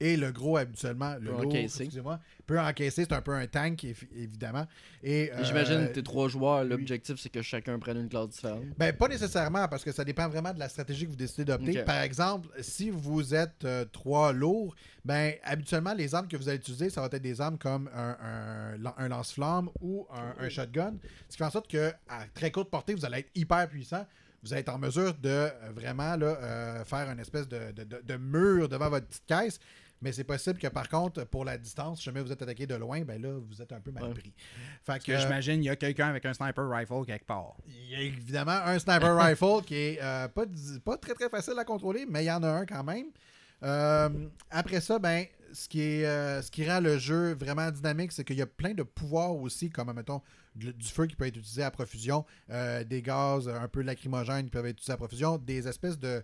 Et 0.00 0.16
le 0.16 0.30
gros, 0.30 0.56
habituellement, 0.56 1.14
le 1.14 1.30
Peut 1.32 1.42
lourd, 1.42 1.46
encaisser. 1.46 1.82
excusez-moi, 1.84 2.20
peut 2.46 2.60
encaisser. 2.60 3.02
C'est 3.04 3.12
un 3.12 3.20
peu 3.20 3.32
un 3.34 3.46
tank, 3.48 3.82
évi- 3.82 4.06
évidemment. 4.16 4.64
Et, 5.02 5.32
euh, 5.32 5.42
J'imagine 5.44 5.88
que 5.88 5.94
t'es 5.94 6.02
trois 6.02 6.28
joueurs, 6.28 6.62
l'objectif 6.64 7.16
c'est 7.18 7.28
que 7.30 7.42
chacun 7.42 7.78
prenne 7.80 7.96
une 7.98 8.08
classe 8.08 8.28
différente. 8.28 8.62
ben, 8.78 8.92
pas 8.92 9.08
nécessairement, 9.08 9.66
parce 9.66 9.82
que 9.82 9.90
ça 9.90 10.04
dépend 10.04 10.28
vraiment 10.28 10.52
de 10.54 10.58
la 10.60 10.68
stratégie 10.68 11.04
que 11.06 11.10
vous 11.10 11.16
décidez 11.16 11.44
d'opter. 11.44 11.82
Par 11.84 12.00
exemple, 12.02 12.48
si 12.60 12.90
vous 12.90 13.34
êtes 13.34 13.64
euh, 13.64 13.84
trois 13.86 14.32
lourds, 14.32 14.76
ben, 15.04 15.34
habituellement, 15.42 15.94
les 15.94 16.14
armes 16.14 16.28
que 16.28 16.36
vous 16.36 16.48
allez 16.48 16.58
utiliser, 16.58 16.90
ça 16.90 17.00
va 17.00 17.08
être 17.08 17.20
des 17.22 17.40
armes 17.40 17.58
comme 17.58 17.90
un, 17.92 18.16
un, 18.22 18.76
lan- 18.78 18.94
un 18.98 19.08
lance-flamme 19.08 19.68
ou 19.80 20.06
un, 20.14 20.44
un 20.44 20.48
shotgun. 20.48 20.94
Ce 21.28 21.32
qui 21.32 21.38
fait 21.38 21.44
en 21.44 21.50
sorte 21.50 21.68
que 21.70 21.90
à 22.08 22.24
très 22.34 22.52
courte 22.52 22.70
portée, 22.70 22.94
vous 22.94 23.04
allez 23.04 23.18
être 23.18 23.30
hyper 23.34 23.68
puissant. 23.68 24.06
Vous 24.44 24.52
allez 24.52 24.60
être 24.60 24.68
en 24.68 24.78
mesure 24.78 25.14
de 25.14 25.28
euh, 25.28 25.50
vraiment 25.74 26.14
là, 26.14 26.26
euh, 26.40 26.84
faire 26.84 27.10
une 27.10 27.18
espèce 27.18 27.48
de, 27.48 27.72
de- 27.72 27.82
de- 27.82 28.00
de 28.04 28.16
mur 28.16 28.68
devant 28.68 28.88
votre 28.88 29.06
petite 29.06 29.26
caisse. 29.26 29.58
Mais 30.00 30.12
c'est 30.12 30.24
possible 30.24 30.58
que 30.58 30.68
par 30.68 30.88
contre, 30.88 31.24
pour 31.24 31.44
la 31.44 31.58
distance, 31.58 31.98
si 31.98 32.04
jamais 32.04 32.22
vous 32.22 32.30
êtes 32.30 32.40
attaqué 32.40 32.66
de 32.66 32.74
loin, 32.74 33.00
ben 33.02 33.20
là, 33.20 33.30
vous 33.32 33.60
êtes 33.60 33.72
un 33.72 33.80
peu 33.80 33.90
mal 33.90 34.10
pris. 34.14 34.32
Fait 34.36 34.82
Parce 34.84 35.04
que 35.04 35.18
j'imagine, 35.18 35.62
il 35.62 35.66
y 35.66 35.70
a 35.70 35.76
quelqu'un 35.76 36.08
avec 36.08 36.24
un 36.24 36.34
sniper 36.34 36.68
rifle 36.70 37.04
quelque 37.06 37.26
part. 37.26 37.56
il 37.66 37.90
y 37.90 37.94
a 37.96 38.00
évidemment 38.00 38.52
un 38.64 38.78
sniper 38.78 39.16
rifle 39.26 39.64
qui 39.64 39.74
est 39.74 39.98
euh, 40.02 40.28
pas, 40.28 40.44
pas 40.84 40.96
très 40.96 41.14
très 41.14 41.28
facile 41.28 41.54
à 41.58 41.64
contrôler, 41.64 42.06
mais 42.08 42.24
il 42.24 42.26
y 42.26 42.32
en 42.32 42.42
a 42.42 42.48
un 42.48 42.66
quand 42.66 42.84
même. 42.84 43.06
Euh, 43.62 44.08
après 44.50 44.80
ça, 44.80 44.98
ben, 44.98 45.26
ce 45.52 45.68
qui, 45.68 45.80
est, 45.80 46.06
euh, 46.06 46.42
ce 46.42 46.50
qui 46.50 46.68
rend 46.68 46.80
le 46.80 46.98
jeu 46.98 47.34
vraiment 47.34 47.70
dynamique, 47.70 48.12
c'est 48.12 48.24
qu'il 48.24 48.36
y 48.36 48.42
a 48.42 48.46
plein 48.46 48.74
de 48.74 48.82
pouvoirs 48.82 49.34
aussi, 49.34 49.70
comme 49.70 49.92
mettons 49.92 50.22
du, 50.54 50.72
du 50.72 50.86
feu 50.86 51.06
qui 51.06 51.16
peut 51.16 51.26
être 51.26 51.36
utilisé 51.36 51.62
à 51.62 51.70
profusion, 51.70 52.24
euh, 52.50 52.84
des 52.84 53.02
gaz 53.02 53.48
un 53.48 53.68
peu 53.68 53.82
lacrymogènes 53.82 54.44
qui 54.44 54.50
peuvent 54.50 54.66
être 54.66 54.76
utilisés 54.76 54.92
à 54.92 54.96
profusion, 54.96 55.38
des 55.38 55.66
espèces 55.66 55.98
de, 55.98 56.22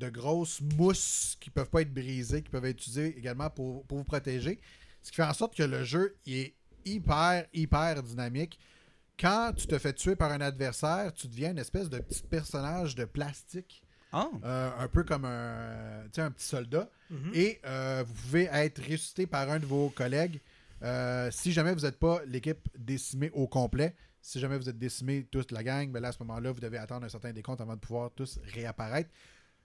de 0.00 0.08
grosses 0.08 0.60
mousses 0.76 1.36
qui 1.40 1.50
peuvent 1.50 1.70
pas 1.70 1.82
être 1.82 1.92
brisées, 1.94 2.42
qui 2.42 2.50
peuvent 2.50 2.64
être 2.64 2.80
utilisées 2.80 3.16
également 3.16 3.50
pour, 3.50 3.84
pour 3.84 3.98
vous 3.98 4.04
protéger. 4.04 4.60
Ce 5.02 5.10
qui 5.10 5.16
fait 5.16 5.22
en 5.24 5.32
sorte 5.34 5.54
que 5.56 5.62
le 5.62 5.84
jeu 5.84 6.16
il 6.26 6.34
est 6.36 6.54
hyper, 6.84 7.46
hyper 7.52 8.02
dynamique 8.02 8.58
quand 9.20 9.52
tu 9.54 9.66
te 9.66 9.78
fais 9.78 9.92
tuer 9.92 10.16
par 10.16 10.32
un 10.32 10.40
adversaire, 10.40 11.12
tu 11.12 11.28
deviens 11.28 11.50
une 11.50 11.58
espèce 11.58 11.90
de 11.90 11.98
petit 11.98 12.22
personnage 12.22 12.94
de 12.94 13.04
plastique, 13.04 13.82
Ah! 14.12 14.28
euh, 14.44 14.70
un 14.78 14.88
peu 14.88 15.04
comme 15.04 15.26
un, 15.26 16.04
tu 16.04 16.10
sais, 16.14 16.22
un 16.22 16.30
petit 16.30 16.46
soldat. 16.46 16.88
Mhm. 17.10 17.30
Et 17.34 17.60
euh, 17.66 18.02
vous 18.06 18.14
pouvez 18.14 18.48
être 18.50 18.78
ressuscité 18.80 19.26
par 19.26 19.50
un 19.50 19.58
de 19.58 19.66
vos 19.66 19.90
collègues 19.90 20.40
euh, 20.82 21.30
si 21.30 21.52
jamais 21.52 21.74
vous 21.74 21.82
n'êtes 21.82 21.98
pas 21.98 22.22
l'équipe 22.26 22.66
décimée 22.78 23.30
au 23.34 23.46
complet. 23.46 23.94
Si 24.22 24.40
jamais 24.40 24.56
vous 24.56 24.68
êtes 24.68 24.78
décimé 24.78 25.26
toute 25.30 25.50
la 25.52 25.62
gang, 25.62 25.90
ben 25.90 26.00
là, 26.00 26.08
à 26.08 26.12
ce 26.12 26.18
moment-là, 26.20 26.52
vous 26.52 26.60
devez 26.60 26.78
attendre 26.78 27.04
un 27.04 27.08
certain 27.08 27.32
décompte 27.32 27.60
avant 27.60 27.74
de 27.74 27.80
pouvoir 27.80 28.10
tous 28.14 28.38
réapparaître. 28.54 29.10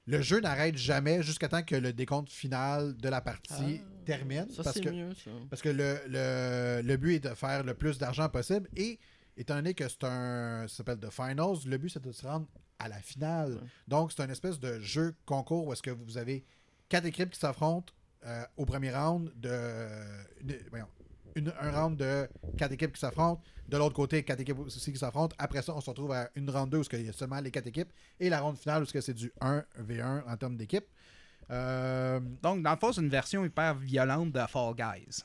Le 0.08 0.22
jeu 0.22 0.40
n'arrête 0.40 0.78
jamais 0.78 1.24
jusqu'à 1.24 1.48
temps 1.50 1.64
que 1.64 1.76
le 1.76 1.94
décompte 1.94 2.32
final 2.32 2.96
de 2.98 3.10
la 3.10 3.22
partie 3.22 3.82
Ah, 3.84 4.04
termine. 4.06 4.50
Ça, 4.50 4.64
parce 4.64 4.76
c'est 4.76 4.82
que, 4.84 4.90
mieux, 4.90 5.14
ça. 5.16 5.32
parce 5.50 5.62
que 5.62 5.70
le, 5.70 6.00
le, 6.08 6.82
le 6.84 6.98
but 6.98 7.16
est 7.16 7.20
de 7.30 7.34
faire 7.36 7.64
le 7.64 7.74
plus 7.74 7.98
d'argent 7.98 8.30
possible 8.30 8.70
et 8.76 9.00
étant 9.38 9.56
donné 9.56 9.74
que 9.74 9.88
c'est 9.88 10.04
un. 10.04 10.66
Ça 10.68 10.78
s'appelle 10.78 11.00
The 11.00 11.10
Finals, 11.10 11.66
le 11.66 11.78
but 11.78 11.90
c'est 11.90 12.04
de 12.04 12.12
se 12.12 12.26
rendre 12.26 12.48
à 12.80 12.88
la 12.88 12.98
finale. 13.00 13.54
Ouais. 13.54 13.60
Donc 13.88 14.12
c'est 14.12 14.22
un 14.22 14.30
espèce 14.30 14.60
de 14.60 14.80
jeu 14.80 15.16
concours 15.26 15.68
où 15.68 15.74
est-ce 15.74 15.82
que 15.84 15.92
vous 15.92 16.18
avez 16.18 16.46
quatre 16.90 17.06
équipes 17.06 17.32
qui 17.32 17.40
s'affrontent 17.40 17.94
euh, 18.26 18.44
au 18.58 18.66
premier 18.66 18.92
round 18.96 19.32
de. 19.36 19.50
voyons, 20.70 20.88
un 21.36 21.72
round 21.72 21.98
de 21.98 22.28
quatre 22.58 22.72
équipes 22.74 22.94
qui 22.94 23.00
s'affrontent. 23.00 23.42
De 23.68 23.78
l'autre 23.78 23.96
côté, 23.96 24.24
quatre 24.24 24.40
équipes 24.40 24.60
aussi 24.60 24.92
qui 24.92 24.98
s'affrontent. 24.98 25.36
Après 25.40 25.62
ça, 25.62 25.74
on 25.76 25.82
se 25.82 25.90
retrouve 25.90 26.12
à 26.12 26.30
une 26.36 26.50
round 26.50 26.70
2 26.70 26.78
où 26.78 26.84
il 26.94 27.06
y 27.06 27.10
a 27.10 27.14
seulement 27.14 27.40
les 27.40 27.52
quatre 27.52 27.68
équipes. 27.68 27.92
Et 28.20 28.30
la 28.30 28.40
ronde 28.42 28.58
finale 28.58 28.84
où 28.84 28.86
c'est 28.86 29.14
du 29.14 29.32
1v1 29.42 30.24
en 30.28 30.38
termes 30.38 30.56
d'équipe. 30.56 30.86
Euh, 31.52 32.20
Donc, 32.42 32.62
dans 32.64 32.72
le 32.72 32.78
fond, 32.78 32.92
c'est 32.92 33.02
une 33.02 33.10
version 33.10 33.44
hyper 33.44 33.76
violente 33.76 34.32
de 34.32 34.40
Fall 34.48 34.74
Guys. 34.76 35.24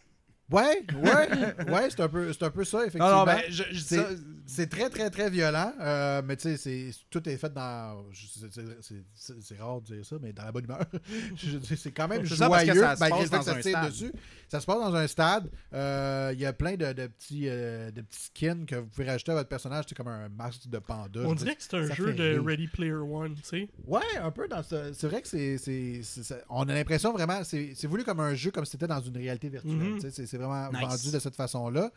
Ouais, 0.51 0.85
ouais, 0.95 1.71
ouais, 1.73 1.89
c'est 1.91 2.01
un 2.01 2.09
peu, 2.09 2.33
c'est 2.33 2.43
un 2.45 2.51
peu 2.51 2.65
ça 2.65 2.79
effectivement. 2.81 3.19
non, 3.21 3.25
ben, 3.25 3.41
je, 3.49 3.63
je 3.71 3.71
dis 3.73 3.81
C'est- 3.81 3.97
ça- 3.97 4.09
C'est 4.47 4.69
très, 4.69 4.91
très, 4.91 5.11
très 5.11 5.31
violent, 5.31 5.73
euh, 5.81 6.23
mais 6.25 6.35
tu 6.37 6.43
sais, 6.43 6.57
c'est- 6.57 6.91
tout 7.09 7.27
est 7.29 7.37
fait 7.37 7.53
dans. 7.55 8.05
c'est- 8.13 8.51
c'est- 8.51 8.65
c'est- 8.81 8.95
C'est 9.15 9.41
c'est 9.43 9.57
rare 9.61 9.81
de 9.81 9.95
dire 9.95 10.05
ça, 10.05 10.17
mais 10.21 10.33
dans 10.33 10.43
la 10.45 10.51
bonne 10.51 10.65
humeur. 10.65 10.81
C'est 11.77 11.91
quand 11.93 12.09
même 12.09 12.27
C'est 12.27 12.35
ça, 12.35 12.49
parce 12.49 12.65
que 12.65 12.67
joyeux, 12.73 12.81
ça 12.83 12.97
se 12.97 13.01
malgré 13.01 13.19
passe 13.29 13.31
le 13.31 13.31
fait 13.31 13.31
que 13.31 13.37
dans 13.37 13.43
ça 13.43 13.51
un 13.53 13.61
tire 13.61 13.71
stade. 13.79 13.91
dessus. 13.91 14.13
Ça 14.49 14.61
se 14.61 14.67
passe 14.67 14.79
dans 14.81 14.95
un 14.95 15.07
stade. 15.07 15.49
Euh, 15.73 16.31
Il 16.35 16.41
y 16.41 16.47
a 16.47 16.53
plein 16.53 16.75
de, 16.77 16.93
de 16.93 17.07
petits, 17.07 17.45
euh, 17.49 17.91
de 17.93 18.01
petits 18.01 18.25
skins 18.25 18.67
que 18.67 18.75
vous 18.77 18.87
pouvez 18.89 19.09
rajouter 19.09 19.33
à 19.33 19.37
votre 19.37 19.49
personnage. 19.49 19.85
C'est 19.89 19.95
comme 19.95 20.09
un 20.09 20.29
masque 20.31 20.69
de 20.69 20.79
panda. 20.79 21.21
On 21.25 21.35
dirait 21.35 21.55
que 21.55 21.63
c'est 21.63 21.77
un 21.77 21.87
ça 21.87 21.95
jeu 21.95 22.13
de 22.13 22.23
rire. 22.31 22.45
Ready 22.45 22.67
Player 22.69 22.93
One, 22.95 23.35
tu 23.37 23.43
sais. 23.45 23.69
Ouais, 23.87 24.01
un 24.21 24.31
peu 24.33 24.49
dans 24.49 24.63
ce. 24.65 24.93
C'est 24.95 25.07
vrai 25.07 25.23
que 25.23 25.29
c'est. 25.29 25.59
c'est- 25.59 26.01
c'est- 26.03 26.23
c'est- 26.25 26.43
On 26.49 26.69
a 26.69 26.75
l'impression 26.75 27.13
vraiment. 27.13 27.45
C'est 27.45 27.73
c'est 27.77 27.87
voulu 27.87 28.03
comme 28.05 28.21
un 28.21 28.35
jeu, 28.35 28.51
comme 28.51 28.65
si 28.65 28.73
c'était 28.73 28.89
dans 28.89 29.01
une 29.01 29.17
réalité 29.17 29.49
virtuelle. 29.49 29.99
C'est 30.01 30.27
c'est 30.27 30.40
vraiment 30.41 30.71
Nice. 30.73 30.81
vendu 30.89 31.13
de 31.13 31.19
cette 31.19 31.35
façon-là. 31.37 31.91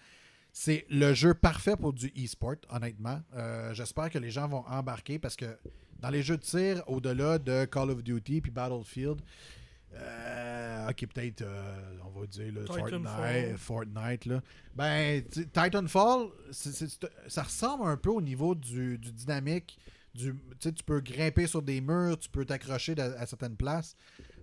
C'est 0.51 0.85
le 0.89 1.13
jeu 1.15 1.33
parfait 1.33 1.75
pour 1.75 1.93
du 1.93 2.07
e-sport, 2.15 2.55
honnêtement. 2.69 3.19
Euh, 3.35 3.73
J'espère 3.73 4.09
que 4.11 4.19
les 4.19 4.29
gens 4.29 4.47
vont 4.47 4.63
embarquer 4.67 5.17
parce 5.17 5.35
que 5.35 5.57
dans 5.99 6.09
les 6.11 6.21
jeux 6.21 6.37
de 6.37 6.43
tir, 6.43 6.83
au-delà 6.87 7.39
de 7.39 7.65
Call 7.65 7.89
of 7.89 8.03
Duty 8.03 8.41
puis 8.41 8.51
Battlefield, 8.51 9.21
euh, 9.95 10.89
ok, 10.89 11.07
peut-être, 11.07 11.41
euh, 11.41 11.97
on 12.05 12.19
va 12.19 12.25
dire, 12.27 12.51
Titanfall. 12.65 13.57
Fortnite, 13.57 13.57
Fortnite, 13.57 14.25
là. 14.25 14.41
Ben, 14.75 15.23
Titanfall, 15.23 16.27
ça 16.51 17.43
ressemble 17.43 17.87
un 17.87 17.97
peu 17.97 18.09
au 18.09 18.21
niveau 18.21 18.55
du, 18.55 18.97
du 18.97 19.11
dynamique. 19.11 19.77
Du, 20.15 20.33
tu 20.33 20.39
sais, 20.59 20.71
tu 20.71 20.83
peux 20.83 20.99
grimper 20.99 21.47
sur 21.47 21.61
des 21.63 21.81
murs, 21.81 22.17
tu 22.19 22.29
peux 22.29 22.45
t'accrocher 22.45 22.93
à, 22.99 23.05
à 23.19 23.25
certaines 23.25 23.55
places. 23.55 23.95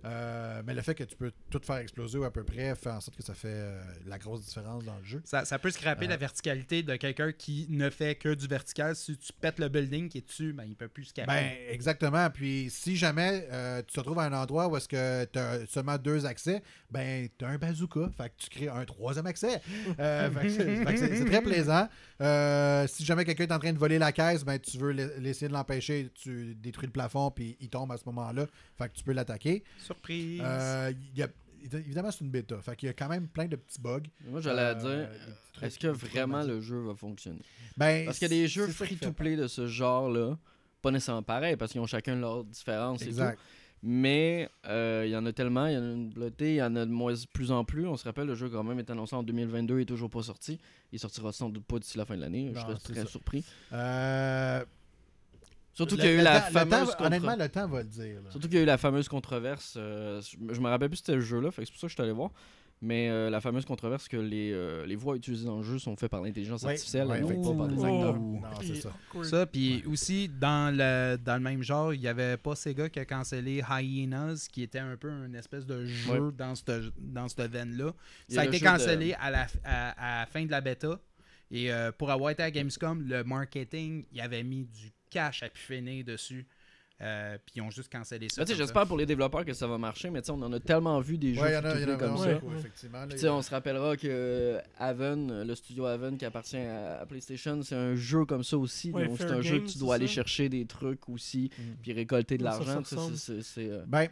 Euh, 0.05 0.61
mais 0.65 0.73
le 0.73 0.81
fait 0.81 0.95
que 0.95 1.03
tu 1.03 1.15
peux 1.15 1.31
tout 1.49 1.61
faire 1.63 1.77
exploser 1.77 2.17
ou 2.17 2.23
à 2.23 2.31
peu 2.31 2.43
près 2.43 2.73
fait 2.75 2.89
en 2.89 2.99
sorte 3.01 3.17
que 3.17 3.23
ça 3.23 3.33
fait 3.33 3.47
euh, 3.51 3.81
la 4.07 4.17
grosse 4.17 4.45
différence 4.45 4.83
dans 4.83 4.97
le 4.97 5.03
jeu. 5.03 5.21
ça, 5.25 5.45
ça 5.45 5.59
peut 5.59 5.69
scraper 5.71 6.05
Euh. 6.05 6.09
la 6.09 6.17
verticalité 6.17 6.81
de 6.83 6.95
quelqu'un 6.95 7.31
qui 7.31 7.67
ne 7.69 7.89
fait 7.89 8.15
que 8.15 8.33
du 8.33 8.47
vertical. 8.47 8.95
Si 8.95 9.17
tu 9.17 9.31
pètes 9.33 9.59
le 9.59 9.69
building 9.69 10.09
qui 10.09 10.19
est 10.19 10.27
dessus, 10.27 10.53
ben, 10.53 10.63
il 10.67 10.75
peut 10.75 10.87
plus 10.87 11.05
scraper. 11.05 11.27
Ben, 11.31 11.51
exactement. 11.69 12.29
Puis 12.29 12.67
si 12.71 12.95
jamais 12.97 13.47
euh, 13.51 13.81
tu 13.85 13.93
te 13.93 13.99
retrouves 13.99 14.19
à 14.19 14.23
un 14.23 14.33
endroit 14.33 14.67
où 14.67 14.77
est-ce 14.77 14.87
que 14.87 15.25
tu 15.25 15.37
as 15.39 15.65
seulement 15.67 15.97
deux 15.97 16.25
accès, 16.25 16.61
ben 16.89 17.27
tu 17.37 17.45
as 17.45 17.49
un 17.49 17.57
bazooka. 17.57 18.09
Fait 18.17 18.29
que 18.29 18.33
tu 18.37 18.49
crées 18.49 18.67
un 18.69 18.85
troisième 18.85 19.27
accès. 19.27 19.61
Euh, 19.99 20.29
c'est 20.95 21.25
très 21.25 21.41
plaisant. 21.41 21.87
Euh, 22.21 22.87
si 22.87 23.03
jamais 23.05 23.25
quelqu'un 23.25 23.43
est 23.45 23.51
en 23.53 23.59
train 23.59 23.73
de 23.73 23.77
voler 23.79 23.97
la 23.99 24.11
caisse, 24.11 24.43
ben 24.43 24.59
tu 24.59 24.77
veux 24.77 24.91
la- 24.91 25.17
essayer 25.29 25.47
de 25.47 25.53
l'empêcher, 25.53 26.09
tu 26.13 26.55
détruis 26.55 26.87
le 26.87 26.91
plafond 26.91 27.31
puis 27.31 27.57
il 27.59 27.69
tombe 27.69 27.91
à 27.91 27.97
ce 27.97 28.03
moment-là. 28.05 28.45
Fait 28.77 28.89
que 28.89 28.93
tu 28.95 29.03
peux 29.03 29.13
l'attaquer. 29.13 29.63
Surprise. 29.93 30.41
Euh, 30.43 30.91
il 31.13 31.19
y 31.19 31.23
a- 31.23 31.27
évidemment, 31.79 32.11
c'est 32.11 32.23
une 32.23 32.31
bêta. 32.31 32.59
Fait 32.61 32.75
qu'il 32.75 32.87
y 32.87 32.89
a 32.89 32.93
quand 32.93 33.07
même 33.09 33.27
plein 33.27 33.45
de 33.45 33.55
petits 33.55 33.79
bugs. 33.79 34.01
Moi, 34.27 34.41
j'allais 34.41 34.61
Euh, 34.61 34.75
dire, 34.75 35.09
est-ce 35.61 35.77
que 35.79 35.87
vraiment 35.87 36.43
le 36.43 36.59
jeu 36.61 36.79
va 36.81 36.95
fonctionner? 36.95 37.41
Ben, 37.77 38.05
Parce 38.05 38.17
qu'il 38.19 38.27
y 38.31 38.33
a 38.33 38.41
des 38.41 38.47
jeux 38.47 38.67
free-to-play 38.67 39.35
de 39.35 39.47
ce 39.47 39.67
genre-là, 39.67 40.37
pas 40.81 40.91
nécessairement 40.91 41.23
pareil, 41.23 41.55
parce 41.55 41.71
qu'ils 41.71 41.81
ont 41.81 41.85
chacun 41.87 42.15
leur 42.15 42.43
différence 42.43 43.01
et 43.01 43.05
tout. 43.05 43.09
Exact. 43.11 43.39
Mais 43.83 44.47
euh, 44.67 45.03
il 45.07 45.11
y 45.11 45.15
en 45.15 45.25
a 45.25 45.33
tellement, 45.33 45.65
il 45.65 45.73
y 45.73 45.77
en 45.77 45.81
a 45.81 45.91
une 45.93 46.09
blotée, 46.11 46.51
il 46.51 46.57
y 46.57 46.61
en 46.61 46.75
a 46.75 46.85
de 46.85 46.91
moins 46.91 47.13
plus 47.33 47.51
en 47.51 47.63
plus. 47.65 47.87
On 47.87 47.97
se 47.97 48.03
rappelle, 48.03 48.27
le 48.27 48.35
jeu 48.35 48.47
quand 48.47 48.63
même 48.63 48.77
est 48.77 48.89
annoncé 48.91 49.15
en 49.15 49.23
2022 49.23 49.79
et 49.79 49.81
est 49.81 49.85
toujours 49.85 50.09
pas 50.09 50.21
sorti. 50.21 50.59
Il 50.91 50.99
sortira 50.99 51.31
sans 51.31 51.49
doute 51.49 51.65
pas 51.65 51.79
d'ici 51.79 51.97
la 51.97 52.05
fin 52.05 52.15
de 52.15 52.21
l'année. 52.21 52.51
Je 52.53 52.59
serais 52.59 52.75
très 52.75 52.93
ça. 53.01 53.05
surpris. 53.07 53.43
Euh, 53.73 54.63
Surtout 55.73 55.95
qu'il 55.95 56.05
y 56.05 56.07
a 56.09 56.13
eu 56.13 56.21
la 56.21 56.35
le 56.47 56.51
fameuse 56.53 56.71
temps- 56.79 56.85
contre- 56.85 57.01
Honnêtement, 57.05 57.35
le 57.37 57.49
temps 57.49 57.67
va 57.67 57.79
le 57.83 57.87
dire. 57.89 58.21
là. 58.23 58.29
Surtout 58.31 58.47
qu'il 58.47 58.57
y 58.57 58.59
a 58.59 58.63
eu 58.63 58.65
la 58.65 58.77
fameuse 58.77 59.07
controverse. 59.07 59.75
euh, 59.77 60.21
je 60.21 60.53
je 60.53 60.59
me 60.59 60.67
rappelle 60.69 60.89
plus 60.89 60.97
c'était 60.97 61.15
le 61.15 61.21
jeu-là, 61.21 61.49
c'est 61.55 61.61
pour 61.69 61.75
ça 61.79 61.87
que 61.87 61.89
je 61.89 61.93
suis 61.93 62.01
allé 62.03 62.11
voir. 62.11 62.31
Mais 62.83 63.09
euh, 63.11 63.29
la 63.29 63.39
fameuse 63.41 63.63
controverse 63.63 64.07
que 64.07 64.17
les, 64.17 64.51
euh, 64.51 64.87
les 64.87 64.95
voix 64.95 65.15
utilisées 65.15 65.45
dans 65.45 65.57
le 65.57 65.63
jeu 65.63 65.77
sont 65.77 65.95
faites 65.95 66.09
par 66.09 66.19
l'intelligence 66.23 66.63
Ouais, 66.63 66.71
artificielle 66.71 67.05
ouais, 67.09 67.19
et 67.19 67.21
non 67.21 67.27
pas 67.53 67.55
par 67.55 67.67
des 67.67 67.75
Oh. 67.77 67.85
acteurs. 67.85 68.15
Non, 68.19 68.41
c'est 68.59 68.75
ça. 68.81 68.91
Ça, 69.21 69.45
puis 69.45 69.83
aussi, 69.85 70.27
dans 70.27 70.75
le, 70.75 71.15
dans 71.23 71.35
le 71.35 71.41
même 71.41 71.61
genre, 71.61 71.93
il 71.93 72.01
y 72.01 72.07
avait 72.07 72.37
pas 72.37 72.55
Sega 72.55 72.89
qui 72.89 72.97
a 72.97 73.05
cancellé 73.05 73.61
Hyenas, 73.69 74.47
qui 74.51 74.63
était 74.63 74.79
un 74.79 74.97
peu 74.97 75.11
une 75.11 75.35
espèce 75.35 75.67
de 75.67 75.85
jeu 75.85 76.11
Ouais. 76.29 76.31
dans 76.35 76.55
cette, 76.55 76.71
dans 76.97 77.27
cette 77.27 77.51
veine-là. 77.51 77.93
Ça 78.27 78.41
a 78.41 78.45
été 78.45 78.57
de- 78.57 78.63
cancellé 78.63 79.13
à, 79.19 79.29
la, 79.29 79.45
à, 79.63 79.89
à 79.91 80.19
la 80.21 80.25
fin 80.25 80.43
de 80.43 80.49
la 80.49 80.59
bêta. 80.61 80.99
Et 81.51 81.71
euh, 81.71 81.91
pour 81.91 82.09
avoir 82.09 82.31
été 82.31 82.41
à 82.41 82.49
Gamescom, 82.49 83.03
le 83.07 83.23
marketing, 83.23 84.05
il 84.11 84.21
avait 84.21 84.41
mis 84.43 84.65
du 84.65 84.91
cash 85.11 85.43
à 85.43 85.49
pu 85.49 85.59
finir 85.61 86.03
dessus. 86.05 86.47
Euh, 87.03 87.35
puis 87.43 87.53
ils 87.55 87.61
ont 87.63 87.71
juste 87.71 87.91
cancellé 87.91 88.29
ça. 88.29 88.45
Ben, 88.45 88.55
J'espère 88.55 88.85
pour 88.85 88.95
les 88.95 89.07
développeurs 89.07 89.43
que 89.43 89.53
ça 89.53 89.65
va 89.65 89.79
marcher, 89.79 90.11
mais 90.11 90.21
on 90.29 90.39
en 90.43 90.53
a 90.53 90.59
tellement 90.59 90.99
vu 90.99 91.17
des 91.17 91.33
jeux 91.33 91.41
Ouais, 91.41 91.49
il 91.49 91.53
y 91.55 91.57
en 91.57 91.65
a, 91.65 91.75
il 91.75 91.81
y 91.81 91.85
en 91.85 91.89
a 91.89 91.97
free-to-play 91.97 92.07
comme 92.07 92.17
ça. 92.17 92.33
beaucoup, 92.35 92.53
effectivement. 92.55 93.05
là. 93.05 93.33
On 93.33 93.41
se 93.41 93.49
rappellera 93.49 93.97
que 93.97 94.59
Haven, 94.77 95.41
le 95.43 95.55
studio 95.55 95.85
Haven 95.87 96.15
qui 96.15 96.25
appartient 96.25 96.57
à, 96.57 97.03
PlayStation, 97.09 97.59
c'est 97.63 97.73
un 97.75 97.95
jeu 97.95 98.23
comme 98.25 98.43
ça 98.43 98.55
aussi. 98.55 98.91
Ouais, 98.91 99.07
donc 99.07 99.17
c'est 99.17 99.31
un 99.31 99.41
jeu 99.41 99.61
que 99.61 99.65
tu 99.67 99.79
dois 99.79 99.95
aller 99.95 100.05
ça? 100.05 100.13
chercher 100.13 100.47
des 100.47 100.65
trucs 100.67 101.09
aussi, 101.09 101.49
Mm. 101.57 101.61
puis 101.81 101.93
récolter 101.93 102.37
de 102.37 102.43
l'argent. 102.43 102.83
euh, 102.87 103.83
Ben, 103.87 104.07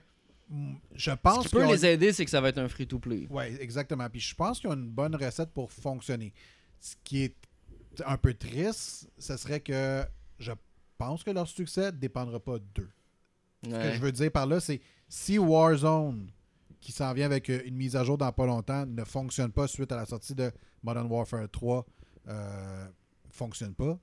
je 0.95 1.11
Ce 1.11 1.15
pense 1.15 1.45
qui 1.45 1.51
peut 1.51 1.67
les 1.67 1.85
aider, 1.85 2.11
c'est 2.11 2.25
que 2.25 2.31
ça 2.31 2.41
va 2.41 2.49
être 2.49 2.57
un 2.57 2.67
free-to-play. 2.67 3.27
Ouais, 3.29 3.55
exactement. 3.61 4.09
Puis 4.09 4.19
je 4.21 4.33
pense 4.33 4.59
qu'ils 4.59 4.69
ont 4.71 4.73
une 4.73 4.89
bonne 4.89 5.15
recette 5.15 5.51
pour 5.51 5.71
fonctionner. 5.71 6.33
Ce 6.81 6.95
qui 7.03 7.21
est 7.25 7.35
un 8.03 8.17
peu 8.17 8.33
triste, 8.33 9.07
ce 9.19 9.37
serait 9.37 9.59
que 9.59 10.03
je 10.39 10.51
pense 10.99 11.23
que 11.23 11.31
leur 11.31 11.47
succès 11.47 11.87
ne 11.87 11.97
dépendra 11.97 12.39
pas 12.39 12.59
d'eux. 12.75 12.89
Ce 13.63 13.69
que 13.69 13.93
je 13.95 13.99
veux 13.99 14.11
dire 14.11 14.31
par 14.31 14.45
là, 14.45 14.59
c'est 14.59 14.79
si 15.07 15.37
Warzone, 15.39 16.29
qui 16.79 16.91
s'en 16.91 17.11
vient 17.13 17.25
avec 17.25 17.49
euh, 17.49 17.61
une 17.65 17.75
mise 17.75 17.95
à 17.95 18.03
jour 18.03 18.17
dans 18.17 18.31
pas 18.31 18.45
longtemps, 18.45 18.85
ne 18.85 19.03
fonctionne 19.03 19.51
pas 19.51 19.67
suite 19.67 19.91
à 19.91 19.95
la 19.97 20.05
sortie 20.05 20.35
de 20.35 20.51
Modern 20.83 21.07
Warfare 21.07 21.49
3, 21.51 21.85
euh, 22.27 22.85
fonctionne 23.31 23.73
pas, 23.73 23.99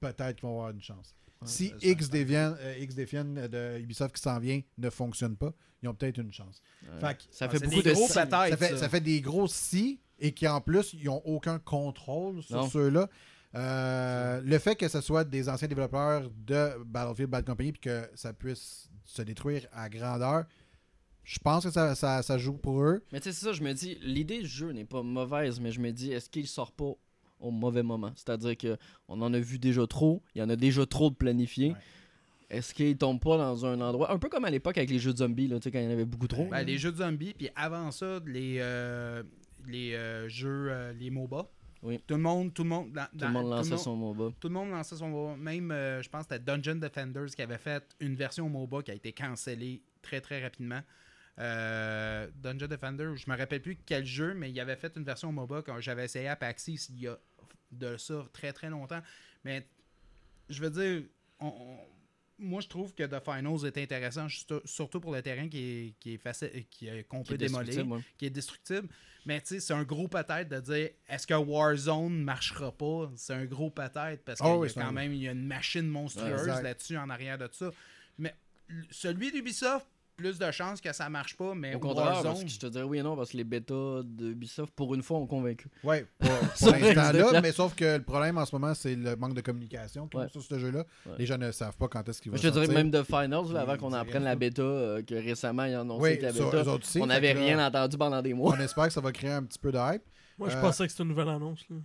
peut-être 0.00 0.36
qu'ils 0.36 0.42
vont 0.48 0.56
avoir 0.58 0.70
une 0.70 0.82
chance. 0.82 1.14
si 1.44 1.72
X 1.82 2.08
Defiant, 2.10 2.54
euh, 2.60 2.76
X 2.78 2.94
Defiant 2.94 3.24
de 3.24 3.78
Ubisoft 3.80 4.14
qui 4.14 4.22
s'en 4.22 4.38
vient 4.38 4.60
ne 4.78 4.90
fonctionne 4.90 5.36
pas, 5.36 5.52
ils 5.82 5.88
ont 5.88 5.94
peut-être 5.94 6.18
une 6.18 6.32
chance. 6.32 6.62
Ouais. 6.84 7.00
Fait 7.00 7.16
que- 7.16 7.22
ça 7.30 7.48
fait 7.48 7.58
c'est 7.58 7.64
beaucoup 7.66 7.82
des 7.82 7.90
de 7.90 7.94
gros 7.94 8.06
si. 8.06 8.12
peut-être, 8.14 8.30
ça 8.50 8.56
fait, 8.56 8.68
ça. 8.70 8.78
ça 8.78 8.88
fait 8.88 9.00
des 9.00 9.20
gros 9.20 9.48
si 9.48 9.98
et 10.20 10.32
qui 10.32 10.46
en 10.46 10.60
plus, 10.60 10.92
ils 10.94 11.04
n'ont 11.04 11.20
aucun 11.24 11.58
contrôle 11.58 12.42
sur 12.42 12.66
ceux-là. 12.70 13.08
Euh, 13.54 14.40
le 14.44 14.58
fait 14.58 14.74
que 14.76 14.88
ce 14.88 15.00
soit 15.00 15.24
des 15.24 15.48
anciens 15.48 15.68
développeurs 15.68 16.28
de 16.46 16.70
Battlefield 16.84 17.30
Bad 17.30 17.46
Company 17.46 17.72
puis 17.72 17.80
que 17.82 18.08
ça 18.14 18.32
puisse 18.32 18.88
se 19.04 19.22
détruire 19.22 19.66
à 19.72 19.88
grandeur, 19.88 20.44
je 21.22 21.38
pense 21.38 21.64
que 21.64 21.70
ça, 21.70 21.94
ça- 21.94 22.22
ça 22.22 22.36
joue 22.38 22.54
pour 22.56 22.82
eux. 22.82 23.02
Mais 23.12 23.20
tu 23.20 23.30
sais, 23.30 23.32
c'est 23.38 23.46
ça, 23.46 23.52
je 23.52 23.62
me 23.62 23.72
dis, 23.72 23.96
l'idée 24.02 24.40
du 24.40 24.46
jeu 24.48 24.72
n'est 24.72 24.84
pas 24.84 25.02
mauvaise, 25.02 25.60
mais 25.60 25.70
je 25.70 25.80
me 25.80 25.90
dis, 25.92 26.10
est-ce 26.12 26.28
qu'il 26.28 26.46
sort 26.46 26.72
pas 26.72 26.92
au 27.40 27.50
mauvais 27.50 27.82
moment? 27.82 28.12
C'est-à-dire 28.16 28.56
que 28.56 28.76
on 29.08 29.20
en 29.22 29.32
a 29.32 29.38
vu 29.38 29.58
déjà 29.58 29.86
trop, 29.86 30.22
il 30.34 30.40
y 30.40 30.42
en 30.42 30.48
a 30.50 30.56
déjà 30.56 30.84
trop 30.84 31.10
de 31.10 31.14
planifiés. 31.14 31.70
Ouais. 31.70 31.76
Est-ce 32.50 32.74
qu'il 32.74 32.96
tombe 32.98 33.20
pas 33.20 33.36
dans 33.38 33.64
un 33.66 33.80
endroit, 33.80 34.12
un 34.12 34.18
peu 34.18 34.28
comme 34.28 34.44
à 34.44 34.50
l'époque 34.50 34.76
avec 34.78 34.90
les 34.90 34.98
jeux 34.98 35.12
de 35.12 35.18
zombies, 35.18 35.48
là, 35.48 35.56
tu 35.58 35.64
sais, 35.64 35.70
quand 35.70 35.78
il 35.78 35.84
y 35.84 35.88
en 35.88 35.90
avait 35.92 36.04
beaucoup 36.04 36.28
trop? 36.28 36.46
Ben, 36.46 36.62
les 36.62 36.76
jeux 36.76 36.92
de 36.92 36.98
zombies, 36.98 37.34
puis 37.34 37.48
avant 37.56 37.90
ça, 37.90 38.18
les, 38.26 38.56
euh, 38.58 39.22
les 39.66 39.94
euh, 39.94 40.28
jeux, 40.28 40.66
euh, 40.70 40.92
les 40.92 41.10
MOBA. 41.10 41.46
Oui. 41.84 42.00
Tout 42.06 42.14
le 42.14 42.20
monde, 42.20 42.52
tout 42.54 42.62
le 42.64 42.68
monde, 42.70 42.92
dans- 42.92 43.04
Tout 43.06 43.24
le 43.26 43.28
monde 43.30 43.50
lançait 43.50 43.70
monde- 43.70 43.78
son 43.78 43.94
MOBA. 43.96 44.32
Tout 44.40 44.48
le 44.48 44.54
monde 44.54 44.70
lançait 44.70 44.96
son 44.96 45.08
MOBA. 45.08 45.36
Même, 45.36 45.70
euh, 45.70 46.02
je 46.02 46.08
pense 46.08 46.26
que 46.26 46.34
c'était 46.34 46.44
Dungeon 46.44 46.76
Defenders 46.76 47.26
qui 47.26 47.42
avait 47.42 47.58
fait 47.58 47.84
une 48.00 48.14
version 48.16 48.48
MOBA 48.48 48.82
qui 48.82 48.90
a 48.90 48.94
été 48.94 49.12
cancellée 49.12 49.82
très 50.02 50.20
très 50.20 50.42
rapidement. 50.42 50.80
Euh, 51.38 52.28
Dungeon 52.36 52.68
Defender, 52.68 53.12
je 53.16 53.28
me 53.30 53.36
rappelle 53.36 53.60
plus 53.60 53.76
quel 53.84 54.04
jeu, 54.06 54.34
mais 54.34 54.50
il 54.50 54.58
avait 54.60 54.76
fait 54.76 54.96
une 54.96 55.04
version 55.04 55.30
MOBA 55.32 55.62
quand 55.62 55.78
j'avais 55.80 56.04
essayé 56.04 56.28
à 56.28 56.36
Paxis 56.36 56.86
il 56.90 57.00
y 57.00 57.08
a 57.08 57.18
de 57.72 57.96
ça 57.96 58.24
très 58.32 58.52
très 58.52 58.70
longtemps. 58.70 59.02
Mais 59.44 59.66
je 60.48 60.62
veux 60.62 60.70
dire, 60.70 61.02
on- 61.40 61.48
on- 61.48 61.78
moi 62.38 62.60
je 62.60 62.68
trouve 62.68 62.94
que 62.94 63.04
The 63.04 63.22
Finals 63.24 63.64
est 63.66 63.78
intéressant, 63.78 64.26
surtout- 64.64 65.00
pour 65.00 65.12
le 65.14 65.22
terrain 65.22 65.48
qui 65.48 65.58
est, 65.58 65.94
qui 66.00 66.14
est 66.14 66.18
facile, 66.18 66.50
qui 66.70 66.88
est- 66.88 67.04
qu'on 67.04 67.22
Qui 67.22 67.28
peut 67.30 67.34
est 67.34 67.38
démolir 67.48 67.86
ouais. 67.88 68.00
qui 68.18 68.26
est 68.26 68.30
destructible. 68.30 68.88
Mais 69.26 69.40
tu 69.40 69.46
sais, 69.54 69.60
c'est 69.60 69.72
un 69.72 69.84
gros 69.84 70.06
peut-être 70.08 70.48
de 70.48 70.60
dire 70.60 70.90
est-ce 71.08 71.26
que 71.26 71.34
Warzone 71.34 72.22
marchera 72.24 72.70
pas? 72.72 73.10
C'est 73.16 73.32
un 73.34 73.44
gros 73.46 73.70
peut-être 73.70 74.22
parce 74.24 74.38
qu'il 74.40 74.50
Oh 74.50 74.64
y 74.64 74.68
a 74.68 74.72
quand 74.72 74.80
un- 74.82 74.92
même 74.92 75.12
il 75.14 75.22
y 75.22 75.28
a 75.28 75.32
une 75.32 75.46
machine 75.46 75.86
monstrueuse 75.88 76.46
là-dessus 76.46 76.96
en 76.98 77.08
arrière 77.08 77.38
de 77.38 77.48
ça. 77.52 77.70
Mais 78.18 78.34
celui 78.90 79.32
d'Ubisoft, 79.32 79.86
plus 80.16 80.38
de 80.38 80.50
chances 80.50 80.80
que 80.80 80.92
ça 80.92 81.08
marche 81.08 81.36
pas, 81.36 81.54
mais 81.54 81.74
Au 81.74 81.78
contraire, 81.78 82.06
parce 82.12 82.24
Warzone, 82.24 82.44
que 82.44 82.50
je 82.50 82.58
te 82.58 82.66
dirais 82.66 82.84
oui 82.84 82.98
et 82.98 83.02
non, 83.02 83.16
parce 83.16 83.30
que 83.30 83.36
les 83.36 83.44
bêtas 83.44 84.02
d'Ubisoft, 84.04 84.72
pour 84.74 84.94
une 84.94 85.02
fois, 85.02 85.18
ont 85.18 85.26
convaincu. 85.26 85.68
Oui, 85.82 85.96
pour, 86.18 86.28
pour 86.30 86.70
l'instant-là, 86.72 87.40
mais 87.40 87.52
sauf 87.52 87.74
que 87.74 87.96
le 87.96 88.02
problème 88.02 88.38
en 88.38 88.44
ce 88.44 88.54
moment, 88.54 88.74
c'est 88.74 88.94
le 88.94 89.16
manque 89.16 89.34
de 89.34 89.40
communication 89.40 90.08
Ouais. 90.14 90.28
sur 90.28 90.42
ce 90.42 90.58
jeu-là. 90.58 90.84
Ouais. 91.06 91.12
Les 91.18 91.26
gens 91.26 91.38
ne 91.38 91.50
savent 91.50 91.76
pas 91.76 91.88
quand 91.88 92.08
est-ce 92.08 92.22
qu'il 92.22 92.30
va 92.32 92.38
Je 92.38 92.42
te 92.42 92.48
dirais 92.52 92.68
même 92.68 92.90
de 92.90 93.02
Finals, 93.02 93.52
là, 93.52 93.60
avant 93.62 93.76
qu'on 93.76 93.92
apprenne 93.92 94.24
la 94.24 94.36
bêta, 94.36 94.62
euh, 94.62 95.02
que 95.02 95.14
récemment, 95.14 95.64
ils 95.64 95.76
ont 95.76 95.80
annoncé 95.80 96.02
Oui, 96.02 96.18
que 96.18 96.22
la 96.24 96.32
sur 96.32 96.50
bêta, 96.50 96.70
aussi, 96.72 97.00
on 97.00 97.06
n'avait 97.06 97.34
là, 97.34 97.40
rien 97.40 97.66
entendu 97.66 97.96
pendant 97.98 98.22
des 98.22 98.34
mois. 98.34 98.54
On 98.56 98.60
espère 98.60 98.86
que 98.86 98.92
ça 98.92 99.00
va 99.00 99.12
créer 99.12 99.32
un 99.32 99.42
petit 99.42 99.58
peu 99.58 99.72
de 99.72 99.78
hype. 99.78 100.02
Moi, 100.38 100.48
je 100.48 100.56
Euh, 100.56 100.60
pensais 100.60 100.84
que 100.86 100.90
c'était 100.90 101.02
une 101.02 101.10
nouvelle 101.10 101.28
annonce. 101.28 101.60
Là. 101.70 101.76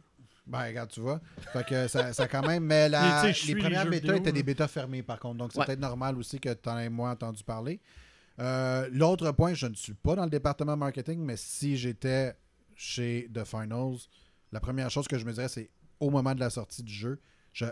Ben, 0.47 0.65
regarde, 0.65 0.89
tu 0.89 0.99
vois. 0.99 1.21
Fait 1.53 1.63
que 1.63 1.87
ça, 1.87 2.11
ça 2.11 2.27
quand 2.27 2.45
même. 2.47 2.63
Mais 2.63 2.89
la- 2.89 3.23
les 3.47 3.55
premières 3.55 3.85
bêtas 3.85 3.99
vidéo, 4.07 4.15
étaient 4.15 4.31
des 4.31 4.41
bêtas 4.41 4.67
fermées, 4.67 5.03
par 5.03 5.19
contre. 5.19 5.37
Donc, 5.37 5.51
c'est 5.53 5.59
Ouais. 5.59 5.65
peut-être 5.67 5.79
normal 5.79 6.17
aussi 6.17 6.39
que 6.39 6.49
tu 6.53 6.69
en 6.69 6.77
aies 6.79 6.89
moins 6.89 7.11
entendu 7.11 7.43
parler. 7.43 7.79
Euh, 8.39 8.87
L'autre 8.91 9.31
point, 9.31 9.53
je 9.53 9.67
ne 9.67 9.75
suis 9.75 9.93
pas 9.93 10.15
dans 10.15 10.23
le 10.23 10.29
département 10.29 10.77
marketing, 10.77 11.19
mais 11.19 11.37
si 11.37 11.77
j'étais 11.77 12.35
chez 12.75 13.29
The 13.33 13.43
Finals, 13.43 13.97
la 14.51 14.59
première 14.59 14.89
chose 14.89 15.07
que 15.07 15.17
je 15.17 15.25
me 15.25 15.33
dirais, 15.33 15.49
c'est 15.49 15.69
au 15.99 16.09
moment 16.09 16.33
de 16.33 16.39
la 16.39 16.49
sortie 16.49 16.83
du 16.83 16.93
jeu, 16.93 17.19
je, 17.51 17.65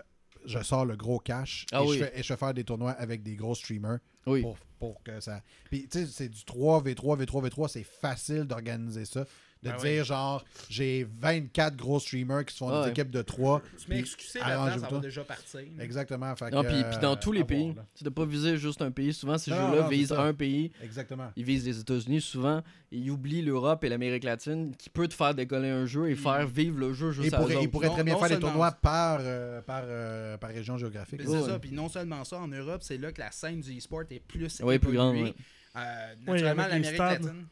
je 0.45 0.61
sors 0.61 0.85
le 0.85 0.95
gros 0.95 1.19
cash 1.19 1.65
Ah 1.71 1.81
et, 1.83 1.87
oui. 1.87 1.97
je 1.97 2.03
fais, 2.03 2.19
et 2.19 2.23
je 2.23 2.27
fais 2.27 2.37
faire 2.37 2.53
des 2.53 2.63
tournois 2.63 2.91
avec 2.91 3.23
des 3.23 3.35
gros 3.35 3.55
streamers 3.55 3.99
Oui. 4.25 4.41
pour, 4.41 4.57
pour 4.79 5.01
que 5.03 5.19
ça. 5.21 5.41
Puis, 5.69 5.87
tu 5.87 5.99
sais, 5.99 6.05
c'est 6.07 6.29
du 6.29 6.43
3 6.43 6.83
V3, 6.83 7.23
V3, 7.23 7.49
V3, 7.49 7.67
c'est 7.69 7.83
facile 7.83 8.43
d'organiser 8.43 9.05
ça. 9.05 9.25
De 9.67 9.81
Ben 9.81 9.81
dire, 9.81 10.03
genre, 10.05 10.43
j'ai 10.69 11.07
24 11.19 11.75
gros 11.75 11.99
streamers 11.99 12.45
qui 12.45 12.53
se 12.53 12.57
font 12.59 12.69
Ah 12.69 12.79
des 12.79 12.85
ouais. 12.85 12.91
équipes 12.91 13.11
de 13.11 13.21
3. 13.21 13.61
tu 13.81 13.89
m'as 13.89 13.95
excusé 13.97 14.39
là-dedans, 14.39 14.79
ça 14.87 14.89
va 14.95 14.99
déjà 14.99 15.23
partir. 15.23 15.61
Exactement. 15.79 16.35
Fait 16.35 16.49
Non, 16.51 16.63
que, 16.63 16.67
puis, 16.67 16.83
puis 16.89 16.99
dans 17.01 17.13
euh, 17.13 17.15
tous 17.15 17.31
les 17.31 17.39
voir, 17.39 17.47
pays, 17.47 17.73
là. 17.75 17.85
tu 17.95 18.03
ne 18.03 18.09
pas 18.09 18.25
viser 18.25 18.57
juste 18.57 18.81
un 18.81 18.91
pays. 18.91 19.13
Souvent, 19.13 19.37
ces 19.37 19.51
jeux-là 19.51 19.87
visent 19.89 20.11
un 20.13 20.33
pays. 20.33 20.71
Exactement. 20.83 21.31
Ils 21.35 21.43
visent 21.45 21.65
les 21.65 21.79
États-Unis 21.79 22.21
souvent. 22.21 22.61
Et 22.91 22.97
ils 22.99 23.11
oublient 23.11 23.41
l'Europe 23.41 23.83
et 23.83 23.89
l'Amérique 23.89 24.23
latine 24.23 24.73
qui 24.77 24.89
peut 24.89 25.09
te 25.09 25.13
faire 25.13 25.33
décoller 25.35 25.69
un 25.69 25.85
jeu 25.85 26.09
et 26.09 26.13
Mm. 26.13 26.17
faire 26.17 26.47
vivre 26.47 26.79
le 26.79 26.93
jeu 26.93 27.11
juste 27.11 27.33
à 27.33 27.37
eux 27.37 27.41
pourrait, 27.41 27.53
il 27.55 27.57
autres. 27.57 27.71
pourrait 27.71 27.87
Non- 27.87 27.93
très 27.95 28.03
bien 28.05 28.13
non 28.13 28.19
faire 28.19 28.29
des 28.29 28.39
tournois 28.39 28.71
par, 28.71 29.19
euh, 29.21 29.61
par, 29.61 29.83
euh, 29.85 30.37
par 30.37 30.49
région 30.51 30.77
géographique. 30.77 31.19
Puis 31.19 31.27
Ouais, 31.27 31.39
c'est 31.41 31.49
ça. 31.49 31.59
Puis 31.59 31.71
non 31.73 31.89
seulement 31.89 32.23
ça, 32.23 32.39
en 32.39 32.47
Europe, 32.47 32.81
c'est 32.83 32.97
là 32.97 33.11
que 33.11 33.19
la 33.19 33.31
scène 33.31 33.59
du 33.59 33.77
e-sport 33.77 34.03
est 34.09 34.21
plus 34.21 34.61
Oui, 34.63 34.79
plus 34.79 34.93
grande. 34.93 35.17
Euh, 35.75 36.13
naturellement, 36.25 36.67
l'Amérique 36.67 36.97
latine. 36.97 37.45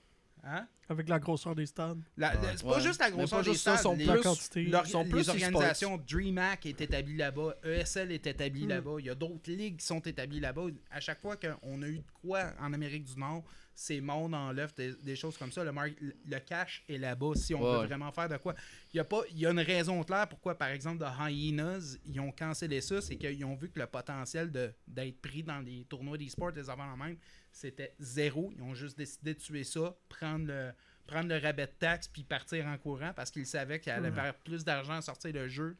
Hein? 0.47 0.67
Avec 0.87 1.09
la 1.09 1.17
grosseur 1.17 1.55
des 1.55 1.65
stades. 1.65 1.99
La- 2.15 2.29
Ouais. 2.39 2.53
C'est 2.55 2.63
pas 2.63 2.75
Ouais. 2.75 2.81
juste 2.81 2.99
la 2.99 3.09
grosseur 3.09 3.41
des 3.43 3.55
stades. 3.55 3.79
sont 3.79 3.95
les, 3.95 4.05
La 4.05 4.13
plus- 4.13 4.23
leur- 4.69 4.85
sont 4.85 5.03
les 5.03 5.09
plus 5.09 5.29
organisations 5.29 5.97
DreamHack 5.97 6.67
est 6.67 6.81
établie 6.81 7.17
là-bas, 7.17 7.55
ESL 7.63 8.11
est 8.11 8.27
établie 8.27 8.65
Mm. 8.65 8.69
là-bas, 8.69 8.95
il 8.99 9.05
y 9.07 9.09
a 9.09 9.15
d'autres 9.15 9.51
ligues 9.51 9.77
qui 9.77 9.85
sont 9.85 10.01
établies 10.01 10.39
là-bas. 10.39 10.67
À 10.91 10.99
chaque 10.99 11.19
fois 11.19 11.35
qu'on 11.35 11.81
a 11.81 11.87
eu 11.87 11.97
de 11.97 12.03
quoi 12.21 12.51
en 12.59 12.71
Amérique 12.73 13.05
du 13.05 13.19
Nord, 13.19 13.43
c'est 13.73 13.99
monde 13.99 14.35
en 14.35 14.51
l'œuvre, 14.51 14.73
des, 14.77 14.93
des 14.93 15.15
choses 15.15 15.35
comme 15.35 15.51
ça. 15.51 15.63
Le, 15.63 15.71
mar- 15.71 15.87
le 15.99 16.39
cash 16.39 16.83
est 16.87 16.99
là-bas 16.99 17.31
si 17.35 17.55
on 17.55 17.61
Ouais, 17.63 17.71
veut 17.73 17.79
ouais. 17.79 17.87
vraiment 17.87 18.11
faire 18.11 18.29
de 18.29 18.37
quoi. 18.37 18.53
Il 18.93 18.97
y, 18.97 18.99
a 18.99 19.03
pas, 19.03 19.21
il 19.31 19.39
y 19.39 19.47
a 19.47 19.49
une 19.49 19.59
raison 19.59 20.03
claire 20.03 20.29
pourquoi, 20.29 20.55
par 20.55 20.69
exemple, 20.69 20.99
de 21.03 21.05
Hyenas, 21.29 21.97
ils 22.05 22.19
ont 22.19 22.31
cancellé 22.31 22.81
ça, 22.81 23.01
c'est 23.01 23.15
qu'ils 23.15 23.43
ont 23.43 23.55
vu 23.55 23.69
que 23.69 23.79
le 23.79 23.87
potentiel 23.87 24.51
de- 24.51 24.71
d'être 24.87 25.19
pris 25.19 25.41
dans 25.41 25.59
les 25.59 25.83
tournois 25.89 26.17
d'e-sport, 26.19 26.51
des 26.51 26.69
avant 26.69 26.85
en 26.85 26.95
même, 26.97 27.17
c'était 27.55 27.95
zéro. 27.99 28.51
Ils 28.53 28.61
ont 28.61 28.75
juste 28.75 28.97
décidé 28.97 29.33
de 29.33 29.39
tuer 29.39 29.63
ça, 29.63 29.95
prendre 30.09 30.47
le, 30.47 30.73
prendre 31.07 31.29
le 31.29 31.37
rabais 31.37 31.67
de 31.67 31.71
taxe 31.71 32.09
puis 32.09 32.23
partir 32.23 32.65
en 32.65 32.77
courant 32.77 33.13
parce 33.15 33.31
qu'ils 33.31 33.45
savaient 33.45 33.79
qu'ils 33.79 33.93
allaient 33.93 34.11
faire 34.11 34.35
plus 34.35 34.65
d'argent 34.65 34.95
à 34.95 35.01
sortir 35.01 35.31
le 35.31 35.47
jeu 35.47 35.77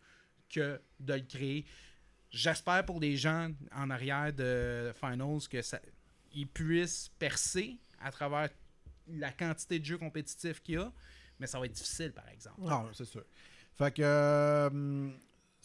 que 0.49 0.79
de 1.01 1.13
le 1.13 1.19
créer. 1.19 1.65
J'espère 2.31 2.85
pour 2.85 3.01
les 3.01 3.17
gens 3.17 3.51
en 3.73 3.89
arrière 3.89 4.31
de 4.31 4.93
Finals 4.97 5.47
que 5.49 5.61
ça, 5.61 5.81
ils 6.33 6.47
puissent 6.47 7.11
percer 7.19 7.77
à 7.99 8.09
travers 8.09 8.49
la 9.09 9.31
quantité 9.31 9.77
de 9.77 9.85
jeux 9.85 9.97
compétitifs 9.97 10.61
qu'il 10.63 10.75
y 10.75 10.77
a, 10.77 10.91
mais 11.39 11.47
ça 11.47 11.59
va 11.59 11.65
être 11.65 11.73
difficile 11.73 12.13
par 12.13 12.29
exemple. 12.29 12.61
Non, 12.61 12.89
c'est 12.93 13.05
sûr. 13.05 13.25
Fait 13.77 13.93
que, 13.93 14.01
euh, 14.01 15.09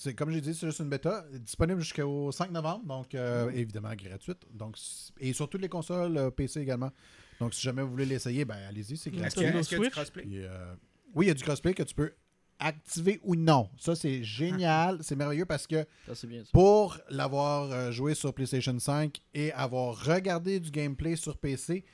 c'est 0.01 0.15
comme 0.15 0.31
j'ai 0.31 0.41
dit, 0.41 0.55
c'est 0.55 0.67
juste 0.67 0.81
une 0.81 0.89
bêta, 0.89 1.25
disponible 1.33 1.81
jusqu'au 1.81 2.33
5 2.33 2.51
novembre, 2.51 2.85
donc 2.87 3.15
euh, 3.15 3.51
évidemment 3.51 3.95
gratuite. 3.95 4.39
Donc, 4.53 4.77
et 5.21 5.33
sur 5.33 5.49
toutes 5.49 5.61
les 5.61 5.69
consoles 5.69 6.17
euh, 6.17 6.31
PC 6.31 6.61
également. 6.61 6.91
Donc, 7.39 7.55
si 7.55 7.63
jamais 7.63 7.83
vous 7.83 7.91
voulez 7.91 8.07
l'essayer, 8.07 8.45
ben 8.45 8.57
allez-y, 8.69 8.97
c'est 8.97 9.11
Est-ce 9.11 9.19
gratuit. 9.21 9.41
que, 9.41 9.45
Nintendo 9.45 9.59
est-ce 9.61 9.71
que 9.77 9.83
du 9.83 9.91
crossplay? 9.91 10.25
Euh, 10.29 10.75
oui, 11.15 11.27
il 11.27 11.29
y 11.29 11.31
a 11.31 11.35
du 11.35 11.43
crossplay 11.43 11.75
que 11.75 11.83
tu 11.83 11.95
peux 11.95 12.13
activer 12.59 13.21
ou 13.23 13.35
non. 13.37 13.69
Ça, 13.79 13.95
c'est 13.97 14.23
génial, 14.23 14.99
c'est 15.03 15.17
merveilleux 15.17 15.47
parce 15.47 15.67
que 15.67 15.85
Ça, 16.07 16.15
c'est 16.15 16.27
bien 16.27 16.45
ça. 16.45 16.51
pour 16.53 16.99
l'avoir 17.09 17.71
euh, 17.71 17.91
joué 17.91 18.15
sur 18.15 18.35
PlayStation 18.35 18.79
5 18.79 19.21
et 19.35 19.53
avoir 19.53 20.05
regardé 20.05 20.61
du 20.61 20.71
gameplay 20.71 21.17
sur 21.17 21.39
PC, 21.39 21.85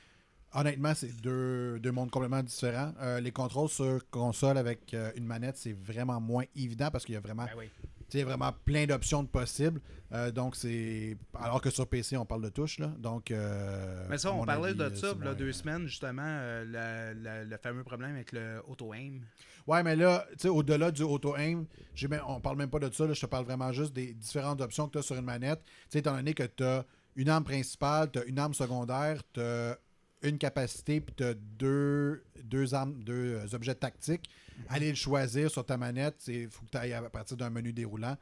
honnêtement, 0.53 0.93
c'est 0.93 1.15
deux, 1.21 1.79
deux 1.79 1.91
mondes 1.91 2.11
complètement 2.11 2.43
différents. 2.43 2.93
Euh, 2.99 3.19
les 3.21 3.31
contrôles 3.31 3.69
sur 3.69 4.09
console 4.09 4.57
avec 4.57 4.93
euh, 4.93 5.11
une 5.15 5.25
manette, 5.25 5.55
c'est 5.57 5.71
vraiment 5.73 6.19
moins 6.19 6.43
évident 6.55 6.89
parce 6.91 7.05
qu'il 7.05 7.13
y 7.13 7.17
a 7.17 7.21
vraiment, 7.21 7.45
Ben 7.45 7.51
oui. 7.57 7.69
Tu 8.09 8.17
sais, 8.17 8.23
vraiment 8.23 8.51
plein 8.65 8.85
d'options 8.85 9.23
de 9.23 9.27
possibles. 9.27 9.81
Euh, 10.13 10.31
donc, 10.31 10.55
c'est. 10.55 11.17
Alors 11.33 11.59
que 11.61 11.69
sur 11.69 11.87
PC, 11.87 12.15
on 12.15 12.25
parle 12.25 12.43
de 12.43 12.49
touches, 12.49 12.79
là. 12.79 12.87
Donc. 12.97 13.31
euh, 13.31 14.05
Mais 14.09 14.17
ça, 14.17 14.31
on 14.33 14.45
parlait 14.45 14.69
avis, 14.69 14.77
de 14.77 14.83
euh, 14.83 14.95
ça, 14.95 15.07
il 15.13 15.19
y 15.19 15.21
a 15.21 15.25
moins- 15.25 15.33
deux 15.33 15.51
semaines, 15.51 15.85
justement, 15.87 16.21
euh, 16.25 16.63
la- 16.65 17.13
la- 17.13 17.43
le 17.43 17.57
fameux 17.57 17.83
problème 17.83 18.11
avec 18.11 18.31
le 18.31 18.61
auto-aim. 18.67 19.19
Ouais, 19.67 19.83
mais 19.83 19.97
là, 19.97 20.25
tu 20.31 20.35
sais, 20.43 20.47
au-delà 20.47 20.91
du 20.91 21.03
auto-aim, 21.03 21.65
j'ai 21.93 22.07
même- 22.07 22.21
on 22.27 22.39
parle 22.39 22.55
même 22.57 22.69
pas 22.69 22.79
de 22.79 22.89
ça, 22.93 23.05
là, 23.05 23.13
je 23.13 23.19
te 23.19 23.25
parle 23.25 23.43
vraiment 23.43 23.71
juste 23.73 23.91
des 23.93 24.13
différentes 24.13 24.61
options 24.61 24.87
que 24.87 24.93
tu 24.93 24.97
as 24.99 25.01
sur 25.01 25.15
une 25.17 25.25
manette. 25.25 25.61
Tu 25.91 25.97
étant 25.97 26.15
donné 26.15 26.33
que 26.33 26.43
tu 26.43 26.63
as 26.63 26.85
une 27.17 27.27
arme 27.27 27.43
principale, 27.43 28.09
tu 28.11 28.19
as 28.19 28.23
une 28.25 28.39
arme 28.39 28.53
secondaire, 28.53 29.21
tu 29.33 29.41
as 29.41 29.77
une 30.23 30.37
capacité, 30.37 31.01
puis 31.01 31.13
tu 31.15 31.23
as 31.25 31.33
deux, 31.33 32.23
deux 32.43 32.73
armes, 32.73 33.03
deux 33.03 33.35
euh, 33.35 33.45
objets 33.55 33.75
tactiques. 33.75 34.29
Aller 34.69 34.89
le 34.89 34.95
choisir 34.95 35.49
sur 35.51 35.65
ta 35.65 35.77
manette, 35.77 36.23
il 36.27 36.49
faut 36.49 36.65
que 36.65 36.71
tu 36.71 36.77
ailles 36.77 36.93
à 36.93 37.01
partir 37.09 37.37
d'un 37.37 37.49
menu 37.49 37.73
déroulant. 37.73 38.15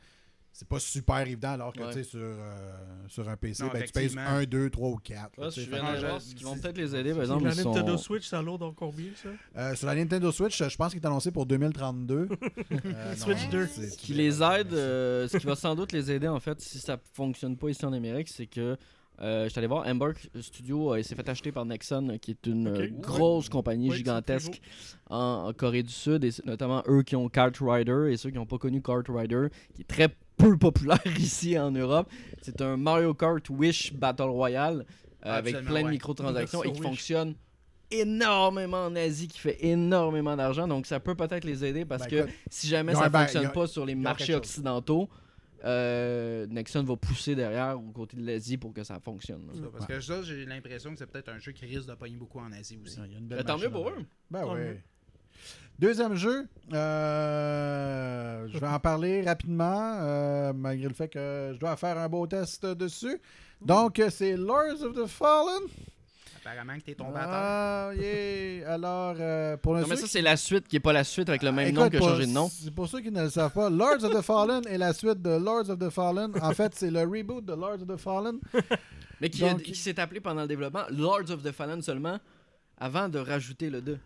C'est 0.58 0.68
pas 0.70 0.80
super 0.80 1.18
évident, 1.18 1.50
alors 1.52 1.74
que 1.74 1.82
Ouais. 1.82 1.88
tu 1.92 1.96
sais, 1.96 2.04
sur, 2.06 2.20
euh, 2.22 2.74
sur 3.10 3.28
un 3.28 3.36
PC, 3.36 3.62
Non, 3.64 3.70
ben, 3.74 3.84
tu 3.84 3.92
pèses 3.92 4.04
effectivement. 4.14 4.38
1, 4.38 4.44
2, 4.46 4.70
3 4.70 4.90
ou 4.90 4.96
4. 4.96 5.38
Ouais, 5.38 5.52
si 5.52 5.60
je 5.60 5.66
fait 5.70 5.76
viens 5.76 5.86
que 5.88 5.92
de 5.96 6.00
je- 6.02 6.06
voir 6.06 6.22
ce 6.22 6.34
qu'ils 6.34 6.46
vont 6.46 6.58
peut-être 6.58 6.78
les 6.78 6.96
aider, 6.96 7.10
par 7.10 7.18
la 7.18 7.24
exemple. 7.26 7.44
ils 7.46 7.54
sont- 7.62 7.74
Nintendo 7.74 7.98
Switch, 7.98 8.26
ça 8.26 8.42
load 8.42 8.64
en 8.64 8.72
combien, 8.72 9.10
ça? 9.22 9.30
Euh, 9.58 9.76
sur 9.76 9.88
la 9.88 9.96
Nintendo 9.96 10.32
Switch, 10.32 10.58
je 10.64 10.76
pense 10.78 10.94
qu'il 10.94 11.02
est 11.02 11.06
annoncé 11.06 11.32
pour 11.32 11.46
2032. 11.46 12.30
Euh, 12.86 13.16
Switch 13.18 13.44
non, 13.46 13.50
2. 13.52 13.68
c'est- 13.68 13.90
Ce 13.90 13.98
qui 13.98 14.14
les 14.14 14.42
aide, 14.42 14.74
euh, 14.74 15.28
ce 15.28 15.36
qui 15.36 15.46
va 15.46 15.56
sans 15.58 15.76
doute 15.76 15.92
les 15.92 16.10
aider 16.10 16.30
en 16.30 16.40
fait, 16.40 16.62
si 16.62 16.80
ça 16.80 16.98
fonctionne 17.14 17.58
pas 17.58 17.68
ici 17.68 17.84
en 17.86 17.92
Amérique, 17.92 18.30
c'est 18.30 18.48
que 18.48 18.78
euh, 19.22 19.46
je 19.46 19.50
suis 19.50 19.60
allé 19.60 19.68
voir 19.68 19.88
Embark 19.88 20.30
Studio, 20.42 20.94
euh, 20.94 21.00
il 21.00 21.04
s'est 21.04 21.16
fait 21.16 21.28
acheter 21.30 21.52
par 21.52 21.66
Nexon, 21.66 22.18
qui 22.22 22.32
est 22.32 22.46
une 22.48 22.68
euh, 22.68 22.88
grosse 22.92 23.48
compagnie 23.50 23.90
Oui, 23.90 23.98
gigantesque 23.98 24.60
en, 25.10 25.46
en 25.48 25.54
Corée 25.54 25.84
du 25.84 25.94
Sud, 25.94 26.24
et 26.24 26.32
c'est 26.32 26.46
notamment 26.46 26.84
eux 26.88 27.04
qui 27.04 27.16
ont 27.16 27.30
Kart 27.30 27.56
Rider 27.62 28.10
et 28.12 28.18
ceux 28.18 28.30
qui 28.30 28.36
n'ont 28.36 28.46
pas 28.46 28.58
connu 28.58 28.82
Kart 28.82 29.06
Rider, 29.08 29.48
qui 29.74 29.82
est 29.84 29.88
très 29.88 30.10
peu 30.38 30.58
populaire 30.60 31.00
ici 31.18 31.58
en 31.58 31.72
Europe. 31.72 32.10
C'est 32.42 32.62
un 32.62 32.76
Mario 32.78 33.14
Kart 33.14 33.50
Wish 33.50 33.94
Battle 33.94 34.24
Royale 34.24 34.86
euh, 35.26 35.38
avec 35.38 35.56
plein 35.64 35.80
de 35.82 35.86
ouais. 35.86 35.92
microtransactions 35.92 36.64
et 36.64 36.72
qui 36.72 36.80
Wish. 36.80 36.88
fonctionne 36.88 37.36
énormément 37.92 38.86
en 38.86 38.96
Asie, 38.96 39.28
qui 39.28 39.40
fait 39.40 39.58
énormément 39.64 40.36
d'argent. 40.36 40.68
Donc 40.68 40.86
ça 40.86 41.00
peut 41.00 41.16
peut-être 41.16 41.46
les 41.46 41.64
aider 41.64 41.86
parce 41.86 42.04
Ben, 42.04 42.10
que 42.10 42.16
écoute, 42.16 42.34
si 42.50 42.68
jamais 42.68 42.94
ça 42.96 43.10
ba- 43.10 43.22
fonctionne 43.22 43.52
pas 43.52 43.68
sur 43.68 43.86
les 43.86 43.96
marchés 43.96 44.34
chose. 44.34 44.42
Euh, 45.66 46.46
Nexon 46.48 46.84
va 46.84 46.96
pousser 46.96 47.36
derrière 47.36 47.78
au 47.80 47.92
côté 47.92 48.18
de 48.18 48.26
l'Asie 48.26 48.58
pour 48.58 48.74
que 48.74 48.84
ça 48.84 49.00
fonctionne. 49.00 49.50
Ça, 49.54 49.62
parce 49.72 49.86
que 49.86 50.00
ça, 50.00 50.22
j'ai 50.22 50.46
l'impression 50.46 50.92
que 50.92 51.00
c'est 51.00 51.08
peut-être 51.08 51.30
un 51.30 51.40
jeu 51.40 51.52
qui 51.54 51.66
risque 51.66 51.88
de 51.88 51.96
pogner 51.96 52.16
beaucoup 52.18 52.40
en 52.40 52.52
Asie 52.52 52.80
aussi. 52.84 53.00
Il 53.06 53.12
y 53.12 53.16
a 53.16 53.20
une 53.20 53.28
belle 53.28 53.40
Mais 53.40 53.44
tant 53.44 53.58
mieux 53.58 53.70
pour 53.72 53.90
eux. 53.90 54.06
Ben 54.30 54.42
Tant 54.42 54.54
oui. 54.54 54.60
mieux. 54.60 54.78
Deuxième 55.78 56.16
jeu, 56.16 56.48
euh, 56.74 58.48
je 58.48 58.58
vais 58.58 58.68
en 58.68 58.80
parler 58.80 59.24
rapidement, 59.24 59.98
euh, 60.02 60.54
malgré 60.54 60.88
le 60.88 60.94
fait 60.94 61.10
que 61.10 61.52
je 61.54 61.60
dois 61.60 61.76
faire 61.76 61.98
un 61.98 62.08
beau 62.08 62.26
test 62.28 62.66
dessus. 62.66 63.20
Donc, 63.62 64.02
c'est 64.10 64.38
Lords 64.38 64.84
of 64.84 64.94
the 64.96 65.06
Fallen. 65.08 65.64
Apparemment 66.46 66.76
que 66.76 66.82
t'es 66.82 66.94
tombé 66.96 67.18
à 67.18 67.24
terre. 67.24 67.30
Ah, 67.32 67.90
yeah. 67.96 68.72
Alors, 68.74 69.16
euh, 69.20 69.58
pour 69.58 69.74
le 69.74 69.82
Non, 69.82 69.88
mais 69.90 69.96
ça, 69.96 70.06
c'est 70.08 70.22
la 70.22 70.38
suite 70.38 70.68
qui 70.68 70.76
est 70.76 70.80
pas 70.80 70.94
la 70.94 71.04
suite 71.04 71.28
avec 71.30 71.42
le 71.42 71.52
même 71.52 71.68
Écoute, 71.70 71.80
nom 71.84 71.90
qui 71.90 71.96
a 71.96 72.00
pour- 72.00 72.10
changé 72.10 72.26
de 72.28 72.32
nom. 72.32 72.50
C'est 72.54 72.72
pour 72.74 72.88
ceux 72.88 73.02
qui 73.02 73.10
ne 73.12 73.24
le 73.24 73.30
savent 73.32 73.52
pas. 73.52 73.70
Lords 73.70 74.04
of 74.04 74.14
the 74.14 74.22
Fallen 74.22 74.62
est 74.68 74.78
la 74.78 74.94
suite 74.94 75.22
de 75.22 75.32
Lords 75.32 75.70
of 75.70 75.80
the 75.80 75.90
Fallen. 75.90 76.32
En 76.42 76.52
fait, 76.54 76.74
c'est 76.76 76.92
le 76.92 77.02
reboot 77.02 77.44
de 77.44 77.54
Lords 77.54 77.82
of 77.82 77.88
the 77.88 77.98
Fallen. 77.98 78.38
Mais 79.22 79.30
qui, 79.30 79.44
a- 79.44 79.54
Donc- 79.54 79.64
qui 79.64 79.76
s'est 79.76 80.00
appelé 80.00 80.20
pendant 80.20 80.42
le 80.42 80.48
développement 80.48 80.84
Lords 80.92 81.32
of 81.32 81.42
the 81.42 81.52
Fallen 81.52 81.82
seulement 81.82 82.20
avant 82.78 83.10
de 83.10 83.18
rajouter 83.18 83.70
le 83.70 83.82
2. 83.82 83.98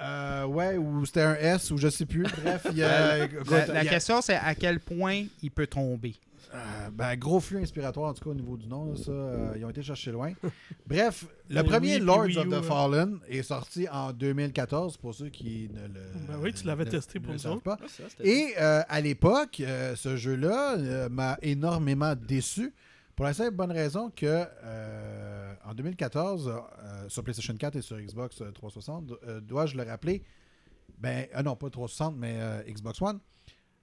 Euh, 0.00 0.44
ouais, 0.46 0.76
ou 0.76 1.06
c'était 1.06 1.22
un 1.22 1.34
S, 1.36 1.70
ou 1.70 1.78
je 1.78 1.88
sais 1.88 2.04
plus. 2.04 2.24
Bref, 2.42 2.66
il 2.72 2.78
y 2.78 2.82
a. 2.82 3.24
écoute, 3.24 3.48
La, 3.50 3.66
la 3.66 3.82
il 3.82 3.84
y 3.86 3.88
a- 3.88 3.90
question, 3.92 4.20
c'est 4.20 4.34
à 4.36 4.54
quel 4.54 4.80
point 4.80 5.24
il 5.42 5.50
peut 5.52 5.68
tomber? 5.68 6.14
Euh, 6.54 6.90
ben, 6.92 7.16
gros 7.16 7.40
flux 7.40 7.58
inspiratoire, 7.58 8.10
en 8.10 8.14
tout 8.14 8.22
cas, 8.22 8.30
au 8.30 8.34
niveau 8.34 8.56
du 8.56 8.68
nom. 8.68 8.92
là, 8.92 8.96
ça, 8.96 9.10
euh, 9.10 9.54
ils 9.56 9.64
ont 9.64 9.70
été 9.70 9.82
chercher 9.82 10.12
loin. 10.12 10.32
Bref, 10.86 11.26
le 11.50 11.62
premier 11.62 11.98
Lords 11.98 12.36
of 12.36 12.48
the 12.48 12.52
hein. 12.54 12.62
Fallen 12.62 13.18
est 13.28 13.42
sorti 13.42 13.88
en 13.88 14.12
2014, 14.12 14.96
pour 14.98 15.14
ceux 15.14 15.30
qui 15.30 15.68
ne 15.72 15.88
le. 15.88 16.00
Ben 16.28 16.38
oui, 16.40 16.52
tu 16.54 16.64
l'avais 16.66 16.84
ne- 16.84 16.90
testé 16.90 17.18
ne 17.18 17.24
pour 17.24 17.32
le 17.32 17.36
nous 17.38 17.42
savent 17.42 17.52
autres. 17.54 17.62
pas. 17.64 17.78
Et 18.20 18.28
Et 18.30 18.54
euh, 18.60 18.82
à 18.88 19.00
l'époque, 19.00 19.60
euh, 19.60 19.96
ce 19.96 20.16
jeu-là 20.16 20.76
euh, 20.78 21.08
m'a 21.08 21.38
énormément 21.42 22.14
déçu 22.14 22.72
Pour 23.16 23.24
la 23.24 23.34
simple 23.34 23.54
bonne 23.56 23.72
raison 23.72 24.10
que 24.14 24.26
euh, 24.64 25.54
en 25.64 25.74
2014, 25.74 26.48
euh, 26.48 27.08
sur 27.08 27.24
PlayStation 27.24 27.54
4 27.56 27.76
et 27.76 27.82
sur 27.82 27.96
Xbox 27.98 28.42
360, 28.54 29.12
euh, 29.26 29.40
dois-je 29.40 29.76
le 29.76 29.82
rappeler, 29.82 30.22
ben, 30.98 31.26
ah 31.34 31.42
non, 31.42 31.56
pas 31.56 31.68
360, 31.70 32.16
mais 32.16 32.36
euh, 32.38 32.62
Xbox 32.68 33.00
One, 33.02 33.18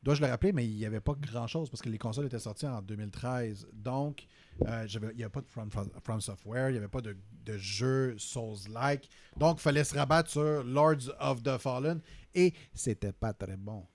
dois-je 0.04 0.22
le 0.22 0.28
rappeler, 0.28 0.52
mais 0.52 0.66
il 0.66 0.76
n'y 0.76 0.86
avait 0.86 1.00
pas 1.00 1.14
grand-chose 1.14 1.70
parce 1.70 1.82
que 1.82 1.90
les 1.90 1.98
consoles 1.98 2.26
étaient 2.26 2.40
sorties 2.40 2.68
en 2.68 2.82
2013. 2.82 3.68
Donc, 3.74 4.28
euh, 4.68 4.88
il 4.88 5.16
n'y 5.18 5.24
avait 5.24 5.30
pas 5.30 5.42
de 5.42 5.48
From, 5.48 5.70
From 6.04 6.22
Software, 6.22 6.70
il 6.70 6.74
n'y 6.74 6.78
avait 6.80 6.88
pas 6.88 7.02
de, 7.02 7.16
de 7.46 7.58
jeu 7.58 8.16
Souls-like. 8.18 9.10
Donc, 9.38 9.60
il 9.60 9.62
fallait 9.62 9.84
se 9.84 9.96
rabattre 9.96 10.30
sur 10.30 10.64
Lords 10.64 11.12
of 11.20 11.44
the 11.44 11.58
Fallen 11.58 12.02
et 12.34 12.54
c'était 12.74 13.14
pas 13.14 13.34
très 13.34 13.58
bon. 13.58 13.86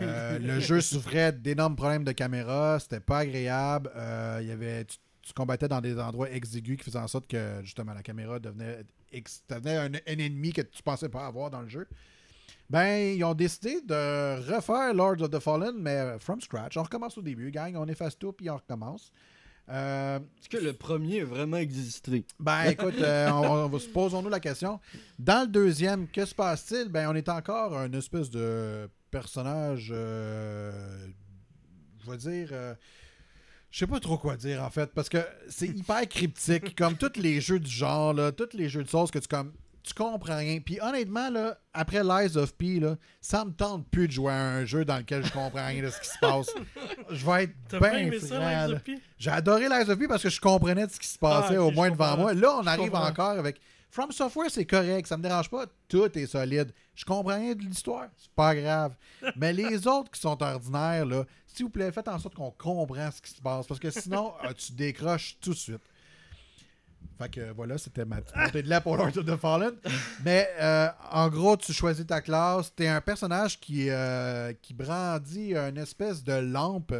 Euh, 0.00 0.38
le 0.40 0.60
jeu 0.60 0.80
souffrait 0.80 1.32
d'énormes 1.32 1.76
problèmes 1.76 2.04
de 2.04 2.12
caméra, 2.12 2.78
c'était 2.80 3.00
pas 3.00 3.20
agréable. 3.20 3.90
Euh, 3.96 4.38
il 4.42 4.48
y 4.48 4.52
avait, 4.52 4.84
tu, 4.84 4.98
tu 5.22 5.32
combattais 5.32 5.68
dans 5.68 5.80
des 5.80 5.98
endroits 5.98 6.30
exigus 6.30 6.76
qui 6.76 6.84
faisaient 6.84 6.98
en 6.98 7.08
sorte 7.08 7.26
que 7.26 7.60
justement 7.62 7.94
la 7.94 8.02
caméra 8.02 8.38
devenait 8.38 8.84
un, 9.50 9.94
un 9.94 10.18
ennemi 10.18 10.52
que 10.52 10.62
tu 10.62 10.82
pensais 10.82 11.08
pas 11.08 11.26
avoir 11.26 11.50
dans 11.50 11.62
le 11.62 11.68
jeu. 11.68 11.86
Ben, 12.70 13.14
ils 13.16 13.24
ont 13.24 13.34
décidé 13.34 13.80
de 13.82 14.52
refaire 14.52 14.94
Lords 14.94 15.20
of 15.20 15.30
the 15.30 15.38
Fallen, 15.38 15.76
mais 15.78 16.18
from 16.18 16.40
scratch. 16.40 16.76
On 16.76 16.82
recommence 16.82 17.18
au 17.18 17.22
début, 17.22 17.50
gang. 17.50 17.76
On 17.76 17.86
efface 17.86 18.18
tout, 18.18 18.32
puis 18.32 18.48
on 18.48 18.56
recommence. 18.56 19.12
Euh, 19.70 20.18
Est-ce 20.18 20.48
que 20.48 20.62
le 20.62 20.72
premier 20.72 21.22
a 21.22 21.24
vraiment 21.24 21.56
existé? 21.56 22.24
ben, 22.38 22.64
écoute, 22.70 22.98
euh, 22.98 23.30
on, 23.30 23.70
posons-nous 23.92 24.28
la 24.28 24.40
question. 24.40 24.80
Dans 25.18 25.42
le 25.42 25.48
deuxième, 25.48 26.08
que 26.08 26.24
se 26.24 26.34
passe-t-il? 26.34 26.88
Ben, 26.88 27.08
on 27.08 27.14
est 27.14 27.28
encore 27.28 27.76
un 27.76 27.92
espèce 27.92 28.30
de 28.30 28.88
personnage, 29.10 29.90
euh, 29.94 31.06
je 32.04 32.10
vais 32.10 32.16
dire, 32.16 32.48
je 33.70 33.78
sais 33.78 33.86
pas 33.86 34.00
trop 34.00 34.18
quoi 34.18 34.36
dire 34.36 34.62
en 34.62 34.70
fait, 34.70 34.92
parce 34.92 35.08
que 35.08 35.18
c'est 35.48 35.68
hyper 35.68 36.06
cryptique, 36.08 36.76
comme 36.76 36.96
tous 36.96 37.18
les 37.18 37.40
jeux 37.40 37.60
du 37.60 37.70
genre, 37.70 38.12
là, 38.12 38.32
tous 38.32 38.56
les 38.56 38.68
jeux 38.68 38.82
de 38.82 38.88
sauce 38.88 39.10
que 39.10 39.18
tu 39.18 39.28
comme, 39.28 39.52
tu 39.84 39.92
comprends 39.92 40.38
rien. 40.38 40.60
Puis 40.60 40.80
honnêtement, 40.80 41.28
là, 41.28 41.58
après 41.74 42.02
Lies 42.02 42.36
of 42.36 42.54
P, 42.56 42.80
là, 42.80 42.96
ça 43.20 43.44
me 43.44 43.52
tente 43.52 43.86
plus 43.88 44.08
de 44.08 44.12
jouer 44.12 44.32
à 44.32 44.40
un 44.40 44.64
jeu 44.64 44.84
dans 44.84 44.96
lequel 44.96 45.24
je 45.24 45.30
comprends 45.30 45.66
rien 45.66 45.82
de 45.82 45.90
ce 45.90 46.00
qui 46.00 46.08
se 46.08 46.18
passe. 46.18 46.50
Je 47.10 47.26
vais 47.26 47.44
être 47.44 47.78
bien? 47.78 48.10
J'ai 49.18 49.30
adoré 49.30 49.68
Lies 49.68 49.90
of 49.90 49.98
P 49.98 50.08
parce 50.08 50.22
que 50.22 50.30
je 50.30 50.40
comprenais 50.40 50.86
de 50.86 50.92
ce 50.92 50.98
qui 50.98 51.06
se 51.06 51.18
passait 51.18 51.56
Ah, 51.56 51.62
au 51.62 51.70
moins 51.70 51.90
devant 51.90 52.16
moi. 52.16 52.32
Là, 52.34 52.56
on 52.60 52.66
arrive 52.66 52.94
encore 52.94 53.38
avec 53.38 53.60
From 53.94 54.10
Software, 54.10 54.50
c'est 54.50 54.64
correct, 54.64 55.06
ça 55.06 55.16
me 55.16 55.22
dérange 55.22 55.48
pas, 55.48 55.66
tout 55.86 56.18
est 56.18 56.26
solide. 56.26 56.72
Je 56.96 57.04
comprends 57.04 57.36
rien 57.36 57.54
de 57.54 57.60
l'histoire, 57.60 58.08
c'est 58.16 58.32
pas 58.32 58.52
grave. 58.52 58.96
Mais 59.36 59.52
les 59.52 59.86
autres 59.86 60.10
qui 60.10 60.18
sont 60.20 60.42
ordinaires, 60.42 61.06
s'il 61.46 61.66
vous 61.66 61.70
plaît, 61.70 61.92
faites 61.92 62.08
en 62.08 62.18
sorte 62.18 62.34
qu'on 62.34 62.50
comprenne 62.50 63.12
ce 63.12 63.22
qui 63.22 63.30
se 63.30 63.40
passe 63.40 63.68
parce 63.68 63.78
que 63.78 63.90
sinon, 63.90 64.32
euh, 64.44 64.52
tu 64.52 64.72
décroches 64.72 65.36
tout 65.40 65.50
de 65.50 65.54
suite. 65.56 65.82
Fait 67.18 67.28
que 67.28 67.52
voilà, 67.52 67.78
c'était 67.78 68.04
ma 68.04 68.20
petite 68.20 68.36
montée 68.36 68.62
de 68.62 68.68
lait 68.68 68.80
pour 68.80 68.96
Lord 68.96 69.16
of 69.16 69.24
the 69.24 69.36
Fallen. 69.36 69.74
Mais 70.24 70.48
euh, 70.60 70.88
en 71.12 71.28
gros, 71.28 71.56
tu 71.56 71.72
choisis 71.72 72.06
ta 72.06 72.20
classe. 72.20 72.74
T'es 72.74 72.88
un 72.88 73.00
personnage 73.00 73.60
qui, 73.60 73.88
euh, 73.90 74.52
qui 74.60 74.74
brandit 74.74 75.54
une 75.54 75.78
espèce 75.78 76.24
de 76.24 76.32
lampe. 76.34 76.94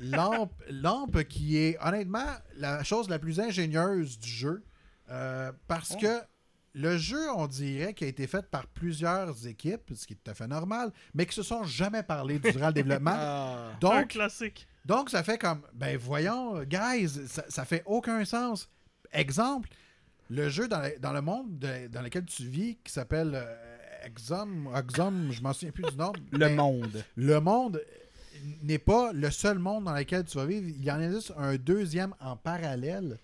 Lampe, 0.00 0.52
lampe 0.70 1.22
qui 1.24 1.56
est 1.58 1.76
honnêtement 1.82 2.24
la 2.56 2.82
chose 2.84 3.08
la 3.08 3.18
plus 3.18 3.40
ingénieuse 3.40 4.18
du 4.18 4.28
jeu. 4.30 4.62
euh, 5.10 5.52
parce 5.66 5.92
Oh. 5.96 6.00
que 6.00 6.20
le 6.74 6.96
jeu, 6.98 7.30
on 7.34 7.46
dirait, 7.46 7.94
qui 7.94 8.04
a 8.04 8.06
été 8.08 8.26
fait 8.26 8.44
par 8.50 8.66
plusieurs 8.66 9.46
équipes, 9.46 9.90
ce 9.94 10.06
qui 10.06 10.12
est 10.12 10.16
tout 10.22 10.30
à 10.30 10.34
fait 10.34 10.46
normal, 10.46 10.92
mais 11.14 11.24
qui 11.26 11.34
se 11.34 11.42
sont 11.42 11.64
jamais 11.64 12.02
parlé 12.02 12.38
durant 12.38 12.66
le 12.68 12.72
développement. 12.74 13.14
Ah. 13.18 13.70
un 13.74 13.78
Donc, 13.80 14.08
classique. 14.08 14.68
donc, 14.84 15.08
ça 15.10 15.22
fait 15.22 15.38
comme, 15.38 15.62
ben 15.74 15.96
voyons, 15.96 16.62
guys, 16.64 17.08
ça, 17.26 17.44
ça 17.48 17.64
fait 17.64 17.82
aucun 17.86 18.22
sens. 18.26 18.68
Exemple, 19.12 19.68
le 20.30 20.48
jeu 20.48 20.68
dans, 20.68 20.80
le- 20.80 20.98
dans 21.00 21.12
le 21.12 21.20
monde 21.22 21.58
de- 21.58 21.86
dans 21.88 22.02
lequel 22.02 22.24
tu 22.24 22.44
vis, 22.44 22.76
qui 22.84 22.92
s'appelle 22.92 23.32
euh, 23.34 24.06
Exum, 24.06 24.68
Exum, 24.76 25.30
je 25.32 25.42
m'en 25.42 25.52
souviens 25.52 25.72
plus 25.72 25.84
du 25.90 25.96
nom. 25.96 26.12
Le 26.32 26.48
monde. 26.54 27.04
Le 27.16 27.40
monde 27.40 27.82
n'est 28.62 28.78
pas 28.78 29.12
le 29.12 29.30
seul 29.30 29.58
monde 29.58 29.84
dans 29.84 29.94
lequel 29.94 30.24
tu 30.24 30.36
vas 30.38 30.46
vivre. 30.46 30.68
Il 30.68 30.84
y 30.84 30.90
en 30.90 31.00
existe 31.00 31.32
un 31.36 31.56
deuxième 31.56 32.14
en 32.20 32.36
parallèle 32.36 33.18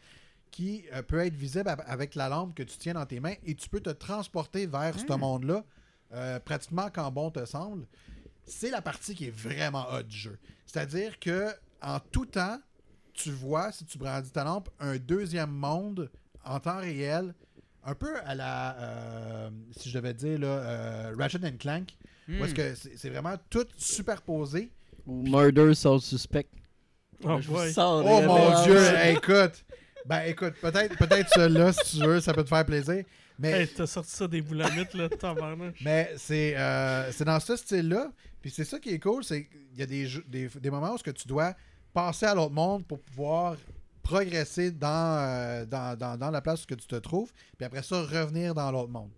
qui 0.50 0.84
euh, 0.92 1.02
peut 1.02 1.18
être 1.20 1.34
visible 1.34 1.74
avec 1.86 2.14
la 2.14 2.28
lampe 2.28 2.54
que 2.54 2.62
tu 2.62 2.76
tiens 2.78 2.94
dans 2.94 3.06
tes 3.06 3.20
mains 3.20 3.34
et 3.44 3.54
tu 3.54 3.68
peux 3.68 3.80
te 3.80 3.90
transporter 3.90 4.66
vers 4.66 4.98
ce 4.98 5.12
monde-là 5.12 5.64
euh, 6.12 6.38
pratiquement 6.40 6.88
quand 6.92 7.10
bon 7.10 7.30
te 7.30 7.44
semble. 7.44 7.86
C'est 8.46 8.70
la 8.70 8.82
partie 8.82 9.14
qui 9.14 9.26
est 9.26 9.36
vraiment 9.36 9.86
hot 9.92 10.02
du 10.02 10.16
jeu. 10.16 10.38
C'est-à-dire 10.66 11.18
que 11.18 11.48
en 11.82 11.98
tout 12.00 12.26
temps, 12.26 12.58
tu 13.14 13.30
vois, 13.30 13.72
si 13.72 13.84
tu 13.84 13.96
brandis 13.98 14.30
ta 14.30 14.44
lampe, 14.44 14.68
un 14.80 14.96
deuxième 14.96 15.50
monde 15.50 16.10
en 16.44 16.60
temps 16.60 16.78
réel, 16.78 17.34
un 17.84 17.94
peu 17.94 18.16
à 18.24 18.34
la, 18.34 18.76
euh, 18.78 19.50
si 19.76 19.88
je 19.90 19.98
devais 19.98 20.14
dire, 20.14 20.38
là, 20.38 20.46
euh, 20.46 21.14
Ratchet 21.18 21.38
and 21.44 21.56
Clank, 21.58 21.90
Hmm. 22.26 22.40
où 22.40 22.44
est-ce 22.46 22.54
que 22.54 22.74
c'est 22.96 23.10
vraiment 23.10 23.34
tout 23.50 23.66
superposé. 23.76 24.70
Ou 25.06 25.22
Murder 25.28 25.74
Soul 25.74 26.00
Suspect? 26.00 26.46
Oh, 27.22 27.38
Oh 27.48 28.20
mon 28.26 28.62
dieu, 28.64 28.78
hey, 28.78 29.16
écoute. 29.16 29.64
Ben 30.06 30.22
écoute, 30.22 30.54
peut-être 30.60 30.96
peut-être 30.98 31.28
celui-là, 31.34 31.72
si 31.72 31.98
tu 31.98 32.04
veux, 32.06 32.20
ça 32.20 32.32
peut 32.34 32.42
te 32.44 32.48
faire 32.48 32.64
plaisir. 32.66 33.04
Mais, 33.38 33.62
Hey, 33.62 33.68
t'as 33.68 33.86
sorti 33.86 34.10
ça 34.10 34.26
des 34.28 34.40
boulamites, 34.42 34.94
là, 34.94 35.08
tabarnak. 35.08 35.74
mais 35.82 36.12
c'est 36.16 36.56
euh, 36.56 37.10
c'est 37.12 37.24
dans 37.24 37.40
ce 37.40 37.56
style-là. 37.56 38.10
Puis 38.40 38.50
c'est 38.50 38.64
ça 38.64 38.78
qui 38.78 38.90
est 38.90 38.98
cool, 38.98 39.22
c'est 39.24 39.44
qu'il 39.46 39.78
y 39.78 39.82
a 39.82 39.86
des, 39.86 40.06
jeux- 40.06 40.24
des, 40.28 40.48
des 40.48 40.70
moments 40.70 40.92
où 40.94 40.98
ce 40.98 41.02
que 41.02 41.10
tu 41.10 41.26
dois 41.28 41.54
passer 41.94 42.26
à 42.26 42.34
l'autre 42.34 42.52
monde 42.52 42.86
pour 42.86 43.00
pouvoir 43.00 43.56
progresser 44.02 44.70
dans, 44.70 45.16
euh, 45.18 45.64
dans, 45.64 45.96
dans, 45.98 46.18
dans 46.18 46.30
la 46.30 46.42
place 46.42 46.64
où 46.64 46.66
que 46.66 46.74
tu 46.74 46.86
te 46.86 46.96
trouves, 46.96 47.32
puis 47.56 47.64
après 47.64 47.82
ça, 47.82 48.02
revenir 48.02 48.54
dans 48.54 48.70
l'autre 48.70 48.90
monde. 48.90 49.10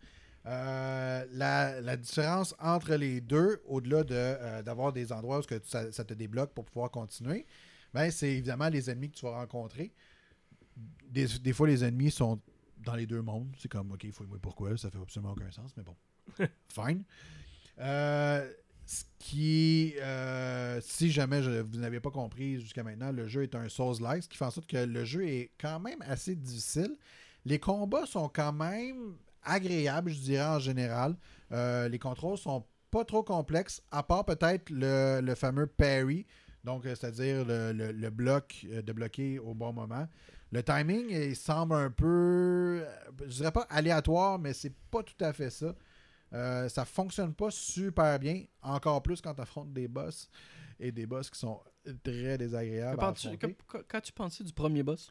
Euh, 0.47 1.25
la, 1.33 1.81
la 1.81 1.97
différence 1.97 2.55
entre 2.61 2.95
les 2.95 3.21
deux, 3.21 3.61
au-delà 3.67 4.05
de, 4.05 4.15
euh, 4.15 4.63
d'avoir 4.63 4.93
des 4.93 5.13
endroits 5.13 5.39
où 5.39 5.43
ce 5.43 5.49
que 5.49 5.57
tu- 5.57 5.69
ça, 5.69 5.91
ça 5.91 6.05
te 6.05 6.15
débloque 6.15 6.53
pour 6.53 6.65
pouvoir 6.67 6.93
continuer, 6.93 7.47
ben, 7.93 8.13
c'est 8.13 8.31
évidemment 8.31 8.69
les 8.69 8.89
ennemis 8.89 9.11
que 9.11 9.17
tu 9.17 9.27
vas 9.27 9.33
rencontrer. 9.33 9.93
Des, 11.09 11.27
des 11.41 11.53
fois, 11.53 11.67
les 11.67 11.83
ennemis 11.83 12.13
sont 12.13 12.41
dans 12.85 12.95
les 12.95 13.07
deux 13.07 13.23
mondes. 13.23 13.49
C'est 13.59 13.69
comme, 13.71 13.91
OK, 13.91 14.09
fouille-moi 14.13 14.39
pourquoi, 14.41 14.77
ça 14.77 14.89
fait 14.91 14.99
absolument 14.99 15.33
aucun 15.33 15.51
sens, 15.51 15.73
mais 15.77 15.83
bon. 15.83 15.97
Fine. 16.69 17.03
Euh, 17.81 18.49
ce 18.87 19.03
qui, 19.19 19.95
euh, 20.01 20.81
si 20.81 21.11
jamais 21.11 21.41
vous 21.41 21.79
n'avez 21.79 21.99
pas 21.99 22.11
compris 22.11 22.61
jusqu'à 22.61 22.85
maintenant, 22.85 23.11
le 23.11 23.27
jeu 23.27 23.43
est 23.43 23.57
un 23.57 23.69
Souls-like, 23.69 24.23
ce 24.23 24.29
qui 24.29 24.37
fait 24.37 24.45
en 24.45 24.51
sorte 24.51 24.69
que 24.69 24.77
le 24.77 25.05
jeu 25.05 25.27
est 25.27 25.51
quand 25.61 25.81
même 25.81 26.01
assez 26.03 26.37
difficile. 26.37 26.97
Les 27.45 27.59
combats 27.59 28.07
sont 28.07 28.29
quand 28.29 28.53
même 28.53 29.17
agréables, 29.43 30.11
je 30.13 30.21
dirais 30.21 30.47
en 30.47 30.59
général. 30.61 31.17
Euh, 31.53 31.89
les 31.89 31.99
contrôles 31.99 32.39
sont 32.39 32.65
pas 32.93 33.05
trop 33.05 33.25
complexes, 33.25 33.83
à 33.91 34.05
part 34.05 34.25
peut-être 34.25 34.71
le, 34.71 35.35
fameux 35.35 35.67
parry, 35.67 36.25
donc 36.63 36.87
euh, 36.87 36.95
c'est-à-dire 36.95 37.45
le, 37.45 37.73
le- 37.73 38.11
bloc 38.11 38.65
de 38.71 38.93
bloquer 38.93 39.41
au 39.41 39.53
bon 39.55 39.73
moment. 39.73 40.07
Le 40.53 40.63
timing 40.63 41.11
il 41.11 41.35
semble 41.35 41.75
un 41.75 41.91
peu, 41.91 42.85
je 43.27 43.35
dirais 43.35 43.51
pas 43.53 43.67
aléatoire, 43.69 44.39
mais 44.39 44.53
c'est 44.53 44.75
pas 44.93 45.03
tout 45.03 45.25
à 45.25 45.33
fait 45.33 45.51
ça. 45.51 45.75
Euh, 46.37 46.69
ça 46.69 46.85
fonctionne 46.85 47.33
pas 47.35 47.51
super 47.51 48.19
bien, 48.19 48.45
encore 48.63 49.03
plus 49.03 49.21
quand 49.23 49.35
tu 49.35 49.41
affrontes 49.41 49.73
des 49.73 49.89
boss 49.89 50.29
et 50.79 50.93
des 50.93 51.07
boss 51.07 51.31
qui 51.31 51.39
sont 51.39 51.59
très 52.05 52.37
désagréables. 52.37 52.99
Quand 52.99 53.09
à 53.09 53.13
tu, 53.15 53.29
affronter. 53.29 53.57
quand- 53.67 53.79
quand 53.89 54.01
tu 54.01 54.13
pensais 54.13 54.45
du 54.45 54.53
premier 54.53 54.83
boss, 54.83 55.11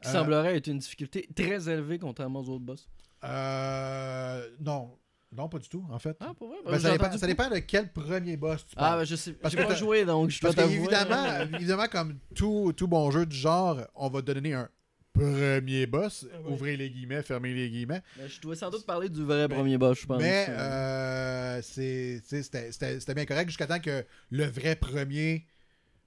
qui 0.00 0.08
Euh, 0.08 0.12
semblerait 0.12 0.56
être 0.56 0.68
une 0.68 0.78
difficulté 0.78 1.28
très 1.34 1.68
élevée 1.68 1.98
contrairement 1.98 2.40
aux 2.40 2.48
autres 2.48 2.64
boss. 2.64 2.88
Euh, 3.24 4.48
non, 4.60 4.96
non, 5.36 5.48
pas 5.48 5.58
du 5.58 5.68
tout, 5.68 5.84
en 5.90 5.98
fait. 5.98 6.16
Ah, 6.20 6.32
pour 6.36 6.48
vrai? 6.48 6.58
Ben, 6.64 6.70
Ben, 6.72 6.78
ça, 6.80 6.90
dépend, 6.92 7.18
ça 7.18 7.26
dépend 7.26 7.50
de 7.50 7.58
quel 7.58 7.92
premier 7.92 8.36
boss 8.36 8.64
tu 8.66 8.74
Ah, 8.76 8.80
parles. 8.80 8.98
ben, 9.00 9.04
je 9.04 9.16
sais. 9.16 9.32
Parce 9.34 9.54
J'ai 9.54 9.62
que 9.62 9.66
pas 9.68 9.74
joué, 9.74 10.04
donc 10.04 10.30
je 10.30 10.40
dois 10.40 10.48
Parce 10.48 10.56
t'avouer. 10.56 10.76
qu'évidemment, 10.76 11.24
euh, 11.28 11.46
évidemment, 11.54 11.86
comme 11.90 12.18
tout, 12.34 12.72
tout 12.76 12.88
bon 12.88 13.10
jeu 13.10 13.26
du 13.26 13.36
genre, 13.36 13.80
on 13.94 14.08
va 14.08 14.22
te 14.22 14.32
donner 14.32 14.54
un 14.54 14.68
premier 15.12 15.86
boss. 15.86 16.26
Ah 16.32 16.40
ouais. 16.40 16.50
Ouvrez 16.52 16.76
les 16.76 16.90
guillemets, 16.90 17.22
fermez 17.22 17.52
les 17.54 17.68
guillemets. 17.70 18.02
ben, 18.16 18.28
je 18.28 18.40
dois 18.40 18.56
sans 18.56 18.70
doute 18.70 18.86
parler 18.86 19.08
du 19.08 19.22
vrai 19.24 19.48
premier 19.48 19.78
boss, 19.78 20.00
je 20.00 20.06
pense. 20.06 20.20
Mais 20.22 20.46
Euh, 20.48 21.60
euh, 21.78 22.20
c'était 22.32 23.14
bien 23.14 23.26
correct 23.26 23.48
jusqu'à 23.48 23.66
temps 23.66 23.80
que 23.80 24.04
le 24.30 24.44
vrai 24.44 24.76
premier 24.76 25.46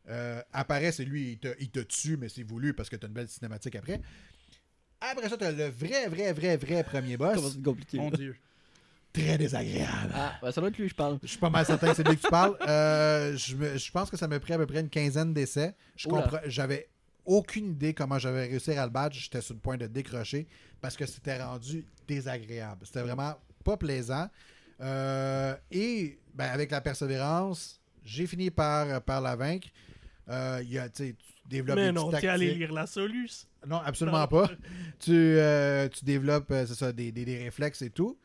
euh, 0.09 0.41
apparaît. 0.53 0.91
C'est 0.91 1.05
lui, 1.05 1.31
il 1.33 1.37
te, 1.39 1.47
il 1.59 1.69
te 1.69 1.79
tue, 1.79 2.17
mais 2.17 2.29
c'est 2.29 2.43
voulu 2.43 2.73
parce 2.73 2.89
que 2.89 2.95
tu 2.95 3.05
as 3.05 3.07
une 3.07 3.13
belle 3.13 3.27
cinématique 3.29 3.75
après. 3.75 4.01
Après 5.01 5.29
ça, 5.29 5.37
tu 5.37 5.43
as 5.43 5.51
le 5.51 5.65
vrai, 5.69 6.07
vrai, 6.07 6.33
vrai, 6.33 6.57
vrai 6.57 6.83
premier 6.83 7.13
ça 7.13 7.17
va 7.17 7.33
boss. 7.35 7.55
être 7.55 7.63
compliqué. 7.63 7.97
Mon. 7.97 8.09
Dieu. 8.09 8.35
Très 9.13 9.37
désagréable. 9.37 10.11
Ah, 10.13 10.33
ben, 10.41 10.51
ça 10.51 10.59
doit 10.59 10.69
être 10.69 10.77
lui, 10.77 10.89
je 10.89 10.95
parle. 10.95 11.19
Je 11.23 11.27
suis 11.27 11.37
pas 11.37 11.49
mal 11.49 11.65
certain 11.65 11.89
que 11.89 11.95
c'est 11.95 12.05
lui 12.07 12.17
que 12.17 12.21
tu 12.21 12.29
parles. 12.29 12.57
Euh, 12.67 13.37
je, 13.37 13.55
me- 13.55 13.77
je 13.77 13.91
pense 13.91 14.09
que 14.09 14.17
ça 14.17 14.27
m'a 14.27 14.39
pris 14.41 14.51
à 14.53 14.57
peu 14.57 14.65
près 14.65 14.81
une 14.81 14.89
quinzaine 14.89 15.33
d'essais. 15.33 15.73
Je 15.95 16.09
Oula. 16.09 16.23
comprends. 16.23 16.39
J'avais 16.47 16.89
aucune 17.26 17.71
idée 17.71 17.93
comment 17.93 18.19
j'avais 18.19 18.47
réussi 18.47 18.71
à 18.71 18.86
le 18.86 18.91
battre. 18.91 19.15
J'étais 19.15 19.41
sur 19.41 19.53
le 19.55 19.59
point 19.59 19.78
de 19.78 19.88
décrocher 19.88 20.47
parce 20.82 20.95
que 20.95 21.05
c'était 21.05 21.41
rendu 21.43 21.86
désagréable. 22.07 22.86
C'était 22.86 23.01
vraiment 23.01 23.36
pas 23.63 23.78
plaisant. 23.78 24.30
Euh, 24.82 25.55
et 25.71 26.19
ben, 26.34 26.45
avec 26.51 26.71
la 26.71 26.82
persévérance, 26.82 27.80
j'ai 28.03 28.28
fini 28.28 28.51
par, 28.51 29.01
par 29.03 29.21
la 29.21 29.36
vaincre. 29.36 29.67
Euh, 30.30 30.61
y 30.65 30.78
a, 30.78 30.89
tu 30.89 31.15
développes 31.47 31.76
Mais 31.78 31.88
des 31.88 31.91
non, 31.91 32.09
t'es 32.11 32.28
allé 32.28 32.53
lire 32.55 32.73
la 32.73 32.88
soluce. 32.88 33.47
Non, 33.67 33.78
absolument 33.78 34.28
pas. 34.28 34.49
Tu, 34.99 35.11
euh, 35.13 35.88
tu 35.89 36.03
développes, 36.03 36.51
euh, 36.51 36.65
ça, 36.65 36.91
des, 36.91 37.11
des- 37.11 37.26
des 37.26 37.43
réflexes 37.43 37.82
et 37.84 37.89
tout. 37.89 38.17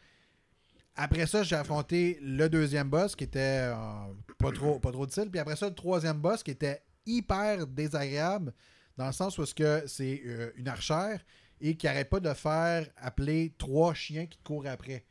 Après 0.97 1.27
ça, 1.27 1.43
j'ai 1.43 1.57
affronté 1.57 2.19
le 2.21 2.49
deuxième 2.49 2.91
boss 2.91 3.15
qui 3.17 3.25
était 3.25 3.71
pas 4.39 4.51
trop 4.53 4.79
pas 4.81 4.91
trop 4.93 5.07
utile. 5.07 5.31
Puis 5.31 5.39
après 5.41 5.57
ça, 5.57 5.69
le 5.69 5.75
troisième 5.75 6.19
boss 6.19 6.43
qui 6.43 6.51
était 6.51 6.83
hyper 7.07 7.67
désagréable 7.67 8.53
dans 8.97 9.07
le 9.07 9.13
sens 9.13 9.39
où 9.39 9.43
est-ce 9.43 9.55
que 9.55 9.85
c'est 9.87 10.23
euh, 10.27 10.51
une 10.57 10.69
archère 10.69 11.21
et 11.61 11.77
qui 11.77 11.87
arrête 11.89 12.09
pas 12.09 12.21
de 12.21 12.33
faire 12.35 12.87
appeler 12.97 13.55
trois 13.59 13.95
chiens 13.95 14.27
qui 14.27 14.39
te 14.39 14.45
courent 14.45 14.67
après. 14.67 15.05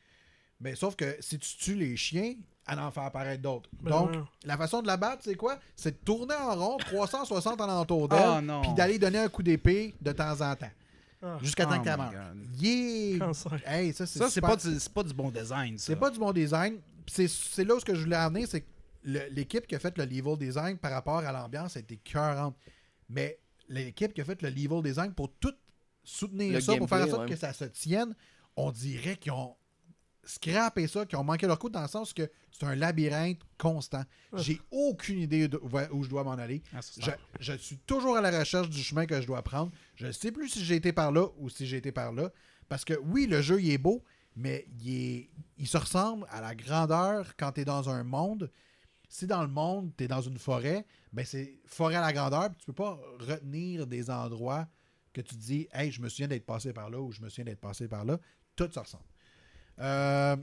Mais 0.60 0.74
sauf 0.74 0.96
que 0.96 1.16
si 1.20 1.38
tu 1.38 1.56
tues 1.56 1.74
les 1.74 1.96
chiens, 1.96 2.34
elle 2.68 2.78
en 2.78 2.90
fait 2.90 3.00
apparaître 3.00 3.40
d'autres. 3.42 3.68
Ben 3.80 3.90
Donc, 3.90 4.10
ouais. 4.10 4.18
la 4.44 4.56
façon 4.56 4.82
de 4.82 4.86
la 4.86 4.96
battre, 4.96 5.22
c'est 5.24 5.34
quoi? 5.34 5.58
C'est 5.74 5.92
de 6.00 6.04
tourner 6.04 6.34
en 6.34 6.54
rond 6.54 6.76
360 6.76 7.60
alentour 7.60 8.08
d'elle, 8.08 8.18
Ah, 8.22 8.60
puis 8.62 8.74
d'aller 8.74 8.98
donner 8.98 9.18
un 9.18 9.28
coup 9.28 9.42
d'épée 9.42 9.94
de 10.00 10.12
temps 10.12 10.40
en 10.40 10.54
temps. 10.54 10.70
Ah, 11.22 11.38
Jusqu'à 11.42 11.66
temps 11.66 11.76
Oh 11.80 11.82
qu'elle. 11.82 11.96
God. 11.96 12.60
Yeah! 12.60 13.30
Hey, 13.66 13.92
ça, 13.92 14.06
c'est 14.06 14.18
Ça, 14.18 14.26
c'est 14.26 14.34
super. 14.34 14.50
pas, 14.50 14.56
du- 14.56 14.78
c'est 14.80 14.92
pas 14.92 15.02
du 15.02 15.12
bon 15.14 15.30
design. 15.30 15.78
ça. 15.78 15.86
C'est 15.86 15.96
pas 15.96 16.10
du 16.10 16.18
bon 16.18 16.32
design. 16.32 16.78
Puis 17.06 17.14
C'est 17.14 17.28
c'est 17.28 17.64
là 17.64 17.74
où 17.74 17.80
ce 17.80 17.84
que 17.84 17.94
je 17.94 18.02
voulais 18.04 18.16
amener, 18.16 18.46
c'est 18.46 18.60
que 18.62 18.66
le- 19.04 19.28
l'équipe 19.30 19.66
qui 19.66 19.74
a 19.74 19.78
fait 19.78 19.96
le 19.98 20.04
level 20.04 20.36
design 20.38 20.76
par 20.78 20.92
rapport 20.92 21.18
à 21.18 21.32
l'ambiance 21.32 21.76
a 21.76 21.80
été 21.80 21.96
cœurante. 21.96 22.56
Mais 23.08 23.38
l'équipe 23.70 24.12
qui 24.12 24.20
a 24.20 24.24
fait 24.24 24.40
le 24.42 24.50
level 24.50 24.82
design 24.82 25.14
pour 25.14 25.32
tout 25.40 25.54
soutenir 26.04 26.52
Le 26.52 26.60
ça, 26.60 26.76
pour 26.76 26.88
faire 26.88 27.06
en 27.06 27.08
sorte 27.10 27.22
ouais. 27.22 27.28
que 27.30 27.36
ça 27.36 27.52
se 27.54 27.64
tienne, 27.64 28.14
on 28.56 28.70
dirait 28.70 29.16
qu'ils 29.16 29.32
ont 29.32 29.56
scrappé 30.24 30.86
ça, 30.86 31.06
qu'ils 31.06 31.18
ont 31.18 31.24
manqué 31.24 31.46
leur 31.46 31.58
coup 31.58 31.70
dans 31.70 31.80
le 31.82 31.88
sens 31.88 32.12
que 32.12 32.28
c'est 32.52 32.66
un 32.66 32.74
labyrinthe 32.74 33.40
constant. 33.58 34.02
J'ai 34.36 34.60
aucune 34.70 35.18
idée 35.20 35.48
de- 35.48 35.60
où 35.92 36.02
je 36.04 36.08
dois 36.10 36.24
m'en 36.24 36.32
aller. 36.32 36.62
Ah, 36.74 36.80
Je, 36.98 37.10
je 37.40 37.52
suis 37.54 37.78
toujours 37.78 38.16
à 38.16 38.20
la 38.20 38.38
recherche 38.38 38.68
du 38.68 38.82
chemin 38.82 39.06
que 39.06 39.20
je 39.20 39.26
dois 39.26 39.42
prendre. 39.42 39.72
Je 39.96 40.06
ne 40.08 40.12
sais 40.12 40.30
plus 40.30 40.48
si 40.48 40.64
j'ai 40.64 40.76
été 40.76 40.92
par 40.92 41.10
là 41.10 41.26
ou 41.38 41.48
si 41.48 41.66
j'ai 41.66 41.78
été 41.78 41.90
par 41.90 42.12
là. 42.12 42.30
Parce 42.68 42.84
que 42.84 42.94
oui, 43.06 43.26
le 43.26 43.40
jeu, 43.40 43.60
il 43.62 43.70
est 43.70 43.78
beau, 43.78 44.04
mais 44.36 44.66
il, 44.80 44.90
est- 44.94 45.30
il 45.58 45.66
se 45.66 45.78
ressemble 45.78 46.26
à 46.30 46.40
la 46.40 46.54
grandeur 46.54 47.34
quand 47.36 47.52
tu 47.52 47.62
es 47.62 47.64
dans 47.64 47.88
un 47.88 48.04
monde. 48.04 48.50
Si 49.12 49.26
dans 49.26 49.42
le 49.42 49.48
monde, 49.48 49.90
tu 49.98 50.04
es 50.04 50.08
dans 50.08 50.20
une 50.20 50.38
forêt, 50.38 50.86
ben 51.12 51.24
c'est 51.26 51.58
forêt 51.66 51.96
à 51.96 52.00
la 52.00 52.12
grandeur, 52.12 52.48
puis 52.48 52.58
tu 52.60 52.66
peux 52.66 52.72
pas 52.72 52.94
retenir 53.18 53.86
des 53.88 54.08
endroits 54.08 54.68
que 55.12 55.20
tu 55.20 55.34
dis 55.34 55.66
Hey, 55.72 55.90
je 55.90 56.00
me 56.00 56.08
souviens 56.08 56.28
d'être 56.28 56.46
passé 56.46 56.72
par 56.72 56.88
là 56.90 57.00
ou 57.00 57.10
je 57.10 57.20
me 57.20 57.28
souviens 57.28 57.44
d'être 57.46 57.60
passé 57.60 57.88
par 57.88 58.04
là. 58.04 58.18
Tout 58.54 58.70
se 58.72 58.78
ressemble. 58.78 59.02
Euh, 59.80 60.36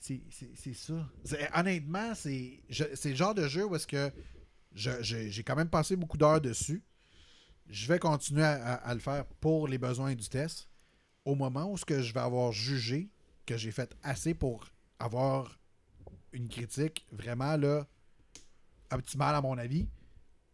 c'est 0.00 0.72
ça. 0.74 1.06
Honnêtement, 1.54 2.14
c'est 2.14 2.62
le 2.70 3.14
genre 3.14 3.34
de 3.34 3.46
jeu 3.48 3.66
où 3.66 3.74
est-ce 3.76 3.86
que 3.86 4.10
j'ai 4.74 5.42
quand 5.44 5.56
même 5.56 5.68
passé 5.68 5.96
beaucoup 5.96 6.16
d'heures 6.16 6.40
dessus. 6.40 6.82
Je 7.68 7.86
vais 7.86 7.98
continuer 7.98 8.42
à, 8.44 8.54
à- 8.54 8.74
à 8.76 8.94
le 8.94 9.00
faire 9.00 9.26
pour 9.26 9.68
les 9.68 9.76
besoins 9.78 10.14
du 10.14 10.26
test. 10.28 10.68
Au 11.26 11.34
moment 11.34 11.70
où 11.70 11.76
ce 11.76 11.84
que 11.84 12.00
je 12.00 12.14
vais 12.14 12.20
avoir 12.20 12.50
jugé 12.50 13.10
que 13.44 13.56
j'ai 13.58 13.70
fait 13.70 13.94
assez 14.02 14.32
pour 14.32 14.64
avoir 14.98 15.59
une 16.32 16.48
critique 16.48 17.06
vraiment 17.12 17.56
là 17.56 17.86
optimale 18.92 19.34
à 19.34 19.40
mon 19.40 19.56
avis, 19.58 19.88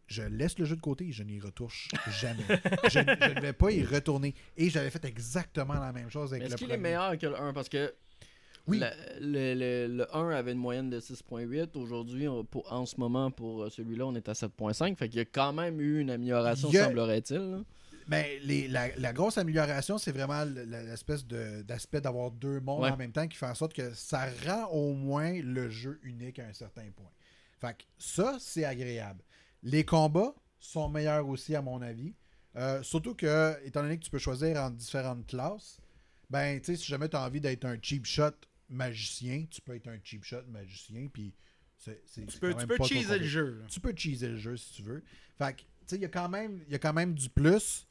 je 0.07 0.23
laisse 0.23 0.59
le 0.59 0.65
jeu 0.65 0.77
de 0.77 0.81
côté 0.81 1.07
et 1.09 1.13
je 1.13 1.23
n'y 1.23 1.41
retouche 1.41 1.89
jamais. 2.21 2.45
je, 2.85 2.91
je 2.91 2.99
ne 3.35 3.41
vais 3.41 3.53
pas 3.53 3.71
y 3.73 3.83
retourner. 3.83 4.35
Et 4.57 4.71
j'avais 4.71 4.91
fait 4.91 5.05
exactement 5.05 5.75
la 5.75 5.93
même 5.93 6.11
chose 6.11 6.33
avec 6.33 6.45
Est-ce 6.45 6.53
le 6.53 6.59
qu'il 6.59 6.67
est 6.67 6.75
premier. 6.75 6.83
meilleur 6.83 7.19
que 7.19 7.27
le 7.27 7.41
1 7.41 7.53
Parce 7.53 7.69
que 7.69 7.93
Oui. 8.69 8.79
la- 8.79 8.93
le, 9.21 9.55
le- 9.55 9.97
le 9.97 10.17
1 10.17 10.31
avait 10.31 10.53
une 10.53 10.59
moyenne 10.59 10.91
de 10.91 11.01
6.8. 11.01 11.77
Aujourd'hui, 11.77 12.29
en 12.29 12.87
ce 12.87 13.01
moment, 13.01 13.31
pour 13.33 13.65
euh, 13.65 13.71
celui-là, 13.71 14.07
on 14.07 14.15
est 14.15 14.29
à 14.29 14.33
7.5. 14.35 14.97
Fait 14.97 15.09
qu'il 15.09 15.19
y 15.19 15.23
a 15.23 15.25
quand 15.25 15.53
même 15.53 15.81
eu 15.81 16.01
une 16.01 16.11
amélioration, 16.11 16.71
semblerait-il. 16.71 17.65
Mais 18.09 18.39
les- 18.43 18.69
la, 18.69 18.95
la 18.97 19.13
grosse 19.13 19.37
amélioration, 19.39 19.99
c'est 19.99 20.13
vraiment 20.13 20.45
le- 20.45 20.65
le- 20.65 20.87
l'espèce 20.87 21.27
de- 21.27 21.63
d'aspect 21.63 22.01
d'avoir 22.01 22.31
deux 22.31 22.61
mondes 22.61 22.83
Ouais. 22.85 22.91
en 22.91 22.97
même 22.97 23.13
temps 23.13 23.27
qui 23.27 23.37
fait 23.37 23.47
en 23.47 23.55
sorte 23.55 23.73
que 23.73 23.93
ça 23.95 24.29
rend 24.47 24.67
au 24.71 24.93
moins 24.95 25.33
le 25.43 25.69
jeu 25.71 25.99
unique 26.05 26.39
à 26.39 26.47
un 26.47 26.53
certain 26.53 26.89
point. 26.95 27.11
Fait 27.61 27.77
que 27.77 27.83
ça, 27.99 28.37
c'est 28.41 28.65
agréable. 28.65 29.23
Les 29.63 29.85
combats 29.85 30.35
sont 30.61 30.89
meilleurs 30.89 31.29
aussi, 31.29 31.55
à 31.57 31.63
mon 31.63 31.83
avis. 31.83 32.15
Euh, 32.57 32.83
surtout 32.83 33.15
que, 33.15 33.59
étant 33.65 33.83
donné 33.83 33.99
que 33.99 34.05
tu 34.05 34.11
peux 34.11 34.19
choisir 34.19 34.57
en 34.59 34.71
différentes 34.71 35.27
classes, 35.27 35.81
ben, 36.31 36.59
tu 36.61 36.67
sais, 36.67 36.77
si 36.77 36.85
jamais 36.87 37.09
tu 37.09 37.17
as 37.17 37.23
envie 37.25 37.41
d'être 37.41 37.65
un 37.65 37.77
cheap 37.81 38.07
shot 38.07 38.31
magicien, 38.69 39.47
tu 39.51 39.61
peux 39.61 39.75
être 39.75 39.89
un 39.89 39.99
cheap 40.03 40.25
shot 40.25 40.43
magicien, 40.49 41.09
puis 41.13 41.35
c'est 41.77 42.03
Tu 42.27 42.39
peux, 42.39 42.55
tu 42.55 42.67
peux 42.67 42.79
cheeser 42.85 43.19
le 43.19 43.25
jeu. 43.27 43.63
tu 43.69 43.81
peux 43.81 43.93
cheeser 43.97 44.29
le 44.29 44.37
jeu 44.39 44.57
si 44.57 44.75
tu 44.75 44.83
veux. 44.83 45.03
Fait 45.39 45.55
que, 45.55 45.61
tu 45.61 45.67
sais, 45.87 45.97
il 45.97 46.03
y 46.03 46.05
a 46.05 46.09
quand 46.09 46.29
même, 46.29 46.63
il 46.67 46.73
y 46.73 46.75
a 46.75 46.79
quand 46.79 46.93
même 46.93 47.15
du 47.15 47.29
plus, 47.29 47.87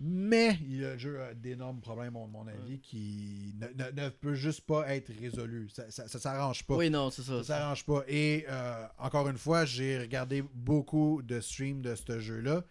mais 0.00 0.58
il 0.62 0.80
y 0.80 0.84
a- 0.84 0.92
le 0.94 0.98
jeu 0.98 1.20
a 1.20 1.34
d'énormes 1.34 1.80
problèmes, 1.80 2.16
à 2.16 2.26
mon 2.26 2.46
avis, 2.46 2.80
qui 2.80 3.54
ne, 3.60 3.66
ne- 3.84 3.90
ne 4.04 4.08
peut 4.08 4.34
juste 4.34 4.62
pas 4.62 4.88
être 4.94 5.12
résolu. 5.20 5.68
Ça, 5.70 5.90
ça, 5.90 6.08
ça 6.08 6.18
s'arrange 6.18 6.64
pas. 6.64 6.76
Oui, 6.76 6.88
non, 6.90 7.10
c'est 7.10 7.22
ça. 7.22 7.38
Ça 7.42 7.58
s'arrange 7.58 7.84
pas. 7.84 8.02
Et 8.08 8.46
euh, 8.48 8.86
encore 8.98 9.28
une 9.28 9.36
fois, 9.38 9.64
j'ai 9.64 9.98
regardé 9.98 10.42
beaucoup 10.54 11.20
de 11.22 11.40
streams 11.40 11.82
de 11.82 11.94
ce 11.94 12.18
jeu-là 12.18 12.64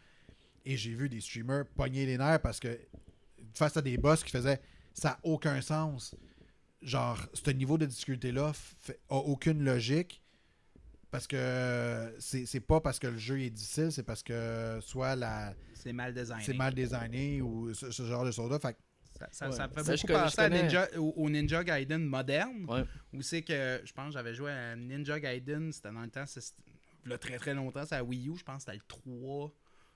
et 0.65 0.75
j'ai 0.75 0.93
vu 0.95 1.07
des 1.07 1.21
streamers 1.21 1.65
pogner 1.75 2.05
les 2.05 2.17
nerfs 2.17 2.41
parce 2.41 2.59
que 2.59 2.80
face 3.53 3.77
à 3.77 3.82
des 3.82 3.97
boss 3.97 4.23
qui 4.23 4.32
faisaient 4.32 4.59
ça 4.93 5.09
n'a 5.09 5.19
aucun 5.23 5.61
sens. 5.61 6.15
Genre, 6.82 7.17
ce 7.34 7.51
niveau 7.51 7.77
de 7.77 7.86
difficulté-là 7.86 8.53
a 9.09 9.15
aucune 9.15 9.63
logique 9.63 10.21
parce 11.12 11.28
que 11.28 12.16
c'est 12.20 12.45
c'est 12.45 12.60
pas 12.60 12.80
parce 12.82 12.99
que 12.99 13.07
le 13.07 13.18
jeu 13.18 13.39
est 13.41 13.49
difficile, 13.49 13.91
c'est 13.91 14.03
parce 14.03 14.24
que 14.24 14.80
soit 14.82 15.16
la 15.16 15.53
C'est 15.74 15.93
mal 15.93 16.14
designé. 16.14 16.43
c'est 16.43 16.53
mal 16.53 16.74
designé 16.74 17.41
ou 17.41 17.74
ce, 17.74 17.91
ce 17.91 18.03
genre 18.05 18.26
de 18.26 18.32
choses-là. 18.32 18.60
Fait 18.60 18.78
Ça, 19.18 19.28
ça- 19.32 19.49
Ouais. 19.49 19.55
ça 19.55 19.68
me 19.68 19.74
fait 19.74 19.84
beaucoup 19.95 20.14
penser 20.14 20.39
à 20.41 20.49
Ninja, 20.49 20.88
au, 20.97 21.14
au 21.18 21.30
Ninja 21.30 21.64
Gaiden 21.64 22.05
moderne. 22.05 22.66
Ouais. 22.70 22.84
Où 23.14 23.22
c'est 23.22 23.41
que, 23.41 23.82
je 23.84 23.91
pense, 23.91 24.07
que 24.07 24.14
j'avais 24.14 24.34
joué 24.34 24.51
à 24.51 24.76
Ninja 24.78 25.20
Gaiden, 25.20 25.72
c'était 25.74 25.91
dans 25.91 26.01
le 26.01 26.10
temps, 26.10 26.26
c'est- 26.26 26.55
là, 27.05 27.18
très 27.18 27.38
très 27.38 27.53
longtemps, 27.53 27.84
c'est 27.86 27.95
à 27.95 28.03
Wii 28.03 28.30
U, 28.30 28.38
je 28.38 28.43
pense 28.43 28.64
que 28.64 28.72
c'était 28.72 28.78
le 28.78 28.84
3, 28.88 29.51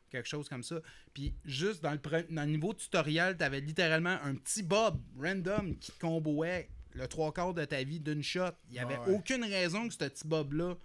quelque 0.09 0.27
chose 0.27 0.49
comme 0.49 0.63
ça. 0.63 0.75
Puis 1.13 1.33
juste 1.45 1.81
dans 1.81 1.91
le, 1.91 1.99
dans 2.33 2.43
le 2.43 2.49
niveau 2.51 2.73
tutoriel, 2.73 3.37
t'avais 3.37 3.61
littéralement 3.61 4.17
un 4.23 4.35
petit 4.35 4.61
Bob 4.63 4.99
random 5.17 5.77
qui 5.77 5.91
te 5.91 5.99
comboait 5.99 6.69
le 6.95 7.07
trois 7.07 7.31
quarts 7.33 7.53
de 7.53 7.63
ta 7.65 7.81
vie 7.83 7.99
d'une 7.99 8.21
shot. 8.21 8.49
Il 8.69 8.73
n'y 8.73 8.79
avait 8.79 8.97
ouais. 8.97 9.15
aucune 9.15 9.43
raison 9.43 9.87
que 9.87 9.93
ce 9.93 9.99
petit 9.99 10.27
Bob-là 10.27 10.75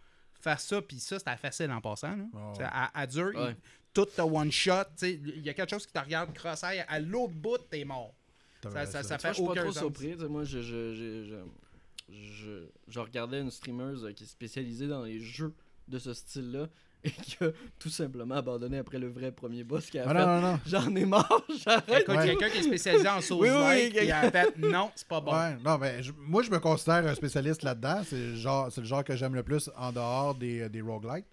fasse 0.41 0.67
ça, 0.67 0.81
puis 0.83 0.99
ça, 1.01 1.19
c'était 1.19 1.37
facile 1.37 1.71
en 1.71 1.81
passant. 1.81 2.17
là. 2.17 2.25
Ouais. 2.33 2.65
À, 2.65 3.01
à 3.01 3.07
dur, 3.07 3.33
il- 3.35 3.57
tout 3.95 4.05
te 4.05 4.21
one 4.23 4.53
shot. 4.53 4.85
tu 4.85 5.07
sais, 5.07 5.13
Il 5.15 5.41
y 5.45 5.49
a 5.49 5.55
quelque 5.55 5.71
chose 5.71 5.87
qui 5.87 5.93
te 5.93 5.99
regarde 5.99 6.33
cross-eye, 6.35 6.85
à 6.87 7.01
l'autre 7.01 7.33
bout, 7.35 7.59
t'es 7.71 7.85
mort. 7.85 8.15
Ça- 8.63 8.87
ça- 8.87 9.03
ça 9.03 9.17
Tu 9.17 9.23
vois, 9.23 9.31
je 9.31 9.35
suis 9.35 9.43
aucun 9.45 9.55
pas 9.55 9.61
trop 9.63 9.73
sens. 9.73 9.79
surpris. 9.81 10.17
Moi, 10.29 10.45
je, 10.45 10.61
je, 10.61 10.95
je, 10.95 11.25
je, 11.25 12.15
je- 12.15 12.67
je 12.89 13.01
regardais 13.01 13.41
une 13.41 13.51
streameuse 13.51 14.05
euh, 14.05 14.13
qui 14.13 14.25
est 14.25 14.27
spécialisée 14.29 14.87
dans 14.89 15.03
les 15.05 15.21
jeux 15.21 15.55
de 15.89 15.99
ce 15.99 16.13
style-là 16.15 16.69
et 17.05 17.11
qui 17.11 17.37
a 17.45 17.49
tout 17.79 17.89
simplement 17.91 18.35
abandonné 18.35 18.79
après 18.79 18.99
le 18.99 19.09
vrai 19.09 19.31
premier 19.33 19.63
boss 19.65 19.89
qu'elle 19.89 20.03
a 20.03 20.11
Ah, 20.11 20.13
fait. 20.15 20.19
non, 20.27 20.41
non, 20.41 20.53
non. 20.53 20.61
J'en 20.67 20.95
ai 20.97 21.05
marre, 21.05 21.43
j'arrête. 21.65 22.03
Écoute, 22.03 22.15
Ouais. 22.17 22.27
quelqu'un 22.27 22.51
qui 22.51 22.59
est 22.59 22.63
spécialisé 22.63 23.09
en 23.09 23.21
sauce 23.21 23.41
Oui, 23.41 23.49
oui, 23.51 23.93
il 24.03 24.11
a 24.13 24.31
fait 24.31 24.57
non, 24.59 24.91
c'est 24.97 25.07
pas 25.07 25.21
bon. 25.21 25.33
Ouais, 25.33 25.57
non, 25.65 25.79
mais 25.79 26.03
je- 26.03 26.13
moi, 26.19 26.43
je 26.43 26.51
me 26.51 26.59
considère 26.59 27.07
un 27.07 27.15
spécialiste 27.15 27.63
là-dedans. 27.63 28.03
C'est 28.05 28.17
le 28.17 28.35
genre, 28.37 28.73
c'est 28.73 28.81
le 28.81 28.87
genre 28.87 29.05
que 29.05 29.15
j'aime 29.17 29.35
le 29.35 29.43
plus 29.43 29.71
en 29.77 29.93
dehors 29.93 30.35
des, 30.35 30.69
des 30.69 30.81
roguelites. 30.81 31.27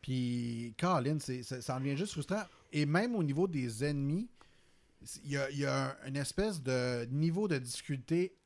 Puis, 0.00 0.74
Colin, 0.78 1.16
c'est, 1.18 1.42
c'est- 1.42 1.60
ça 1.60 1.76
en 1.76 1.80
devient 1.80 1.96
juste 1.96 2.12
frustrant. 2.12 2.42
Et 2.72 2.86
même 2.86 3.14
au 3.14 3.22
niveau 3.22 3.48
des 3.48 3.84
ennemis, 3.84 4.28
il 5.24 5.32
y 5.32 5.36
a, 5.36 5.50
y 5.50 5.64
a 5.64 5.86
un- 5.88 5.94
une 6.06 6.16
espèce 6.16 6.62
de 6.62 7.04
niveau 7.10 7.48
de 7.48 7.58
difficulté 7.58 8.36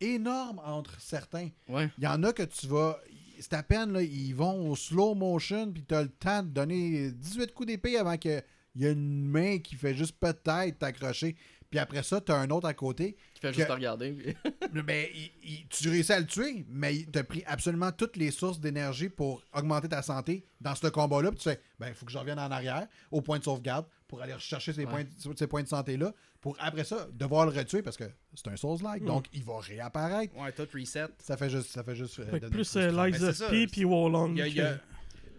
énorme 0.00 0.60
entre 0.64 1.00
certains. 1.00 1.48
Ouais. 1.68 1.90
Il 1.98 2.04
y 2.04 2.06
en 2.06 2.22
a 2.22 2.32
que 2.32 2.42
tu 2.42 2.66
vas. 2.66 2.98
C'est 3.40 3.54
à 3.54 3.62
peine, 3.62 3.92
là, 3.92 4.02
ils 4.02 4.34
vont 4.34 4.70
au 4.70 4.76
slow 4.76 5.14
motion, 5.14 5.72
puis 5.72 5.82
tu 5.86 5.94
as 5.94 6.02
le 6.02 6.08
temps 6.08 6.42
de 6.42 6.48
donner 6.48 7.10
18 7.10 7.52
coups 7.54 7.68
d'épée 7.68 7.96
avant 7.96 8.16
qu'il 8.16 8.42
y 8.76 8.84
ait 8.84 8.92
une 8.92 9.24
main 9.24 9.58
qui 9.58 9.74
fait 9.76 9.94
juste 9.94 10.16
peut-être 10.20 10.78
t'accrocher. 10.78 11.36
Puis 11.70 11.78
après 11.78 12.02
ça, 12.02 12.20
tu 12.20 12.32
as 12.32 12.36
un 12.36 12.50
autre 12.50 12.66
à 12.66 12.74
côté 12.74 13.16
Qui 13.34 13.40
fait 13.42 13.52
juste 13.52 13.68
te 13.68 13.72
regarder. 13.72 14.10
puis- 14.12 14.34
mais 14.84 15.10
il- 15.14 15.30
il- 15.44 15.66
tu 15.68 15.88
réussis 15.88 16.12
à 16.12 16.18
le 16.18 16.26
tuer, 16.26 16.64
mais 16.68 16.96
il 16.96 17.06
t'a 17.06 17.22
pris 17.22 17.44
absolument 17.46 17.92
toutes 17.92 18.16
les 18.16 18.32
sources 18.32 18.58
d'énergie 18.58 19.08
pour 19.08 19.42
augmenter 19.54 19.88
ta 19.88 20.02
santé 20.02 20.44
dans 20.60 20.74
ce 20.74 20.88
combat-là. 20.88 21.30
Puis 21.30 21.38
tu 21.38 21.48
fais, 21.48 21.60
ben, 21.78 21.88
il 21.88 21.94
faut 21.94 22.04
que 22.06 22.10
je 22.12 22.18
revienne 22.18 22.40
en 22.40 22.50
arrière 22.50 22.88
au 23.12 23.20
point 23.20 23.38
de 23.38 23.44
sauvegarde 23.44 23.86
pour 24.08 24.20
aller 24.20 24.34
rechercher 24.34 24.72
ces, 24.72 24.84
Ouais. 24.84 24.90
points, 24.90 25.34
ces 25.36 25.46
points 25.46 25.62
de 25.62 25.68
santé-là, 25.68 26.12
pour 26.40 26.56
après 26.58 26.82
ça 26.82 27.06
devoir 27.12 27.46
le 27.46 27.52
retuer 27.52 27.82
parce 27.82 27.96
que 27.96 28.04
c'est 28.34 28.48
un 28.48 28.56
Souls-like, 28.56 29.02
Mm. 29.02 29.06
donc 29.06 29.26
il 29.32 29.44
va 29.44 29.60
réapparaître. 29.60 30.36
Ouais, 30.36 30.50
tout 30.50 30.66
reset. 30.74 31.06
Ça 31.18 31.36
fait 31.36 31.50
juste. 31.50 31.70
Ça 31.70 31.84
fait 31.84 31.94
juste 31.94 32.18
euh, 32.18 32.24
Fait 32.24 32.40
que 32.40 32.46
donner 32.46 32.54
plus 32.56 32.74
le 32.74 32.82
euh. 32.82 33.06
Lies 33.06 33.22
of 33.24 33.48
P 33.50 33.66
puis 33.68 33.82
que- 33.82 34.76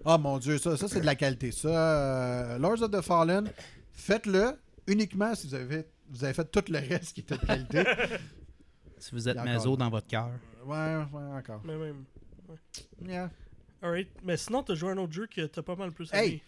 Ah 0.05 0.17
mon 0.17 0.37
dieu, 0.39 0.57
ça, 0.57 0.77
ça 0.77 0.87
c'est 0.87 1.01
de 1.01 1.05
la 1.05 1.15
qualité. 1.15 1.51
Ça, 1.51 1.67
euh, 1.67 2.57
Lords 2.57 2.81
of 2.81 2.89
the 2.91 3.01
Fallen, 3.01 3.51
faites-le 3.91 4.57
uniquement 4.87 5.35
si 5.35 5.47
vous 5.47 5.55
avez, 5.55 5.85
vous 6.11 6.23
avez 6.23 6.33
fait 6.33 6.45
tout 6.51 6.63
le 6.69 6.77
reste 6.79 7.13
qui 7.13 7.21
était 7.21 7.37
de 7.37 7.45
qualité. 7.45 7.83
Si 8.99 9.15
vous 9.15 9.27
êtes 9.27 9.37
maso 9.37 9.75
dans 9.75 9.89
votre 9.89 10.05
cœur. 10.05 10.29
ouais, 10.63 10.95
ouais, 11.11 11.23
encore. 11.35 11.59
Mais 11.65 11.75
même. 11.75 12.03
Yeah. 13.03 13.31
Alright. 13.81 14.09
Mais 14.23 14.37
sinon, 14.37 14.61
t'as 14.61 14.75
joué 14.75 14.89
à 14.89 14.91
un 14.93 14.97
autre 14.97 15.11
jeu 15.13 15.25
que 15.25 15.47
t'as 15.47 15.63
pas 15.63 15.75
mal 15.75 15.91
plus 15.91 16.07
Hey! 16.13 16.29
aimé. 16.33 16.43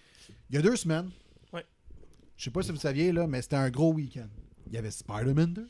Il 0.51 0.55
y 0.55 0.59
a 0.59 0.61
deux 0.61 0.75
semaines, 0.75 1.09
Ouais. 1.51 1.65
je 2.37 2.43
sais 2.43 2.51
pas 2.51 2.61
si 2.61 2.69
vous 2.69 2.77
saviez, 2.77 3.11
là, 3.11 3.25
mais 3.25 3.41
c'était 3.41 3.55
un 3.55 3.71
gros 3.71 3.91
week-end. 3.91 4.27
Il 4.67 4.73
y 4.73 4.77
avait 4.77 4.91
Spider-Man 4.91 5.53
2, 5.53 5.67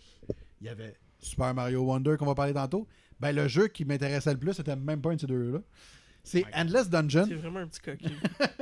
il 0.60 0.68
y 0.68 0.70
avait 0.70 0.98
Super 1.20 1.54
Mario 1.54 1.84
Wonder 1.84 2.18
qu'on 2.20 2.26
va 2.26 2.36
parler 2.36 2.54
tantôt. 2.54 2.86
Ben, 3.22 3.34
le 3.34 3.48
jeu 3.48 3.70
qui 3.70 3.86
m'intéressait 3.86 4.34
le 4.34 4.40
plus, 4.40 4.54
c'était 4.54 4.76
même 4.76 5.02
pas 5.02 5.12
un 5.12 5.16
de 5.16 5.22
ces 5.22 5.28
deux-là. 5.28 5.60
C'est 6.22 6.44
Endless 6.54 6.90
Dungeon. 6.90 7.26
C'est 7.30 7.36
vraiment 7.36 7.60
un 7.60 7.68
petit 7.68 7.80
coquille. 7.80 8.18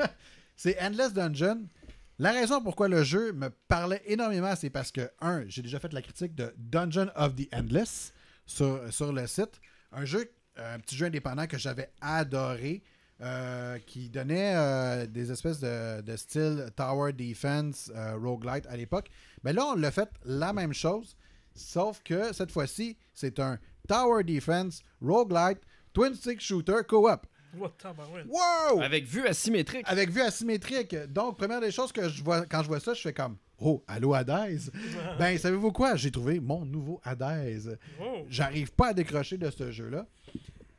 C'est 0.55 0.79
Endless 0.79 1.11
Dungeon. 1.13 1.63
La 2.21 2.33
raison 2.33 2.61
pourquoi 2.61 2.87
le 2.87 3.03
jeu 3.03 3.33
me 3.33 3.49
parlait 3.67 4.03
énormément, 4.05 4.53
c'est 4.55 4.69
parce 4.69 4.91
que, 4.91 5.09
un, 5.21 5.43
j'ai 5.47 5.63
déjà 5.63 5.79
fait 5.79 5.91
la 5.91 6.03
critique 6.03 6.35
de 6.35 6.53
Dungeon 6.55 7.09
of 7.15 7.35
the 7.35 7.51
Endless 7.51 8.13
sur, 8.45 9.11
le 9.11 9.25
site. 9.25 9.59
Un 9.91 10.05
jeu, 10.05 10.31
un 10.55 10.77
petit 10.77 10.95
jeu 10.95 11.07
indépendant 11.07 11.47
que 11.47 11.57
j'avais 11.57 11.89
adoré, 11.99 12.83
euh, 13.21 13.79
qui 13.87 14.11
donnait 14.11 14.53
euh, 14.55 15.07
des 15.07 15.31
espèces 15.31 15.61
de, 15.61 16.01
de 16.01 16.15
style 16.15 16.67
Tower 16.75 17.11
Defense, 17.11 17.91
euh, 17.95 18.15
Roguelite 18.17 18.67
à 18.67 18.77
l'époque. 18.77 19.09
Mais 19.43 19.51
là, 19.51 19.65
on 19.73 19.75
l'a 19.75 19.89
fait 19.89 20.09
la 20.23 20.53
même 20.53 20.73
chose, 20.73 21.17
sauf 21.55 22.03
que 22.03 22.33
cette 22.33 22.51
fois-ci, 22.51 22.97
c'est 23.15 23.39
un 23.39 23.57
Tower 23.87 24.23
Defense, 24.23 24.83
Roguelite, 25.01 25.61
Twin 25.91 26.13
Stick 26.13 26.39
Shooter 26.39 26.83
Co-op. 26.87 27.25
Wow! 28.27 28.81
Avec 28.81 29.05
vue 29.05 29.27
asymétrique. 29.27 29.83
Avec 29.87 30.09
vue 30.09 30.21
asymétrique. 30.21 30.95
Donc, 31.09 31.37
première 31.37 31.61
des 31.61 31.71
choses 31.71 31.91
que 31.91 32.09
je 32.09 32.23
vois 32.23 32.45
quand 32.45 32.63
je 32.63 32.67
vois 32.67 32.79
ça, 32.79 32.93
je 32.93 33.01
fais 33.01 33.13
comme 33.13 33.37
Oh, 33.59 33.83
allô 33.87 34.13
Hades. 34.13 34.71
ben, 35.19 35.37
savez-vous 35.37 35.71
quoi? 35.71 35.95
J'ai 35.95 36.11
trouvé 36.11 36.39
mon 36.39 36.65
nouveau 36.65 36.99
Hades. 37.03 37.77
Oh. 38.01 38.25
J'arrive 38.27 38.71
pas 38.71 38.87
à 38.89 38.93
décrocher 38.93 39.37
de 39.37 39.49
ce 39.51 39.71
jeu-là. 39.71 40.07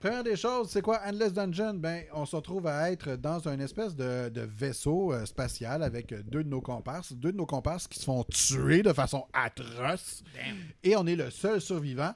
Première 0.00 0.24
des 0.24 0.34
choses, 0.34 0.68
c'est 0.70 0.82
quoi? 0.82 1.00
Endless 1.06 1.32
Dungeon? 1.32 1.74
Ben, 1.74 2.02
on 2.12 2.26
se 2.26 2.34
retrouve 2.34 2.66
à 2.66 2.90
être 2.90 3.14
dans 3.14 3.46
une 3.46 3.60
espèce 3.60 3.94
de, 3.94 4.30
de 4.30 4.40
vaisseau 4.40 5.12
euh, 5.12 5.24
spatial 5.26 5.80
avec 5.84 6.12
deux 6.28 6.42
de 6.42 6.48
nos 6.48 6.60
comparses. 6.60 7.12
Deux 7.12 7.30
de 7.30 7.36
nos 7.36 7.46
comparses 7.46 7.86
qui 7.86 8.00
se 8.00 8.04
font 8.04 8.24
tuer 8.24 8.82
de 8.82 8.92
façon 8.92 9.26
atroce. 9.32 10.24
Et 10.82 10.96
on 10.96 11.06
est 11.06 11.14
le 11.14 11.30
seul 11.30 11.60
survivant. 11.60 12.12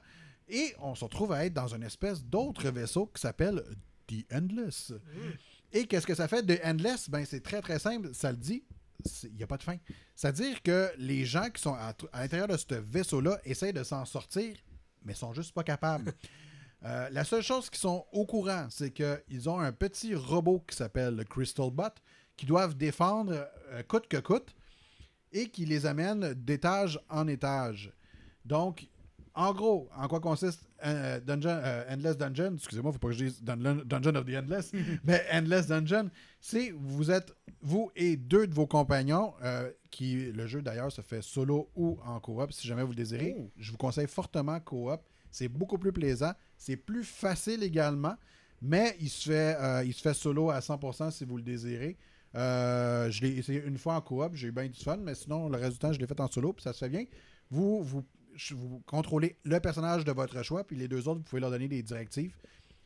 Et 0.49 0.75
on 0.81 0.97
se 0.97 1.05
retrouve 1.05 1.31
à 1.31 1.45
être 1.45 1.55
dans 1.55 1.75
une 1.75 1.85
espèce 1.85 2.25
d'autre 2.25 2.69
vaisseau 2.71 3.07
qui 3.07 3.21
s'appelle 3.21 3.63
The 4.07 4.25
Endless. 4.33 4.93
Et 5.73 5.87
qu'est-ce 5.87 6.07
que 6.07 6.15
ça 6.15 6.29
fait 6.29 6.45
de 6.45 6.59
Endless? 6.65 7.11
Ben, 7.11 7.25
c'est 7.25 7.43
très 7.43 7.61
très 7.61 7.79
simple, 7.79 8.11
ça 8.15 8.31
le 8.31 8.39
dit. 8.39 8.65
Il 9.25 9.35
n'y 9.37 9.43
a 9.43 9.47
pas 9.47 9.59
de 9.59 9.63
fin. 9.63 9.77
C'est-à-dire 10.15 10.63
que 10.63 10.91
les 10.99 11.25
gens 11.25 11.51
qui 11.51 11.61
sont 11.61 11.75
à, 11.75 11.95
à 12.13 12.21
l'intérieur 12.21 12.49
de 12.49 12.57
ce 12.57 12.75
vaisseau-là 12.75 13.39
essayent 13.45 13.73
de 13.73 13.85
s'en 13.85 14.05
sortir, 14.05 14.57
mais 15.05 15.15
sont 15.15 15.33
juste 15.33 15.53
pas 15.53 15.65
capables. 15.65 16.13
Euh, 16.85 17.09
la 17.11 17.25
seule 17.25 17.43
chose 17.43 17.71
qu'ils 17.71 17.81
sont 17.81 18.07
au 18.13 18.27
courant, 18.27 18.67
c'est 18.71 18.93
qu'ils 18.93 19.49
ont 19.49 19.59
un 19.59 19.73
petit 19.73 20.15
robot 20.15 20.63
qui 20.69 20.77
s'appelle 20.77 21.17
le 21.17 21.25
Crystal 21.25 21.71
Bot, 21.71 21.85
qui 22.37 22.47
doivent 22.47 22.77
défendre 22.77 23.49
euh, 23.71 23.83
coûte 23.83 24.07
que 24.09 24.19
coûte, 24.19 24.55
et 25.33 25.49
qui 25.49 25.65
les 25.65 25.87
amène 25.87 26.35
d'étage 26.35 27.01
en 27.09 27.27
étage. 27.27 27.93
Donc, 28.45 28.87
en 29.37 29.53
gros, 29.53 29.89
en 29.95 30.09
quoi 30.09 30.19
consiste 30.19 30.67
euh, 30.85 31.21
Dungeon, 31.21 31.61
euh, 31.63 31.85
Endless 31.91 32.17
Dungeon? 32.17 32.55
Excusez-moi, 32.55 32.91
faut 32.91 32.99
pas 32.99 33.09
que 33.09 33.15
je 33.15 33.25
dise 33.27 33.43
Dungeon, 33.43 33.83
Dungeon 33.85 34.15
of 34.15 34.25
the 34.25 34.35
Endless, 34.35 34.73
mais 35.05 35.25
Endless 35.31 35.67
Dungeon, 35.67 36.11
c'est 36.41 36.73
vous 36.75 37.11
êtes 37.11 37.37
vous 37.61 37.91
et 37.95 38.17
deux 38.17 38.47
de 38.47 38.55
vos 38.55 38.67
compagnons, 38.67 39.35
euh, 39.43 39.71
qui 39.91 40.33
le 40.33 40.47
jeu 40.47 40.63
d'ailleurs 40.63 40.91
se 40.91 41.03
fait 41.03 41.21
solo 41.21 41.71
ou 41.77 41.99
en 42.05 42.19
coop, 42.19 42.51
si 42.51 42.67
jamais 42.67 42.83
vous 42.83 42.91
le 42.91 42.97
désirez. 42.97 43.37
Je 43.59 43.71
vous 43.71 43.77
conseille 43.77 44.09
fortement 44.09 44.59
coop. 44.59 45.01
C'est 45.31 45.49
beaucoup 45.49 45.77
plus 45.77 45.93
plaisant, 45.93 46.33
c'est 46.57 46.77
plus 46.77 47.05
facile 47.05 47.63
également, 47.63 48.15
mais 48.63 48.97
il 49.01 49.11
se 49.11 49.29
fait, 49.29 49.87
il 49.87 49.93
se 49.93 50.01
fait 50.01 50.15
solo 50.15 50.49
à 50.49 50.61
100% 50.61 51.11
si 51.11 51.27
vous 51.27 51.37
le 51.37 51.43
désirez. 51.43 51.99
Je 52.35 53.21
l'ai 53.21 53.37
essayé 53.37 53.63
une 53.67 53.77
fois 53.77 53.97
en 53.97 54.01
coop, 54.01 54.31
j'ai 54.33 54.49
eu 54.49 54.53
bien 54.53 54.67
du 54.67 54.81
fun, 54.83 54.97
mais 54.97 55.15
sinon, 55.15 55.51
le 55.51 55.59
reste 55.59 55.73
du 55.73 55.79
temps, 55.79 55.93
je 55.93 55.99
l'ai 55.99 56.07
fait 56.07 56.19
en 56.21 56.29
solo, 56.29 56.55
puis 56.55 56.63
ça 56.63 56.73
se 56.73 56.79
fait 56.79 56.89
bien. 56.89 57.05
Vous, 57.51 57.83
vous, 57.83 58.03
vous 58.53 58.83
contrôlez 58.87 59.37
le 59.45 59.61
personnage 59.61 60.05
de 60.05 60.13
votre 60.13 60.43
choix, 60.43 60.65
puis 60.65 60.77
les 60.77 60.89
deux 60.89 61.09
autres, 61.09 61.19
vous 61.19 61.25
pouvez 61.25 61.41
leur 61.41 61.51
donner 61.51 61.69
des 61.69 61.83
directives, 61.83 62.35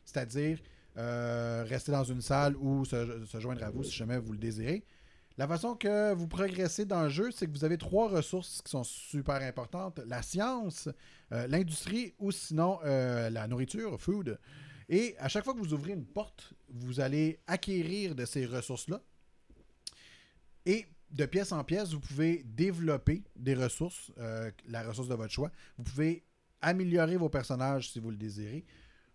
c'est-à-dire 0.05 0.59
euh, 0.97 1.63
rester 1.67 1.91
dans 1.91 2.03
une 2.03 2.21
salle 2.21 2.55
ou 2.57 2.83
se, 2.83 3.25
joindre 3.39 3.63
à 3.63 3.69
vous 3.69 3.83
si 3.83 3.91
jamais 3.91 4.17
vous 4.17 4.33
le 4.33 4.37
désirez. 4.37 4.83
La 5.37 5.47
façon 5.47 5.75
que 5.75 6.13
vous 6.13 6.27
progressez 6.27 6.85
dans 6.85 7.03
le 7.03 7.09
jeu, 7.09 7.31
c'est 7.31 7.47
que 7.47 7.51
vous 7.51 7.63
avez 7.63 7.77
trois 7.77 8.09
ressources 8.09 8.61
qui 8.61 8.69
sont 8.69 8.83
super 8.83 9.35
importantes. 9.35 9.99
La 10.05 10.21
science, 10.21 10.89
euh, 11.31 11.47
l'industrie 11.47 12.13
ou 12.19 12.31
sinon 12.31 12.79
euh, 12.83 13.29
la 13.29 13.47
nourriture, 13.47 13.99
food. 13.99 14.37
Et 14.89 15.15
à 15.19 15.29
chaque 15.29 15.45
fois 15.45 15.53
que 15.53 15.59
vous 15.59 15.73
ouvrez 15.73 15.93
une 15.93 16.05
porte, 16.05 16.53
vous 16.69 16.99
allez 16.99 17.39
acquérir 17.47 18.13
de 18.13 18.25
ces 18.25 18.45
ressources-là. 18.45 19.01
Et 20.65 20.85
de 21.11 21.25
pièce 21.25 21.51
en 21.51 21.63
pièce, 21.63 21.89
vous 21.91 21.99
pouvez 21.99 22.43
développer 22.45 23.23
des 23.35 23.53
ressources, 23.53 24.11
euh, 24.17 24.49
la 24.67 24.83
ressource 24.83 25.07
de 25.07 25.15
votre 25.15 25.31
choix. 25.31 25.51
Vous 25.77 25.83
pouvez 25.83 26.23
améliorer 26.61 27.17
vos 27.17 27.29
personnages 27.29 27.89
si 27.89 27.99
vous 27.99 28.11
le 28.11 28.17
désirez. 28.17 28.65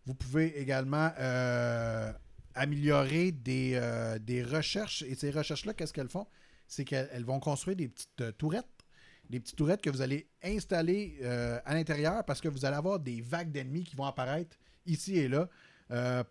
Vous 0.04 0.14
pouvez 0.14 0.60
également 0.60 1.10
euh, 1.18 2.12
améliorer 2.54 3.32
des, 3.32 3.72
euh, 3.74 4.18
des 4.18 4.42
recherches. 4.42 5.02
Et 5.02 5.14
ces 5.14 5.30
recherches-là, 5.30 5.74
qu'est-ce 5.74 5.92
qu'elles 5.92 6.08
font? 6.08 6.26
C'est 6.68 6.84
qu'elles 6.84 7.08
elles 7.12 7.24
vont 7.24 7.40
construire 7.40 7.76
des 7.76 7.88
petites 7.88 8.36
tourettes. 8.36 8.66
Des 9.30 9.40
petites 9.40 9.56
tourettes 9.56 9.82
que 9.82 9.90
vous 9.90 10.02
allez 10.02 10.28
installer 10.44 11.18
à 11.64 11.74
l'intérieur 11.74 12.24
parce 12.24 12.40
que 12.40 12.46
vous 12.46 12.64
allez 12.64 12.76
avoir 12.76 13.00
des 13.00 13.20
vagues 13.20 13.50
d'ennemis 13.50 13.82
qui 13.82 13.96
vont 13.96 14.04
apparaître 14.04 14.56
ici 14.84 15.18
et 15.18 15.26
là 15.26 15.48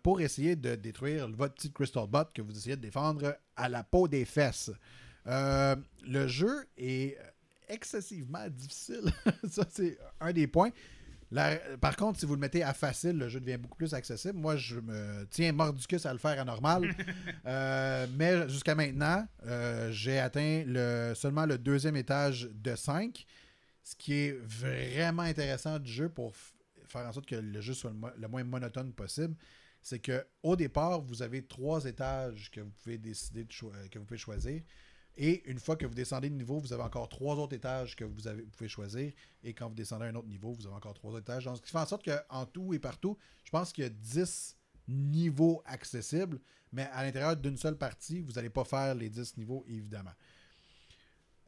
pour 0.02 0.22
essayer 0.22 0.56
de 0.56 0.76
détruire 0.76 1.28
votre 1.28 1.52
petit 1.52 1.70
Crystal 1.70 2.06
Bot 2.06 2.24
que 2.34 2.40
vous 2.40 2.56
essayez 2.56 2.76
de 2.76 2.80
défendre 2.80 3.36
à 3.54 3.68
la 3.68 3.84
peau 3.84 4.08
des 4.08 4.24
fesses. 4.24 4.70
Euh, 5.26 5.76
le 6.06 6.26
jeu 6.28 6.66
est 6.76 7.16
excessivement 7.68 8.48
difficile. 8.48 9.10
Ça, 9.50 9.64
c'est 9.70 9.98
un 10.20 10.32
des 10.32 10.46
points. 10.46 10.70
La- 11.32 11.56
par 11.80 11.96
contre, 11.96 12.20
si 12.20 12.26
vous 12.26 12.34
le 12.34 12.40
mettez 12.40 12.62
à 12.62 12.72
facile, 12.72 13.18
le 13.18 13.28
jeu 13.28 13.40
devient 13.40 13.56
beaucoup 13.56 13.76
plus 13.76 13.92
accessible. 13.94 14.38
Moi, 14.38 14.56
je 14.56 14.78
me 14.78 15.26
tiens 15.28 15.50
mordicus 15.52 16.06
à 16.06 16.12
le 16.12 16.18
faire 16.20 16.40
à 16.40 16.44
normal. 16.44 16.94
Euh, 17.46 18.06
mais 18.16 18.48
jusqu'à 18.48 18.74
maintenant, 18.74 19.24
euh, 19.46 19.90
j'ai 19.92 20.18
atteint 20.18 20.64
le, 20.66 21.12
seulement 21.14 21.46
le 21.46 21.58
deuxième 21.58 21.94
étage 21.96 22.48
de 22.52 22.74
5, 22.74 23.24
ce 23.84 23.94
qui 23.94 24.14
est 24.14 24.32
vraiment 24.42 25.22
intéressant 25.22 25.78
du 25.78 25.90
jeu 25.90 26.08
pour 26.08 26.34
faire 26.88 27.06
en 27.06 27.12
sorte 27.12 27.26
que 27.26 27.36
le 27.36 27.60
jeu 27.60 27.72
soit 27.72 27.90
le, 27.90 27.96
mo- 27.96 28.10
le 28.18 28.26
moins 28.26 28.42
monotone 28.42 28.92
possible. 28.92 29.36
C'est 29.80 30.00
que 30.00 30.26
au 30.42 30.56
départ, 30.56 31.00
vous 31.02 31.22
avez 31.22 31.42
trois 31.46 31.84
étages 31.84 32.50
que 32.50 32.60
vous 32.60 32.70
pouvez 32.82 32.98
décider 32.98 33.44
de 33.44 33.88
que 33.88 33.98
vous 34.00 34.04
pouvez 34.04 34.18
choisir. 34.18 34.60
Et 35.16 35.48
une 35.50 35.58
fois 35.58 35.76
que 35.76 35.86
vous 35.86 35.94
descendez 35.94 36.28
de 36.28 36.34
niveau, 36.34 36.58
vous 36.58 36.72
avez 36.72 36.82
encore 36.82 37.08
trois 37.08 37.36
autres 37.36 37.54
étages 37.54 37.96
que 37.96 38.04
vous, 38.04 38.20
pouvez 38.52 38.68
choisir. 38.68 39.12
Et 39.42 39.54
quand 39.54 39.68
vous 39.68 39.74
descendez 39.74 40.04
à 40.04 40.08
un 40.08 40.14
autre 40.14 40.28
niveau, 40.28 40.52
vous 40.52 40.66
avez 40.66 40.76
encore 40.76 40.92
trois 40.92 41.10
autres 41.10 41.20
étages. 41.20 41.44
Donc, 41.44 41.56
ce 41.56 41.62
qui 41.62 41.70
fait 41.70 41.78
en 41.78 41.86
sorte 41.86 42.04
qu'en 42.04 42.44
tout 42.44 42.74
et 42.74 42.78
partout, 42.78 43.16
je 43.44 43.50
pense 43.50 43.72
qu'il 43.72 43.84
y 43.84 43.86
a 43.86 43.90
10 43.90 44.56
niveaux 44.88 45.62
accessibles. 45.64 46.38
Mais 46.72 46.88
à 46.92 47.02
l'intérieur 47.02 47.36
d'une 47.36 47.56
seule 47.56 47.78
partie, 47.78 48.20
vous 48.20 48.32
n'allez 48.32 48.50
pas 48.50 48.64
faire 48.64 48.94
les 48.94 49.08
10 49.08 49.38
niveaux, 49.38 49.64
évidemment. 49.66 50.12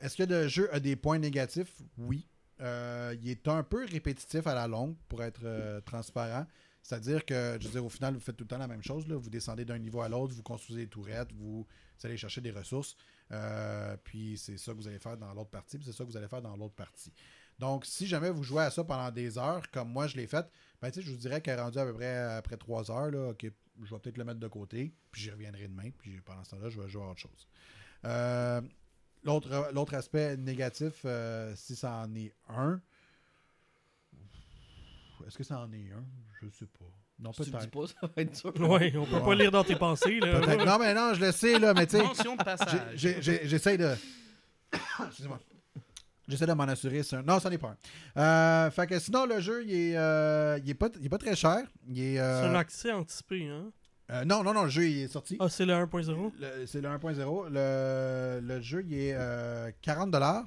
Est-ce 0.01 0.16
que 0.16 0.23
le 0.23 0.49
jeu 0.49 0.73
a 0.73 0.81
des 0.81 0.97
points 0.97 1.19
négatifs? 1.19 1.83
Oui. 1.99 2.27
Euh, 2.61 3.14
il 3.21 3.29
est 3.29 3.47
un 3.49 3.62
peu 3.62 3.85
répétitif 3.85 4.47
à 4.47 4.55
la 4.55 4.66
longue, 4.66 4.97
pour 5.09 5.23
être 5.23 5.43
euh, 5.45 5.81
transparent. 5.83 6.47
C'est-à-dire 6.83 7.25
que, 7.27 7.59
je 7.61 7.66
veux 7.66 7.73
dire, 7.73 7.85
au 7.85 7.91
final, 7.91 8.14
vous 8.14 8.21
faites 8.21 8.37
tout 8.37 8.45
le 8.45 8.49
temps 8.49 8.59
la 8.59 8.66
même 8.66 8.83
chose. 8.83 9.07
Vous 9.07 9.29
descendez 9.29 9.66
d'un 9.66 9.79
niveau 9.79 10.01
à 10.01 10.09
l'autre, 10.09 10.35
vous 10.35 10.43
construisez 10.43 10.83
des 10.83 10.89
tourettes, 10.89 11.33
vous, 11.35 11.66
vous 11.99 12.07
allez 12.07 12.16
chercher 12.16 12.40
des 12.40 12.51
ressources. 12.51 12.96
Euh, 13.32 13.96
puis 14.05 14.38
c'est 14.38 14.57
ça 14.59 14.72
que 14.72 14.78
vous 14.78 14.88
allez 14.88 14.99
faire 14.99 15.16
dans 15.16 15.32
l'autre 15.34 15.51
partie, 15.51 15.78
puis 15.78 15.86
c'est 15.86 15.92
ça 15.92 16.05
que 16.05 16.11
vous 16.11 16.16
allez 16.16 16.28
faire 16.28 16.42
dans 16.42 16.57
l'autre 16.57 16.74
partie. 16.74 17.12
Donc, 17.59 17.84
si 17.84 18.07
jamais 18.07 18.30
vous 18.30 18.44
jouez 18.44 18.62
à 18.62 18.70
ça 18.70 18.84
pendant 18.84 19.11
des 19.11 19.36
heures, 19.36 19.68
comme 19.70 19.90
moi 19.90 20.07
je 20.07 20.16
l'ai 20.16 20.26
fait, 20.26 20.46
ben, 20.80 20.92
je 20.94 21.11
vous 21.11 21.16
dirais 21.16 21.40
qu'elle 21.40 21.59
est 21.59 21.62
rendu 21.62 21.78
à 21.78 21.84
peu 21.84 21.94
près 21.94 22.16
après 22.16 22.57
trois 22.57 22.90
heures, 22.90 23.11
là, 23.11 23.32
je 23.40 23.94
vais 23.94 23.99
peut-être 24.01 24.18
le 24.18 24.24
mettre 24.24 24.40
de 24.40 24.49
côté, 24.49 24.94
puis 25.11 25.22
j'y 25.22 25.30
reviendrai 25.30 25.66
demain, 25.66 25.90
puis 25.99 26.20
pendant 26.20 26.44
ce 26.44 26.51
temps-là, 26.51 26.70
je 26.70 26.80
vais 26.80 26.88
jouer 26.88 27.03
à 27.03 27.11
autre 27.11 27.20
chose. 27.20 27.49
Euh, 28.05 28.61
L'autre 29.24 29.94
aspect 29.94 30.36
négatif, 30.36 31.03
euh, 31.05 31.53
si 31.57 31.74
ça 31.74 31.92
en 31.96 32.14
est 32.14 32.32
un, 32.49 32.80
est-ce 35.26 35.36
que 35.36 35.44
ça 35.44 35.59
en 35.59 35.72
est 35.72 35.90
un? 35.90 36.05
Je 36.40 36.49
sais 36.49 36.66
pas. 36.66 36.86
Non, 37.21 37.33
Si 37.33 37.43
tu 37.43 37.51
le 37.51 37.59
dis 37.59 37.66
peut-être. 37.69 37.95
pas, 37.95 38.07
ça 38.07 38.12
va 38.14 38.23
être 38.23 38.41
dur. 38.59 38.71
Ouais, 38.71 38.93
on 38.97 39.05
peut 39.05 39.21
pas 39.25 39.35
lire 39.35 39.51
dans 39.51 39.64
tes 39.64 39.75
pensées, 39.77 40.21
là. 40.21 40.39
Peut-être. 40.41 40.64
Non, 40.64 40.79
mais 40.79 40.95
non, 40.95 41.14
je 41.14 41.21
le 41.21 41.33
sais, 41.33 41.59
là, 41.59 41.75
mais 41.75 41.87
tu 41.87 41.97
sais. 41.97 42.03
Mention 42.03 42.37
de 42.37 42.43
passage. 42.45 42.81
J'ai- 42.95 43.21
j'ai- 43.21 43.41
J'essaie 43.49 43.77
de. 43.77 43.95
Excusez-moi. 45.07 45.39
J'essaie 46.29 46.47
de 46.47 46.53
m'en 46.53 46.64
assurer. 46.64 47.01
Non, 47.27 47.41
ça 47.41 47.49
n'est 47.49 47.57
pas 47.59 47.75
un. 48.16 48.21
Euh, 48.21 48.71
fait 48.71 48.87
que 48.87 48.99
sinon, 48.99 49.25
le 49.25 49.41
jeu, 49.41 49.64
il 49.66 49.73
est, 49.73 49.97
euh, 49.97 50.59
il 50.62 50.69
est, 50.71 50.75
pas, 50.75 50.89
il 51.01 51.07
est 51.07 51.09
pas 51.09 51.16
très 51.19 51.35
cher. 51.35 51.59
Il 51.89 51.99
est, 52.03 52.19
euh, 52.21 52.43
C'est 52.43 52.49
un 52.49 52.55
accès 52.55 52.93
anticipé, 52.93 53.49
hein? 53.49 53.71
euh, 54.11 54.25
non, 54.27 54.43
non, 54.45 54.53
non, 54.53 54.64
le 54.64 54.69
jeu, 54.69 54.87
il 54.87 54.99
est 55.05 55.09
sorti. 55.09 55.39
Ah, 55.41 55.49
c'est 55.49 55.64
le 55.64 55.73
1.0. 55.73 56.33
Le- 56.39 56.66
C'est 56.66 56.83
le 56.83 56.89
1.0. 56.89 57.49
Le, 57.51 58.41
le 58.47 58.61
jeu, 58.61 58.85
il 58.87 58.93
est 58.95 59.14
euh, 59.14 59.71
40 59.81 60.14
Ah, 60.14 60.45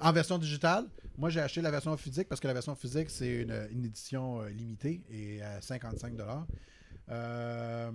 en 0.00 0.12
version 0.12 0.38
digitale. 0.38 0.86
Moi, 1.18 1.30
j'ai 1.30 1.40
acheté 1.40 1.62
la 1.62 1.70
version 1.70 1.96
physique 1.96 2.28
parce 2.28 2.40
que 2.40 2.46
la 2.46 2.52
version 2.52 2.74
physique, 2.74 3.10
c'est 3.10 3.42
une, 3.42 3.68
une 3.70 3.84
édition 3.84 4.42
euh, 4.42 4.48
limitée 4.50 5.02
et 5.10 5.42
à 5.42 5.60
55 5.60 6.14
euh, 7.08 7.90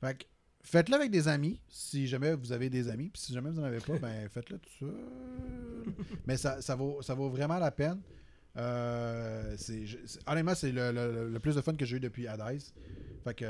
Fait 0.00 0.26
faites-le 0.62 0.94
avec 0.94 1.10
des 1.10 1.28
amis, 1.28 1.60
si 1.68 2.06
jamais 2.06 2.34
vous 2.34 2.52
avez 2.52 2.70
des 2.70 2.88
amis. 2.88 3.10
Puis 3.10 3.20
si 3.22 3.34
jamais 3.34 3.50
vous 3.50 3.60
n'en 3.60 3.66
avez 3.66 3.80
pas, 3.80 3.98
ben 3.98 4.28
faites-le 4.30 4.58
tout 4.58 4.70
seul. 4.78 4.94
Mais 6.26 6.36
ça, 6.36 6.62
ça, 6.62 6.74
vaut, 6.74 7.02
ça 7.02 7.14
vaut 7.14 7.28
vraiment 7.28 7.58
la 7.58 7.70
peine. 7.70 8.00
Euh, 8.56 9.54
c'est, 9.58 9.84
honnêtement, 10.26 10.54
c'est 10.54 10.72
le, 10.72 10.92
le- 10.92 11.28
le 11.28 11.40
plus 11.40 11.56
de 11.56 11.60
fun 11.60 11.74
que 11.74 11.84
j'ai 11.84 11.96
eu 11.96 12.00
depuis 12.00 12.26
Hades. 12.26 12.62
Fait 13.24 13.34
que. 13.34 13.44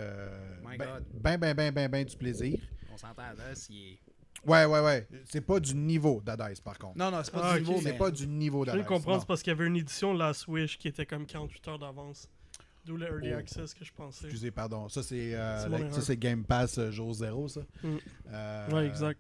My 0.67 0.77
ben, 0.77 0.87
God. 0.95 1.05
ben, 1.15 1.39
ben, 1.39 1.55
ben, 1.55 1.73
ben, 1.73 1.91
ben 1.91 2.05
du 2.05 2.17
plaisir. 2.17 2.59
On 2.93 2.97
s'entend 2.97 3.23
à 3.23 3.35
l'os, 3.35 3.69
il 3.71 3.93
est... 3.93 3.99
Ouais, 4.47 4.65
ouais, 4.65 4.81
ouais. 4.81 5.09
C'est 5.31 5.41
pas 5.41 5.59
du 5.61 5.75
niveau 5.75 6.21
d'Hades, 6.25 6.61
par 6.63 6.79
contre. 6.79 6.99
Non, 6.99 7.11
non, 7.11 7.21
c'est 7.25 7.33
pas 7.33 7.41
Ah, 7.53 7.55
du 7.59 7.63
ok. 7.63 7.69
niveau, 7.69 7.81
c'est 7.83 7.93
mais... 7.93 7.99
pas 7.99 8.11
du 8.11 8.27
niveau 8.27 8.65
Je 8.65 8.71
de 8.73 8.83
comprendre, 8.83 9.17
non. 9.17 9.21
c'est 9.21 9.27
parce 9.27 9.43
qu'il 9.43 9.53
y 9.53 9.57
avait 9.57 9.67
une 9.67 9.77
édition 9.77 10.13
de 10.15 10.19
la 10.19 10.35
Switch 10.35 10.77
qui 10.79 10.89
était 10.89 11.07
comme 11.07 11.27
48 11.27 11.69
heures 11.69 11.79
d'avance. 11.79 12.29
D'où 12.85 12.97
le 12.99 13.07
Early 13.07 13.31
Oh. 13.33 13.39
Access 13.39 13.73
que 13.73 13.83
je 13.85 13.93
pensais. 13.93 14.25
Excusez, 14.27 14.51
pardon. 14.51 14.89
Ça, 14.91 15.03
c'est 15.03 15.35
euh, 15.35 15.69
la- 15.69 15.91
ça, 15.91 16.03
c'est 16.03 16.19
Game 16.19 16.45
Pass 16.45 16.77
euh, 16.79 16.91
jour 16.91 17.15
zéro, 17.15 17.49
ça. 17.49 17.61
Mm. 17.83 17.97
Euh, 18.31 18.71
Ouais, 18.73 18.87
exact. 18.87 19.19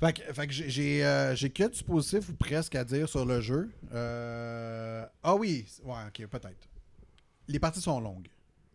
Fait 0.00 0.12
que, 0.12 0.32
fait 0.32 0.46
que 0.46 0.52
j'ai- 0.52 1.04
euh, 1.04 1.34
que 1.34 1.68
du 1.74 1.84
positif 1.84 2.28
ou 2.28 2.34
presque 2.34 2.74
à 2.74 2.84
dire 2.84 3.08
sur 3.08 3.24
le 3.24 3.40
jeu. 3.40 3.70
Euh, 3.92 5.06
Ah 5.22 5.34
oui, 5.36 5.66
ouais, 5.84 5.94
ok, 6.08 6.26
peut-être. 6.28 6.68
Les 7.48 7.58
parties 7.58 7.80
sont 7.80 8.00
longues. 8.00 8.28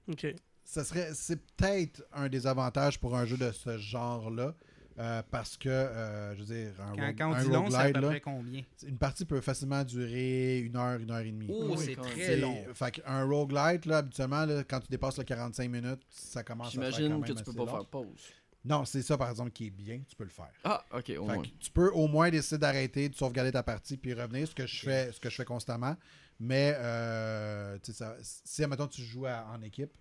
Ok. 0.07 0.27
Ça 0.63 0.83
serait, 0.83 1.11
c'est 1.13 1.39
peut-être 1.55 2.03
un 2.13 2.27
des 2.29 2.45
avantages 2.45 2.99
pour 2.99 3.15
un 3.15 3.25
jeu 3.25 3.37
de 3.37 3.51
ce 3.51 3.77
genre-là. 3.77 4.53
Euh, 4.99 5.21
parce 5.31 5.55
que, 5.57 5.69
euh, 5.69 6.35
je 6.35 6.39
veux 6.43 6.45
dire, 6.45 6.73
un, 6.81 6.95
Quand, 6.95 7.13
quand 7.17 7.29
on 7.31 7.33
un 7.35 7.43
dit 7.43 7.49
long, 7.49 7.69
c'est 7.69 7.75
à 7.77 7.89
peu 7.91 7.99
là, 8.01 8.07
près 8.09 8.21
combien? 8.21 8.63
une 8.85 8.97
partie 8.97 9.25
peut 9.25 9.41
facilement 9.41 9.83
durer 9.83 10.59
une 10.59 10.75
heure, 10.75 10.99
une 10.99 11.09
heure 11.11 11.19
et 11.19 11.31
demie. 11.31 11.47
Oh, 11.49 11.67
Oui, 11.77 11.85
c'est 11.85 11.95
très 11.95 12.35
long. 12.37 12.65
Fait 12.73 12.91
qu'un 12.91 13.23
roguelite, 13.23 13.85
là, 13.85 13.97
habituellement, 13.97 14.45
là, 14.45 14.63
quand 14.63 14.79
tu 14.81 14.87
dépasses 14.89 15.17
le 15.17 15.23
45 15.23 15.69
minutes, 15.69 16.01
ça 16.09 16.43
commence 16.43 16.67
à 16.67 16.71
faire 16.71 16.79
quand 16.81 16.95
J'imagine 16.97 17.09
même 17.13 17.21
que 17.21 17.27
tu 17.27 17.33
peux 17.43 17.49
assez 17.51 17.57
pas 17.57 17.65
long. 17.65 17.71
faire 17.71 17.85
pause. 17.85 18.27
Non, 18.65 18.83
c'est 18.83 19.01
ça, 19.01 19.17
par 19.17 19.29
exemple, 19.29 19.51
qui 19.51 19.67
est 19.67 19.71
bien. 19.71 20.01
Tu 20.07 20.17
peux 20.17 20.25
le 20.25 20.29
faire. 20.29 20.51
Ah, 20.65 20.83
ok, 20.93 20.97
au 21.17 21.25
Fait 21.27 21.33
moins. 21.33 21.41
que 21.43 21.47
tu 21.59 21.71
peux 21.71 21.89
au 21.91 22.07
moins 22.09 22.29
décider 22.29 22.57
d'arrêter, 22.57 23.07
de 23.07 23.15
sauvegarder 23.15 23.53
ta 23.53 23.63
partie, 23.63 23.95
puis 23.95 24.13
revenir, 24.13 24.47
ce 24.49 24.53
que 24.53 24.67
je 24.67 24.81
fais, 24.81 25.11
ce 25.13 25.19
que 25.21 25.29
je 25.29 25.35
fais 25.35 25.45
constamment. 25.45 25.95
Mais 26.41 26.73
euh, 26.77 27.77
tu 27.81 27.93
sais, 27.93 27.97
ça, 27.99 28.17
si, 28.21 28.61
admettons, 28.63 28.87
tu 28.87 29.01
joues 29.01 29.25
à- 29.27 29.45
en 29.49 29.61
équipe, 29.61 29.91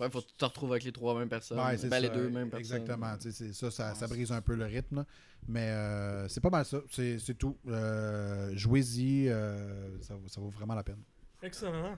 Ouais, 0.00 0.10
faut 0.10 0.20
que 0.20 0.26
tu 0.26 0.34
te 0.36 0.44
retrouves 0.44 0.72
avec 0.72 0.82
les 0.84 0.92
trois 0.92 1.16
mêmes 1.18 1.28
personnes. 1.28 1.58
ouais, 1.58 1.76
c'est 1.78 1.88
ben, 1.88 2.00
les 2.00 2.08
deux 2.08 2.28
mêmes 2.28 2.50
personnes. 2.50 2.76
Exactement. 2.78 3.14
ça, 3.20 3.70
ça, 3.70 3.88
Ouais, 3.90 3.94
ça 3.94 4.06
brise 4.08 4.32
un 4.32 4.40
peu 4.42 4.54
le 4.54 4.64
rythme. 4.64 4.96
là. 4.96 5.06
Mais 5.46 5.68
euh, 5.70 6.26
c'est 6.28 6.40
pas 6.40 6.50
mal 6.50 6.64
ça. 6.64 6.80
C'est 6.90 7.18
c'est 7.18 7.34
tout. 7.34 7.56
Euh, 7.68 8.50
Jouez-y. 8.56 9.28
euh, 9.28 10.00
ça, 10.02 10.14
vaut- 10.14 10.28
ça 10.28 10.40
vaut 10.40 10.48
vraiment 10.50 10.74
la 10.74 10.82
peine. 10.82 11.02
Excellent. 11.42 11.96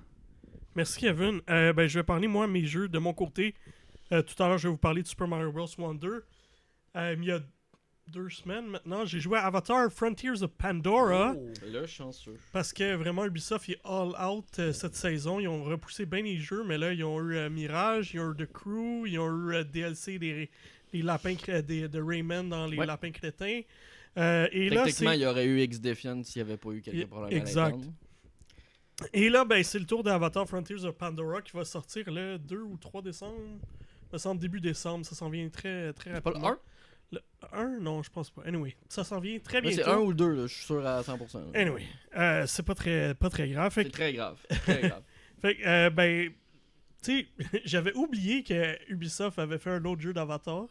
Merci, 0.74 1.00
Kevin. 1.00 1.40
Euh, 1.48 1.72
ben, 1.72 1.86
je 1.88 1.98
vais 1.98 2.04
parler, 2.04 2.26
moi, 2.28 2.46
mes 2.46 2.66
jeux 2.66 2.88
de 2.88 2.98
mon 2.98 3.14
côté. 3.14 3.54
Euh, 4.12 4.22
tout 4.22 4.40
à 4.42 4.48
l'heure, 4.48 4.58
je 4.58 4.68
vais 4.68 4.72
vous 4.72 4.78
parler 4.78 5.02
de 5.02 5.06
Super 5.08 5.26
Mario 5.28 5.50
Bros. 5.52 5.66
Wonder. 5.78 6.18
Euh, 6.96 7.14
il 7.18 7.24
y 7.24 7.32
a 7.32 7.40
deux 8.08 8.28
semaines 8.30 8.66
maintenant, 8.66 9.04
j'ai 9.04 9.20
joué 9.20 9.38
à 9.38 9.46
Avatar 9.46 9.90
Frontiers 9.92 10.42
of 10.42 10.50
Pandora. 10.52 11.34
Oh. 11.36 11.48
Là, 11.66 11.86
chanceux. 11.86 12.36
Parce 12.52 12.72
que 12.72 12.94
vraiment, 12.94 13.24
Ubisoft 13.24 13.68
est 13.68 13.80
all 13.84 14.14
out 14.24 14.44
euh, 14.58 14.72
cette 14.72 14.94
saison. 14.94 15.40
Ils 15.40 15.48
ont 15.48 15.64
repoussé 15.64 16.06
bien 16.06 16.22
les 16.22 16.38
jeux, 16.38 16.62
mais 16.64 16.78
là, 16.78 16.92
ils 16.92 17.04
ont 17.04 17.20
eu 17.20 17.36
euh, 17.36 17.50
Mirage, 17.50 18.12
ils 18.14 18.20
ont 18.20 18.32
eu 18.32 18.36
The 18.36 18.50
Crew, 18.52 19.06
ils 19.06 19.18
ont 19.18 19.26
eu 19.50 19.54
euh, 19.56 19.64
DLC 19.64 20.18
des, 20.18 20.48
des 20.92 21.02
lapins 21.02 21.34
des- 21.66 21.88
de 21.88 22.00
Rayman 22.00 22.48
dans 22.48 22.66
les 22.66 22.78
Ouais. 22.78 22.86
lapins 22.86 23.10
crétins. 23.10 23.60
Euh, 24.18 24.48
et 24.52 24.70
là, 24.70 24.84
Techniquement, 24.84 25.12
il 25.12 25.20
y 25.20 25.26
aurait 25.26 25.44
eu 25.46 25.60
X-Defiant 25.62 26.22
s'il 26.22 26.42
n'y 26.42 26.48
avait 26.48 26.56
pas 26.58 26.70
eu 26.70 26.80
quelques 26.80 27.06
problèmes 27.08 27.36
exact. 27.38 27.76
à. 29.02 29.06
Et 29.12 29.28
là, 29.28 29.44
ben, 29.44 29.62
c'est 29.62 29.78
le 29.78 29.84
tour 29.84 30.02
d'Avatar 30.02 30.46
Frontiers 30.48 30.84
of 30.84 30.94
Pandora 30.96 31.42
qui 31.42 31.54
va 31.54 31.64
sortir 31.66 32.10
le 32.10 32.38
2 32.38 32.56
ou 32.62 32.78
3 32.78 33.02
décembre. 33.02 33.36
Me 34.12 34.16
semble 34.16 34.40
début 34.40 34.60
décembre. 34.60 35.04
Ça 35.04 35.14
s'en 35.14 35.28
vient 35.28 35.46
très, 35.50 35.92
très 35.92 36.14
C'est 36.14 36.20
pas 36.22 36.30
rapidement. 36.30 36.50
le 36.50 36.54
1 36.54 36.58
Le 37.12 37.20
1 37.52 37.78
Non, 37.80 38.02
je 38.02 38.10
pense 38.10 38.30
pas. 38.30 38.42
Anyway, 38.46 38.74
ça 38.88 39.04
s'en 39.04 39.20
vient 39.20 39.38
très 39.38 39.60
bientôt. 39.60 39.76
C'est 39.76 39.88
1 39.88 39.98
ou 39.98 40.08
le 40.08 40.14
2, 40.14 40.34
là, 40.34 40.46
je 40.46 40.54
suis 40.54 40.64
sûr 40.64 40.84
à 40.86 41.02
100%. 41.02 41.52
là. 41.52 41.60
Anyway, 41.60 41.82
euh, 42.16 42.46
c'est 42.46 42.64
pas 42.64 42.74
très, 42.74 43.14
pas 43.14 43.30
très 43.30 43.48
grave. 43.48 43.72
C'est 43.74 43.84
que, 43.84 43.90
très 43.90 44.12
grave. 44.12 44.38
Très 44.48 44.88
grave. 44.88 45.02
fait 45.40 45.56
que, 45.56 45.66
euh, 45.66 45.90
ben, 45.90 46.30
tu 47.02 47.20
sais, 47.20 47.60
j'avais 47.64 47.92
oublié 47.94 48.42
que 48.42 48.76
Ubisoft 48.90 49.38
avait 49.38 49.58
fait 49.58 49.70
un 49.70 49.84
autre 49.84 50.00
jeu 50.02 50.12
d'Avatar. 50.12 50.66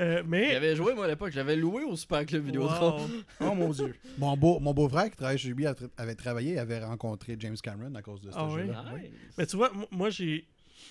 Euh, 0.00 0.22
mais. 0.26 0.52
J'avais 0.52 0.74
joué, 0.74 0.94
moi, 0.94 1.04
à 1.04 1.08
l'époque. 1.08 1.30
J'avais 1.32 1.54
loué 1.54 1.84
au 1.84 1.94
Super 1.94 2.24
Club 2.26 2.46
Vidéotron. 2.46 2.98
Wow. 3.02 3.08
Oh 3.40 3.54
mon 3.54 3.70
dieu. 3.70 3.94
Mon, 4.18 4.36
beau, 4.36 4.58
mon 4.58 4.72
beau-frère 4.74 5.10
qui 5.10 5.16
travaille 5.16 5.38
chez 5.38 5.50
lui 5.50 5.66
avait 5.66 6.14
travaillé 6.14 6.58
avait 6.58 6.82
rencontré 6.84 7.36
James 7.38 7.56
Cameron 7.62 7.94
à 7.94 8.02
cause 8.02 8.20
de 8.22 8.30
ce 8.30 8.36
Ah 8.36 8.46
oui? 8.48 8.62
jeu-là. 8.62 8.84
Nice. 8.96 9.10
Mais 9.38 9.46
tu 9.46 9.56
vois, 9.56 9.70
moi, 9.92 10.10
j'ai. 10.10 10.48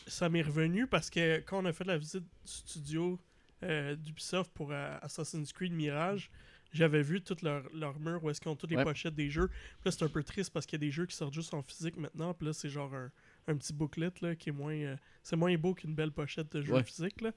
Ça 0.08 0.30
m'est 0.30 0.42
revenu 0.42 0.88
parce 0.88 1.10
que 1.10 1.40
quand 1.40 1.62
on 1.62 1.66
a 1.66 1.74
fait 1.74 1.84
la 1.84 1.98
visite 1.98 2.24
du 2.24 2.30
studio 2.46 3.20
euh, 3.64 3.96
d'Ubisoft 3.96 4.52
pour 4.54 4.72
euh, 4.72 4.98
Assassin's 5.02 5.52
Creed 5.54 5.74
Mirage, 5.74 6.30
j'avais 6.74 7.02
vu 7.02 7.22
toutes 7.22 7.42
leurs 7.42 7.64
leur 7.74 8.00
murs 8.00 8.24
où 8.24 8.30
est-ce 8.30 8.40
qu'ils 8.40 8.50
ont 8.50 8.56
toutes 8.56 8.70
les 8.72 8.78
Ouais. 8.78 8.84
pochettes 8.86 9.14
des 9.16 9.30
jeux. 9.30 9.48
Puis 9.50 9.82
là, 9.86 9.92
c'est 9.92 10.04
un 10.04 10.08
peu 10.10 10.24
triste 10.24 10.52
parce 10.54 10.66
qu'il 10.66 10.80
y 10.80 10.82
a 10.84 10.86
des 10.88 10.92
jeux 10.92 11.06
qui 11.06 11.16
sortent 11.16 11.34
juste 11.34 11.54
en 11.54 11.62
physique 11.62 11.98
maintenant. 11.98 12.34
Puis 12.34 12.48
là, 12.48 12.54
c'est 12.54 12.70
genre 12.70 12.94
un, 12.96 13.12
un 13.48 13.58
petit 13.58 13.74
booklet 13.74 14.12
là, 14.22 14.36
qui 14.36 14.50
est 14.50 14.54
moins. 14.54 14.74
euh, 14.74 14.96
c'est 15.22 15.36
moins 15.36 15.54
beau 15.58 15.74
qu'une 15.74 15.94
belle 15.94 16.12
pochette 16.14 16.52
de 16.56 16.62
jeu 16.62 16.74
Ouais. 16.74 16.84
physique. 16.84 17.20
Là. 17.22 17.32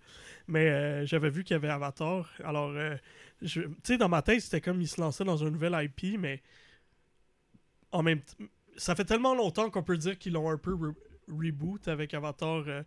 Mais 0.47 0.69
euh, 0.71 1.05
j'avais 1.05 1.31
vu 1.31 1.43
qu'il 1.43 1.55
y 1.55 1.57
avait 1.57 1.69
Avatar. 1.69 2.31
Alors, 2.45 2.71
euh, 2.71 2.97
tu 3.45 3.69
sais, 3.83 3.99
dans 3.99 4.09
ma 4.09 4.23
tête, 4.23 4.41
c'était 4.41 4.61
comme 4.61 4.81
ils 4.81 4.89
se 4.89 5.01
lançaient 5.01 5.25
dans 5.25 5.43
un 5.45 5.51
nouvel 5.51 5.77
IP, 5.83 6.17
mais 6.19 6.41
en 7.91 8.03
même 8.03 8.21
temps, 8.21 8.45
ça 8.77 8.95
fait 8.95 9.05
tellement 9.05 9.35
longtemps 9.35 9.69
qu'on 9.71 9.83
peut 9.83 9.97
dire 9.99 10.19
qu'ils 10.19 10.33
l'ont 10.33 10.49
un 10.51 10.59
peu 10.59 10.75
reboot 11.29 11.89
avec 11.89 12.15
Avatar 12.15 12.65
euh, 12.67 12.83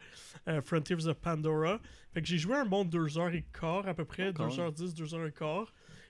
euh, 0.48 0.62
Frontiers 0.62 1.08
of 1.08 1.18
Pandora. 1.20 1.80
Fait 2.14 2.22
que 2.22 2.28
j'ai 2.28 2.38
joué 2.38 2.56
un 2.56 2.66
bon 2.66 2.86
2h15 2.86 3.86
à 3.88 3.94
peu 3.94 4.06
près, 4.06 4.30
Oh, 4.30 4.34
quand 4.34 4.48
2h10, 4.50 4.96
2h15. 4.96 5.68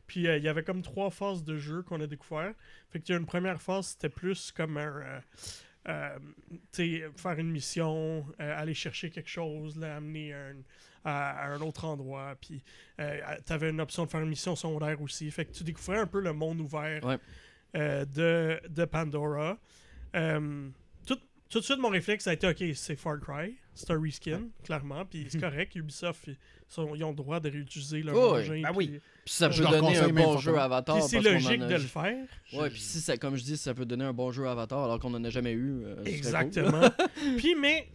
Puis 0.08 0.28
euh, 0.28 0.38
il 0.38 0.44
y 0.44 0.48
avait 0.48 0.64
comme 0.64 0.82
trois 0.82 1.10
phases 1.12 1.44
de 1.44 1.58
jeu 1.58 1.82
qu'on 1.84 2.00
a 2.02 2.08
découvert. 2.08 2.54
Fait 2.90 3.00
qu'il 3.02 3.14
y 3.14 3.16
a 3.18 3.20
une 3.20 3.26
première 3.26 3.62
phase, 3.62 3.88
c'était 3.88 4.10
plus 4.10 4.52
comme 4.52 4.78
un. 4.78 5.22
faire 5.86 7.38
une 7.40 7.52
mission, 7.52 8.26
aller 8.40 8.74
chercher 8.74 9.10
quelque 9.10 9.30
chose, 9.30 9.78
l'amener 9.78 10.34
à, 10.34 10.38
un- 10.48 10.56
à- 11.04 11.30
à 11.46 11.48
un 11.54 11.62
autre 11.62 11.86
endroit. 11.86 12.36
Puis 12.42 12.64
euh, 13.00 13.20
tu 13.46 13.54
avais 13.54 13.70
une 13.70 13.82
option 13.82 14.06
de 14.06 14.10
faire 14.10 14.22
une 14.22 14.30
mission 14.30 14.56
secondaire 14.56 15.02
aussi. 15.02 15.30
Fait 15.32 15.46
que 15.46 15.52
tu 15.52 15.64
découvrais 15.64 16.00
un 16.00 16.08
peu 16.08 16.20
le 16.22 16.34
monde 16.34 16.60
ouvert 16.62 17.04
Ouais. 17.06 17.18
de, 17.74 18.60
de 18.70 18.86
Pandora. 18.86 19.58
Tout, 21.50 21.60
de 21.60 21.64
suite, 21.64 21.80
mon 21.80 21.90
réflexe 21.90 22.28
a 22.28 22.34
été 22.34 22.48
ok, 22.48 22.64
c'est 22.76 22.96
Far 22.96 23.20
Cry, 23.20 23.56
c'est 23.74 23.92
un 23.92 24.02
reskin, 24.02 24.44
clairement. 24.64 25.06
Puis 25.06 25.28
c'est 25.30 25.40
correct, 25.42 25.76
Ubisoft, 25.76 26.28
ils, 26.28 26.36
sont- 26.68 26.94
ils 26.96 27.04
ont 27.04 27.10
le 27.12 27.16
droit 27.16 27.40
de 27.40 27.50
réutiliser 27.50 28.02
leur 28.04 28.16
Oh, 28.16 28.36
oui. 28.36 28.42
engin. 28.42 28.62
Ben 28.62 28.70
puis- 28.70 28.78
oui. 28.78 29.00
Puis 29.26 29.34
ça 29.34 29.50
peut 29.50 29.64
donner 29.64 29.98
un 29.98 30.10
bon 30.10 30.38
jeu 30.38 30.58
Avatar. 30.58 30.98
puis 30.98 31.06
c'est 31.08 31.22
logique 31.22 31.62
a- 31.62 31.68
de 31.68 31.74
le 31.74 31.80
faire. 31.80 32.26
Ouais, 32.54 32.70
puis 32.70 32.80
si 32.80 33.00
ça, 33.02 33.18
comme 33.18 33.36
je 33.36 33.44
dis, 33.44 33.58
ça 33.58 33.74
peut 33.74 33.86
donner 33.86 34.06
un 34.06 34.14
bon 34.14 34.32
jeu 34.32 34.48
Avatar 34.48 34.84
alors 34.84 35.00
qu'on 35.00 35.14
en 35.14 35.24
a 35.24 35.30
jamais 35.30 35.52
eu. 35.54 35.84
euh, 35.86 35.96
cool. 35.98 36.08
Exactement. 36.08 36.90
Puis, 37.38 37.56
mais, 37.56 37.90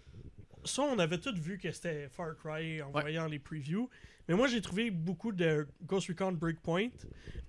ça, 0.64 0.82
on 0.82 0.98
avait 0.98 1.18
tous 1.18 1.34
vu 1.34 1.58
que 1.58 1.72
c'était 1.72 2.08
Far 2.08 2.36
Cry 2.36 2.82
en 2.82 2.90
Ouais. 2.92 3.00
voyant 3.02 3.26
les 3.26 3.38
previews. 3.38 3.88
Mais 4.32 4.38
moi, 4.38 4.48
j'ai 4.48 4.62
trouvé 4.62 4.90
beaucoup 4.90 5.30
de 5.30 5.66
Ghost 5.84 6.08
Recon 6.08 6.32
Breakpoint 6.32 6.88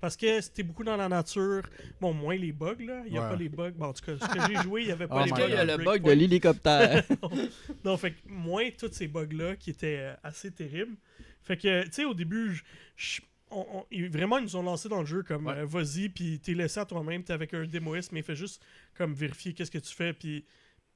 parce 0.01 0.17
que 0.17 0.41
c'était 0.41 0.63
beaucoup 0.63 0.83
dans 0.83 0.97
la 0.97 1.07
nature. 1.07 1.61
Bon, 2.01 2.11
moins 2.13 2.35
les 2.35 2.51
bugs, 2.51 2.75
là. 2.85 3.03
Il 3.05 3.13
n'y 3.13 3.17
a 3.17 3.21
Ouais. 3.23 3.29
pas 3.29 3.35
les 3.37 3.47
bugs. 3.47 3.71
Bon, 3.71 3.85
en 3.85 3.93
tout 3.93 4.03
cas, 4.03 4.17
ce 4.19 4.27
que 4.33 4.39
j'ai 4.53 4.61
joué, 4.63 4.81
il 4.81 4.87
n'y 4.87 4.91
avait 4.91 5.07
pas 5.07 5.21
Oh 5.21 5.23
les 5.23 5.31
bugs. 5.31 5.45
il 5.47 5.53
y 5.53 5.57
a 5.57 5.63
le 5.63 5.77
bug 5.81 6.03
de 6.03 6.11
l'hélicoptère. 6.11 7.05
non, 7.85 7.95
fait 7.95 8.11
que 8.11 8.17
moins 8.27 8.69
tous 8.77 8.91
ces 8.91 9.07
bugs-là 9.07 9.55
qui 9.55 9.69
étaient 9.69 9.97
euh, 9.97 10.13
assez 10.23 10.51
terribles. 10.51 10.97
Fait 11.41 11.55
que, 11.55 11.85
tu 11.85 11.91
sais, 11.93 12.03
au 12.03 12.13
début, 12.13 12.61
je- 12.97 13.21
on- 13.49 13.65
on- 13.89 14.09
vraiment, 14.09 14.39
ils 14.39 14.43
nous 14.43 14.57
ont 14.57 14.63
lancé 14.63 14.89
dans 14.89 14.99
le 14.99 15.05
jeu 15.05 15.23
comme 15.23 15.45
Ouais. 15.47 15.59
euh, 15.59 15.65
vas-y, 15.65 16.09
puis 16.09 16.37
t'es 16.41 16.53
laissé 16.53 16.81
à 16.81 16.85
toi-même, 16.85 17.23
t'es 17.23 17.31
avec 17.31 17.53
un 17.53 17.65
démoiste, 17.65 18.11
mais 18.11 18.23
fais 18.23 18.35
juste 18.35 18.61
comme 18.97 19.13
vérifier 19.13 19.53
qu'est-ce 19.53 19.71
que 19.71 19.77
tu 19.77 19.95
fais, 19.95 20.11
puis 20.11 20.43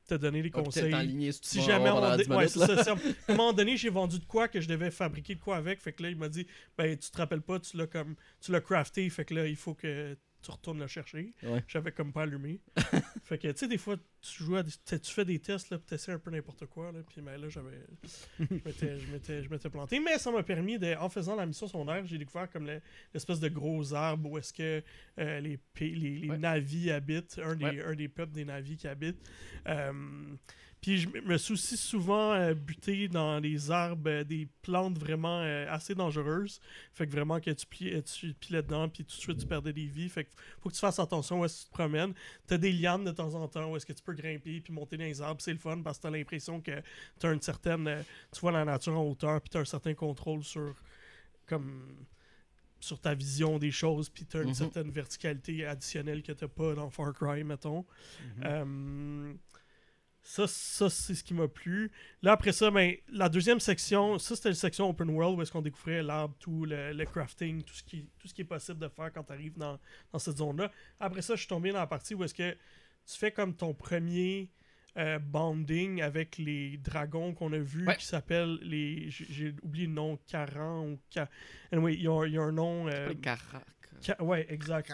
te 0.07 0.15
donner 0.15 0.41
des 0.41 0.49
Peut-être 0.49 0.65
conseils. 0.65 0.91
si 1.43 1.61
jamais 1.61 1.89
on 1.89 1.99
dé- 2.17 2.23
10 2.23 2.29
ouais, 2.29 2.47
ça, 2.47 2.83
c'est- 2.83 2.89
à 2.89 2.93
un 2.93 3.35
moment 3.35 3.53
donné, 3.53 3.77
j'ai 3.77 3.89
vendu 3.89 4.19
de 4.19 4.25
quoi 4.25 4.47
que 4.47 4.59
je 4.61 4.67
devais 4.67 4.89
fabriquer 4.91 5.35
de 5.35 5.39
quoi 5.39 5.57
avec. 5.57 5.79
Fait 5.81 5.93
que 5.93 6.01
là, 6.03 6.09
il 6.09 6.17
m'a 6.17 6.29
dit 6.29 6.47
Ben, 6.77 6.97
tu 6.97 7.11
te 7.11 7.17
rappelles 7.17 7.41
pas, 7.41 7.59
tu 7.59 7.77
l'as 7.77 7.87
comme 7.87 8.15
tu 8.41 8.51
l'as 8.51 8.61
crafté, 8.61 9.09
fait 9.09 9.25
que 9.25 9.33
là, 9.33 9.47
il 9.47 9.55
faut 9.55 9.73
que 9.73 10.17
tu 10.41 10.51
retournes 10.51 10.79
le 10.79 10.87
chercher. 10.87 11.33
Ouais. 11.43 11.63
J'avais 11.67 11.91
comme 11.91 12.13
pas 12.13 12.23
allumé. 12.23 12.61
fait 13.23 13.37
que 13.37 13.47
tu 13.49 13.57
sais, 13.57 13.67
des 13.67 13.77
fois, 13.77 13.97
tu 14.21 14.43
joues 14.43 14.55
à 14.55 14.63
des- 14.63 14.71
tu 14.85 14.99
tu 14.99 15.11
fais 15.13 15.25
des 15.25 15.39
tests, 15.39 15.69
là, 15.69 15.77
puis 15.77 15.87
t'essaies 15.87 16.11
un 16.13 16.19
peu 16.19 16.31
n'importe 16.31 16.65
quoi, 16.67 16.91
là, 16.91 16.99
puis 17.07 17.21
ben, 17.21 17.39
là, 17.41 17.49
j'avais. 17.49 17.77
je 18.39 18.43
m'étais- 19.11 19.69
planté. 19.69 19.99
Mais 19.99 20.17
ça 20.17 20.31
m'a 20.31 20.43
permis, 20.43 20.77
de, 20.79 20.95
en 20.95 21.09
faisant 21.09 21.35
la 21.35 21.45
mission 21.45 21.67
secondaire, 21.67 22.05
j'ai 22.05 22.17
découvert 22.17 22.49
comme 22.49 22.65
le- 22.67 22.81
l'espèce 23.13 23.39
de 23.39 23.49
gros 23.49 23.93
arbre 23.93 24.29
où 24.31 24.37
est-ce 24.37 24.53
que 24.53 24.83
euh, 25.19 25.39
les, 25.39 25.59
les, 25.79 26.19
les 26.19 26.29
Ouais. 26.29 26.37
navis 26.37 26.91
habitent, 26.91 27.39
un 27.43 27.55
des, 27.55 27.65
Ouais. 27.65 27.83
un 27.83 27.95
des 27.95 28.07
peuples 28.07 28.33
des 28.33 28.45
navis 28.45 28.77
qui 28.77 28.87
habitent. 28.87 29.21
Euh, 29.67 29.91
puis 30.81 30.99
je 30.99 31.07
me 31.09 31.35
aussi 31.35 31.75
souvent 31.77 32.33
euh, 32.33 32.53
buté 32.53 33.07
dans 33.07 33.39
les 33.39 33.71
arbres, 33.71 34.09
euh, 34.09 34.23
des 34.23 34.47
plantes 34.61 34.97
vraiment 34.97 35.41
euh, 35.41 35.65
assez 35.69 35.95
dangereuses. 35.95 36.61
Fait 36.93 37.05
que 37.07 37.11
vraiment 37.11 37.39
que 37.39 37.51
tu, 37.51 37.65
pli- 37.65 37.93
euh, 37.95 38.01
tu 38.01 38.33
pilais 38.33 38.61
dedans, 38.61 38.87
puis 38.87 39.03
tout 39.03 39.15
de 39.15 39.21
suite 39.21 39.39
tu 39.39 39.47
perdais 39.47 39.73
des 39.73 39.87
vies. 39.87 40.07
Fait 40.09 40.25
que 40.25 40.29
faut 40.61 40.69
que 40.69 40.75
tu 40.75 40.79
fasses 40.79 40.99
attention 40.99 41.41
où 41.41 41.45
est-ce 41.45 41.57
que 41.57 41.61
tu 41.63 41.67
te 41.69 41.73
promènes. 41.73 42.13
T'as 42.45 42.57
des 42.57 42.71
lianes 42.71 43.03
de 43.05 43.11
temps 43.11 43.33
en 43.35 43.47
temps 43.47 43.71
où 43.71 43.75
est-ce 43.75 43.85
que 43.85 43.93
tu 43.93 44.03
peux 44.03 44.13
grimper 44.13 44.61
puis 44.61 44.71
monter 44.71 44.97
dans 44.97 45.03
les 45.05 45.21
arbres. 45.21 45.41
C'est 45.41 45.53
le 45.53 45.59
fun 45.59 45.81
parce 45.81 45.97
que 45.97 46.03
t'as 46.03 46.11
l'impression 46.11 46.61
que 46.61 46.81
t'as 47.19 47.33
une 47.33 47.41
certaine. 47.41 48.03
tu 48.31 48.39
vois 48.39 48.51
la 48.51 48.63
nature 48.65 48.97
en 48.97 49.03
hauteur 49.03 49.41
puis 49.41 49.49
t'as 49.49 49.59
un 49.61 49.65
certain 49.65 49.93
contrôle 49.93 50.43
sur. 50.43 50.75
Comme. 51.47 51.97
Sur 52.79 52.99
ta 53.01 53.15
vision 53.15 53.57
des 53.57 53.71
choses, 53.71 54.07
puis 54.07 54.23
t'as 54.25 54.43
une 54.43 54.49
Mhm. 54.49 54.53
certaine 54.53 54.91
verticalité 54.91 55.65
additionnelle 55.65 56.21
que 56.21 56.31
t'as 56.31 56.47
pas 56.47 56.75
dans 56.75 56.91
Far 56.91 57.11
Cry, 57.11 57.43
mettons. 57.43 57.83
Mhm. 58.37 58.43
Euh, 58.45 59.33
ça, 60.29 60.45
ça 60.45 60.89
c'est 60.89 61.15
ce 61.15 61.23
qui 61.23 61.33
m'a 61.33 61.47
plu. 61.47 61.89
Là, 62.21 62.33
après 62.33 62.51
ça, 62.51 62.69
ben, 62.69 62.95
la 63.13 63.29
deuxième 63.29 63.61
section, 63.61 64.19
ça, 64.19 64.35
c'était 64.35 64.49
la 64.49 64.55
section 64.55 64.89
Open 64.89 65.09
World 65.09 65.37
où 65.39 65.41
est-ce 65.41 65.51
qu'on 65.53 65.61
découvrait 65.61 66.03
l'arbre, 66.03 66.35
tout, 66.37 66.65
le, 66.65 66.91
le 66.91 67.05
crafting, 67.05 67.63
tout 67.63 67.73
ce, 67.73 67.81
qui, 67.83 68.05
tout 68.19 68.27
ce 68.27 68.33
qui 68.33 68.41
est 68.41 68.45
possible 68.45 68.77
de 68.79 68.89
faire 68.89 69.11
quand 69.13 69.23
tu 69.23 69.31
arrives 69.31 69.57
dans, 69.57 69.79
dans 70.11 70.19
cette 70.19 70.37
zone-là. 70.37 70.69
Après 70.99 71.21
ça, 71.21 71.35
je 71.35 71.39
suis 71.39 71.47
tombé 71.47 71.71
dans 71.71 71.79
la 71.79 71.87
partie 71.87 72.13
où 72.13 72.23
est-ce 72.25 72.33
que 72.33 72.51
tu 72.51 73.17
fais 73.17 73.31
comme 73.31 73.55
ton 73.55 73.73
premier 73.73 74.51
euh, 74.97 75.17
bonding 75.19 76.01
avec 76.01 76.37
les 76.39 76.75
dragons 76.77 77.33
qu'on 77.33 77.53
a 77.53 77.57
vus 77.59 77.87
Ouais. 77.87 77.95
qui 77.95 78.05
s'appellent 78.05 78.57
les. 78.63 79.05
J'ai 79.09 79.55
oublié 79.61 79.85
le 79.87 79.93
nom, 79.93 80.17
Caran 80.27 80.87
ou. 80.87 80.99
Ca... 81.09 81.29
Anyway, 81.71 81.93
il 81.93 82.01
y, 82.01 82.03
y 82.03 82.07
a 82.37 82.41
un 82.41 82.51
nom. 82.51 82.87
euh, 82.89 83.07
Les. 83.09 83.15
Ca- 84.01 84.21
Ouais, 84.23 84.45
exact. 84.49 84.91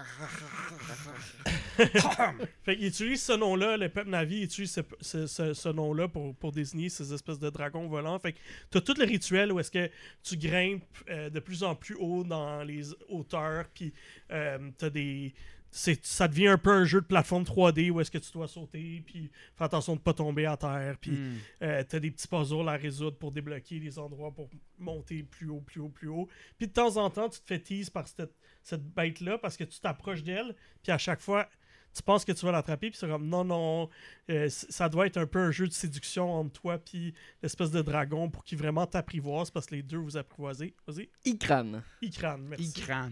fait 2.64 2.76
qu'il 2.78 2.88
utilise 2.88 3.22
ce 3.24 3.34
nom-là, 3.34 3.78
le 3.78 3.90
peuple 3.90 4.10
Navi 4.10 4.44
utilise 4.44 4.72
ce, 4.72 4.82
ce- 5.02 5.28
ce- 5.28 5.54
ce 5.54 5.70
nom-là 5.70 6.08
pour, 6.08 6.36
pour 6.36 6.52
désigner 6.52 6.90
ces 6.90 7.14
espèces 7.14 7.40
de 7.40 7.50
dragons 7.50 7.88
volants. 7.88 8.18
Fait 8.20 8.34
que 8.34 8.40
t'as 8.70 8.82
tout 8.82 8.94
le 8.98 9.06
rituel 9.06 9.52
où 9.52 9.60
est-ce 9.60 9.72
que 9.72 9.90
tu 10.24 10.38
grimpes 10.38 10.84
euh, 11.10 11.30
de 11.30 11.40
plus 11.40 11.64
en 11.64 11.76
plus 11.76 11.96
haut 11.96 12.24
dans 12.24 12.64
les 12.64 12.84
hauteurs, 13.10 13.66
puis 13.74 13.94
euh, 14.32 14.70
t'as 14.78 14.90
des... 14.90 15.34
c'est- 15.76 16.06
Ça 16.06 16.28
devient 16.28 16.48
un 16.48 16.58
peu 16.58 16.72
un 16.72 16.86
jeu 16.86 17.02
de 17.02 17.06
plateforme 17.06 17.44
3D 17.44 17.90
où 17.90 18.00
est-ce 18.00 18.12
que 18.12 18.18
tu 18.20 18.32
dois 18.32 18.48
sauter, 18.48 19.02
puis 19.06 19.32
faire 19.58 19.66
attention 19.66 19.96
de 19.96 20.02
pas 20.02 20.14
tomber 20.14 20.46
à 20.46 20.56
terre, 20.56 20.98
puis 21.02 21.12
Hmm. 21.12 21.38
euh, 21.64 21.84
t'as 21.88 22.00
des 22.00 22.12
petits 22.12 22.28
puzzles 22.28 22.70
à 22.70 22.74
résoudre 22.78 23.18
pour 23.18 23.32
débloquer 23.32 23.80
des 23.80 23.98
endroits 24.00 24.32
pour 24.32 24.50
monter 24.80 25.24
plus 25.24 25.50
haut, 25.50 25.62
plus 25.62 25.82
haut, 25.82 25.90
plus 25.90 26.08
haut. 26.08 26.28
Puis 26.58 26.68
de 26.68 26.74
temps 26.74 26.98
en 26.98 27.10
temps, 27.10 27.28
tu 27.30 27.40
te 27.40 27.46
fais 27.48 27.60
tease 27.60 27.90
par 27.90 28.08
cette, 28.08 28.36
cette 28.62 28.84
bête-là 28.94 29.38
parce 29.40 29.58
que 29.58 29.64
tu 29.64 29.80
t'approches 29.80 30.24
d'elle, 30.24 30.56
puis 30.84 30.92
à 30.92 30.98
chaque 30.98 31.20
fois, 31.22 31.50
tu 31.94 32.02
penses 32.04 32.26
que 32.26 32.32
tu 32.32 32.46
vas 32.46 32.52
l'attraper, 32.52 32.90
puis 32.90 32.98
c'est 33.00 33.08
comme 33.08 33.28
non, 33.28 33.44
non, 33.44 33.90
euh, 34.30 34.48
ça 34.50 34.90
doit 34.90 35.06
être 35.08 35.18
un 35.18 35.26
peu 35.28 35.40
un 35.40 35.52
jeu 35.52 35.68
de 35.68 35.74
séduction 35.74 36.32
entre 36.34 36.60
toi 36.62 36.78
puis 36.80 37.14
l'espèce 37.42 37.72
de 37.72 37.82
dragon 37.82 38.30
pour 38.30 38.44
qu'il 38.44 38.58
vraiment 38.58 38.86
t'apprivoise 38.88 39.52
parce 39.52 39.66
que 39.68 39.76
les 39.76 39.84
deux 39.84 39.98
vous 39.98 40.18
apprivoisez. 40.18 40.74
Vas-y, 40.88 41.10
Ikran. 41.26 41.82
Ikran, 42.02 42.38
merci. 42.40 42.64
Icran. 42.80 43.10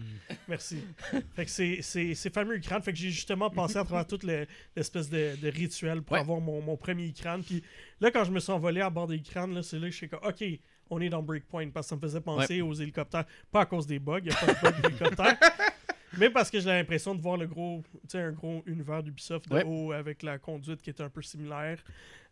Merci. 0.48 0.78
fait 1.34 1.44
que 1.44 1.50
c'est, 1.50 1.78
c'est, 1.82 2.14
c'est 2.14 2.32
fameux 2.34 2.56
Ikran. 2.56 2.80
Fait 2.80 2.92
que 2.92 2.98
j'ai 2.98 3.10
justement 3.10 3.50
passé 3.50 3.76
à 3.76 3.84
travers 3.84 4.06
toute 4.06 4.24
le- 4.24 4.46
l'espèce 4.74 5.08
de, 5.10 5.36
de 5.40 5.48
rituel 5.48 6.02
pour 6.02 6.14
Ouais. 6.14 6.20
avoir 6.20 6.40
mon, 6.40 6.60
mon 6.60 6.76
premier 6.76 7.04
Ikran. 7.06 7.40
Puis 7.42 7.62
là, 8.00 8.10
quand 8.10 8.24
je 8.24 8.32
me 8.32 8.40
suis 8.40 8.52
envolé 8.52 8.80
à 8.80 8.90
bord 8.90 9.06
des 9.06 9.16
Ikran, 9.16 9.46
là, 9.48 9.62
c'est 9.62 9.78
là 9.78 9.86
que 9.86 9.92
je 9.92 9.96
suis 9.96 10.08
comme, 10.08 10.20
OK, 10.24 10.42
on 10.90 11.00
est 11.00 11.08
dans 11.08 11.22
Breakpoint. 11.22 11.70
Parce 11.70 11.86
que 11.86 11.90
ça 11.90 11.96
me 11.96 12.00
faisait 12.00 12.20
penser 12.20 12.60
aux 12.60 12.74
hélicoptères. 12.74 13.24
Pas 13.50 13.60
à 13.62 13.66
cause 13.66 13.86
des 13.86 13.98
bugs, 13.98 14.18
il 14.18 14.24
n'y 14.24 14.30
a 14.30 14.34
pas 14.34 14.46
de 14.52 14.60
bugs 14.60 14.88
d'hélicoptères. 14.88 15.36
Mais 16.18 16.30
parce 16.30 16.50
que 16.50 16.60
j'ai 16.60 16.68
l'impression 16.68 17.14
de 17.14 17.20
voir 17.22 17.36
le 17.36 17.46
gros, 17.46 17.82
un 18.14 18.30
gros 18.32 18.62
univers 18.66 19.02
d'Ubisoft 19.02 19.48
de 19.48 19.54
Ouais. 19.54 19.64
haut 19.64 19.92
avec 19.92 20.22
la 20.22 20.38
conduite 20.38 20.82
qui 20.82 20.90
est 20.90 21.00
un 21.00 21.08
peu 21.08 21.22
similaire. 21.22 21.78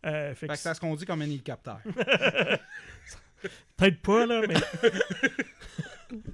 Euh, 0.04 0.28
fait 0.30 0.34
Fait 0.34 0.46
que 0.48 0.52
que 0.52 0.58
ça 0.58 0.74
se 0.74 0.80
conduit 0.80 1.06
comme 1.06 1.22
un 1.22 1.24
hélicoptère. 1.26 1.80
Peut-être 3.76 4.02
pas, 4.02 4.26
là, 4.26 4.42
mais. 4.46 4.54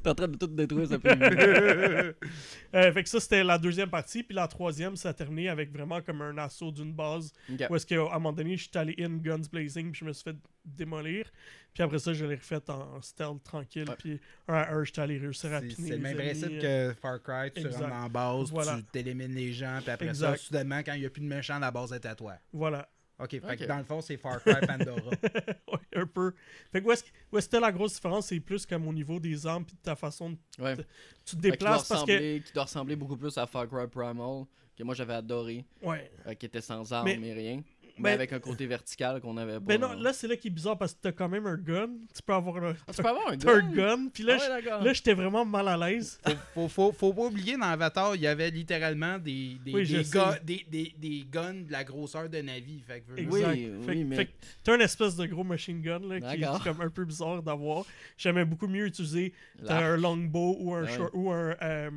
T'es 0.02 0.08
en 0.08 0.14
train 0.14 0.28
de 0.28 0.36
tout 0.36 0.46
détruire, 0.46 0.88
ça 0.88 0.98
fait. 0.98 2.16
Euh, 2.74 2.92
fait 2.92 3.02
que 3.04 3.08
ça, 3.08 3.20
c'était 3.20 3.42
la 3.44 3.56
deuxième 3.58 3.88
partie. 3.88 4.22
Puis 4.22 4.34
la 4.34 4.46
troisième, 4.48 4.96
ça 4.96 5.10
a 5.10 5.14
terminé 5.14 5.48
avec 5.48 5.72
vraiment 5.72 6.02
comme 6.02 6.20
un 6.20 6.36
assaut 6.36 6.70
d'une 6.70 6.92
base. 6.92 7.32
Où 7.70 7.76
est-ce 7.76 7.86
qu'à 7.86 8.00
un 8.00 8.14
moment 8.14 8.32
donné, 8.32 8.56
je 8.56 8.64
suis 8.64 8.70
allé 8.78 8.94
in 8.98 9.16
guns 9.16 9.46
blazing, 9.50 9.92
puis 9.92 10.00
je 10.00 10.04
me 10.04 10.12
suis 10.12 10.24
fait 10.24 10.36
démolir. 10.64 11.30
Puis 11.72 11.82
après 11.82 11.98
ça, 11.98 12.12
je 12.12 12.26
l'ai 12.26 12.34
refait 12.34 12.60
en 12.68 13.00
stealth 13.00 13.42
tranquille. 13.44 13.88
Ouais. 13.88 13.96
Puis 13.98 14.20
un 14.48 14.54
à 14.54 14.72
un, 14.74 14.84
j'étais 14.84 15.00
allé 15.00 15.16
réussir 15.18 15.52
à 15.54 15.60
C'est 15.60 15.68
piner 15.68 15.88
c'est 15.88 15.96
le 15.96 16.02
même 16.02 16.16
principe 16.16 16.50
euh, 16.64 16.92
que 16.92 17.00
Far 17.00 17.22
Cry. 17.22 17.50
Tu 17.52 17.60
exact. 17.66 17.82
rentres 17.82 18.02
la 18.02 18.08
base, 18.08 18.50
Voilà. 18.50 18.76
tu 18.76 18.82
t'élimines 18.84 19.34
les 19.34 19.52
gens, 19.52 19.78
puis 19.82 19.90
après 19.90 20.08
Exact. 20.08 20.32
ça, 20.32 20.36
soudainement, 20.36 20.80
quand 20.80 20.94
il 20.94 21.00
n'y 21.00 21.06
a 21.06 21.10
plus 21.10 21.22
de 21.22 21.26
méchants, 21.28 21.58
la 21.58 21.70
base 21.70 21.92
est 21.92 22.04
à 22.04 22.14
toi. 22.14 22.34
Voilà. 22.52 22.88
Ok, 23.18 23.30
fait 23.30 23.42
Ok. 23.44 23.56
que 23.58 23.64
dans 23.64 23.78
le 23.78 23.84
fond, 23.84 24.00
c'est 24.02 24.16
Far 24.18 24.42
Cry 24.42 24.54
Pandora. 24.66 25.10
ouais, 25.72 25.78
un 25.94 26.06
peu. 26.06 26.34
Fait 26.70 26.82
que 26.82 26.86
où 26.86 26.92
est-ce 26.92 27.02
que 27.04 27.08
où 27.32 27.38
est-ce 27.38 27.48
que 27.48 27.56
la 27.56 27.72
grosse 27.72 27.94
différence, 27.94 28.26
c'est 28.26 28.40
plus 28.40 28.66
comme 28.66 28.86
au 28.86 28.92
niveau 28.92 29.18
des 29.18 29.46
armes, 29.46 29.64
puis 29.64 29.74
de 29.74 29.80
ta 29.80 29.96
façon 29.96 30.30
de. 30.30 30.36
Ouais. 30.58 30.76
Tu 31.24 31.34
te 31.36 31.40
déplaces 31.40 31.88
parce 31.88 32.04
que. 32.04 32.10
ressembler- 32.12 32.42
Qui 32.42 32.52
doit 32.52 32.64
ressembler 32.64 32.96
beaucoup 32.96 33.16
plus 33.16 33.36
à 33.38 33.46
Far 33.46 33.66
Cry 33.68 33.86
Primal, 33.88 34.44
que 34.76 34.82
moi 34.82 34.94
j'avais 34.94 35.14
adoré, 35.14 35.64
Ouais. 35.82 36.10
euh, 36.26 36.34
qui 36.34 36.44
était 36.46 36.60
sans 36.60 36.92
armes 36.92 37.06
Mais- 37.06 37.16
mais, 37.16 37.32
rien. 37.32 37.62
Mais 37.98 38.10
mais- 38.10 38.14
avec 38.14 38.32
un 38.32 38.38
côté 38.40 38.66
vertical 38.66 39.20
qu'on 39.20 39.36
avait 39.36 39.54
pas. 39.54 39.60
Ben 39.60 39.80
non, 39.80 39.94
là, 39.94 40.12
c'est 40.12 40.28
là 40.28 40.36
qui 40.36 40.48
est 40.48 40.50
bizarre 40.50 40.76
parce 40.76 40.92
que 40.94 40.98
t'as 41.02 41.12
quand 41.12 41.28
même 41.28 41.46
un 41.46 41.56
gun. 41.56 41.88
Tu 42.14 42.22
peux 42.22 42.34
avoir 42.34 42.56
un. 42.62 42.74
Ah, 42.86 42.92
tu 42.94 43.02
peux 43.02 43.08
avoir 43.08 43.28
un 43.28 43.36
T'as 43.38 43.54
un 43.56 43.60
gun. 43.60 43.96
gun, 43.96 44.08
puis 44.12 44.22
là, 44.22 44.36
Ah 44.40 44.54
ouais, 44.80 44.84
là, 44.84 44.92
j'étais 44.92 45.14
vraiment 45.14 45.44
mal 45.44 45.66
à 45.68 45.76
l'aise. 45.76 46.18
faut, 46.54 46.68
faut, 46.68 46.92
faut 46.92 47.12
pas 47.14 47.22
oublier, 47.26 47.56
dans 47.56 47.62
Avatar, 47.66 48.14
il 48.14 48.22
y 48.22 48.26
avait 48.26 48.50
littéralement 48.50 49.18
des, 49.18 49.56
des, 49.64 49.72
Oui, 49.72 49.84
je 49.84 49.96
des, 49.98 50.04
sais. 50.04 50.18
gu- 50.18 50.44
des, 50.44 50.66
des, 50.70 50.94
des 50.98 51.26
guns 51.30 51.54
de 51.54 51.72
la 51.72 51.84
grosseur 51.84 52.28
de 52.28 52.38
Navi. 52.38 52.80
Fait 52.86 53.00
que, 53.00 53.12
veux- 53.12 53.18
Exact. 53.18 53.48
Oui, 53.54 53.70
fait, 53.84 53.90
oui, 53.92 54.04
mais- 54.04 54.16
fait 54.16 54.26
que 54.26 54.32
t'as 54.62 54.74
une 54.74 54.82
espèce 54.82 55.16
de 55.16 55.26
gros 55.26 55.44
machine 55.44 55.80
gun 55.80 56.00
là, 56.00 56.20
qui 56.20 56.42
est 56.42 56.62
comme 56.64 56.80
un 56.80 56.90
peu 56.90 57.04
bizarre 57.04 57.42
d'avoir. 57.42 57.84
J'aimais 58.18 58.44
beaucoup 58.44 58.68
mieux 58.68 58.86
utiliser 58.86 59.32
un 59.68 59.96
longbow 59.96 60.56
ou 60.60 60.74
un 60.74 60.84
Ouais. 60.84 60.92
short 60.94 61.10
ou 61.14 61.30
un 61.32 61.56
euh, 61.62 61.90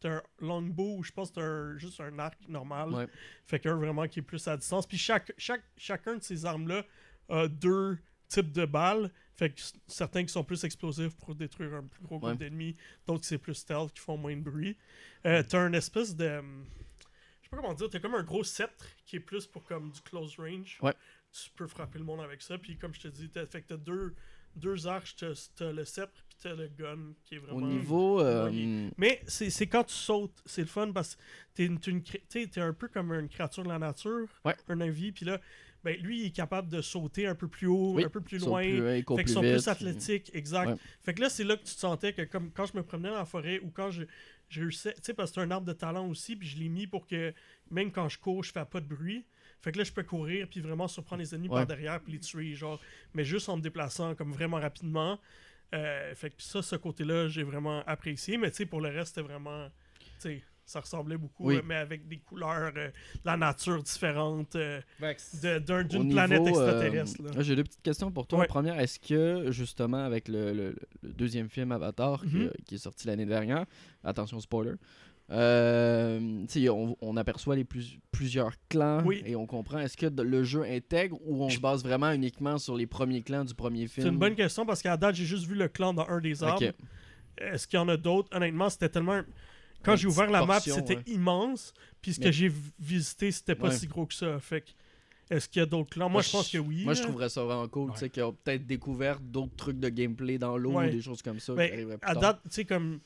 t'as 0.00 0.16
un 0.16 0.22
longbow 0.40 0.96
ou 0.98 1.02
je 1.02 1.12
pense 1.12 1.30
que 1.30 1.36
t'as 1.36 1.42
un- 1.46 1.76
juste 1.78 2.00
un 2.00 2.18
arc 2.18 2.38
normal. 2.48 2.92
Ouais. 2.92 3.06
Fait 3.46 3.60
qu'un 3.60 3.76
vraiment 3.76 4.06
qui 4.08 4.18
est 4.20 4.22
plus 4.22 4.46
à 4.48 4.56
distance. 4.56 4.86
Puis 4.86 4.98
chaque, 4.98 5.32
chaque, 5.38 5.62
chacun 5.76 6.16
de 6.16 6.22
ces 6.22 6.44
armes 6.46 6.68
là 6.68 6.84
a 7.28 7.48
deux 7.48 7.98
types 8.28 8.52
de 8.52 8.64
balles. 8.64 9.10
Fait 9.34 9.50
que 9.50 9.60
certains 9.86 10.22
qui 10.24 10.28
sont 10.32 10.44
plus 10.44 10.64
explosifs 10.64 11.16
pour 11.16 11.34
détruire 11.34 11.74
un 11.74 11.84
plus 11.84 12.02
gros 12.02 12.18
groupe 12.18 12.30
Ouais. 12.30 12.36
d'ennemis, 12.36 12.76
d'autres 13.06 13.22
qui 13.22 13.28
c'est 13.28 13.38
plus 13.38 13.54
stealth 13.54 13.92
qui 13.92 14.00
font 14.00 14.16
moins 14.18 14.36
de 14.36 14.42
bruit. 14.42 14.76
Euh, 15.26 15.42
t'as 15.48 15.60
un 15.60 15.72
espèce 15.72 16.14
de 16.14 16.38
hum, 16.38 16.66
je 17.40 17.46
sais 17.46 17.50
pas 17.50 17.56
comment 17.56 17.74
dire, 17.74 17.88
t'as 17.90 17.98
comme 18.00 18.14
un 18.14 18.22
gros 18.22 18.44
sceptre 18.44 18.86
qui 19.06 19.16
est 19.16 19.20
plus 19.20 19.46
pour 19.46 19.64
comme 19.64 19.90
du 19.90 20.00
close 20.02 20.36
range. 20.38 20.78
Ouais. 20.82 20.94
Tu 21.32 21.48
peux 21.50 21.66
frapper 21.66 21.98
le 21.98 22.04
monde 22.04 22.20
avec 22.20 22.42
ça. 22.42 22.58
Puis 22.58 22.76
comme 22.76 22.92
je 22.94 23.00
te 23.00 23.08
dis, 23.08 23.30
t'as, 23.30 23.46
fait 23.46 23.62
que 23.62 23.68
t'as 23.68 23.76
deux, 23.76 24.14
deux 24.56 24.86
arches, 24.86 25.16
t'as, 25.16 25.50
t'as 25.56 25.72
le 25.72 25.84
sceptre, 25.84 26.24
t'as 26.40 26.54
le 26.54 26.68
gun 26.68 27.12
qui 27.24 27.36
est 27.36 27.38
vraiment. 27.38 27.58
Au 27.58 27.60
niveau. 27.62 28.20
euh. 28.20 28.88
Mais 28.98 29.20
c'est, 29.26 29.66
quand 29.66 29.84
tu 29.84 29.94
sautes, 29.94 30.42
c'est 30.46 30.62
le 30.62 30.66
fun 30.66 30.90
parce 30.92 31.14
que 31.16 31.20
t'es, 31.54 31.66
une, 31.66 31.78
une 31.86 32.02
t'es 32.02 32.60
un 32.60 32.72
peu 32.72 32.88
comme 32.88 33.12
une 33.12 33.28
créature 33.28 33.62
de 33.64 33.68
la 33.68 33.78
nature, 33.78 34.26
Ouais. 34.44 34.54
un 34.68 34.80
avis, 34.80 35.12
puis 35.12 35.24
là, 35.26 35.40
ben, 35.82 35.96
lui, 36.00 36.20
il 36.20 36.26
est 36.26 36.30
capable 36.30 36.68
de 36.68 36.82
sauter 36.82 37.26
un 37.26 37.34
peu 37.34 37.48
plus 37.48 37.66
haut, 37.66 37.94
Oui, 37.94 38.04
un 38.04 38.08
peu 38.10 38.20
plus 38.20 38.38
loin. 38.38 38.62
plus- 38.62 38.80
fait 38.82 39.04
qu'ils 39.24 39.28
sont 39.28 39.40
vite. 39.40 39.52
plus 39.52 39.68
athlétiques, 39.68 40.30
exact. 40.34 40.68
Ouais. 40.68 40.76
Fait 41.02 41.14
que 41.14 41.20
là, 41.22 41.30
c'est 41.30 41.44
là 41.44 41.56
que 41.56 41.64
tu 41.64 41.74
te 41.74 41.80
sentais 41.80 42.12
que 42.12 42.22
comme 42.22 42.50
quand 42.50 42.66
je 42.66 42.76
me 42.76 42.82
promenais 42.82 43.08
dans 43.10 43.16
la 43.16 43.24
forêt 43.24 43.60
ou 43.60 43.70
quand 43.70 43.90
je, 43.90 44.02
je 44.50 44.60
réussissais, 44.60 44.92
tu 44.94 45.00
sais, 45.04 45.14
parce 45.14 45.30
que 45.30 45.36
c'est 45.36 45.40
un 45.40 45.50
arbre 45.50 45.66
de 45.66 45.72
talent 45.72 46.06
aussi, 46.08 46.36
puis 46.36 46.46
je 46.48 46.58
l'ai 46.58 46.68
mis 46.68 46.86
pour 46.86 47.06
que 47.06 47.32
même 47.70 47.90
quand 47.92 48.08
je 48.10 48.18
cours, 48.18 48.44
je 48.44 48.52
fais 48.52 48.64
pas 48.64 48.80
de 48.80 48.86
bruit. 48.86 49.24
Fait 49.62 49.72
que 49.72 49.78
là, 49.78 49.84
je 49.84 49.92
peux 49.92 50.02
courir 50.02 50.48
puis 50.48 50.60
vraiment 50.60 50.88
surprendre 50.88 51.20
les 51.22 51.34
ennemis 51.34 51.48
Ouais. 51.48 51.56
par 51.56 51.66
derrière 51.66 52.00
puis 52.00 52.12
les 52.14 52.18
tuer, 52.18 52.54
genre, 52.54 52.80
mais 53.14 53.24
juste 53.24 53.48
en 53.48 53.56
me 53.58 53.62
déplaçant 53.62 54.14
comme 54.14 54.32
vraiment 54.32 54.58
rapidement. 54.58 55.18
Euh, 55.74 56.14
fait 56.14 56.30
que 56.30 56.42
ça, 56.42 56.62
ce 56.62 56.76
côté-là, 56.76 57.28
j'ai 57.28 57.42
vraiment 57.44 57.82
apprécié, 57.86 58.36
mais 58.38 58.50
tu 58.50 58.56
sais, 58.58 58.66
pour 58.66 58.80
le 58.80 58.88
reste, 58.88 59.14
c'était 59.14 59.26
vraiment, 59.28 59.68
tu 59.98 60.04
sais, 60.18 60.42
ça 60.66 60.80
ressemblait 60.80 61.16
beaucoup, 61.16 61.46
Oui. 61.48 61.56
euh, 61.56 61.62
mais 61.64 61.74
avec 61.76 62.06
des 62.06 62.18
couleurs, 62.18 62.72
euh, 62.76 62.90
la 63.24 63.36
nature 63.36 63.82
différente, 63.82 64.54
euh, 64.56 64.80
de- 65.00 65.58
d'un- 65.58 65.80
Au 65.80 65.82
d'une 65.84 66.02
niveau, 66.04 66.14
planète 66.14 66.42
euh, 66.42 66.46
extraterrestre. 66.48 67.22
là. 67.22 67.30
J'ai 67.42 67.56
deux 67.56 67.64
petites 67.64 67.82
questions 67.82 68.10
pour 68.12 68.26
toi. 68.26 68.38
Ouais. 68.40 68.44
La 68.44 68.48
première, 68.48 68.78
est-ce 68.80 68.98
que 69.00 69.50
justement 69.50 70.04
avec 70.04 70.28
le, 70.28 70.52
le- 70.52 70.76
le 71.02 71.12
deuxième 71.12 71.48
film 71.48 71.72
Avatar 71.72 72.20
qui, 72.22 72.36
Mhm. 72.36 72.52
qui 72.66 72.74
est 72.76 72.78
sorti 72.78 73.06
l'année 73.08 73.26
dernière, 73.26 73.64
attention 74.04 74.38
spoiler, 74.40 74.74
euh, 75.32 76.44
on, 76.68 76.96
on 77.00 77.16
aperçoit 77.16 77.54
les 77.56 77.64
plus, 77.64 77.98
plusieurs 78.10 78.52
clans 78.68 79.02
Oui. 79.04 79.22
et 79.24 79.36
on 79.36 79.46
comprend. 79.46 79.78
Est-ce 79.78 79.96
que 79.96 80.06
le 80.06 80.42
jeu 80.44 80.62
intègre 80.64 81.18
ou 81.24 81.42
on 81.44 81.48
se 81.50 81.58
base 81.60 81.82
vraiment 81.82 82.10
uniquement 82.12 82.58
sur 82.58 82.76
les 82.76 82.86
premiers 82.86 83.22
clans 83.22 83.44
du 83.44 83.54
premier 83.54 83.86
film 83.86 84.06
C'est 84.06 84.12
une 84.12 84.18
bonne 84.18 84.34
question 84.34 84.66
parce 84.66 84.82
qu'à 84.82 84.96
date, 84.96 85.14
j'ai 85.14 85.24
juste 85.24 85.46
vu 85.46 85.54
le 85.54 85.68
clan 85.68 85.94
dans 85.94 86.06
un 86.08 86.20
des 86.20 86.42
arbres. 86.42 86.72
Est-ce 87.38 87.66
qu'il 87.66 87.78
y 87.78 87.80
en 87.82 87.88
a 87.88 87.96
d'autres? 87.96 88.28
Honnêtement, 88.36 88.68
c'était 88.68 88.88
tellement. 88.88 89.22
Quand 89.82 89.96
j'ai 89.96 90.08
ouvert 90.08 90.30
la 90.30 90.44
map, 90.44 90.60
c'était 90.60 90.96
ouais. 90.96 91.02
immense. 91.06 91.72
Puis 92.02 92.12
ce 92.14 92.20
Mais- 92.20 92.26
que 92.26 92.32
j'ai 92.32 92.52
visité, 92.78 93.30
c'était 93.32 93.54
pas 93.54 93.68
Ouais. 93.68 93.74
si 93.74 93.86
gros 93.86 94.04
que 94.04 94.12
ça. 94.12 94.38
Fait 94.38 94.60
que, 94.60 94.70
est-ce 95.34 95.48
qu'il 95.48 95.60
y 95.60 95.62
a 95.62 95.66
d'autres 95.66 95.88
clans? 95.90 96.10
Moi, 96.10 96.20
je 96.20 96.30
pense 96.30 96.50
que 96.50 96.58
oui. 96.58 96.84
Moi, 96.84 96.92
je 96.92 97.00
là. 97.00 97.06
trouverais 97.06 97.28
ça 97.30 97.42
vraiment 97.44 97.66
cool. 97.68 97.88
Ouais. 97.88 97.94
Tu 97.94 98.00
sais, 98.00 98.10
qu'ils 98.10 98.24
ont 98.24 98.32
peut-être 98.44 98.66
découvert 98.66 99.20
d'autres 99.20 99.56
trucs 99.56 99.78
de 99.80 99.88
gameplay 99.88 100.36
dans 100.36 100.58
l'eau 100.58 100.72
Ouais. 100.72 100.88
ou 100.88 100.90
des 100.90 101.00
choses 101.00 101.22
comme 101.22 101.40
ça. 101.40 101.54
Ben, 101.54 101.70
qui 101.70 101.94
à 102.02 102.14
date, 102.14 102.40
tu 102.44 102.50
sais, 102.50 102.64
comme. 102.66 103.00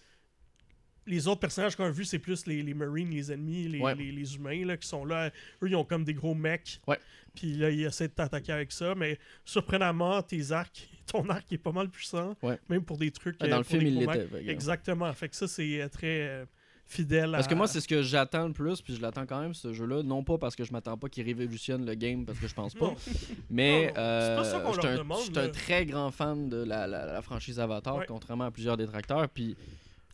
Les 1.06 1.28
autres 1.28 1.40
personnages 1.40 1.76
qu'on 1.76 1.84
a 1.84 1.90
vus, 1.90 2.04
c'est 2.06 2.18
plus 2.18 2.46
les, 2.46 2.62
les 2.62 2.74
Marines, 2.74 3.10
les 3.10 3.30
ennemis, 3.32 3.68
les, 3.68 3.78
Ouais. 3.80 3.94
les- 3.94 4.10
les 4.12 4.36
humains 4.36 4.64
là, 4.64 4.76
qui 4.76 4.88
sont 4.88 5.04
là. 5.04 5.30
Eux, 5.62 5.68
ils 5.68 5.76
ont 5.76 5.84
comme 5.84 6.04
des 6.04 6.14
gros 6.14 6.34
mecs. 6.34 6.80
Ouais. 6.86 6.98
Puis 7.34 7.54
là, 7.56 7.70
ils 7.70 7.84
essaient 7.84 8.08
de 8.08 8.12
t'attaquer 8.14 8.52
avec 8.52 8.72
ça. 8.72 8.94
Mais 8.94 9.18
surprenamment, 9.44 10.22
tes 10.22 10.50
arcs, 10.52 10.88
ton 11.06 11.28
arc 11.28 11.50
est 11.52 11.58
pas 11.58 11.72
mal 11.72 11.88
puissant. 11.90 12.36
Ouais. 12.42 12.58
Même 12.68 12.84
pour 12.84 12.96
des 12.96 13.10
trucs. 13.10 13.36
Ah, 13.40 13.48
dans 13.48 13.56
euh, 13.56 13.58
le 13.58 13.64
film, 13.64 13.82
il 13.86 13.98
l'était. 13.98 14.28
Exactement. 14.50 15.12
Fait 15.12 15.28
que 15.28 15.36
ça, 15.36 15.46
c'est 15.46 15.82
euh, 15.82 15.88
très. 15.88 16.20
euh, 16.28 16.44
fidèle 16.86 17.34
à. 17.34 17.38
Parce 17.38 17.48
que 17.48 17.54
moi, 17.54 17.66
c'est 17.66 17.80
ce 17.80 17.88
que 17.88 18.02
j'attends 18.02 18.46
le 18.46 18.52
plus, 18.52 18.82
puis 18.82 18.94
je 18.94 19.00
l'attends 19.00 19.24
quand 19.24 19.40
même, 19.40 19.54
ce 19.54 19.72
jeu-là. 19.72 20.02
Non 20.02 20.22
pas 20.22 20.36
parce 20.38 20.54
que 20.54 20.64
je 20.64 20.72
m'attends 20.72 20.98
pas 20.98 21.08
qu'il 21.08 21.24
révolutionne 21.24 21.84
le 21.86 21.94
game, 21.94 22.24
parce 22.26 22.38
que 22.38 22.46
je 22.46 22.54
pense 22.54 22.74
pas. 22.74 22.92
Mais 23.50 23.86
Non, 23.86 23.88
non, 23.88 23.92
c'est 23.94 23.98
euh, 24.00 24.36
pas 24.36 24.44
ça 24.44 24.60
qu'on 24.60 24.72
je 24.74 24.80
suis 24.80 24.88
un, 24.88 24.96
demande, 24.98 25.18
je 25.20 25.24
suis 25.24 25.38
un 25.38 25.42
là. 25.42 25.48
très 25.48 25.86
grand 25.86 26.10
fan 26.10 26.48
de 26.50 26.58
la, 26.62 26.86
la- 26.86 27.06
la 27.06 27.22
franchise 27.22 27.58
Avatar, 27.58 28.04
contrairement 28.06 28.44
à 28.44 28.50
plusieurs 28.50 28.76
détracteurs. 28.76 29.28
Puis 29.30 29.56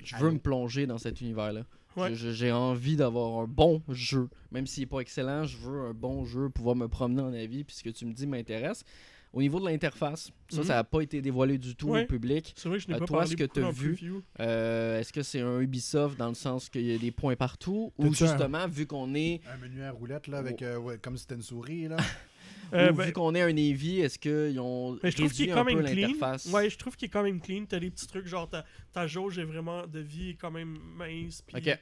je 0.05 0.16
veux 0.16 0.30
me 0.30 0.38
plonger 0.38 0.86
dans 0.86 0.98
cet 0.98 1.20
univers-là. 1.20 1.62
Ouais. 1.96 2.14
J'ai 2.14 2.53
envie 2.53 2.94
d'avoir 2.96 3.40
un 3.40 3.46
bon 3.46 3.82
jeu. 3.88 4.28
Même 4.53 4.66
s'il 4.66 4.82
n'est 4.82 4.86
pas 4.86 5.01
excellent, 5.01 5.44
je 5.44 5.57
veux 5.57 5.80
un 5.80 5.92
bon 5.94 6.24
jeu, 6.24 6.48
pouvoir 6.48 6.76
me 6.76 6.86
promener 6.86 7.22
en 7.22 7.32
avis, 7.32 7.64
puis 7.64 7.74
ce 7.76 7.82
que 7.82 7.90
tu 7.90 8.07
me 8.07 8.12
dis 8.12 8.26
m'intéresse. 8.26 8.84
Au 9.32 9.40
niveau 9.40 9.61
de 9.61 9.66
l'interface, 9.66 10.32
ça, 10.48 10.59
Mhm. 10.61 10.66
ça 10.66 10.74
n'a 10.74 10.84
pas 10.84 11.03
été 11.03 11.20
dévoilé 11.22 11.57
du 11.57 11.76
tout 11.76 11.90
Ouais. 11.90 12.03
au 12.03 12.07
public. 12.07 12.53
C'est 12.57 12.68
vrai 12.68 12.78
que 12.78 12.84
je 12.84 12.88
n'ai 12.88 12.94
Euh, 12.94 12.98
pas 12.98 13.07
toi, 13.07 13.18
parlé 13.18 13.30
ce 13.32 13.36
que 13.36 13.44
t'as 13.44 13.62
en 13.62 13.70
vu. 13.70 13.96
Euh, 14.40 14.98
Est-ce 14.98 15.12
que 15.12 15.22
c'est 15.22 15.40
un 15.40 15.61
Ubisoft 15.61 16.18
dans 16.18 16.28
le 16.28 16.34
sens 16.34 16.68
qu'il 16.68 16.84
y 16.84 16.92
a 16.94 16.98
des 16.98 17.12
points 17.12 17.36
partout 17.36 17.92
Ou 17.98 18.07
un- 18.07 18.12
justement, 18.12 18.66
vu 18.66 18.86
qu'on 18.86 19.14
est 19.14 19.40
Un 19.53 19.57
menu 19.59 19.82
à 19.82 19.92
roulette, 19.92 20.26
là, 20.26 20.38
avec, 20.38 20.62
euh, 20.62 20.78
ouais, 20.78 20.98
comme 20.98 21.16
si 21.16 21.22
c'était 21.22 21.36
une 21.36 21.42
souris, 21.42 21.86
là? 21.88 21.96
Euh, 22.72 22.90
Ou 22.92 22.94
ben, 22.94 23.06
vu 23.06 23.12
qu'on 23.12 23.34
est 23.34 23.40
un 23.42 23.56
Eevee, 23.56 24.00
est-ce 24.00 24.18
qu'ils 24.18 24.61
ont 24.61 24.98
Mais 25.02 25.11
je 25.11 25.16
trouve 25.16 25.32
qu'il 25.32 25.44
réduit 25.44 25.48
est 25.48 25.52
un 25.52 25.54
quand 25.56 25.64
peu 25.64 25.74
même 25.74 25.84
clean. 25.84 26.06
l'interface? 26.08 26.46
Ouais, 26.52 26.70
je 26.70 26.78
trouve 26.78 26.96
qu'il 26.96 27.06
est 27.06 27.11
quand 27.11 27.22
même 27.22 27.40
clean. 27.40 27.64
T'as 27.68 27.80
des 27.80 27.90
petits 27.90 28.06
trucs 28.06 28.26
genre 28.26 28.48
ta, 28.48 28.64
ta 28.92 29.06
jauge 29.06 29.38
est 29.38 29.44
vraiment 29.44 29.86
de 29.86 30.00
vie 30.00 30.30
est 30.30 30.34
quand 30.34 30.50
même 30.52 30.78
mince. 30.96 31.42
Ok. 31.54 31.78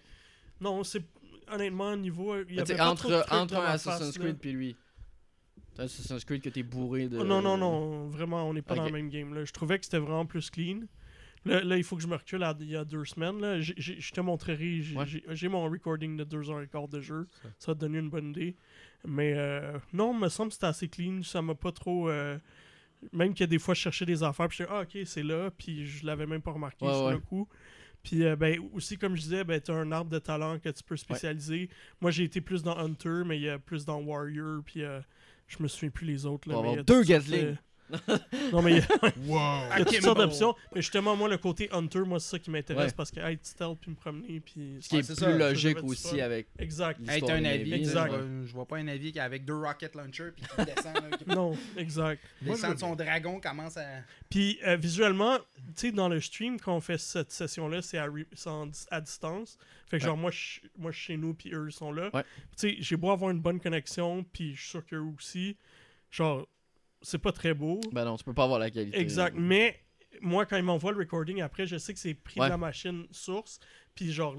Non, 0.60 0.82
c'est 0.84 1.02
honnêtement 1.52 1.94
niveau. 1.96 2.36
Il 2.36 2.42
y 2.42 2.44
Mais 2.46 2.52
avait 2.58 2.64
t'sais, 2.64 2.76
pas 2.76 2.90
entre, 2.90 3.02
trop 3.02 3.10
de 3.12 3.20
trucs 3.20 3.32
entre 3.32 3.54
dans 3.54 3.60
un 3.60 3.64
Assassin's. 3.66 4.18
Creed 4.18 4.38
puis 4.38 4.52
lui. 4.52 4.76
Assassin's 5.78 6.24
Creed 6.24 6.42
que 6.42 6.48
t'es 6.48 6.62
bourré 6.64 7.08
de. 7.08 7.18
Oh, 7.18 7.24
non, 7.24 7.40
non, 7.40 7.56
non, 7.56 8.08
vraiment, 8.08 8.48
on 8.48 8.54
n'est 8.54 8.62
pas 8.62 8.74
dans 8.74 8.86
le 8.86 8.90
même 8.92 9.08
game. 9.10 9.32
Là. 9.34 9.44
Je 9.44 9.52
trouvais 9.52 9.78
que 9.78 9.84
c'était 9.84 9.98
vraiment 9.98 10.26
plus 10.26 10.50
clean. 10.50 10.80
Là, 11.44 11.62
là, 11.62 11.76
il 11.76 11.84
faut 11.84 11.94
que 11.94 12.02
je 12.02 12.08
me 12.08 12.16
recule 12.16 12.42
à- 12.42 12.56
il 12.60 12.66
y 12.68 12.76
a 12.76 12.84
deux 12.84 13.04
semaines. 13.04 13.40
Là. 13.40 13.60
Je 13.60 14.10
te 14.10 14.20
montrerai. 14.20 14.80
J'ai 14.82 14.96
Ouais. 14.96 15.48
mon 15.48 15.70
recording 15.70 16.16
de 16.16 16.24
deux 16.24 16.50
heures 16.50 16.60
et 16.62 16.66
quart 16.66 16.88
de 16.88 17.00
jeu. 17.00 17.28
Ça 17.60 17.70
va 17.70 17.74
te 17.76 17.80
donner 17.80 17.98
une 17.98 18.10
bonne 18.10 18.30
idée. 18.30 18.56
Mais 19.06 19.34
euh, 19.36 19.78
non, 19.92 20.12
il 20.14 20.20
me 20.20 20.28
semble 20.28 20.48
que 20.48 20.54
c'était 20.54 20.66
assez 20.66 20.88
clean. 20.88 21.22
Ça 21.22 21.40
m'a 21.42 21.54
pas 21.54 21.72
trop. 21.72 22.08
euh, 22.08 22.38
même 23.12 23.32
que 23.34 23.44
des 23.44 23.58
fois, 23.58 23.74
je 23.74 23.80
cherchais 23.80 24.04
des 24.06 24.22
affaires. 24.22 24.48
Puis 24.48 24.58
je 24.58 24.62
disais, 24.64 24.74
ah, 24.76 24.82
ok, 24.82 24.98
c'est 25.06 25.22
là. 25.22 25.50
Puis 25.56 25.86
je 25.86 26.04
l'avais 26.06 26.26
même 26.26 26.42
pas 26.42 26.50
remarqué 26.52 26.84
Ouais, 26.84 26.92
sur 26.92 27.04
ouais. 27.04 27.12
le 27.12 27.20
coup. 27.20 27.48
Puis 28.02 28.24
euh, 28.24 28.36
ben, 28.36 28.58
aussi, 28.74 28.96
comme 28.96 29.16
je 29.16 29.22
disais, 29.22 29.44
ben, 29.44 29.60
tu 29.60 29.70
as 29.70 29.74
un 29.74 29.90
arbre 29.92 30.10
de 30.10 30.18
talent 30.18 30.58
que 30.58 30.68
tu 30.68 30.82
peux 30.82 30.96
spécialiser. 30.96 31.68
Moi, 32.00 32.10
j'ai 32.10 32.24
été 32.24 32.40
plus 32.40 32.62
dans 32.62 32.76
Hunter, 32.76 33.22
mais 33.26 33.36
il 33.38 33.42
y 33.42 33.48
a 33.48 33.58
plus 33.58 33.84
dans 33.84 34.00
Warrior. 34.00 34.62
Puis 34.64 34.82
euh, 34.82 35.00
je 35.46 35.62
me 35.62 35.68
souviens 35.68 35.90
plus 35.90 36.06
les 36.06 36.26
autres. 36.26 36.48
Là, 36.48 36.60
mais 36.62 36.82
deux 36.82 37.02
Gatling. 37.04 37.56
Non, 38.52 38.62
mais 38.62 38.72
il 38.72 38.76
y 38.78 38.80
a, 38.80 38.86
Wow! 39.26 39.62
il 39.72 39.78
y 39.78 39.82
a 39.82 39.84
toutes 39.84 40.02
sortes 40.02 40.18
d'options. 40.18 40.54
Mais 40.74 40.82
justement, 40.82 41.16
moi, 41.16 41.28
le 41.28 41.38
côté 41.38 41.68
Hunter, 41.72 42.00
moi, 42.00 42.20
c'est 42.20 42.30
ça 42.30 42.38
qui 42.38 42.50
m'intéresse 42.50 42.86
Ouais. 42.90 42.94
parce 42.96 43.10
que 43.10 43.20
être 43.20 43.44
stealth 43.46 43.78
puis 43.80 43.90
me 43.90 43.96
promener. 43.96 44.40
Puis... 44.40 44.78
Ce 44.80 44.88
qui 44.88 44.94
Ouais, 44.96 45.00
est 45.00 45.04
c'est 45.04 45.14
plus 45.14 45.20
ça, 45.24 45.30
logique 45.30 45.82
aussi 45.82 46.20
avec. 46.20 46.48
Exact. 46.58 47.00
T'as 47.04 47.14
un 47.34 47.42
je 47.42 47.74
Exact. 47.74 48.08
vois, 48.08 48.20
je 48.44 48.52
vois 48.52 48.66
pas 48.66 48.76
un 48.78 48.88
avis 48.88 49.12
qui 49.12 49.20
avec 49.20 49.44
deux 49.44 49.56
rocket 49.56 49.94
launchers 49.94 50.32
puis 50.36 50.44
qui 50.44 50.64
descend, 50.74 50.94
là, 50.94 51.16
qui 51.16 51.28
Non, 51.28 51.56
exact. 51.76 52.22
Moi, 52.42 52.54
descend 52.56 52.74
de 52.74 52.80
son 52.80 52.94
dragon, 52.94 53.40
commence 53.40 53.76
à. 53.76 53.86
Puis 54.30 54.58
euh, 54.66 54.76
visuellement, 54.76 55.38
tu 55.38 55.42
sais, 55.76 55.92
dans 55.92 56.08
le 56.08 56.20
stream, 56.20 56.60
quand 56.60 56.74
on 56.76 56.80
fait 56.80 56.98
cette 56.98 57.32
session-là, 57.32 57.82
c'est 57.82 57.98
à, 57.98 58.08
à 58.90 59.00
distance. 59.00 59.56
Fait 59.86 59.98
que 59.98 60.02
Ouais. 60.02 60.08
genre, 60.08 60.16
moi, 60.18 60.30
je 60.30 60.60
moi, 60.76 60.90
je 60.90 60.96
suis 60.98 61.06
chez 61.06 61.16
nous, 61.16 61.32
puis 61.34 61.50
eux, 61.54 61.66
ils 61.70 61.72
sont 61.72 61.92
là. 61.92 62.10
Ouais. 62.12 62.22
Tu 62.22 62.68
sais, 62.70 62.76
j'ai 62.80 62.96
beau 62.96 63.10
avoir 63.10 63.30
une 63.30 63.40
bonne 63.40 63.58
connexion, 63.60 64.24
puis 64.32 64.54
je 64.54 64.60
suis 64.60 64.70
sûr 64.70 64.84
qu'eux 64.86 64.98
aussi. 65.16 65.56
Genre, 66.10 66.46
c'est 67.02 67.18
pas 67.18 67.32
très 67.32 67.54
beau. 67.54 67.80
Ben 67.92 68.04
non, 68.04 68.16
tu 68.16 68.24
peux 68.24 68.34
pas 68.34 68.44
avoir 68.44 68.58
la 68.58 68.70
qualité. 68.70 68.98
Exact. 68.98 69.34
Mais 69.38 69.78
moi, 70.20 70.46
quand 70.46 70.56
ils 70.56 70.62
m'envoient 70.62 70.92
le 70.92 70.98
recording 70.98 71.40
après, 71.40 71.66
je 71.66 71.76
sais 71.78 71.92
que 71.94 72.00
c'est 72.00 72.14
pris 72.14 72.40
Ouais. 72.40 72.46
de 72.46 72.50
la 72.50 72.56
machine 72.58 73.06
source. 73.10 73.58
Puis 73.94 74.12
genre, 74.12 74.36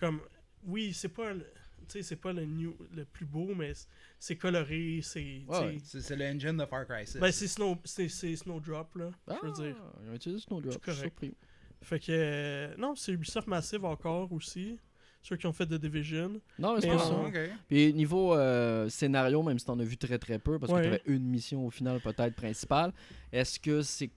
comme, 0.00 0.20
oui, 0.64 0.92
c'est 0.94 1.08
pas, 1.08 1.32
le- 1.34 1.44
tu 1.80 1.84
sais, 1.88 2.02
c'est 2.02 2.16
pas 2.16 2.32
le, 2.32 2.44
new, 2.44 2.76
le 2.94 3.04
plus 3.04 3.24
beau, 3.26 3.54
mais 3.54 3.72
c'est 4.18 4.36
coloré, 4.36 5.00
c'est, 5.02 5.42
Ouais, 5.46 5.78
C'est 5.82 6.00
c'est 6.00 6.16
le 6.16 6.24
engine 6.26 6.56
de 6.56 6.64
Far 6.66 6.86
Cry 6.86 7.06
6. 7.06 7.18
Ben, 7.18 7.30
c'est 7.32 7.46
Snow, 7.48 7.76
Snowdrop, 7.84 8.94
là, 8.96 9.10
Ah, 9.26 9.38
je 9.42 9.46
veux 9.46 9.52
dire. 9.52 9.76
Ils 10.04 10.10
ont 10.10 10.14
utilisé 10.14 10.40
Snowdrop. 10.42 10.72
C'est 10.72 10.80
Je 10.86 10.90
suis 10.92 11.00
surpris. 11.02 11.34
Fait 11.82 12.00
que, 12.00 12.06
euh, 12.10 12.74
non, 12.76 12.94
c'est 12.96 13.12
Ubisoft 13.12 13.46
Massive 13.46 13.84
encore 13.84 14.32
aussi. 14.32 14.78
Ceux 15.22 15.36
qui 15.36 15.46
ont 15.46 15.52
fait 15.52 15.66
The 15.66 15.74
Division. 15.74 16.40
Non, 16.58 16.74
mais 16.74 16.80
c'est 16.80 16.90
pas 16.90 16.98
ça. 16.98 17.30
Puis 17.68 17.92
niveau 17.92 18.34
euh, 18.34 18.88
scénario, 18.88 19.42
même 19.42 19.58
si 19.58 19.64
t'en 19.66 19.78
as 19.78 19.84
vu 19.84 19.96
très 19.96 20.18
très 20.18 20.38
peu, 20.38 20.58
parce 20.58 20.72
Ouais. 20.72 20.78
que 20.78 20.84
t'avais 20.84 21.02
une 21.06 21.24
mission 21.24 21.66
au 21.66 21.70
final 21.70 22.00
peut-être 22.00 22.34
principale, 22.34 22.92
est-ce 23.32 23.58
que 23.60 23.82
c'est 23.82 24.10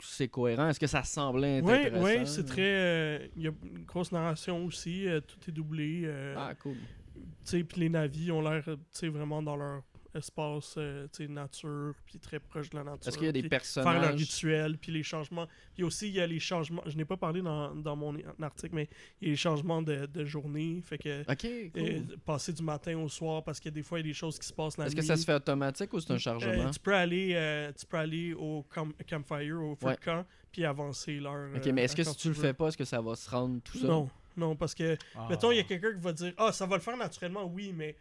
c'est 0.00 0.28
cohérent? 0.28 0.68
Est-ce 0.68 0.78
que 0.80 0.86
ça 0.86 1.02
semblait 1.04 1.62
Oui, 1.62 1.72
intéressant? 1.72 2.02
ouais, 2.04 2.26
c'est 2.26 2.44
très. 2.44 2.62
euh, 2.62 3.26
Il 3.36 3.42
y 3.44 3.48
a 3.48 3.52
une 3.64 3.84
grosse 3.84 4.12
narration 4.12 4.64
aussi, 4.66 5.06
euh, 5.08 5.20
tout 5.20 5.38
est 5.48 5.52
doublé. 5.52 6.02
euh, 6.04 6.34
Ah, 6.36 6.54
cool. 6.54 6.76
tu 7.14 7.20
sais, 7.44 7.64
puis 7.64 7.80
les 7.80 7.88
navis 7.88 8.30
ont 8.30 8.42
l'air, 8.42 8.62
tu 8.64 8.72
sais, 8.90 9.08
vraiment 9.08 9.42
dans 9.42 9.56
leur 9.56 9.82
espace, 10.16 10.74
euh, 10.78 11.06
tu 11.12 11.24
sais, 11.26 11.28
nature, 11.32 11.94
puis 12.04 12.18
très 12.18 12.38
proche 12.40 12.70
de 12.70 12.76
la 12.76 12.84
nature. 12.84 13.06
Est-ce 13.08 13.16
qu'il 13.18 13.26
y 13.26 13.30
a 13.30 13.32
des 13.32 13.48
personnages... 13.48 13.92
Faire 13.92 14.02
leur 14.02 14.18
rituel, 14.18 14.78
puis 14.78 14.92
les 14.92 15.02
changements. 15.02 15.46
Puis 15.74 15.84
aussi, 15.84 16.08
il 16.08 16.14
y 16.14 16.20
a 16.20 16.26
les 16.26 16.40
changements. 16.40 16.82
Je 16.86 16.96
n'ai 16.96 17.04
pas 17.04 17.16
parlé 17.16 17.42
dans, 17.42 17.74
dans 17.74 17.94
mon 17.96 18.16
article, 18.42 18.74
mais 18.74 18.88
il 19.20 19.28
y 19.28 19.30
a 19.30 19.32
les 19.32 19.36
changements 19.36 19.82
de, 19.82 20.06
de 20.06 20.24
journée. 20.24 20.80
Fait 20.82 20.98
que. 20.98 21.22
Cool. 21.24 21.82
euh, 21.82 22.00
passer 22.24 22.52
du 22.52 22.62
matin 22.62 22.96
au 22.98 23.08
soir 23.08 23.44
parce 23.44 23.60
que 23.60 23.68
des 23.68 23.82
fois 23.82 23.98
il 23.98 24.06
y 24.06 24.08
a 24.08 24.10
des 24.10 24.14
choses 24.14 24.38
qui 24.38 24.46
se 24.46 24.52
passent 24.52 24.78
la 24.78 24.86
Est-ce 24.86 24.94
nuit. 24.94 25.00
que 25.02 25.06
ça 25.06 25.16
se 25.16 25.24
fait 25.24 25.34
automatique 25.34 25.92
ou 25.92 26.00
c'est 26.00 26.12
un 26.12 26.18
chargement? 26.18 26.52
Euh, 26.66 26.70
tu 26.70 26.80
peux 26.80 26.94
aller 26.94 27.32
euh, 27.34 27.70
tu 27.78 27.84
peux 27.86 27.96
aller 27.98 28.32
au 28.34 28.64
camp- 28.68 28.92
campfire 29.08 29.60
au 29.62 29.74
feu 29.76 29.86
Ouais. 29.88 29.94
de 29.96 30.00
camp 30.00 30.24
puis 30.50 30.64
avancer 30.64 31.16
l'heure 31.20 31.50
ok, 31.54 31.66
mais 31.66 31.84
est-ce 31.84 31.94
que 31.96 32.02
si 32.04 32.16
tu 32.16 32.28
le 32.28 32.34
veux. 32.34 32.40
fais 32.42 32.54
pas, 32.54 32.68
est-ce 32.68 32.76
que 32.78 32.84
ça 32.84 33.00
va 33.00 33.14
se 33.14 33.28
rendre 33.28 33.60
tout 33.62 33.78
seul? 33.78 33.88
non 33.90 34.08
non 34.36 34.56
parce 34.56 34.74
que 34.74 34.96
Ah. 35.14 35.26
mettons 35.28 35.50
il 35.50 35.56
y 35.56 35.60
a 35.60 35.64
quelqu'un 35.64 35.92
qui 35.92 36.00
va 36.00 36.12
dire 36.12 36.32
ah 36.38 36.52
ça 36.52 36.66
va 36.66 36.76
le 36.76 36.82
faire 36.82 36.96
naturellement 36.96 37.44
oui 37.44 37.72
mais 37.76 37.94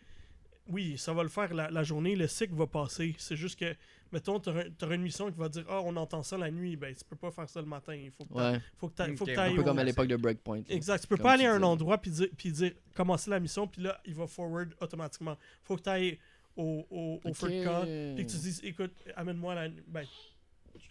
oui 0.67 0.97
ça 0.97 1.13
va 1.13 1.23
le 1.23 1.29
faire 1.29 1.53
la, 1.53 1.69
la 1.69 1.83
journée 1.83 2.15
le 2.15 2.27
cycle 2.27 2.53
va 2.55 2.67
passer 2.67 3.15
c'est 3.17 3.35
juste 3.35 3.59
que 3.59 3.75
mettons 4.11 4.39
tu 4.39 4.49
auras 4.49 4.95
une 4.95 5.01
mission 5.01 5.31
qui 5.31 5.37
va 5.37 5.49
dire 5.49 5.65
ah 5.69 5.81
on 5.83 5.95
entend 5.95 6.23
ça 6.23 6.37
la 6.37 6.49
nuit 6.51 6.75
ben 6.75 6.93
tu 6.95 7.03
peux 7.03 7.15
pas 7.15 7.31
faire 7.31 7.47
ça 7.49 7.59
le 7.61 7.67
matin 7.67 7.93
il 7.93 8.11
faut 8.11 8.25
que 8.25 8.33
Ouais, 8.33 8.61
faut 8.77 8.87
que 8.89 8.93
que 8.95 9.01
un 9.03 9.55
peu 9.55 9.63
comme 9.63 9.79
à 9.79 9.83
l'époque 9.83 10.07
de 10.07 10.15
Breakpoint. 10.15 10.57
là. 10.59 10.63
Exact. 10.69 11.01
Tu 11.01 11.07
peux 11.07 11.17
Comme 11.17 11.23
pas 11.23 11.33
aller 11.33 11.45
à 11.45 11.53
un 11.53 11.63
endroit 11.63 11.97
puis 11.97 12.11
dire, 12.11 12.27
puis 12.37 12.51
dire 12.51 12.71
commencer 12.95 13.29
la 13.29 13.39
mission, 13.39 13.67
puis 13.67 13.81
là, 13.81 13.99
il 14.05 14.13
va 14.15 14.27
forward 14.27 14.73
automatiquement. 14.81 15.37
Faut 15.63 15.75
que 15.77 15.81
tu 15.83 15.89
ailles 15.89 16.19
au, 16.55 16.85
au, 16.89 17.19
au 17.23 17.33
feu 17.33 17.49
de 17.49 17.63
camp, 17.63 17.83
puis 18.15 18.25
que 18.25 18.31
tu 18.31 18.37
dises, 18.37 18.61
écoute, 18.63 18.93
amène-moi 19.15 19.55
la. 19.55 19.69
Ben, 19.87 20.05
tu, 20.79 20.87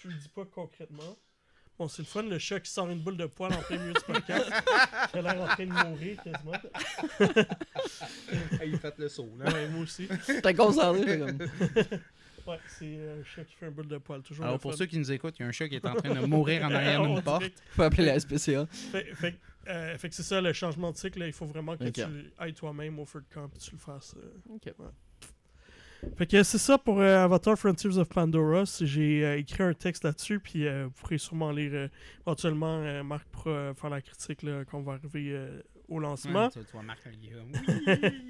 tu 0.00 0.08
le 0.08 0.14
dis 0.14 0.28
pas 0.28 0.44
concrètement. 0.44 1.16
Bon, 1.78 1.86
c'est 1.86 2.02
le 2.02 2.06
fun, 2.06 2.22
le 2.24 2.38
chat 2.40 2.58
qui 2.60 2.70
sort 2.72 2.88
une 2.90 2.98
boule 2.98 3.16
de 3.16 3.26
poil 3.26 3.52
en 3.52 3.62
plein 3.62 3.78
milieu 3.78 3.92
du 3.92 4.00
podcast. 4.04 4.46
qui 5.12 5.18
a 5.18 5.22
l'air 5.22 5.40
en 5.40 5.46
train 5.46 5.64
de 5.66 5.72
mourir 5.88 6.16
quasiment. 6.22 6.52
Hey, 8.60 8.70
il 8.70 8.78
fait 8.78 8.98
le 8.98 9.08
saut, 9.08 9.30
là. 9.38 9.52
Ouais, 9.52 9.68
moi 9.68 9.82
aussi. 9.82 10.08
T'es 10.42 10.54
concentré, 10.54 11.04
t'es 11.04 11.18
comme... 11.18 11.38
Ouais, 12.48 12.58
c'est 12.66 12.86
euh, 12.96 13.20
un 13.20 13.24
chat 13.24 13.44
qui 13.44 13.54
fait 13.56 13.66
un 13.66 13.70
boule 13.70 13.88
de 13.88 13.98
poil. 13.98 14.22
Toujours 14.22 14.46
Alors, 14.46 14.58
pour 14.58 14.70
fun. 14.70 14.78
ceux 14.78 14.86
qui 14.86 14.98
nous 14.98 15.12
écoutent, 15.12 15.34
il 15.38 15.42
y 15.42 15.44
a 15.44 15.48
un 15.48 15.52
chat 15.52 15.68
qui 15.68 15.74
est 15.76 15.84
en 15.86 15.94
train 15.94 16.14
de 16.14 16.24
mourir 16.26 16.64
en 16.64 16.70
arrière 16.72 17.02
d'une 17.02 17.20
porte. 17.20 17.44
Faut 17.72 17.82
appeler 17.82 18.06
la 18.06 18.18
SPCA. 18.18 18.66
Fait, 18.70 19.04
fait, 19.14 19.34
euh, 19.68 19.98
fait 19.98 20.08
que 20.08 20.14
c'est 20.14 20.22
ça, 20.22 20.40
le 20.40 20.54
changement 20.54 20.90
de 20.90 20.96
cycle, 20.96 21.18
là, 21.18 21.26
il 21.26 21.34
faut 21.34 21.44
vraiment 21.44 21.76
que 21.76 21.84
tu 21.90 22.00
ailles 22.38 22.54
toi-même 22.54 22.98
au 22.98 23.04
feu 23.04 23.20
de 23.20 23.34
camp 23.34 23.50
et 23.54 23.58
tu 23.58 23.72
le 23.72 23.78
fasses. 23.78 24.14
euh, 24.16 24.54
Ok. 24.54 24.72
Fait 26.16 26.26
que 26.26 26.42
c'est 26.42 26.58
ça 26.58 26.78
pour 26.78 27.00
euh, 27.00 27.24
Avatar 27.24 27.58
Frontiers 27.58 27.98
of 27.98 28.08
Pandora. 28.08 28.64
J'ai 28.80 29.24
euh, 29.24 29.38
écrit 29.38 29.64
un 29.64 29.74
texte 29.74 30.04
là-dessus, 30.04 30.38
puis 30.38 30.66
euh, 30.66 30.84
vous 30.84 30.90
pourrez 30.92 31.18
sûrement 31.18 31.50
lire 31.50 31.88
éventuellement. 32.20 33.02
Marc 33.04 33.26
pourra 33.28 33.50
euh, 33.50 33.74
faire 33.74 33.90
la 33.90 34.00
critique 34.00 34.42
là, 34.42 34.64
quand 34.64 34.78
on 34.78 34.82
va 34.82 34.94
arriver 34.94 35.36
au 35.88 35.98
lancement. 35.98 36.48
Ouais. 36.48 38.12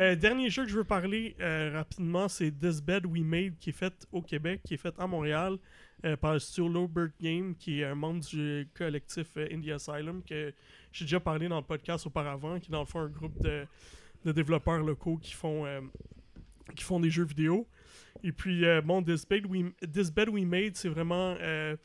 Euh, 0.00 0.14
dernier 0.14 0.48
jeu 0.48 0.62
que 0.62 0.70
je 0.70 0.76
veux 0.76 0.84
parler 0.84 1.36
rapidement, 1.74 2.26
c'est 2.28 2.52
This 2.52 2.80
Bed 2.80 3.04
We 3.04 3.22
Made, 3.22 3.58
qui 3.58 3.68
est 3.68 3.74
fait 3.74 3.92
au 4.12 4.22
Québec, 4.22 4.62
qui 4.64 4.74
est 4.74 4.78
fait 4.78 4.94
à 4.98 5.06
Montréal 5.06 5.58
par 6.22 6.32
le 6.32 6.38
studio 6.38 6.68
Lowbird 6.68 7.12
Game, 7.20 7.54
qui 7.54 7.80
est 7.80 7.84
un 7.84 7.96
membre 7.96 8.20
du 8.20 8.66
collectif 8.72 9.26
Indie 9.36 9.72
Asylum, 9.72 10.22
que 10.22 10.54
j'ai 10.92 11.04
déjà 11.04 11.20
parlé 11.20 11.48
dans 11.48 11.58
le 11.58 11.64
podcast 11.64 12.06
auparavant, 12.06 12.58
qui 12.60 12.70
est 12.70 12.72
dans 12.72 12.80
le 12.80 12.86
fond 12.86 13.00
un 13.00 13.08
groupe 13.08 13.42
de, 13.42 13.66
de 14.24 14.32
développeurs 14.32 14.82
locaux 14.82 15.18
qui 15.18 15.34
font, 15.34 15.66
qui 16.74 16.84
font 16.84 17.00
des 17.00 17.10
jeux 17.10 17.24
vidéo. 17.24 17.66
Et 18.22 18.32
puis, 18.32 18.64
euh, 18.64 18.80
bon, 18.82 19.02
This 19.02 19.26
Bed 19.26 19.46
We, 19.46 19.64
This 19.92 20.10
Bed 20.10 20.28
We 20.28 20.44
Made, 20.44 20.76
c'est 20.76 20.88
vraiment. 20.88 21.36
euh, 21.40 21.76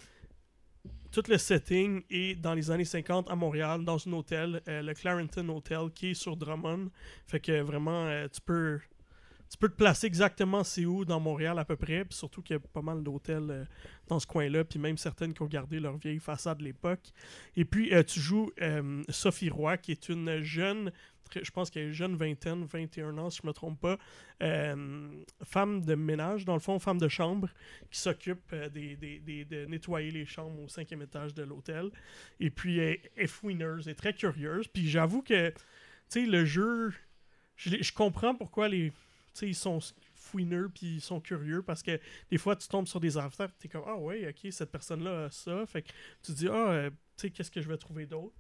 tout 1.15 1.23
le 1.29 1.37
setting 1.37 2.03
est 2.09 2.35
dans 2.35 2.53
les 2.53 2.69
années 2.69 2.83
50 2.83 3.31
à 3.31 3.35
Montréal, 3.37 3.85
dans 3.85 3.95
un 4.05 4.11
hôtel, 4.11 4.61
euh, 4.67 4.81
le 4.81 4.93
Clarenton 4.93 5.47
Hotel, 5.47 5.89
qui 5.95 6.11
est 6.11 6.13
sur 6.13 6.35
Drummond. 6.35 6.89
Fait 7.25 7.39
que 7.39 7.61
vraiment, 7.61 8.05
euh, 8.05 8.27
tu 8.27 8.41
peux 8.41 8.81
tu 9.49 9.57
peux 9.57 9.69
te 9.69 9.75
placer 9.75 10.07
exactement 10.07 10.63
c'est 10.63 10.85
où 10.85 11.05
dans 11.05 11.19
Montréal 11.19 11.59
à 11.59 11.65
peu 11.65 11.75
près, 11.75 12.03
puis 12.05 12.17
surtout 12.17 12.41
qu'il 12.41 12.55
y 12.55 12.57
a 12.57 12.59
pas 12.59 12.81
mal 12.81 13.03
d'hôtels 13.03 13.47
euh, 13.49 13.65
dans 14.07 14.19
ce 14.19 14.27
coin-là, 14.27 14.63
puis 14.63 14.79
même 14.79 14.97
certaines 14.97 15.33
qui 15.33 15.41
ont 15.41 15.47
gardé 15.47 15.79
leur 15.79 15.97
vieille 15.97 16.19
façade 16.19 16.57
de 16.59 16.63
l'époque. 16.63 17.11
Et 17.55 17.63
puis 17.65 17.93
euh, 17.93 18.03
tu 18.03 18.19
joues 18.19 18.51
euh, 18.61 19.03
Sophie 19.09 19.49
Roy, 19.49 19.77
qui 19.77 19.91
est 19.91 20.09
une 20.09 20.41
jeune, 20.41 20.91
je 21.31 21.49
pense 21.51 21.69
qu'elle 21.69 21.89
est 21.89 21.93
jeune 21.93 22.15
vingtaine, 22.15 22.65
21 22.65 23.17
ans 23.17 23.29
si 23.29 23.39
je 23.43 23.47
me 23.47 23.53
trompe 23.53 23.79
pas, 23.79 23.97
femme 25.43 25.81
de 25.85 25.95
ménage, 25.95 26.45
dans 26.45 26.53
le 26.53 26.59
fond, 26.59 26.79
femme 26.79 26.99
de 26.99 27.07
chambre, 27.07 27.49
qui 27.91 27.99
s'occupe 27.99 28.53
des, 28.73 28.95
des- 28.95 29.45
de 29.45 29.65
nettoyer 29.65 30.11
les 30.11 30.25
chambres 30.25 30.61
au 30.61 30.67
cinquième 30.67 31.01
étage 31.01 31.33
de 31.33 31.43
l'hôtel. 31.43 31.89
Et 32.39 32.49
puis 32.49 32.77
elle 32.79 32.99
est 33.17 33.27
fouineuse, 33.27 33.87
elle 33.87 33.93
est 33.93 33.95
très 33.95 34.13
curieuse. 34.13 34.67
Puis 34.67 34.87
j'avoue 34.87 35.21
que, 35.21 35.49
tu 35.49 35.55
sais, 36.09 36.25
le 36.25 36.45
jeu, 36.45 36.93
je, 37.55 37.81
je 37.81 37.93
comprends 37.93 38.35
pourquoi 38.35 38.67
les, 38.67 38.91
ils 39.41 39.55
sont 39.55 39.79
fouineux 40.13 40.69
puis 40.73 40.95
ils 40.95 41.01
sont 41.01 41.19
curieux 41.19 41.61
parce 41.61 41.83
que 41.83 41.99
des 42.29 42.37
fois 42.37 42.55
tu 42.55 42.67
tombes 42.67 42.87
sur 42.87 42.99
des 42.99 43.17
affaires, 43.17 43.49
tu 43.59 43.67
es 43.67 43.69
comme 43.69 43.83
ah 43.87 43.97
ouais, 43.97 44.27
OK, 44.27 44.51
cette 44.51 44.71
personne-là 44.71 45.25
a 45.25 45.31
ça, 45.31 45.65
fait 45.65 45.83
que 45.83 45.89
tu 46.23 46.31
dis 46.33 46.47
ah 46.47 46.71
euh, 46.71 46.89
tu 46.89 46.97
sais 47.17 47.29
qu'est-ce 47.29 47.51
que 47.51 47.61
je 47.61 47.67
vais 47.67 47.77
trouver 47.77 48.05
d'autre? 48.05 48.35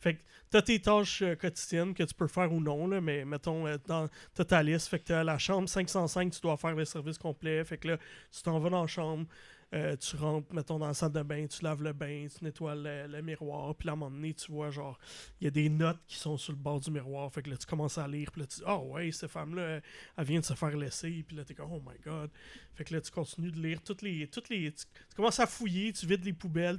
Fait 0.00 0.14
que 0.14 0.22
t'as 0.48 0.62
tes 0.62 0.80
tâches 0.80 1.22
euh, 1.22 1.34
quotidiennes 1.34 1.92
que 1.92 2.02
tu 2.02 2.14
peux 2.14 2.26
faire 2.26 2.50
ou 2.52 2.60
non, 2.60 2.86
là, 2.86 3.02
mais 3.02 3.24
mettons, 3.26 3.66
euh, 3.66 3.76
dans, 3.86 4.08
t'as 4.34 4.44
ta 4.44 4.62
liste, 4.62 4.88
fait 4.88 4.98
que 4.98 5.04
t'as 5.04 5.22
la 5.22 5.36
chambre 5.36 5.68
505, 5.68 6.32
tu 6.32 6.40
dois 6.40 6.56
faire 6.56 6.74
le 6.74 6.86
service 6.86 7.18
complet, 7.18 7.62
fait 7.64 7.76
que 7.76 7.88
là, 7.88 7.98
tu 8.30 8.42
t'en 8.42 8.58
vas 8.58 8.70
dans 8.70 8.80
la 8.80 8.86
chambre, 8.86 9.26
euh, 9.72 9.94
tu 9.96 10.16
rentres, 10.16 10.52
mettons, 10.52 10.80
dans 10.80 10.88
la 10.88 10.94
salle 10.94 11.12
de 11.12 11.22
bain, 11.22 11.46
tu 11.46 11.62
laves 11.62 11.82
le 11.82 11.92
bain, 11.92 12.26
tu 12.26 12.44
nettoies 12.44 12.74
le, 12.74 13.22
miroir, 13.22 13.74
puis 13.76 13.88
à 13.88 13.92
un 13.92 13.96
moment 13.96 14.10
donné, 14.10 14.34
tu 14.34 14.50
vois, 14.50 14.70
genre, 14.70 14.98
il 15.40 15.44
y 15.44 15.46
a 15.46 15.50
des 15.50 15.68
notes 15.68 16.00
qui 16.08 16.16
sont 16.16 16.36
sur 16.36 16.52
le 16.52 16.58
bord 16.58 16.80
du 16.80 16.90
miroir, 16.90 17.32
fait 17.32 17.42
que 17.42 17.50
là, 17.50 17.56
tu 17.56 17.66
commences 17.66 17.96
à 17.96 18.08
lire, 18.08 18.32
puis 18.32 18.40
là, 18.40 18.46
tu 18.48 18.56
dis, 18.56 18.62
ah 18.66 18.78
ouais, 18.78 19.12
cette 19.12 19.30
femme-là, 19.30 19.80
elle- 20.16 20.24
vient 20.24 20.40
de 20.40 20.44
se 20.44 20.54
faire 20.54 20.76
laisser, 20.76 21.24
puis 21.26 21.36
là, 21.36 21.44
t'es 21.44 21.54
comme, 21.54 21.72
oh 21.72 21.82
my 21.86 21.96
god. 22.04 22.30
Fait 22.74 22.84
que 22.84 22.94
là, 22.94 23.00
tu 23.00 23.12
continues 23.12 23.52
de 23.52 23.60
lire 23.60 23.80
toutes 23.82 24.02
les. 24.02 24.26
Toutes 24.26 24.48
les 24.48 24.72
tu, 24.72 24.84
commences 25.14 25.38
à 25.38 25.46
fouiller, 25.46 25.92
tu 25.92 26.04
vides 26.06 26.24
les 26.24 26.32
poubelles, 26.32 26.78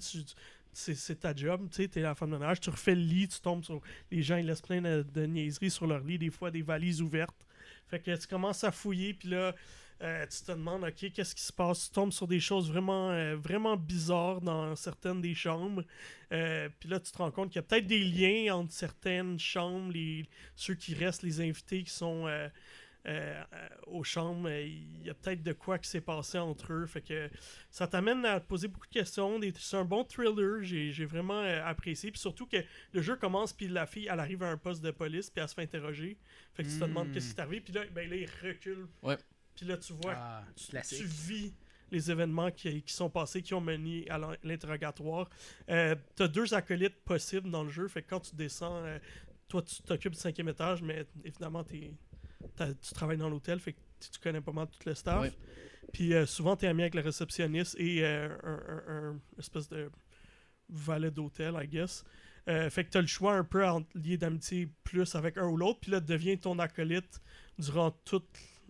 c'est, 0.74 1.20
ta 1.20 1.34
job, 1.34 1.68
tu 1.70 1.78
sais, 1.84 1.88
t'es 1.88 2.02
la 2.02 2.16
femme 2.16 2.32
de 2.32 2.38
ménage, 2.38 2.60
tu 2.60 2.70
refais 2.70 2.96
le 2.96 3.02
lit, 3.02 3.28
tu 3.28 3.40
tombes 3.40 3.64
sur. 3.64 3.82
Les 4.12 4.22
gens, 4.22 4.36
ils 4.36 4.46
laissent 4.46 4.62
plein 4.62 4.82
de, 4.82 5.06
de 5.14 5.26
niaiseries 5.26 5.72
sur 5.72 5.88
leur 5.88 6.04
lit, 6.04 6.18
des 6.18 6.30
fois 6.30 6.52
des 6.52 6.62
valises 6.62 7.02
ouvertes. 7.02 7.46
Fait 7.88 8.00
que 8.00 8.16
tu 8.16 8.28
commences 8.28 8.64
à 8.64 8.72
fouiller, 8.72 9.14
puis 9.14 9.30
là, 9.30 9.54
euh, 10.02 10.26
tu 10.26 10.44
te 10.44 10.52
demandes, 10.52 10.84
ok, 10.84 11.12
qu'est-ce 11.14 11.36
qui 11.36 11.44
se 11.44 11.54
passe? 11.54 11.88
Tu 11.88 11.92
tombes 11.92 12.12
sur 12.12 12.28
des 12.28 12.40
choses 12.40 12.72
vraiment, 12.72 13.12
euh, 13.12 13.36
vraiment 13.36 13.78
bizarres 13.78 14.42
dans 14.42 14.76
certaines 14.76 15.22
des 15.22 15.36
chambres. 15.36 15.84
Euh, 16.32 16.70
puis 16.80 16.90
là, 16.90 17.00
tu 17.00 17.12
te 17.12 17.18
rends 17.20 17.30
compte 17.30 17.50
qu'il 17.50 17.58
y 17.58 17.60
a 17.60 17.64
peut-être 17.64 17.86
des 17.86 18.04
liens 18.04 18.56
entre 18.56 18.74
certaines 18.74 19.38
chambres, 19.38 19.92
les, 19.92 20.26
ceux 20.56 20.74
qui 20.74 20.96
restent, 20.96 21.22
les 21.22 21.40
invités 21.42 21.84
qui 21.84 21.92
sont 21.92 22.28
aux 23.88 24.04
chambres. 24.04 24.50
Il 24.50 25.04
y 25.06 25.10
a 25.10 25.14
peut-être 25.14 25.44
de 25.44 25.54
quoi 25.54 25.78
qui 25.78 25.90
s'est 25.90 26.02
passé 26.02 26.38
entre 26.38 26.72
eux. 26.74 26.86
Fait 26.86 27.02
que 27.02 27.30
ça 27.70 27.88
t'amène 27.88 28.26
à 28.26 28.40
te 28.40 28.48
poser 28.48 28.68
beaucoup 28.68 28.88
de 28.88 28.94
questions. 28.94 29.40
C'est 29.56 29.78
un 29.78 29.86
bon 29.86 30.04
thriller, 30.04 30.64
j'ai 30.64 31.06
vraiment 31.06 31.42
apprécié. 31.66 32.12
Puis 32.12 32.20
surtout 32.22 32.48
que 32.48 32.58
le 32.94 33.02
jeu 33.02 33.16
commence, 33.18 33.54
puis 33.54 33.68
la 33.68 33.86
fille, 33.86 34.08
elle 34.12 34.20
arrive 34.20 34.42
à 34.44 34.50
un 34.50 34.58
poste 34.58 34.84
de 34.84 34.92
police, 34.92 35.30
puis 35.30 35.42
elle 35.42 35.50
se 35.50 35.54
fait 35.54 35.64
interroger. 35.64 36.18
Fait 36.54 36.64
que 36.64 36.70
tu 36.70 36.76
te 36.80 36.86
demandes 36.86 37.10
Mm. 37.10 37.12
qu'est-ce 37.12 37.34
qui 37.34 37.40
est 37.40 37.42
arrivé. 37.42 37.62
Puis 37.62 37.74
là, 37.74 37.82
ben, 37.94 38.10
là, 38.10 38.16
il 38.16 38.30
recule. 38.42 38.88
Ouais. 39.04 39.18
Puis 39.62 39.70
là, 39.70 39.78
tu 39.78 39.94
vois 39.94 40.16
Ah, 40.18 40.44
tu, 40.56 41.04
vis 41.06 41.54
les 41.92 42.10
événements 42.10 42.50
qui, 42.50 42.82
qui 42.82 42.94
sont 42.94 43.12
passés, 43.12 43.44
qui 43.44 43.54
ont 43.54 43.62
mené 43.62 44.10
à 44.10 44.18
l'in- 44.18 44.36
l'interrogatoire. 44.44 45.30
Euh, 45.70 45.96
tu 46.16 46.24
as 46.24 46.28
deux 46.28 46.52
acolytes 46.56 47.00
possibles 47.04 47.52
dans 47.52 47.64
le 47.64 47.70
jeu. 47.70 47.88
Fait 47.88 48.02
que 48.02 48.10
quand 48.10 48.22
tu 48.22 48.36
descends, 48.36 48.78
euh, 48.78 48.98
toi, 49.48 49.62
tu 49.62 49.84
t'occupes 49.84 50.14
du 50.14 50.20
cinquième 50.20 50.50
étage, 50.50 50.82
mais 50.82 51.06
évidemment, 51.24 51.64
t'as- 52.56 52.74
tu 52.74 52.94
travailles 52.96 53.20
dans 53.20 53.30
l'hôtel. 53.30 53.60
Fait 53.60 53.74
que 53.74 53.80
tu, 54.00 54.20
connais 54.20 54.42
pas 54.42 54.52
mal 54.52 54.66
tout 54.66 54.80
le 54.84 54.96
staff. 54.96 55.22
Ouais. 55.22 55.32
Puis 55.94 56.16
euh, 56.16 56.26
souvent, 56.26 56.56
tu 56.58 56.66
es 56.66 56.68
ami 56.68 56.82
avec 56.82 56.96
le 56.96 57.02
réceptionniste 57.02 57.76
et 57.78 58.04
euh, 58.04 58.36
un, 58.44 58.60
un- 58.68 59.10
un 59.12 59.20
espèce 59.38 59.70
de 59.70 59.92
valet 60.70 61.12
d'hôtel, 61.12 61.56
I 61.62 61.68
guess. 61.68 62.04
Euh, 62.48 62.68
fait 62.72 62.86
que 62.86 62.90
tu 62.90 62.98
as 62.98 63.02
le 63.02 63.08
choix 63.08 63.36
un 63.36 63.44
peu 63.44 63.64
en 63.64 63.86
lié 63.94 64.18
d'amitié 64.18 64.72
plus 64.84 65.14
avec 65.14 65.38
un 65.38 65.46
ou 65.46 65.56
l'autre. 65.56 65.82
Puis 65.82 65.92
là, 65.92 66.00
devient 66.00 66.40
ton 66.40 66.58
acolyte 66.58 67.22
durant 67.60 67.92
tout 67.92 68.24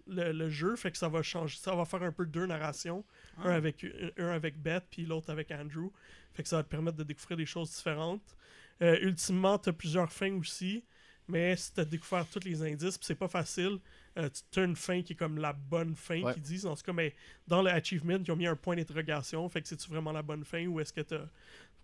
le, 0.08 0.32
le 0.32 0.50
jeu. 0.50 0.76
Fait 0.76 0.92
que 0.92 0.98
ça 0.98 1.10
va 1.10 1.22
changer. 1.22 1.58
Ça 1.58 1.76
va 1.76 1.86
faire 1.86 2.04
un 2.04 2.12
peu 2.12 2.26
deux 2.26 2.46
narrations. 2.46 3.04
Ah. 3.38 3.50
Un, 3.50 3.52
avec, 3.56 3.86
un 4.18 4.30
avec 4.30 4.58
Beth, 4.62 4.86
puis 4.90 5.06
l'autre 5.06 5.30
avec 5.30 5.52
Andrew. 5.52 5.90
Fait 6.34 6.44
que 6.44 6.50
ça 6.50 6.58
va 6.58 6.64
te 6.64 6.70
permettre 6.70 6.98
de 6.98 7.04
découvrir 7.04 7.38
des 7.38 7.46
choses 7.46 7.70
différentes. 7.72 8.36
Euh, 8.82 8.98
ultimement, 9.02 9.58
tu 9.60 9.70
as 9.70 9.74
plusieurs 9.74 10.12
fins 10.12 10.34
aussi. 10.38 10.84
Mais 11.28 11.56
si 11.56 11.74
tu 11.74 11.80
as 11.80 11.86
découvert 11.86 12.26
tous 12.28 12.44
les 12.44 12.62
indices, 12.64 12.98
c'est 13.00 13.16
pas 13.16 13.28
facile, 13.28 13.78
euh, 14.18 14.28
tu 14.52 14.60
as 14.60 14.64
une 14.64 14.76
fin 14.76 15.02
qui 15.02 15.14
est 15.14 15.16
comme 15.16 15.38
la 15.38 15.54
bonne 15.54 15.96
fin 15.96 16.22
Ouais. 16.22 16.34
qu'ils 16.34 16.42
disent. 16.42 16.66
En 16.66 16.76
tout 16.76 16.82
cas, 16.84 16.92
mais 16.92 17.16
dans 17.48 17.62
le 17.62 17.70
achievement, 17.70 18.18
ils 18.22 18.32
ont 18.32 18.36
mis 18.36 18.48
un 18.48 18.56
point 18.56 18.76
d'interrogation. 18.76 19.48
Fait 19.48 19.62
que 19.62 19.68
c'est-tu 19.68 19.88
vraiment 19.90 20.12
la 20.12 20.24
bonne 20.24 20.44
fin 20.44 20.66
ou 20.66 20.80
est-ce 20.82 20.92
que 20.92 21.02
t'as- 21.02 21.30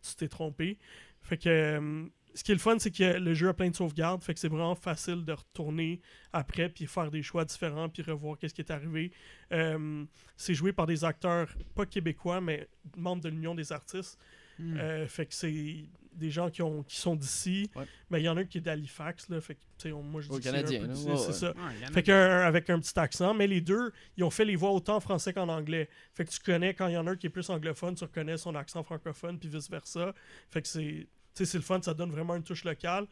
tu 0.02 0.15
t'es 0.15 0.27
trompé? 0.27 0.77
Fait 1.22 1.38
que 1.38 1.48
euh, 1.49 2.06
ce 2.38 2.43
qui 2.43 2.51
est 2.51 2.55
le 2.55 2.59
fun, 2.59 2.77
c'est 2.77 2.91
que 2.91 3.18
le 3.18 3.34
jeu 3.34 3.49
a 3.49 3.53
plein 3.53 3.69
de 3.69 3.76
sauvegardes. 3.76 4.23
Fait 4.23 4.34
que 4.34 4.39
c'est 4.39 4.47
vraiment 4.47 4.76
facile 4.76 5.26
de 5.26 5.34
retourner 5.34 6.01
après 6.34 6.69
puis 6.69 6.85
faire 6.85 7.09
des 7.09 7.23
choix 7.23 7.43
différents 7.45 7.89
puis 7.89 8.03
revoir 8.03 8.38
qu'est-ce 8.38 8.53
qui 8.53 8.61
est 8.61 8.72
arrivé. 8.72 9.11
Euh, 9.51 10.05
c'est 10.35 10.53
joué 10.53 10.72
par 10.72 10.85
des 10.85 11.03
acteurs 11.03 11.49
pas 11.73 11.88
québécois, 11.88 12.39
mais 12.39 12.68
membres 12.95 13.23
de 13.23 13.30
l'Union 13.30 13.55
des 13.55 13.72
artistes. 13.72 14.19
Hmm. 14.59 14.77
Euh, 14.77 15.07
fait 15.07 15.26
que 15.26 15.34
c'est 15.34 15.85
des 16.14 16.31
gens 16.31 16.49
qui, 16.49 16.61
ont, 16.61 16.84
qui 16.84 16.95
sont 16.97 17.15
d'ici. 17.15 17.69
Ouais. 17.76 17.85
Mais 18.09 18.22
il 18.22 18.26
y 18.26 18.30
en 18.30 18.38
a 18.38 18.41
un 18.41 18.45
qui 18.45 18.57
est 18.57 18.61
d'Halifax. 18.61 19.30
Là, 19.30 19.39
fait 19.41 19.55
que, 19.55 19.61
tu 19.77 19.89
sais, 19.89 19.91
on- 19.91 20.01
moi, 20.01 20.22
je 20.22 20.30
dis 20.30 20.35
Au 20.35 20.38
que 20.38 20.43
c'est 20.43 20.49
un 20.49 20.53
Canadien, 20.64 20.95
c'est 20.95 21.09
ouais. 21.11 21.34
ça. 21.34 21.49
Ouais, 21.51 21.91
Fait 21.93 22.03
qu'un 22.03 22.39
avec 22.41 22.69
un 22.69 22.80
petit 22.80 22.97
accent, 22.99 23.34
mais 23.34 23.45
les 23.47 23.61
deux, 23.61 23.91
ils 24.15 24.23
ont 24.23 24.30
fait 24.31 24.45
les 24.45 24.55
voix 24.55 24.72
autant 24.72 24.95
en 24.95 24.99
français 24.99 25.31
qu'en 25.34 25.49
anglais. 25.49 25.89
Fait 26.14 26.26
que 26.26 26.31
tu 26.31 26.39
connais, 26.39 26.73
quand 26.73 26.88
il 26.88 26.93
y 26.93 26.97
en 26.97 27.05
a 27.07 27.11
un 27.11 27.15
qui 27.15 27.27
est 27.27 27.31
plus 27.31 27.49
anglophone, 27.49 27.93
tu 27.95 28.03
reconnais 28.03 28.38
son 28.38 28.55
accent 28.55 28.81
francophone, 28.84 29.38
puis 29.38 29.47
vice-versa. 29.49 30.14
Fait 30.49 30.61
que 30.61 30.68
c'est. 30.68 31.07
C'est 31.45 31.57
le 31.57 31.64
fun, 31.64 31.81
ça 31.81 31.93
donne 31.93 32.11
vraiment 32.11 32.35
une 32.35 32.43
touche 32.43 32.64
locale. 32.64 33.05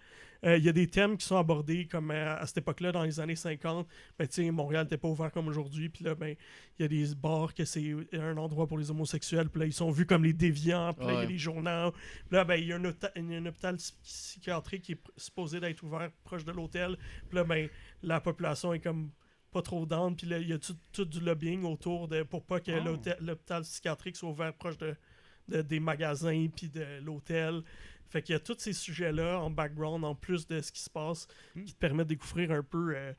Euh, 0.46 0.58
Il 0.58 0.64
y 0.64 0.70
a 0.70 0.74
des 0.74 0.88
thèmes 0.88 1.18
qui 1.18 1.26
sont 1.26 1.38
abordés 1.38 1.88
comme 1.88 2.12
euh, 2.12 2.36
à 2.38 2.46
cette 2.46 2.58
époque-là, 2.60 2.92
dans 2.92 3.04
les 3.04 3.20
années 3.20 3.36
50. 3.36 3.88
Ben, 4.20 4.52
Montréal 4.52 4.84
n'était 4.84 4.98
pas 4.98 5.08
ouvert 5.08 5.32
comme 5.32 5.48
aujourd'hui. 5.48 5.90
Puis 5.90 6.04
là, 6.04 6.14
ben, 6.14 6.36
il 6.78 6.82
y 6.82 6.86
a 6.86 6.88
des 6.88 7.16
bars 7.16 7.54
que 7.54 7.66
c'est 7.66 7.96
un 8.14 8.38
endroit 8.38 8.68
pour 8.68 8.78
les 8.78 8.92
homosexuels. 8.92 9.50
Puis 9.50 9.60
là, 9.62 9.66
ils 9.66 9.74
sont 9.74 9.90
vus 9.92 10.06
comme 10.06 10.24
les 10.24 10.34
déviants. 10.34 10.94
Puis 10.94 11.06
là, 11.08 11.14
il 11.14 11.16
y 11.16 11.24
a 11.24 11.26
des 11.28 11.38
journaux. 11.38 11.92
Puis 11.92 12.36
là, 12.36 12.44
ben, 12.44 12.56
il 12.56 12.68
y 12.68 12.74
a 12.74 12.76
un, 12.76 12.86
hôpital 13.46 13.76
psy- 13.78 13.94
psychiatrique 14.04 14.84
qui 14.84 14.92
est 14.94 15.02
supposé 15.18 15.60
d'être 15.60 15.82
ouvert 15.84 16.12
proche 16.24 16.44
de 16.46 16.52
l'hôtel. 16.52 16.98
Puis 17.30 17.38
là, 17.38 17.44
ben, 17.44 17.68
la 18.04 18.20
population 18.20 18.74
est 18.74 18.80
comme 18.80 19.10
pas 19.52 19.62
trop 19.62 19.86
down. 19.86 20.16
Puis 20.16 20.28
là, 20.28 20.38
il 20.38 20.50
y 20.50 20.54
a 20.54 20.60
tout, 20.60 20.76
tout 20.92 21.06
du 21.06 21.22
lobbying 21.22 21.64
autour 21.64 22.08
de, 22.08 22.24
pour 22.24 22.44
pas 22.46 22.60
que 22.60 22.72
Oh. 22.72 22.84
l'hôtel- 22.84 23.18
l'hôpital 23.22 23.62
psychiatrique 23.64 24.18
soit 24.18 24.30
ouvert 24.30 24.54
proche 24.54 24.78
de, 24.78 24.94
de- 25.48 25.62
des 25.62 25.80
magasins 25.80 26.48
puis 26.56 26.68
de 26.70 26.86
l'hôtel. 27.04 27.64
Fait 28.10 28.22
qu'il 28.22 28.34
y 28.34 28.36
a 28.36 28.40
tous 28.40 28.56
ces 28.60 28.74
sujets-là 28.74 29.40
en 29.40 29.50
background, 29.50 30.04
en 30.06 30.16
plus 30.16 30.48
de 30.48 30.62
ce 30.62 30.72
qui 30.72 30.82
se 30.82 30.90
passe, 30.90 31.28
Hmm. 31.56 31.64
qui 31.64 31.74
te 31.74 31.80
permettent 31.80 32.08
de 32.08 32.14
découvrir 32.16 32.52
un 32.52 32.64
peu 32.64 32.96
euh, 32.96 33.14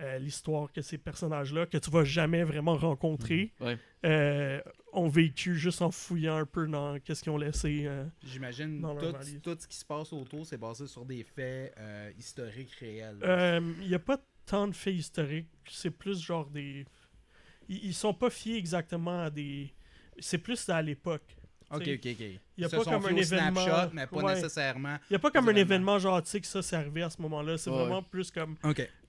euh, 0.00 0.18
l'histoire 0.18 0.72
que 0.72 0.82
ces 0.82 0.98
personnages-là, 0.98 1.66
que 1.66 1.78
tu 1.78 1.90
vas 1.90 2.04
jamais 2.04 2.42
vraiment 2.42 2.74
rencontrer, 2.76 3.52
Ouais. 3.60 3.78
euh, 4.04 4.60
ont 4.92 5.08
vécu 5.08 5.56
juste 5.56 5.80
en 5.80 5.90
fouillant 5.90 6.36
un 6.36 6.44
peu 6.46 6.66
dans 6.66 6.98
qu'est-ce 6.98 7.22
qu'ils 7.22 7.32
ont 7.32 7.38
laissé. 7.38 7.84
euh. 7.86 8.04
J'imagine 8.24 8.82
tout, 8.98 9.50
tout 9.52 9.56
ce 9.60 9.68
qui 9.68 9.76
se 9.76 9.84
passe 9.84 10.12
autour, 10.12 10.44
c'est 10.44 10.58
basé 10.58 10.86
sur 10.86 11.04
des 11.04 11.22
faits 11.22 11.72
euh, 11.78 12.10
historiques 12.18 12.72
réels. 12.80 13.18
Euh, 13.22 13.60
Il 13.80 13.88
n'y 13.88 13.94
a 13.94 13.98
pas 14.00 14.18
tant 14.44 14.66
de 14.66 14.74
faits 14.74 14.94
historiques, 14.94 15.48
c'est 15.70 15.90
plus 15.90 16.20
genre 16.20 16.50
des... 16.50 16.84
Ils, 17.68 17.84
ils 17.86 17.94
sont 17.94 18.12
pas 18.14 18.28
fiés 18.30 18.56
exactement 18.58 19.20
à 19.22 19.30
des... 19.30 19.72
C'est 20.18 20.38
plus 20.38 20.68
à 20.68 20.82
l'époque. 20.82 21.36
Ok, 21.76 21.82
ok, 21.82 22.06
ok. 22.06 22.20
y 22.20 22.24
a 22.24 22.38
Ils 22.58 22.64
se 22.68 22.76
pas 22.76 22.84
comme 22.84 23.06
un 23.06 23.16
événement- 23.16 23.62
Snapshot, 23.64 23.90
mais 23.94 24.06
pas 24.06 24.16
Ouais. 24.16 24.34
nécessairement. 24.34 24.96
Il 25.10 25.12
n'y 25.12 25.16
a 25.16 25.18
pas 25.18 25.30
comme 25.30 25.48
un 25.48 25.54
Événement. 25.56 25.98
genre, 25.98 26.22
tu 26.22 26.30
sais, 26.30 26.40
que 26.40 26.46
ça, 26.46 26.62
c'est 26.62 26.76
arrivé 26.76 27.02
à 27.02 27.10
ce 27.10 27.20
moment-là. 27.22 27.58
C'est 27.58 27.70
Ouais, 27.70 27.76
vraiment 27.76 28.02
plus 28.02 28.30
comme 28.30 28.56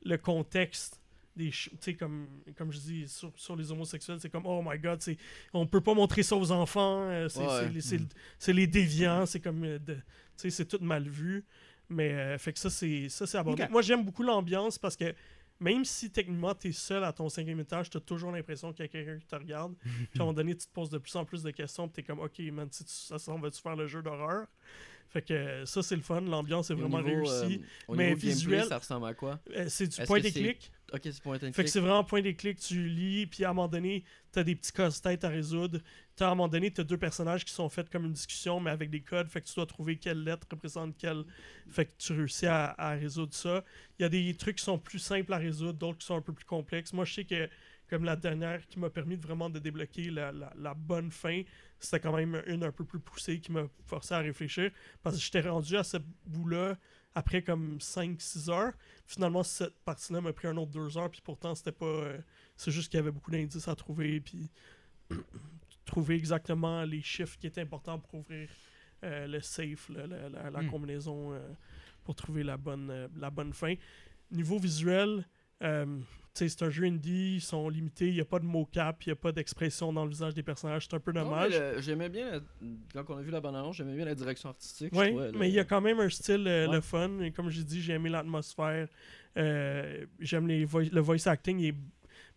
le 0.03 0.17
contexte 0.17 0.99
des 1.35 1.45
ch- 1.45 1.69
tu 1.71 1.77
sais 1.81 1.93
comme 1.95 2.27
comme 2.55 2.71
je 2.71 2.77
dis 2.77 3.07
sur, 3.07 3.31
sur 3.35 3.55
les 3.55 3.71
homosexuels 3.71 4.19
c'est 4.19 4.29
comme 4.29 4.45
oh 4.45 4.61
my 4.63 4.77
god 4.77 5.01
c'est 5.01 5.17
on 5.51 5.65
peut 5.65 5.81
pas 5.81 5.95
montrer 5.95 6.21
ça 6.21 6.35
aux 6.35 6.51
enfants 6.51 7.09
euh, 7.09 7.27
c'est 7.27 7.39
Ouais. 7.39 7.69
les- 7.69 7.81
déviants 8.67 9.25
c'est 9.25 9.39
comme 9.39 9.63
euh, 9.63 9.79
tu 9.83 9.95
sais 10.35 10.51
c'est 10.51 10.65
tout 10.65 10.77
mal 10.79 11.09
vu 11.09 11.43
mais 11.89 12.11
euh, 12.13 12.37
fait 12.37 12.53
que 12.53 12.59
ça 12.59 12.69
c'est 12.69 13.09
ça 13.09 13.25
c'est 13.25 13.39
abordé 13.39 13.63
Ok. 13.63 13.69
moi 13.71 13.81
j'aime 13.81 14.05
beaucoup 14.05 14.21
l'ambiance 14.21 14.77
parce 14.77 14.95
que 14.95 15.15
même 15.63 15.85
si 15.85 16.09
techniquement 16.11 16.53
tu 16.53 16.67
es 16.67 16.71
seul 16.71 17.03
à 17.03 17.11
ton 17.13 17.29
cinquième 17.29 17.59
étage, 17.59 17.89
tu 17.89 17.97
as 17.97 18.01
toujours 18.01 18.31
l'impression 18.31 18.71
qu'il 18.73 18.83
y 18.83 18.85
a 18.85 18.87
quelqu'un 18.89 19.17
qui 19.17 19.25
te 19.25 19.35
regarde. 19.35 19.73
puis 19.83 20.19
à 20.19 20.23
un 20.23 20.25
moment 20.25 20.33
donné, 20.33 20.55
tu 20.55 20.67
te 20.67 20.71
poses 20.73 20.89
de 20.89 20.97
plus 20.97 21.15
en 21.15 21.25
plus 21.25 21.41
de 21.43 21.51
questions. 21.51 21.87
Puis 21.87 21.95
tu 21.95 21.99
es 22.01 22.03
comme, 22.03 22.19
OK, 22.19 22.39
man, 22.51 22.67
si 22.71 22.83
tu, 22.83 22.91
ça 22.91 23.17
s'en 23.17 23.39
va-tu 23.39 23.61
faire 23.61 23.75
le 23.75 23.87
jeu 23.87 24.01
d'horreur? 24.01 24.47
Fait 25.09 25.21
que 25.21 25.63
ça, 25.65 25.83
c'est 25.83 25.95
le 25.95 26.01
fun. 26.01 26.21
L'ambiance 26.21 26.71
est 26.71 26.73
vraiment 26.73 26.99
niveau, 27.01 27.23
réussie. 27.23 27.61
euh, 27.61 27.65
au 27.87 27.95
mais 27.95 28.05
niveau 28.15 28.15
gameplay, 28.17 28.29
visuel- 28.33 28.65
ça 28.67 28.79
ressemble 28.79 29.05
à 29.07 29.13
quoi? 29.13 29.39
Euh, 29.55 29.65
c'est 29.69 29.87
du 29.87 30.01
point 30.07 30.19
que 30.19 30.25
et 30.27 30.31
c'est- 30.31 30.39
clic. 30.41 30.71
Ok, 30.91 31.01
c'est 31.03 31.21
point 31.21 31.37
and 31.37 31.51
Fait 31.53 31.63
que 31.63 31.69
c'est 31.69 31.79
vraiment 31.79 32.03
point 32.03 32.21
des 32.21 32.35
clics, 32.35 32.59
tu 32.59 32.87
lis, 32.87 33.25
puis 33.27 33.43
à 33.45 33.49
un 33.49 33.53
moment 33.53 33.67
donné, 33.67 34.03
t'as 34.31 34.43
des 34.43 34.55
petits 34.55 34.71
casse-têtes 34.71 35.23
à 35.23 35.29
résoudre. 35.29 35.79
T'as, 36.15 36.27
à 36.27 36.31
un 36.31 36.35
moment 36.35 36.47
donné, 36.47 36.71
t'as 36.71 36.83
deux 36.83 36.97
personnages 36.97 37.43
qui 37.43 37.53
sont 37.53 37.69
faits 37.69 37.89
comme 37.89 38.05
une 38.05 38.13
discussion, 38.13 38.59
mais 38.59 38.71
avec 38.71 38.89
des 38.89 39.01
codes. 39.01 39.27
Fait 39.29 39.41
que 39.41 39.47
tu 39.47 39.55
dois 39.55 39.65
trouver 39.65 39.97
quelle 39.97 40.23
lettre 40.23 40.47
représente 40.49 40.97
quelle. 40.97 41.23
Fait 41.69 41.85
que 41.85 41.91
tu 41.97 42.13
réussis 42.13 42.45
à, 42.45 42.89
résoudre 42.91 43.33
ça. 43.33 43.63
Il 43.97 44.03
y 44.03 44.05
a 44.05 44.09
des 44.09 44.33
trucs 44.35 44.57
qui 44.57 44.63
sont 44.63 44.77
plus 44.77 44.99
simples 44.99 45.33
à 45.33 45.37
résoudre, 45.37 45.73
d'autres 45.73 45.99
qui 45.99 46.05
sont 46.05 46.15
un 46.15 46.21
peu 46.21 46.33
plus 46.33 46.45
complexes. 46.45 46.93
Moi, 46.93 47.05
je 47.05 47.13
sais 47.13 47.25
que, 47.25 47.49
comme 47.89 48.03
la 48.03 48.15
dernière 48.15 48.65
qui 48.67 48.79
m'a 48.79 48.89
permis 48.89 49.17
de 49.17 49.21
vraiment 49.21 49.49
de 49.49 49.59
débloquer 49.59 50.11
la 50.11 50.73
bonne 50.75 51.11
fin, 51.11 51.41
c'était 51.83 51.99
quand 51.99 52.15
même 52.15 52.41
une 52.47 52.63
un 52.63 52.71
peu 52.71 52.85
plus 52.85 52.99
poussée 52.99 53.39
qui 53.39 53.51
m'a 53.51 53.67
forcé 53.85 54.13
à 54.13 54.19
réfléchir. 54.19 54.71
Parce 55.01 55.17
que 55.17 55.21
j'étais 55.21 55.41
rendu 55.41 55.75
à 55.75 55.83
ce 55.83 55.97
bout-là 56.25 56.77
après 57.15 57.41
comme 57.41 57.77
5-6 57.77 58.49
heures. 58.49 58.73
Finalement, 59.05 59.43
cette 59.43 59.77
partie-là 59.83 60.21
m'a 60.21 60.33
pris 60.33 60.47
un 60.47 60.57
autre 60.57 60.71
2 60.71 60.97
heures, 60.97 61.09
puis 61.09 61.21
pourtant, 61.21 61.53
c'était 61.55 61.71
pas. 61.71 61.85
euh, 61.85 62.17
c'est 62.55 62.71
juste 62.71 62.89
qu'il 62.89 62.97
y 62.97 63.01
avait 63.01 63.11
beaucoup 63.11 63.31
d'indices 63.31 63.67
à 63.67 63.75
trouver, 63.75 64.19
puis 64.21 64.49
trouver 65.93 66.15
exactement 66.15 66.83
les 66.83 67.01
chiffres 67.01 67.37
qui 67.39 67.45
étaient 67.47 67.61
importants 67.61 67.99
pour 67.99 68.15
ouvrir 68.21 68.49
euh, 69.03 69.27
le 69.27 69.41
safe, 69.41 69.89
là, 69.89 70.07
la, 70.07 70.29
la- 70.29 70.49
la 70.49 70.61
Hmm. 70.61 70.69
combinaison, 70.71 71.33
euh, 71.33 71.39
pour 72.03 72.15
trouver 72.15 72.43
la 72.43 72.57
bonne, 72.57 72.89
euh, 72.89 73.07
la 73.19 73.29
bonne 73.29 73.53
fin. 73.53 73.75
Niveau 74.31 74.57
visuel, 74.57 75.25
c'est 76.33 76.61
un 76.63 76.69
jeu 76.69 76.85
indie, 76.85 77.35
ils 77.35 77.41
sont 77.41 77.69
limités, 77.69 78.07
il 78.07 78.15
n'y 78.15 78.21
a 78.21 78.25
pas 78.25 78.39
de 78.39 78.45
mocap, 78.45 79.03
il 79.05 79.09
n'y 79.09 79.13
a 79.13 79.15
pas 79.15 79.31
d'expression 79.31 79.93
dans 79.93 80.03
le 80.03 80.09
visage 80.09 80.33
des 80.33 80.41
personnages, 80.43 80.87
c'est 80.89 80.95
un 80.95 80.99
peu 80.99 81.13
dommage. 81.13 81.53
J'aimais 81.79 82.09
bien, 82.09 82.41
la- 82.95 83.03
quand 83.03 83.13
on 83.15 83.17
a 83.17 83.21
vu 83.21 83.29
la 83.31 83.39
bande-annonce, 83.39 83.75
j'aimais 83.77 83.95
bien 83.95 84.05
la 84.05 84.15
direction 84.15 84.49
artistique. 84.49 84.91
Oui, 84.93 85.13
mais 85.37 85.47
il 85.49 85.53
y 85.53 85.59
a 85.59 85.63
quand 85.63 85.79
même 85.81 85.99
un 85.99 86.09
style 86.09 86.47
euh, 86.47 86.67
Ouais. 86.67 86.75
le 86.75 86.81
fun. 86.81 87.19
Et 87.21 87.31
comme 87.31 87.49
j'ai 87.49 87.63
dit, 87.63 87.81
j'ai 87.81 87.93
aimé 87.93 88.09
l'atmosphère. 88.09 88.87
Euh, 89.37 90.05
J'aime 90.19 90.47
voi- 90.65 90.89
le 90.91 91.01
voice 91.01 91.27
acting. 91.27 91.59
il 91.59 91.67
est- 91.69 91.75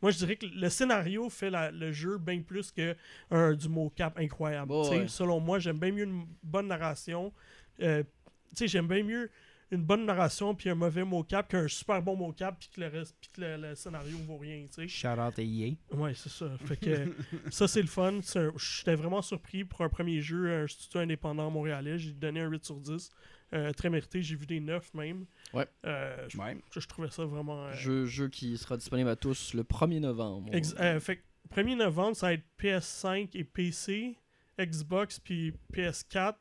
Moi, 0.02 0.10
je 0.10 0.18
dirais 0.18 0.36
que 0.36 0.47
le 0.47 0.68
scénario 0.68 1.28
fait 1.31 1.51
la- 1.51 1.70
le 1.70 1.90
jeu 1.93 2.18
bien 2.18 2.40
plus 2.43 2.70
que 2.70 2.94
un, 3.31 3.55
du 3.55 3.68
mocap 3.68 4.18
incroyable. 4.18 4.68
Bon, 4.68 4.82
Tu 4.85 4.89
sais, 4.90 5.01
ouais. 5.02 5.09
Selon 5.09 5.40
moi, 5.40 5.59
j'aime 5.59 5.78
bien 5.78 5.93
mieux 5.93 6.05
une 6.05 6.27
bonne 6.43 6.68
narration. 6.68 7.32
Euh, 7.81 8.02
tu 8.51 8.56
sais, 8.56 8.68
j'aime 8.68 8.89
bien 8.89 9.02
mieux 9.02 9.31
une 9.73 9.82
bonne 9.82 10.05
narration 10.06 10.55
puis 10.55 10.70
un 10.70 10.77
mauvais 10.77 11.02
mocap 11.02 11.48
qu'un 11.48 11.66
super 11.66 12.01
bon 12.01 12.14
mocap 12.16 12.56
puis 12.56 12.68
que 12.73 12.81
le 12.81 12.86
reste 12.86 13.16
puis 13.20 13.31
que 13.35 13.40
le, 13.40 13.56
le 13.56 13.74
scénario 13.74 14.16
vaut 14.18 14.36
rien. 14.39 14.64
tu 14.66 14.82
sais. 14.82 14.89
Shout 14.89 15.18
out 15.20 15.36
à 15.39 15.43
EA. 15.43 15.73
Ouais, 15.93 16.12
c'est 16.14 16.28
ça. 16.28 16.48
Fait 16.66 16.77
que 16.77 17.12
ça, 17.51 17.66
c'est 17.66 17.81
le 17.82 17.89
fun. 17.89 18.20
J'étais 18.56 18.94
vraiment 18.94 19.23
surpris 19.23 19.64
pour 19.64 19.81
un 19.81 19.89
premier 19.89 20.20
jeu, 20.20 20.62
un 20.62 20.66
studio 20.68 21.01
indépendant 21.01 21.51
montréalais. 21.51 21.98
J'ai 21.98 22.12
donné 22.12 22.40
un 22.43 22.48
8 22.48 22.64
sur 22.64 22.77
10. 22.78 23.10
Euh, 23.52 23.73
très 23.73 23.89
mérité. 23.90 24.23
J'ai 24.23 24.35
vu 24.35 24.44
des 24.47 24.59
9 24.60 24.93
même. 24.94 25.24
Ouais. 25.55 25.66
Euh, 25.85 26.27
je, 26.28 26.36
Ouais. 26.39 26.56
je- 26.73 26.81
je 26.81 26.89
trouvais 26.89 27.10
ça 27.10 27.24
vraiment. 27.24 27.66
euh, 27.66 27.73
Jeu, 27.74 28.05
jeu 28.06 28.28
qui 28.28 28.59
sera 28.59 28.77
disponible 28.77 29.09
à 29.09 29.16
tous 29.16 29.55
le 29.55 29.62
1er 29.62 30.01
novembre. 30.01 30.52
ex- 30.52 30.74
euh, 30.81 30.98
fait 30.98 31.18
que 31.18 31.23
1er 31.51 31.77
novembre, 31.77 32.16
ça 32.16 32.27
va 32.27 32.32
être 32.32 32.44
PS5 32.59 33.36
et 33.36 33.44
PC, 33.44 34.16
Xbox, 34.59 35.20
puis 35.20 35.52
PS4, 35.73 36.35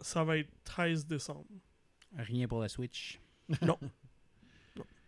ça 0.00 0.24
va 0.24 0.36
être 0.38 0.50
13 0.64 1.06
décembre. 1.06 1.46
Rien 2.16 2.46
pour 2.46 2.60
la 2.60 2.68
Switch. 2.68 3.18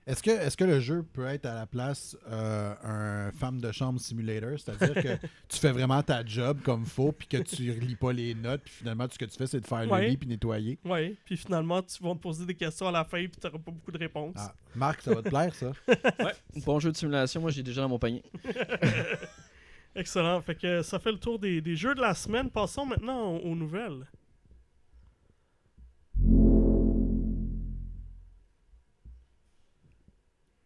Est-ce 0.07 0.23
que, 0.23 0.31
est 0.31 0.55
que 0.55 0.65
le 0.65 0.81
jeu 0.81 1.03
peut 1.03 1.25
être 1.27 1.47
à 1.47 1.55
la 1.55 1.67
place 1.67 2.15
euh, 2.29 2.75
un 2.83 3.33
femme 3.33 3.59
de 3.59 3.73
chambre 3.73 3.99
simulator? 3.99 4.51
C'est-à-dire 4.59 5.03
que 5.03 5.27
tu 5.49 5.59
fais 5.59 5.73
vraiment 5.73 6.03
ta 6.03 6.23
job 6.25 6.61
comme 6.63 6.85
faut, 6.85 7.11
puis 7.13 7.27
que 7.27 7.39
tu 7.39 7.71
relis 7.71 7.97
pas 7.97 8.13
les 8.13 8.35
notes, 8.35 8.61
puis 8.65 8.75
finalement, 8.75 9.07
tout 9.09 9.15
ce 9.15 9.19
que 9.19 9.25
tu 9.25 9.37
fais, 9.39 9.47
c'est 9.47 9.61
de 9.61 9.67
faire 9.67 9.91
Ouais. 9.91 10.03
le 10.03 10.09
lit 10.09 10.17
puis 10.19 10.29
nettoyer. 10.29 10.79
Ouais, 10.85 11.15
puis 11.25 11.39
finalement, 11.39 11.81
tu 11.83 12.03
vas 12.03 12.13
te 12.13 12.19
poser 12.19 12.45
des 12.45 12.55
questions 12.55 12.89
à 12.89 12.93
la 12.93 13.05
fin, 13.05 13.17
puis 13.27 13.41
t'auras 13.41 13.57
pas 13.59 13.71
beaucoup 13.71 13.93
de 13.93 13.99
réponses. 13.99 14.35
Ah, 14.37 14.55
Marc, 14.75 15.01
ça 15.01 15.15
va 15.15 15.23
te 15.23 15.29
plaire, 15.31 15.55
ça? 15.55 15.73
Bon 16.67 16.79
jeu 16.81 16.93
de 16.93 16.97
simulation, 16.99 17.41
moi 17.41 17.51
j'ai 17.51 17.63
déjà 17.63 17.81
dans 17.81 17.89
mon 17.89 17.99
panier. 17.99 18.23
Excellent. 19.97 20.41
Fait 20.43 20.55
que 20.57 20.83
ça 20.83 20.99
fait 20.99 21.13
le 21.13 21.19
tour 21.19 21.39
des, 21.39 21.61
des 21.61 21.77
jeux 21.77 21.95
de 21.95 22.01
la 22.01 22.15
semaine. 22.15 22.51
Passons 22.51 22.85
maintenant 22.85 23.37
aux, 23.37 23.39
aux 23.51 23.55
nouvelles. 23.55 24.05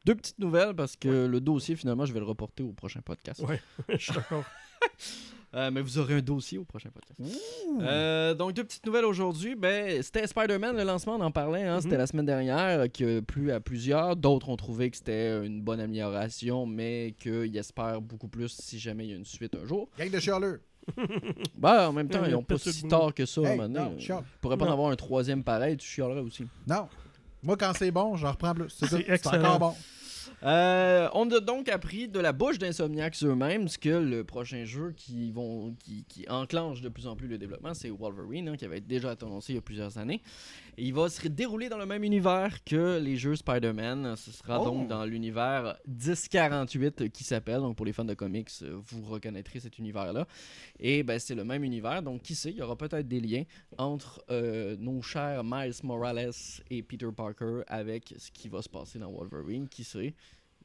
Deux 0.09 0.15
petites 0.15 0.39
nouvelles 0.39 0.75
parce 0.75 0.97
que 0.97 1.27
le 1.27 1.39
dossier 1.41 1.77
finalement 1.77 2.07
je 2.07 2.15
vais 2.15 2.21
le 2.21 2.25
reporter 2.25 2.63
au 2.63 2.73
prochain 2.73 3.01
podcast. 3.05 3.43
Ouais, 3.43 3.61
je 3.91 3.97
suis 3.99 4.13
d'accord. 4.15 4.45
Euh, 5.55 5.71
mais 5.71 5.81
vous 5.81 5.97
aurez 5.99 6.13
un 6.13 6.21
dossier 6.21 6.59
au 6.59 6.65
prochain 6.65 6.91
podcast. 6.91 7.19
Euh, 7.81 8.35
donc, 8.35 8.53
deux 8.53 8.65
petites 8.65 8.85
nouvelles 8.85 9.07
aujourd'hui. 9.07 9.55
Ben, 9.57 10.03
c'était 10.03 10.27
Spider-Man, 10.27 10.77
le 10.77 10.85
lancement, 10.85 11.15
on 11.17 11.23
en 11.23 11.31
parlait. 11.31 11.63
hein, 11.65 11.81
C'était 11.81 11.95
Mhm. 11.95 11.99
la 12.01 12.07
semaine 12.07 12.27
dernière, 12.27 12.93
qui 12.93 13.03
a 13.05 13.23
plu 13.23 13.51
à 13.51 13.59
plusieurs. 13.59 14.15
D'autres 14.15 14.51
ont 14.51 14.57
trouvé 14.59 14.91
que 14.91 14.99
c'était 14.99 15.43
une 15.47 15.63
bonne 15.63 15.81
amélioration, 15.81 16.67
mais 16.67 17.15
qu'ils 17.19 17.57
espèrent 17.57 18.03
beaucoup 18.03 18.29
plus 18.29 18.49
si 18.61 18.79
jamais 18.79 19.07
il 19.07 19.11
y 19.11 19.13
a 19.15 19.17
une 19.17 19.25
suite 19.25 19.57
un 19.57 19.67
jour. 19.67 19.89
Gang 19.99 20.11
de 20.11 20.21
chialeux. 20.21 20.61
Ben, 21.57 21.89
en 21.89 21.93
même 21.95 22.11
temps, 22.11 22.25
ils 22.27 22.33
n'ont 22.33 22.43
pas 22.43 22.59
si 22.59 22.87
tard 22.87 23.15
que 23.15 23.25
ça 23.25 23.41
à 23.41 23.45
un 23.45 23.51
Hey, 23.53 23.57
moment 23.57 23.69
donné. 23.71 24.07
non, 24.11 24.23
pourrait 24.43 24.59
pas 24.59 24.67
en 24.67 24.73
avoir 24.73 24.91
un 24.91 24.97
troisième 24.97 25.43
pareil, 25.43 25.79
tu 25.79 25.87
chialerais 25.89 26.21
aussi. 26.21 26.45
Non. 26.67 26.89
Moi, 27.43 27.57
quand 27.57 27.73
c'est 27.75 27.91
bon, 27.91 28.17
j'en 28.17 28.33
reprends 28.33 28.53
plus. 28.53 28.69
C'est 28.69 29.27
encore 29.29 29.59
bon. 29.59 29.75
Euh, 30.43 31.09
on 31.15 31.31
a 31.31 31.41
donc 31.41 31.69
appris 31.69 32.09
de 32.09 32.21
la 32.21 32.33
bouche 32.33 32.59
d'Insomniacs 32.59 33.23
eux-mêmes 33.23 33.69
que 33.81 33.89
le 33.89 34.25
prochain 34.25 34.65
jeu 34.65 34.93
qui, 34.97 35.31
vont, 35.31 35.75
qui, 35.85 36.05
qui 36.09 36.29
enclenche 36.29 36.81
de 36.81 36.89
plus 36.89 37.07
en 37.07 37.17
plus 37.17 37.29
le 37.29 37.39
développement, 37.39 37.75
c'est 37.75 37.91
Wolverine, 37.91 38.49
hein, 38.49 38.57
qui 38.57 38.65
avait 38.65 38.81
déjà 38.81 39.13
été 39.13 39.25
annoncé 39.25 39.53
il 39.53 39.57
y 39.57 39.59
a 39.59 39.63
plusieurs 39.63 39.99
années. 39.99 40.23
Et 40.81 40.85
il 40.85 40.95
va 40.95 41.09
se 41.09 41.27
dérouler 41.27 41.69
dans 41.69 41.77
le 41.77 41.87
même 41.87 42.05
univers 42.05 42.63
que 42.65 43.01
les 43.01 43.17
jeux 43.17 43.35
Spider-Man. 43.35 44.15
Ce 44.17 44.31
sera 44.31 44.61
Oh. 44.61 44.65
donc 44.65 44.87
dans 44.87 45.05
l'univers 45.05 45.77
1048 45.89 47.11
qui 47.11 47.25
s'appelle. 47.25 47.59
Donc 47.61 47.77
pour 47.77 47.85
les 47.85 47.93
fans 47.93 48.05
de 48.05 48.15
comics, 48.15 48.49
vous 48.63 49.03
reconnaîtrez 49.13 49.59
cet 49.61 49.79
univers-là. 49.79 50.27
Et 50.79 51.03
ben, 51.03 51.19
c'est 51.19 51.35
le 51.35 51.45
même 51.45 51.65
univers. 51.65 52.03
Donc 52.03 52.23
qui 52.23 52.35
sait, 52.35 52.51
il 52.51 52.57
y 52.57 52.63
aura 52.63 52.77
peut-être 52.77 53.09
des 53.09 53.21
liens 53.21 53.43
entre 53.77 54.23
euh, 54.31 54.77
nos 54.79 55.03
chers 55.03 55.43
Miles 55.45 55.75
Morales 55.83 56.31
et 56.71 56.83
Peter 56.83 57.09
Parker 57.15 57.63
avec 57.67 58.15
ce 58.17 58.31
qui 58.31 58.49
va 58.49 58.63
se 58.63 58.69
passer 58.69 58.99
dans 58.99 59.11
Wolverine. 59.11 59.69
Qui 59.69 59.83
sait? 59.85 60.15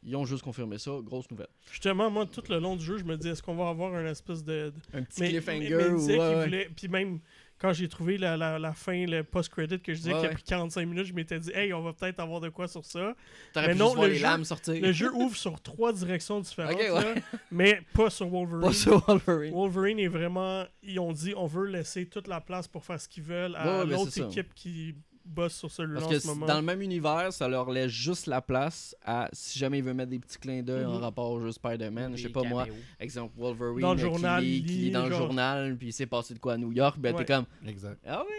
Ils 0.06 0.15
ont 0.18 0.26
juste 0.26 0.44
confirmé 0.44 0.77
ça, 0.77 0.91
grosse 1.02 1.31
nouvelle. 1.31 1.48
Justement, 1.72 2.11
moi, 2.11 2.26
tout 2.26 2.44
le 2.49 2.60
long 2.60 2.76
du 2.76 2.84
jeu, 2.84 2.98
je 2.98 3.06
me 3.06 3.15
dis, 3.15 3.30
est-ce 3.30 3.41
qu'on 3.41 3.56
va 3.56 3.69
avoir 3.69 3.94
un 3.95 4.06
espèce 4.06 4.44
de. 4.44 4.73
Un 4.94 5.02
petit 5.03 5.22
Mais, 5.22 5.30
cliffhanger. 5.30 5.69
mais- 5.69 5.77
mais 5.77 5.90
ou- 5.90 6.06
ouais, 6.07 6.18
ouais. 6.19 6.44
voulait- 6.45 6.69
Puis 6.76 6.88
même 6.90 7.19
quand 7.64 7.72
j'ai 7.72 7.88
trouvé 7.88 8.18
la, 8.18 8.35
la, 8.35 8.60
la 8.60 8.73
fin, 8.73 9.06
le 9.06 9.23
post-credit 9.23 9.80
que 9.80 9.94
je 9.94 9.99
disais 9.99 10.14
Ouais, 10.14 10.19
qui 10.19 10.26
a 10.26 10.30
pris 10.31 10.44
45 10.44 10.85
minutes, 10.85 11.06
je 11.06 11.14
m'étais 11.14 11.40
dit, 11.40 11.49
hey, 11.56 11.72
on 11.72 11.81
va 11.81 11.94
peut-être 11.94 12.19
avoir 12.19 12.41
de 12.41 12.49
quoi 12.49 12.68
sur 12.68 12.84
ça. 12.84 13.15
Mais 13.56 13.73
non, 13.73 13.95
le 13.95 14.10
les 14.10 14.15
jeu- 14.15 14.23
lames 14.23 14.44
sortir. 14.44 14.81
Le 14.81 14.91
jeu 14.91 15.10
ouvre 15.14 15.38
sur 15.38 15.61
trois 15.61 15.94
directions 15.94 16.41
différentes, 16.41 16.77
là, 16.77 17.15
mais 17.52 17.80
pas 17.94 18.10
sur 18.10 18.27
Wolverine. 18.27 18.68
Pas 18.68 18.73
sur 18.73 18.99
Wolverine. 19.07 19.53
Wolverine 19.53 19.99
est 19.99 20.10
vraiment. 20.10 20.65
Ils 20.84 20.99
ont 20.99 21.14
dit 21.14 21.34
on 21.38 21.45
veut 21.48 21.68
laisser 21.68 22.06
toute 22.06 22.27
la 22.27 22.41
place 22.41 22.68
pour 22.68 22.84
faire 22.84 22.99
ce 22.99 23.07
qu'ils 23.07 23.23
veulent 23.23 23.56
à 23.56 23.64
ben, 23.64 23.90
l'autre 23.90 24.11
ça. 24.11 24.26
équipe 24.26 24.53
qui 24.53 24.95
bosse 25.25 25.53
sur 25.55 25.71
celui-là 25.71 25.99
Parce 26.01 26.11
en 26.11 26.15
que 26.15 26.19
ce 26.19 26.27
moment. 26.27 26.45
dans 26.45 26.55
le 26.57 26.61
même 26.61 26.81
univers, 26.81 27.31
ça 27.31 27.47
leur 27.47 27.69
laisse 27.71 27.91
juste 27.91 28.27
la 28.27 28.41
place 28.41 28.95
à 29.03 29.29
si 29.33 29.57
jamais 29.57 29.77
ils 29.79 29.83
veulent 29.83 29.93
mettre 29.95 30.09
des 30.11 30.19
petits 30.19 30.37
clins 30.37 30.61
d'œil 30.63 30.85
en 30.85 30.93
Mhm. 30.95 31.01
rapport 31.01 31.31
au 31.31 31.39
jeu 31.41 31.51
Spider-Man. 31.51 32.15
Je 32.17 32.23
sais 32.23 32.29
pas 32.29 32.43
moi, 32.43 32.65
exemple 32.99 33.33
Wolverine 33.37 33.81
Dans 33.81 33.93
le 33.93 33.99
euh, 33.99 34.03
journal, 34.03 34.41
qui, 34.43 34.49
lit, 34.49 34.57
il 34.57 34.65
qui 34.65 34.71
lit, 34.73 34.91
dans 34.91 35.05
le 35.07 35.15
journal, 35.15 35.75
puis 35.77 35.87
il 35.87 35.93
s'est 35.93 36.05
passé 36.05 36.33
de 36.33 36.39
quoi 36.39 36.53
à 36.53 36.57
New 36.57 36.71
York, 36.71 36.97
ben 36.99 37.13
Ouais. 37.15 37.23
t'es 37.25 37.33
comme 37.33 37.45
Exact. 37.67 37.99
Ah 38.05 38.23
oui, 38.27 38.33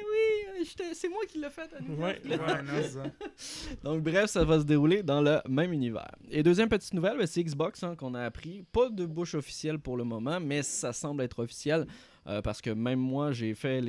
oui, 0.61 0.66
c'est 0.94 1.09
moi 1.09 1.20
qui 1.28 1.39
l'ai 1.39 1.51
fait 1.51 1.69
à 1.77 1.81
New 1.81 1.98
York. 2.01 2.20
ouais. 2.24 2.31
Ouais, 2.31 2.62
non, 2.62 2.73
c'est 2.82 2.89
ça. 2.90 3.02
Donc 3.85 4.02
bref, 4.02 4.27
ça 4.27 4.44
va 4.44 4.59
se 4.61 4.65
dérouler 4.65 5.02
dans 5.02 5.20
le 5.20 5.40
même 5.48 5.73
univers. 5.73 6.11
Et 6.31 6.43
deuxième 6.43 6.69
petite 6.69 6.94
nouvelle, 6.94 7.19
ben, 7.19 7.27
c'est 7.27 7.43
Xbox 7.43 7.82
hein, 7.82 7.94
qu'on 7.97 8.15
a 8.15 8.23
appris. 8.23 8.65
Pas 8.73 8.89
de 8.90 9.05
bouche 9.06 9.35
officielle 9.35 9.78
pour 9.78 9.97
le 9.97 10.05
moment, 10.05 10.39
mais 10.40 10.62
ça 10.62 10.93
semble 10.93 11.23
être 11.23 11.40
officiel. 11.43 11.86
Euh, 12.27 12.41
parce 12.43 12.61
que 12.63 12.71
même 12.71 12.99
moi, 13.01 13.33
j'ai 13.33 13.55
fait 13.55 13.81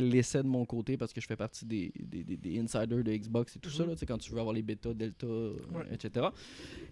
l'essai 0.00 0.42
de 0.42 0.48
mon 0.48 0.64
côté 0.64 0.96
parce 0.96 1.12
que 1.12 1.20
je 1.20 1.26
fais 1.26 1.36
partie 1.36 1.64
des, 1.66 1.92
des, 1.98 2.22
des- 2.22 2.36
des 2.36 2.58
insiders 2.60 3.02
de 3.02 3.12
Xbox 3.16 3.56
et 3.56 3.58
tout 3.58 3.70
ça, 3.70 3.82
Mhm. 3.84 3.90
là, 3.90 3.96
quand 4.06 4.18
tu 4.18 4.32
veux 4.32 4.38
avoir 4.38 4.54
les 4.54 4.62
bêtas, 4.62 4.94
delta, 4.94 5.26
euh, 5.26 5.54
Ouais. 5.74 5.84
etc. 5.92 6.26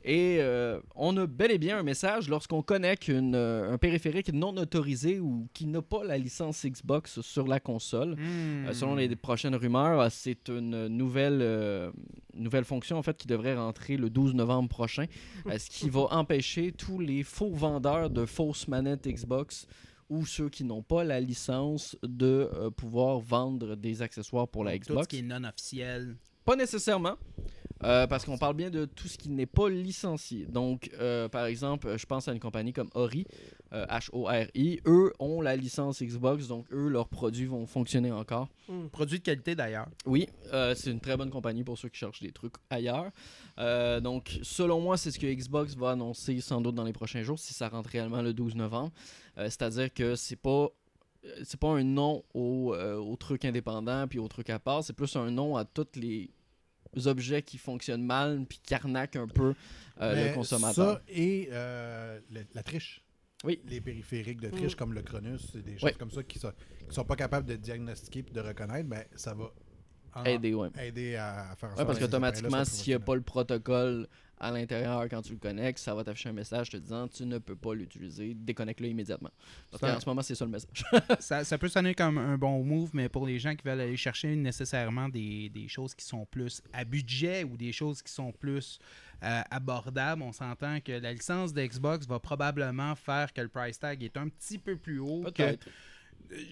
Et 0.04 0.38
euh, 0.40 0.80
on 0.96 1.16
a 1.16 1.26
bel 1.26 1.50
et 1.52 1.58
bien 1.58 1.78
un 1.78 1.82
message 1.82 2.28
lorsqu'on 2.28 2.62
connecte 2.62 3.08
une, 3.08 3.34
euh, 3.34 3.72
un 3.72 3.78
périphérique 3.78 4.32
non 4.32 4.56
autorisé 4.56 5.20
ou 5.20 5.46
qui 5.52 5.66
n'a 5.66 5.82
pas 5.82 6.02
la 6.04 6.18
licence 6.18 6.64
Xbox 6.64 7.20
sur 7.20 7.46
la 7.46 7.60
console. 7.60 8.14
Hmm. 8.16 8.66
Euh, 8.66 8.72
selon 8.72 8.94
les 8.96 9.14
prochaines 9.16 9.54
rumeurs, 9.54 10.00
euh, 10.00 10.08
c'est 10.10 10.48
une 10.48 10.88
nouvelle, 10.88 11.38
euh, 11.42 11.90
nouvelle 12.34 12.64
fonction 12.64 12.96
en 12.96 13.02
fait 13.02 13.16
qui 13.16 13.26
devrait 13.28 13.54
rentrer 13.56 13.96
le 13.96 14.10
12 14.10 14.34
novembre 14.34 14.68
prochain, 14.68 15.04
euh, 15.46 15.58
ce 15.58 15.68
qui 15.70 15.88
va 15.90 16.00
empêcher 16.10 16.72
tous 16.72 16.98
les 16.98 17.22
faux 17.22 17.50
vendeurs 17.52 18.10
de 18.10 18.24
fausses 18.26 18.66
manettes 18.68 19.06
Xbox 19.06 19.66
ou 20.10 20.26
ceux 20.26 20.48
qui 20.50 20.64
n'ont 20.64 20.82
pas 20.82 21.02
la 21.04 21.20
licence 21.20 21.96
de 22.02 22.50
euh, 22.52 22.70
pouvoir 22.70 23.18
vendre 23.20 23.76
des 23.76 24.02
accessoires 24.02 24.46
pour 24.48 24.64
la 24.64 24.72
Tout 24.78 24.84
ce 24.84 24.90
Xbox. 24.92 25.06
qui 25.06 25.18
est 25.20 25.22
non 25.22 25.44
officiel. 25.44 26.16
Pas 26.44 26.56
nécessairement. 26.56 27.14
euh, 27.82 28.06
parce 28.06 28.26
qu'on 28.26 28.36
parle 28.36 28.56
bien 28.56 28.68
de 28.70 28.84
tout 28.84 29.08
ce 29.08 29.16
qui 29.16 29.30
n'est 29.30 29.46
pas 29.46 29.70
licencié. 29.70 30.44
Donc, 30.46 30.90
euh, 31.00 31.28
par 31.28 31.46
exemple, 31.46 31.96
je 31.96 32.04
pense 32.04 32.28
à 32.28 32.32
une 32.32 32.40
compagnie 32.40 32.72
comme 32.74 32.90
Ori. 32.94 33.26
euh, 33.72 33.86
H-O-R-I. 33.86 34.80
Eux 34.84 35.12
ont 35.18 35.40
la 35.40 35.54
licence 35.56 36.02
Xbox, 36.02 36.48
donc 36.48 36.66
eux, 36.72 36.88
leurs 36.88 37.08
produits 37.08 37.46
vont 37.46 37.64
fonctionner 37.66 38.10
encore. 38.12 38.48
Hmm. 38.68 38.88
Produit 38.88 39.18
de 39.20 39.24
qualité 39.24 39.54
d'ailleurs. 39.54 39.86
Oui, 40.04 40.28
c'est 40.74 40.90
une 40.90 41.00
très 41.00 41.16
bonne 41.16 41.30
compagnie 41.30 41.62
pour 41.64 41.78
ceux 41.78 41.88
qui 41.88 41.98
cherchent 41.98 42.20
des 42.20 42.32
trucs 42.32 42.54
ailleurs. 42.68 43.10
Donc, 44.02 44.38
selon 44.42 44.80
moi, 44.80 44.96
c'est 44.96 45.10
ce 45.10 45.18
que 45.18 45.26
Xbox 45.32 45.74
va 45.76 45.90
annoncer 45.92 46.40
sans 46.40 46.60
doute 46.60 46.74
dans 46.74 46.84
les 46.84 46.92
prochains 46.92 47.22
jours, 47.22 47.38
si 47.38 47.54
ça 47.54 47.68
rentre 47.68 47.90
réellement 47.90 48.22
le 48.22 48.32
12 48.34 48.56
novembre. 48.56 48.90
Euh, 49.40 49.44
C'est-à-dire 49.46 49.92
que 49.92 50.14
c'est 50.16 50.36
pas 50.36 50.68
euh, 51.24 51.40
c'est 51.44 51.58
pas 51.60 51.68
un 51.68 51.82
nom 51.84 52.24
au, 52.34 52.74
euh, 52.74 52.96
au 52.96 53.16
truc 53.16 53.44
indépendant 53.44 54.06
puis 54.08 54.18
au 54.18 54.28
truc 54.28 54.48
à 54.50 54.58
part, 54.58 54.84
c'est 54.84 54.92
plus 54.94 55.14
un 55.16 55.30
nom 55.30 55.56
à 55.56 55.64
tous 55.64 55.86
les 55.96 56.30
objets 57.06 57.42
qui 57.42 57.58
fonctionnent 57.58 58.04
mal 58.04 58.44
puis 58.48 58.58
qui 58.62 58.74
arnaquent 58.74 59.16
un 59.16 59.28
peu 59.28 59.54
euh, 60.00 60.28
le 60.28 60.34
consommateur. 60.34 60.94
Ça 60.96 61.02
et 61.08 61.48
euh, 61.52 62.20
le- 62.30 62.46
la 62.54 62.62
triche. 62.62 63.02
Oui. 63.44 63.60
Les 63.66 63.80
périphériques 63.80 64.40
de 64.40 64.50
triche 64.50 64.74
Mm. 64.74 64.76
comme 64.78 64.92
le 64.92 65.02
Cronus, 65.02 65.48
c'est 65.52 65.62
des 65.62 65.78
choses 65.78 65.92
comme 65.98 66.10
ça 66.10 66.22
qui 66.22 66.38
sont, 66.38 66.52
qui 66.88 66.94
sont 66.94 67.04
pas 67.04 67.16
capables 67.16 67.46
de 67.46 67.56
diagnostiquer 67.56 68.18
et 68.20 68.32
de 68.34 68.40
reconnaître, 68.40 68.88
mais 68.88 69.08
ça 69.14 69.32
va 69.34 69.50
en- 70.14 70.24
Aider, 70.24 70.52
ouais. 70.54 70.68
aider 70.78 71.14
à, 71.16 71.50
à 71.52 71.56
faire 71.56 71.68
en 71.68 71.72
Ouais, 71.72 71.76
sorte 71.76 71.86
parce 71.86 71.98
qu'automatiquement, 72.00 72.64
s'il 72.64 72.90
n'y 72.90 72.94
a 72.94 73.00
pas 73.00 73.14
le 73.14 73.22
protocole 73.22 74.08
à 74.40 74.50
l'intérieur 74.50 75.02
quand 75.10 75.20
tu 75.22 75.32
le 75.34 75.38
connectes, 75.38 75.78
ça 75.78 75.94
va 75.94 76.02
t'afficher 76.02 76.30
un 76.30 76.32
message 76.32 76.70
te 76.70 76.76
disant 76.78 77.06
tu 77.08 77.24
ne 77.26 77.38
peux 77.38 77.54
pas 77.56 77.74
l'utiliser, 77.74 78.34
déconnecte-le 78.34 78.88
immédiatement. 78.88 79.30
Parce 79.70 79.80
qu'en 79.82 80.00
ce 80.00 80.06
moment, 80.08 80.22
c'est 80.22 80.34
ça 80.34 80.46
le 80.46 80.50
message. 80.50 80.82
ça, 81.20 81.44
ça 81.44 81.58
peut 81.58 81.68
sonner 81.68 81.94
comme 81.94 82.16
un 82.18 82.38
bon 82.38 82.64
move, 82.64 82.90
mais 82.94 83.08
pour 83.08 83.26
les 83.26 83.38
gens 83.38 83.54
qui 83.54 83.62
veulent 83.68 83.80
aller 83.80 83.96
chercher 83.98 84.34
nécessairement 84.34 85.08
des, 85.10 85.50
des 85.50 85.68
choses 85.68 85.94
qui 85.94 86.04
sont 86.04 86.24
plus 86.24 86.62
à 86.72 86.84
budget 86.84 87.44
ou 87.44 87.56
des 87.56 87.72
choses 87.72 88.02
qui 88.02 88.12
sont 88.12 88.32
plus 88.32 88.78
euh, 89.22 89.42
abordables, 89.50 90.22
on 90.22 90.32
s'entend 90.32 90.80
que 90.80 90.92
la 90.92 91.12
licence 91.12 91.52
de 91.52 91.62
Xbox 91.62 92.06
va 92.06 92.18
probablement 92.18 92.94
faire 92.96 93.32
que 93.34 93.42
le 93.42 93.48
price 93.48 93.78
tag 93.78 94.02
est 94.02 94.16
un 94.16 94.28
petit 94.28 94.56
peu 94.58 94.76
plus 94.76 94.98
haut. 95.00 95.22
que- 95.24 95.30
Peut-être. 95.30 95.68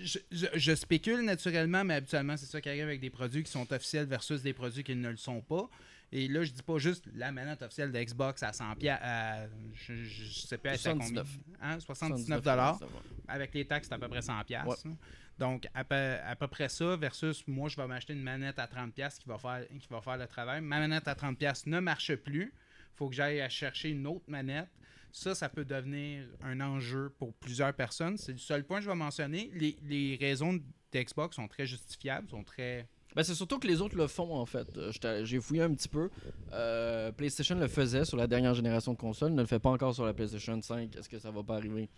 je, 0.03 0.19
je- 0.31 0.47
je 0.55 0.75
spécule 0.75 1.23
naturellement, 1.23 1.85
mais 1.85 1.95
habituellement, 1.95 2.37
c'est 2.37 2.47
ça 2.47 2.61
qui 2.61 2.69
arrive 2.69 2.83
avec 2.85 3.01
des 3.01 3.11
produits 3.11 3.43
qui 3.43 3.51
sont 3.51 3.73
officiels 3.73 4.07
versus 4.07 4.43
des 4.43 4.53
produits 4.53 4.85
qui 4.85 4.95
ne 4.95 5.09
le 5.09 5.17
sont 5.17 5.41
pas. 5.41 5.71
Et 6.11 6.27
là, 6.29 6.43
je 6.43 6.53
dis 6.53 6.63
pas 6.63 6.79
juste 6.79 7.05
la 7.15 7.31
manette 7.33 7.63
officielle 7.63 7.93
de 7.93 7.99
Xbox 8.03 8.43
à 8.43 8.53
100 8.53 8.77
pieds, 8.77 8.91
à, 8.91 9.47
je, 9.75 9.95
je, 10.05 10.25
sais 10.33 10.59
c'est 10.63 10.89
à 10.89 10.93
combien? 10.93 11.07
79. 11.07 11.39
Hein, 11.61 11.81
79 11.81 12.43
dollars. 12.43 12.81
Avec 13.27 13.53
les 13.55 13.67
taxes, 13.67 13.89
c'est 13.89 13.95
à 13.95 13.99
peu 13.99 14.09
près 14.09 14.23
100 14.23 14.45
pièces. 14.45 14.65
Ouais. 14.85 14.93
Donc, 15.39 15.69
à 15.75 15.85
peu, 15.85 15.95
à 15.95 16.35
peu 16.35 16.49
près 16.49 16.69
ça, 16.69 16.97
versus 16.97 17.47
moi, 17.47 17.69
je 17.69 17.77
vais 17.77 17.87
m'acheter 17.87 18.15
une 18.15 18.23
manette 18.23 18.59
à 18.59 18.67
30 18.67 18.93
pièces 18.95 19.19
qui, 19.19 19.29
va 19.29 19.39
faire- 19.39 19.67
qui 19.69 19.87
va 19.91 20.01
faire 20.01 20.17
le 20.17 20.27
travail. 20.27 20.61
Ma 20.63 20.79
manette 20.81 21.07
à 21.09 21.15
30 21.15 21.37
pièces 21.39 21.67
ne 21.67 21.79
marche 21.79 22.15
plus. 22.17 22.53
faut 22.95 23.09
que 23.09 23.15
j'aille 23.15 23.49
chercher 23.51 23.91
une 23.91 24.07
autre 24.09 24.25
manette. 24.29 24.69
Ça, 25.13 25.35
ça 25.35 25.49
peut 25.49 25.65
devenir 25.65 26.27
un 26.43 26.61
enjeu 26.61 27.11
pour 27.19 27.33
plusieurs 27.35 27.73
personnes. 27.73 28.17
C'est 28.17 28.33
le 28.33 28.39
seul 28.39 28.65
point 28.65 28.79
que 28.79 28.85
je 28.85 28.91
vais 28.91 28.97
mentionner. 28.97 29.51
Les, 29.55 29.77
les 29.85 30.17
raisons 30.17 30.59
d'Xbox 30.93 31.37
sont 31.37 31.47
très 31.49 31.67
justifiables, 31.67 32.29
sont 32.29 32.43
très... 32.43 32.89
Ben, 33.17 33.23
c'est 33.23 33.35
surtout 33.35 33.59
que 33.59 33.67
les 33.67 33.81
autres 33.81 33.97
le 33.97 34.07
font 34.07 34.35
en 34.35 34.47
fait. 34.47 34.69
Euh, 34.77 35.25
J'ai 35.25 35.41
fouillé 35.41 35.63
un 35.63 35.73
petit 35.73 35.89
peu. 35.89 36.11
Euh, 36.53 37.11
PlayStation 37.13 37.57
le 37.57 37.67
faisait 37.69 38.05
sur 38.05 38.17
la 38.17 38.27
dernière 38.27 38.55
génération 38.55 38.93
de 38.93 38.99
consoles, 38.99 39.33
ne 39.33 39.41
le 39.41 39.47
fait 39.47 39.59
pas 39.59 39.71
encore 39.71 39.95
sur 39.95 40.05
la 40.05 40.15
PlayStation 40.15 40.61
5. 40.61 40.95
Est-ce 40.97 41.09
que 41.09 41.19
ça 41.19 41.31
va 41.31 41.43
pas 41.43 41.57
arriver? 41.57 41.89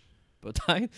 Peut-être. 0.41 0.89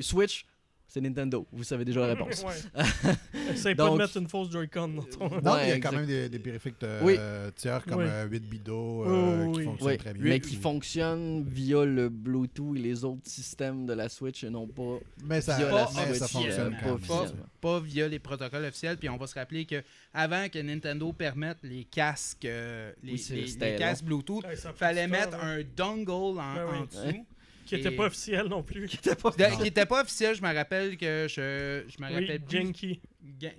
Switch, 0.00 0.46
c'est 0.88 1.00
Nintendo. 1.02 1.46
Vous 1.52 1.64
savez 1.64 1.84
déjà 1.84 2.00
la 2.00 2.14
réponse. 2.14 2.42
Essaye 3.52 3.74
pas 3.74 3.84
de 3.84 3.88
Donc- 3.90 3.98
mettre 3.98 4.16
une 4.16 4.28
fausse 4.28 4.50
Joy-Con 4.50 4.88
dans 4.88 5.02
ton. 5.02 5.28
Non, 5.40 5.52
Ouais, 5.52 5.64
il 5.64 5.68
y 5.68 5.72
a 5.72 5.76
exact. 5.76 5.90
quand 5.90 5.96
même 5.96 6.06
des, 6.06 6.28
des 6.28 6.38
périphériques 6.38 6.82
euh, 6.82 7.00
Oui. 7.02 7.18
tiers 7.56 7.84
comme 7.84 7.98
Oui. 7.98 8.04
euh, 8.08 8.26
8 8.26 8.40
bidots 8.48 9.04
Oui, 9.04 9.08
euh, 9.12 9.44
oui, 9.46 9.52
qui 9.58 9.64
fonctionnent 9.64 9.88
Oui, 9.90 9.98
très 9.98 10.14
bien. 10.14 10.22
mais 10.24 10.40
qui 10.40 10.56
fonctionnent 10.56 11.44
via 11.46 11.84
le 11.84 12.08
Bluetooth 12.08 12.76
et 12.76 12.80
les 12.80 13.04
autres 13.04 13.20
systèmes 13.24 13.86
de 13.86 13.92
la 13.92 14.08
Switch 14.08 14.44
et 14.44 14.50
non 14.50 14.66
pas 14.66 14.98
Mais 15.24 15.40
ça, 15.40 15.56
via 15.56 15.66
Pas 15.66 15.76
la 15.76 15.88
mais 15.94 16.06
Switch. 16.06 16.18
ça 16.18 16.28
fonctionne 16.28 16.74
euh, 16.74 16.80
pas 16.80 16.86
même. 16.86 16.98
Pas, 17.00 17.14
officiellement. 17.14 17.46
pas 17.60 17.80
via 17.80 18.08
les 18.08 18.18
protocoles 18.18 18.64
officiels. 18.64 18.96
Puis 18.96 19.08
on 19.08 19.16
va 19.16 19.26
se 19.26 19.34
rappeler 19.34 19.64
que 19.66 19.82
avant 20.14 20.48
que 20.48 20.58
Nintendo 20.58 21.12
permette 21.12 21.58
les 21.62 21.84
casques, 21.84 22.44
euh, 22.46 22.92
les, 23.02 23.12
Oui, 23.12 23.18
c'est- 23.18 23.34
les- 23.36 23.46
c'était 23.46 23.72
les 23.72 23.78
casques 23.78 24.04
Bluetooth, 24.04 24.44
il 24.50 24.56
fallait 24.74 25.06
mettre 25.08 25.32
là. 25.38 25.44
un 25.44 25.60
dongle 25.76 26.10
en, 26.10 26.54
Ben 26.54 26.66
en 26.66 26.84
dessous. 26.86 27.26
Qui 27.68 27.74
était 27.76 27.92
et- 27.92 27.96
pas 27.96 28.06
officiel 28.06 28.46
non 28.46 28.62
plus. 28.62 28.86
Qui 28.88 28.96
n'était 29.62 29.86
pas 29.86 30.00
officiel, 30.02 30.34
je 30.34 30.42
me 30.42 30.52
rappelle 30.54 30.96
que 30.96 31.26
je, 31.28 31.84
je 31.88 32.02
me 32.02 32.08
Oui, 32.08 32.14
rappelle. 32.14 32.42
Genki. 32.48 33.00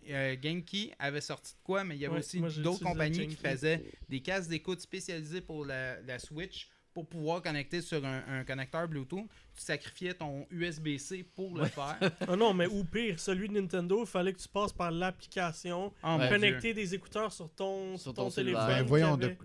Euh, 0.10 0.36
Genki 0.42 0.92
avait 1.00 1.22
sorti 1.22 1.54
de 1.54 1.60
quoi, 1.64 1.84
mais 1.84 1.96
il 1.96 2.02
y 2.02 2.06
avait 2.06 2.16
Ouais, 2.16 2.20
aussi 2.20 2.40
d'autres 2.62 2.84
compagnies 2.84 3.28
qui 3.28 3.36
faisaient 3.36 3.84
des 4.10 4.20
casques 4.22 4.50
d'écoute 4.50 4.82
spécialisés 4.82 5.42
pour 5.42 5.66
la, 5.66 6.02
la 6.02 6.18
Switch 6.20 6.68
pour 7.06 7.08
pouvoir 7.20 7.42
connecter 7.42 7.82
sur 7.82 8.04
un, 8.06 8.22
un 8.30 8.44
connecteur 8.44 8.88
Bluetooth. 8.88 9.28
Tu 9.56 9.62
sacrifiais 9.66 10.14
ton 10.14 10.46
USB-C 10.52 11.26
pour 11.36 11.58
le 11.58 11.66
faire. 11.66 11.98
Ah 12.28 12.36
non, 12.36 12.54
mais 12.54 12.68
ou 12.68 12.84
pire, 12.84 13.20
celui 13.20 13.48
de 13.50 13.54
Nintendo, 13.54 14.02
il 14.02 14.08
fallait 14.08 14.34
que 14.34 14.40
tu 14.40 14.48
passes 14.48 14.72
par 14.74 14.92
l'application, 14.92 15.92
Oh, 16.04 16.08
mon 16.08 16.18
Ouais. 16.20 16.28
Dieu. 16.28 16.36
connecter 16.36 16.74
des 16.74 16.94
écouteurs 16.96 17.32
sur 17.32 17.50
ton, 17.52 17.98
Sur 17.98 18.14
ton 18.14 18.30
téléphone. 18.30 18.68
Ben, 18.68 18.84
voyons, 18.84 19.18
de... 19.18 19.26
avait- 19.26 19.38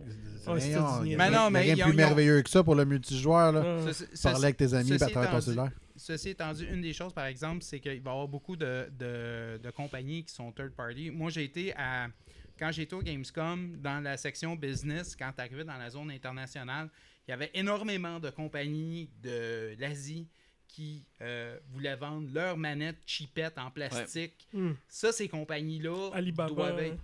voyons, 0.45 0.61
c'était 0.61 0.67
il 0.67 0.73
y 0.73 0.75
a 0.77 1.01
du 1.03 1.17
Mais 1.17 1.31
non, 1.31 1.51
mais 1.51 1.61
rien 1.63 1.85
plus 1.87 1.95
merveilleux 1.95 2.43
que 2.43 2.51
ça 2.51 2.63
pour 2.63 2.75
le 2.75 2.85
multijoueur. 2.85 3.53
Là. 3.53 3.63
Ah. 3.65 3.93
Ceci- 3.93 4.23
Parler 4.23 4.45
avec 4.45 4.57
tes 4.57 4.75
amis 4.75 4.93
à 4.93 4.99
travers 5.09 5.31
ton 5.31 5.41
cellulaire. 5.41 5.71
Ceci 5.97 6.31
étant 6.31 6.53
dit, 6.53 6.65
une 6.65 6.81
des 6.83 6.93
choses, 6.93 7.13
par 7.13 7.27
exemple, 7.27 7.63
c'est 7.63 7.79
qu'il 7.81 8.01
va 8.03 8.11
y 8.11 8.13
avoir 8.13 8.29
beaucoup 8.29 8.57
de, 8.57 8.89
de- 8.99 9.59
de 9.63 9.71
compagnies 9.71 10.25
qui 10.25 10.35
sont 10.35 10.51
third 10.53 10.73
party. 10.73 11.11
Moi, 11.11 11.31
j'ai 11.31 11.45
été 11.45 11.73
à. 11.77 12.09
Quand 12.57 12.71
j'étais 12.71 12.95
au 12.95 13.03
Gamescom, 13.03 13.79
dans 13.81 14.01
la 14.01 14.17
section 14.17 14.55
business, 14.55 15.17
quand 15.17 15.33
tu 15.35 15.41
arrivais 15.41 15.65
dans 15.65 15.77
la 15.77 15.91
zone 15.91 16.13
internationale, 16.13 16.89
il 17.27 17.31
y 17.31 17.35
avait 17.35 17.51
énormément 17.55 18.21
de 18.21 18.31
compagnies 18.31 19.09
de 19.23 19.75
l'Asie 19.79 20.29
qui 20.69 21.07
euh, 21.21 21.57
voulaient 21.71 21.95
vendre 21.95 22.29
leurs 22.35 22.57
manettes 22.57 22.99
cheapettes 23.07 23.59
en 23.59 23.71
plastique. 23.71 24.49
Hmm. 24.53 24.73
Ça, 24.89 25.13
ces 25.13 25.29
compagnies-là 25.29 26.11
Alibaba. 26.13 26.49
doivent 26.53 26.81
être- 26.81 26.99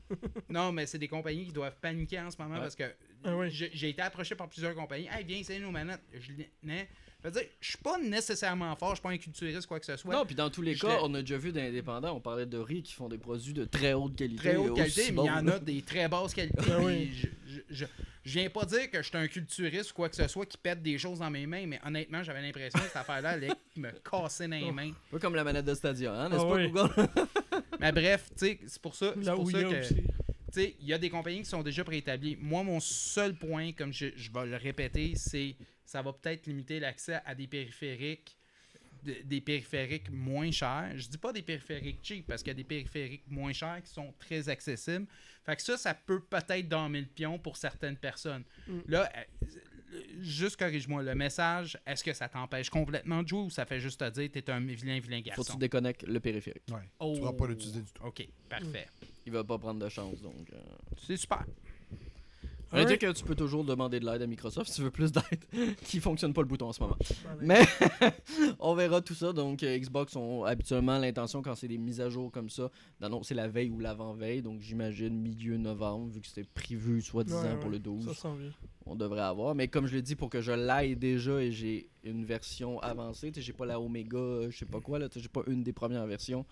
Non, 0.49 0.73
mais 0.73 0.87
c'est 0.87 0.99
des 0.99 1.07
compagnies 1.09 1.47
qui 1.47 1.53
doivent 1.53 1.79
paniquer 1.81 2.19
en 2.21 2.31
ce 2.33 2.37
moment 2.43 2.57
Ouais. 2.57 2.61
parce 2.63 2.75
que 2.75 2.93
Ah 3.23 3.37
j'ai 3.49 3.89
été 3.91 4.03
approché 4.03 4.35
par 4.35 4.49
plusieurs 4.49 4.75
compagnies. 4.75 5.09
Hey, 5.13 5.25
viens 5.25 5.39
essayer 5.39 5.61
nos 5.61 5.71
manettes. 5.71 6.01
Je. 6.13 6.33
Je 7.23 7.29
veux 7.29 7.33
dire, 7.35 7.43
je 7.61 7.69
suis 7.69 7.79
pas 7.79 7.99
nécessairement 7.99 8.75
fort, 8.77 8.91
je 8.91 8.95
suis 8.97 9.03
pas 9.03 9.11
un 9.11 9.19
culturiste, 9.19 9.67
quoi 9.67 9.79
que 9.79 9.85
ce 9.87 9.97
soit. 9.97 10.15
Non, 10.15 10.25
puis 10.25 10.35
dans 10.35 10.49
tous 10.49 10.63
les 10.63 10.75
cas, 10.75 10.99
on 11.03 11.13
a 11.15 11.21
déjà 11.21 11.37
vu 11.37 11.53
d'indépendants, 11.53 12.15
on 12.17 12.21
parlait 12.21 12.47
de 12.47 12.57
riz 12.59 12.83
qui 12.83 12.95
font 12.95 13.09
des 13.09 13.19
produits 13.19 13.53
de 13.53 13.65
très 13.67 13.93
haute 13.93 14.17
qualité. 14.17 14.37
très 14.43 14.57
haute 14.57 14.75
qualité, 14.75 15.13
mais 15.13 15.23
il 15.23 15.27
y 15.27 15.31
en 15.31 15.47
a 15.49 15.59
des 15.59 15.83
très 15.83 16.09
basses 16.09 16.33
qualités. 16.35 16.57
Ah 16.71 16.79
oui. 16.81 17.11
je, 17.15 17.27
je, 17.47 17.61
je- 17.71 17.85
je 18.23 18.39
viens 18.39 18.51
pas 18.51 18.67
dire 18.67 18.91
que 18.91 18.99
je 19.03 19.09
suis 19.09 19.17
un 19.17 19.27
culturiste 19.29 19.93
ou 19.93 19.95
quoi 19.95 20.09
que 20.11 20.15
ce 20.17 20.29
soit 20.29 20.45
qui 20.45 20.59
pète 20.59 20.83
des 20.83 20.99
choses 20.99 21.21
dans 21.21 21.31
mes 21.31 21.47
mains, 21.47 21.67
mais 21.67 21.81
honnêtement, 21.87 22.23
j'avais 22.23 22.43
l'impression 22.43 22.79
que 22.79 22.85
cette 22.87 22.97
affaire-là 22.97 23.31
allait 23.31 23.49
me 23.77 23.91
casser 23.93 24.47
dans 24.47 24.57
les 24.57 24.71
mains. 24.73 24.91
Un 24.91 25.11
peu 25.11 25.19
comme 25.19 25.35
la 25.35 25.43
manette 25.45 25.65
de 25.65 25.75
Stadia, 25.75 26.13
hein, 26.15 26.29
n'est-ce 26.29 26.43
Ah 26.43 26.45
pas, 26.45 26.55
oui. 26.55 26.69
Google? 26.71 27.09
Mais 27.81 27.93
bref, 27.93 28.29
tu 28.39 28.47
sais, 28.47 28.61
c'est 28.67 28.81
pour 28.83 28.95
ça, 28.95 29.15
c'est 29.23 29.33
pour 29.35 29.51
ça 29.51 29.63
que. 29.63 29.81
aussi. 29.81 29.97
Tu 30.53 30.61
sais, 30.61 30.77
il 30.81 30.87
y 30.87 30.93
a 30.93 30.99
des 30.99 31.11
compagnies 31.11 31.43
qui 31.43 31.49
sont 31.49 31.63
déjà 31.63 31.85
préétablies. 31.85 32.37
Moi, 32.41 32.63
mon 32.63 32.81
seul 32.81 33.35
point, 33.35 33.73
comme 33.73 33.93
je, 33.93 34.07
je 34.17 34.31
vais 34.33 34.47
le 34.47 34.57
répéter, 34.57 35.15
c'est 35.17 35.55
ça 35.85 36.03
va 36.03 36.13
peut-être 36.13 36.47
limiter 36.47 36.81
l'accès 36.81 37.21
à 37.25 37.35
des 37.35 37.47
périphériques 37.47 38.37
de- 39.03 39.17
des 39.25 39.41
périphériques 39.41 40.11
moins 40.11 40.51
chers. 40.51 40.93
Je 40.97 41.09
dis 41.09 41.19
pas 41.19 41.33
des 41.33 41.43
périphériques 41.43 42.01
cheap 42.03 42.27
parce 42.27 42.43
qu'il 42.43 42.51
y 42.51 42.51
a 42.51 42.55
des 42.55 42.65
périphériques 42.65 43.25
moins 43.29 43.53
chers 43.53 43.83
qui 43.83 43.91
sont 43.93 44.13
très 44.19 44.49
accessibles. 44.49 45.07
Fait 45.45 45.57
que 45.57 45.63
ça, 45.63 45.77
ça 45.79 45.95
peut 45.95 46.21
peut-être 46.21 46.69
dormir 46.69 47.01
le 47.03 47.07
pion 47.07 47.39
pour 47.39 47.57
certaines 47.57 47.97
personnes. 47.97 48.45
Mm. 48.69 48.79
Là, 48.89 49.11
euh, 49.17 49.23
juste 50.21 50.57
corrige-moi, 50.57 51.03
le 51.03 51.15
message, 51.15 51.79
est-ce 51.87 52.05
que 52.05 52.13
ça 52.13 52.29
t'empêche 52.29 52.69
complètement 52.71 53.23
de 53.23 53.29
jouer 53.29 53.41
ou 53.41 53.51
ça 53.51 53.65
fait 53.65 53.81
juste 53.81 54.01
te 54.01 54.11
dire 54.11 54.29
t'es 54.31 54.51
un 54.51 54.61
vilain, 54.61 55.01
vilain 55.01 55.19
Faut 55.19 55.23
que 55.23 55.29
garçon? 55.29 55.53
tu 55.55 55.59
déconnectes 55.59 56.03
le 56.03 56.21
périphérique. 56.21 56.63
Ouais. 56.71 56.83
Oh. 56.99 57.13
Tu 57.15 57.21
pourras 57.21 57.33
pas 57.33 57.47
l'utiliser 57.47 57.81
du 57.81 57.91
tout. 57.93 58.03
Ok, 58.05 58.27
parfait. 58.49 58.87
Il 59.27 59.33
va 59.33 59.45
pas 59.45 59.59
prendre 59.59 59.81
de 59.85 59.89
chance, 59.89 60.21
donc... 60.23 60.51
euh. 60.53 60.59
C'est 61.07 61.17
super. 61.17 61.45
On 62.73 62.77
va 62.77 62.85
dire 62.85 62.99
que 62.99 63.13
tu 63.13 63.25
peux 63.25 63.35
toujours 63.35 63.65
demander 63.65 63.99
de 63.99 64.07
l'aide 64.07 64.23
à 64.23 64.27
Microsoft 64.27 64.69
si 64.69 64.77
tu 64.77 64.83
veux 64.83 64.93
plus 64.93 65.11
d'aide, 65.11 65.45
qui 65.85 65.99
fonctionne 65.99 66.33
pas 66.33 66.41
le 66.41 66.47
bouton 66.47 66.69
en 66.69 66.73
ce 66.73 66.81
moment. 66.81 66.97
Allez. 67.29 67.47
Mais 67.47 67.63
on 68.61 68.75
verra 68.75 69.01
tout 69.01 69.15
ça. 69.15 69.33
Donc, 69.33 69.63
euh, 69.63 69.77
Xbox 69.77 70.15
ont 70.15 70.45
habituellement 70.45 70.99
l'intention, 70.99 71.43
quand 71.43 71.57
c'est 71.57 71.67
des 71.67 71.79
mises 71.79 72.01
à 72.01 72.09
jour 72.11 72.31
comme 72.31 72.49
ça, 72.49 72.71
d'annoncer 73.01 73.35
la 73.35 73.49
veille 73.49 73.71
ou 73.71 73.81
l'avant-veille. 73.81 74.43
Donc, 74.43 74.61
j'imagine 74.61 75.21
milieu 75.21 75.57
novembre, 75.57 76.13
vu 76.13 76.21
que 76.21 76.29
c'était 76.29 76.49
prévu 76.55 77.03
soi-disant 77.03 77.43
Ouais, 77.43 77.57
pour 77.57 77.67
ouais, 77.67 77.73
le 77.73 77.79
12. 77.81 78.07
Ça 78.07 78.15
s'en 78.15 78.35
vient. 78.35 78.53
On 78.87 78.95
devrait 78.95 79.23
avoir. 79.23 79.55
Mais 79.57 79.67
comme 79.67 79.87
je 79.87 79.97
l'ai 79.97 80.03
dit, 80.03 80.15
pour 80.15 80.31
que 80.31 80.41
je 80.41 80.53
l'aille 80.53 80.95
déjà 80.95 81.43
et 81.43 81.51
j'ai 81.51 81.89
une 82.05 82.25
version 82.25 82.79
avancée, 82.81 83.33
tu 83.33 83.41
sais, 83.41 83.47
j'ai 83.47 83.53
pas 83.53 83.67
la 83.67 83.81
Omega, 83.81 84.17
euh, 84.17 84.51
je 84.51 84.59
sais 84.59 84.65
pas 84.65 84.81
quoi, 84.81 85.01
là, 85.01 85.09
tu 85.09 85.15
sais, 85.15 85.23
j'ai 85.23 85.29
pas 85.29 85.43
une 85.49 85.65
des 85.65 85.73
premières 85.73 86.07
versions, 86.07 86.47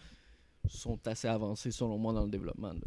sont 0.68 0.98
assez 1.06 1.28
avancées 1.28 1.70
selon 1.70 1.98
moi 1.98 2.12
dans 2.12 2.24
le 2.24 2.30
développement 2.30 2.74
de, 2.74 2.80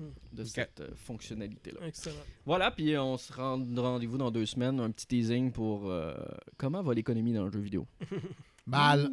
Hmm. 0.00 0.12
de 0.32 0.44
cette 0.44 0.80
euh, 0.80 0.88
fonctionnalité-là. 0.94 1.86
Excellent. 1.86 2.16
Voilà, 2.46 2.70
puis 2.70 2.96
on 2.96 3.18
se 3.18 3.30
rend 3.34 3.62
rendez-vous 3.76 4.16
dans 4.16 4.30
deux 4.30 4.46
semaines, 4.46 4.80
un 4.80 4.90
petit 4.90 5.06
teasing 5.06 5.52
pour 5.52 5.90
euh, 5.90 6.14
comment 6.56 6.82
va 6.82 6.94
l'économie 6.94 7.34
dans 7.34 7.44
le 7.44 7.50
jeu 7.50 7.60
vidéo? 7.60 7.86
Mal. 8.66 9.10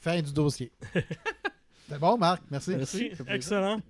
Fin 0.00 0.20
du 0.20 0.32
dossier. 0.32 0.70
C'est 1.88 1.98
bon, 1.98 2.18
Marc? 2.18 2.42
Merci. 2.50 2.76
Merci. 2.76 3.10
Excellent. 3.28 3.80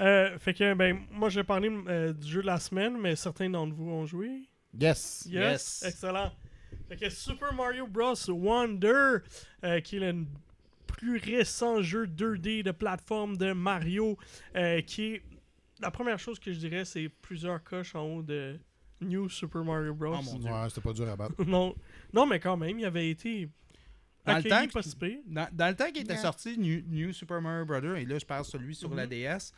Euh, 0.00 0.36
fait 0.40 0.54
que, 0.54 0.74
ben, 0.74 0.98
moi, 1.12 1.28
je 1.28 1.38
vais 1.40 1.44
parler 1.44 1.70
euh, 1.70 2.12
du 2.12 2.26
jeu 2.26 2.40
de 2.42 2.46
la 2.46 2.58
semaine, 2.58 2.98
mais 3.00 3.14
certains 3.14 3.48
d'entre 3.48 3.74
vous 3.74 3.88
ont 3.88 4.06
joué. 4.06 4.48
Yes. 4.74 5.28
Yes. 5.30 5.30
Yes. 5.30 5.84
Excellent. 5.86 6.32
Fait 6.88 6.96
que 6.96 7.08
Super 7.10 7.54
Mario 7.54 7.86
Bros. 7.86 8.14
Wonder, 8.28 9.18
euh, 9.62 9.80
qui 9.80 9.96
est 9.96 10.12
le 10.12 10.24
plus 10.86 11.18
récent 11.18 11.82
jeu 11.82 12.06
2D 12.06 12.62
de 12.62 12.70
plateforme 12.70 13.36
de 13.36 13.52
Mario, 13.52 14.16
euh, 14.56 14.80
qui 14.82 15.14
est. 15.14 15.22
La 15.80 15.90
première 15.90 16.18
chose 16.18 16.38
que 16.38 16.52
je 16.52 16.58
dirais, 16.58 16.84
c'est 16.86 17.08
plusieurs 17.20 17.62
coches 17.62 17.94
en 17.94 18.02
haut 18.04 18.22
de 18.22 18.58
New 19.02 19.28
Super 19.28 19.62
Mario 19.62 19.92
Bros. 19.94 20.16
Oh 20.18 20.22
mon 20.22 20.38
Dieu. 20.38 20.50
Ouais, 20.50 20.68
c'était 20.70 20.80
pas 20.80 20.92
dur 20.94 21.08
à 21.08 21.16
battre. 21.16 21.34
non, 21.46 21.74
non, 22.14 22.24
mais 22.26 22.40
quand 22.40 22.56
même, 22.56 22.78
il 22.78 22.84
avait 22.86 23.10
été. 23.10 23.48
Dans 24.24 24.36
le 24.38 24.42
temps 24.42 24.66
pas 24.72 24.82
si. 24.82 24.96
Dans, 25.26 25.48
dans 25.52 25.68
le 25.68 25.76
temps 25.76 25.86
qu'il 25.92 25.98
était 26.02 26.14
Yeah. 26.14 26.22
sorti, 26.22 26.58
New, 26.58 26.82
New 26.88 27.12
Super 27.12 27.40
Mario 27.42 27.64
Brother, 27.64 27.96
et 27.96 28.04
là 28.06 28.18
je 28.18 28.24
parle 28.24 28.44
celui 28.44 28.74
sur 28.74 28.92
la 28.94 29.04
Mhm. 29.06 29.10
DS, 29.10 29.52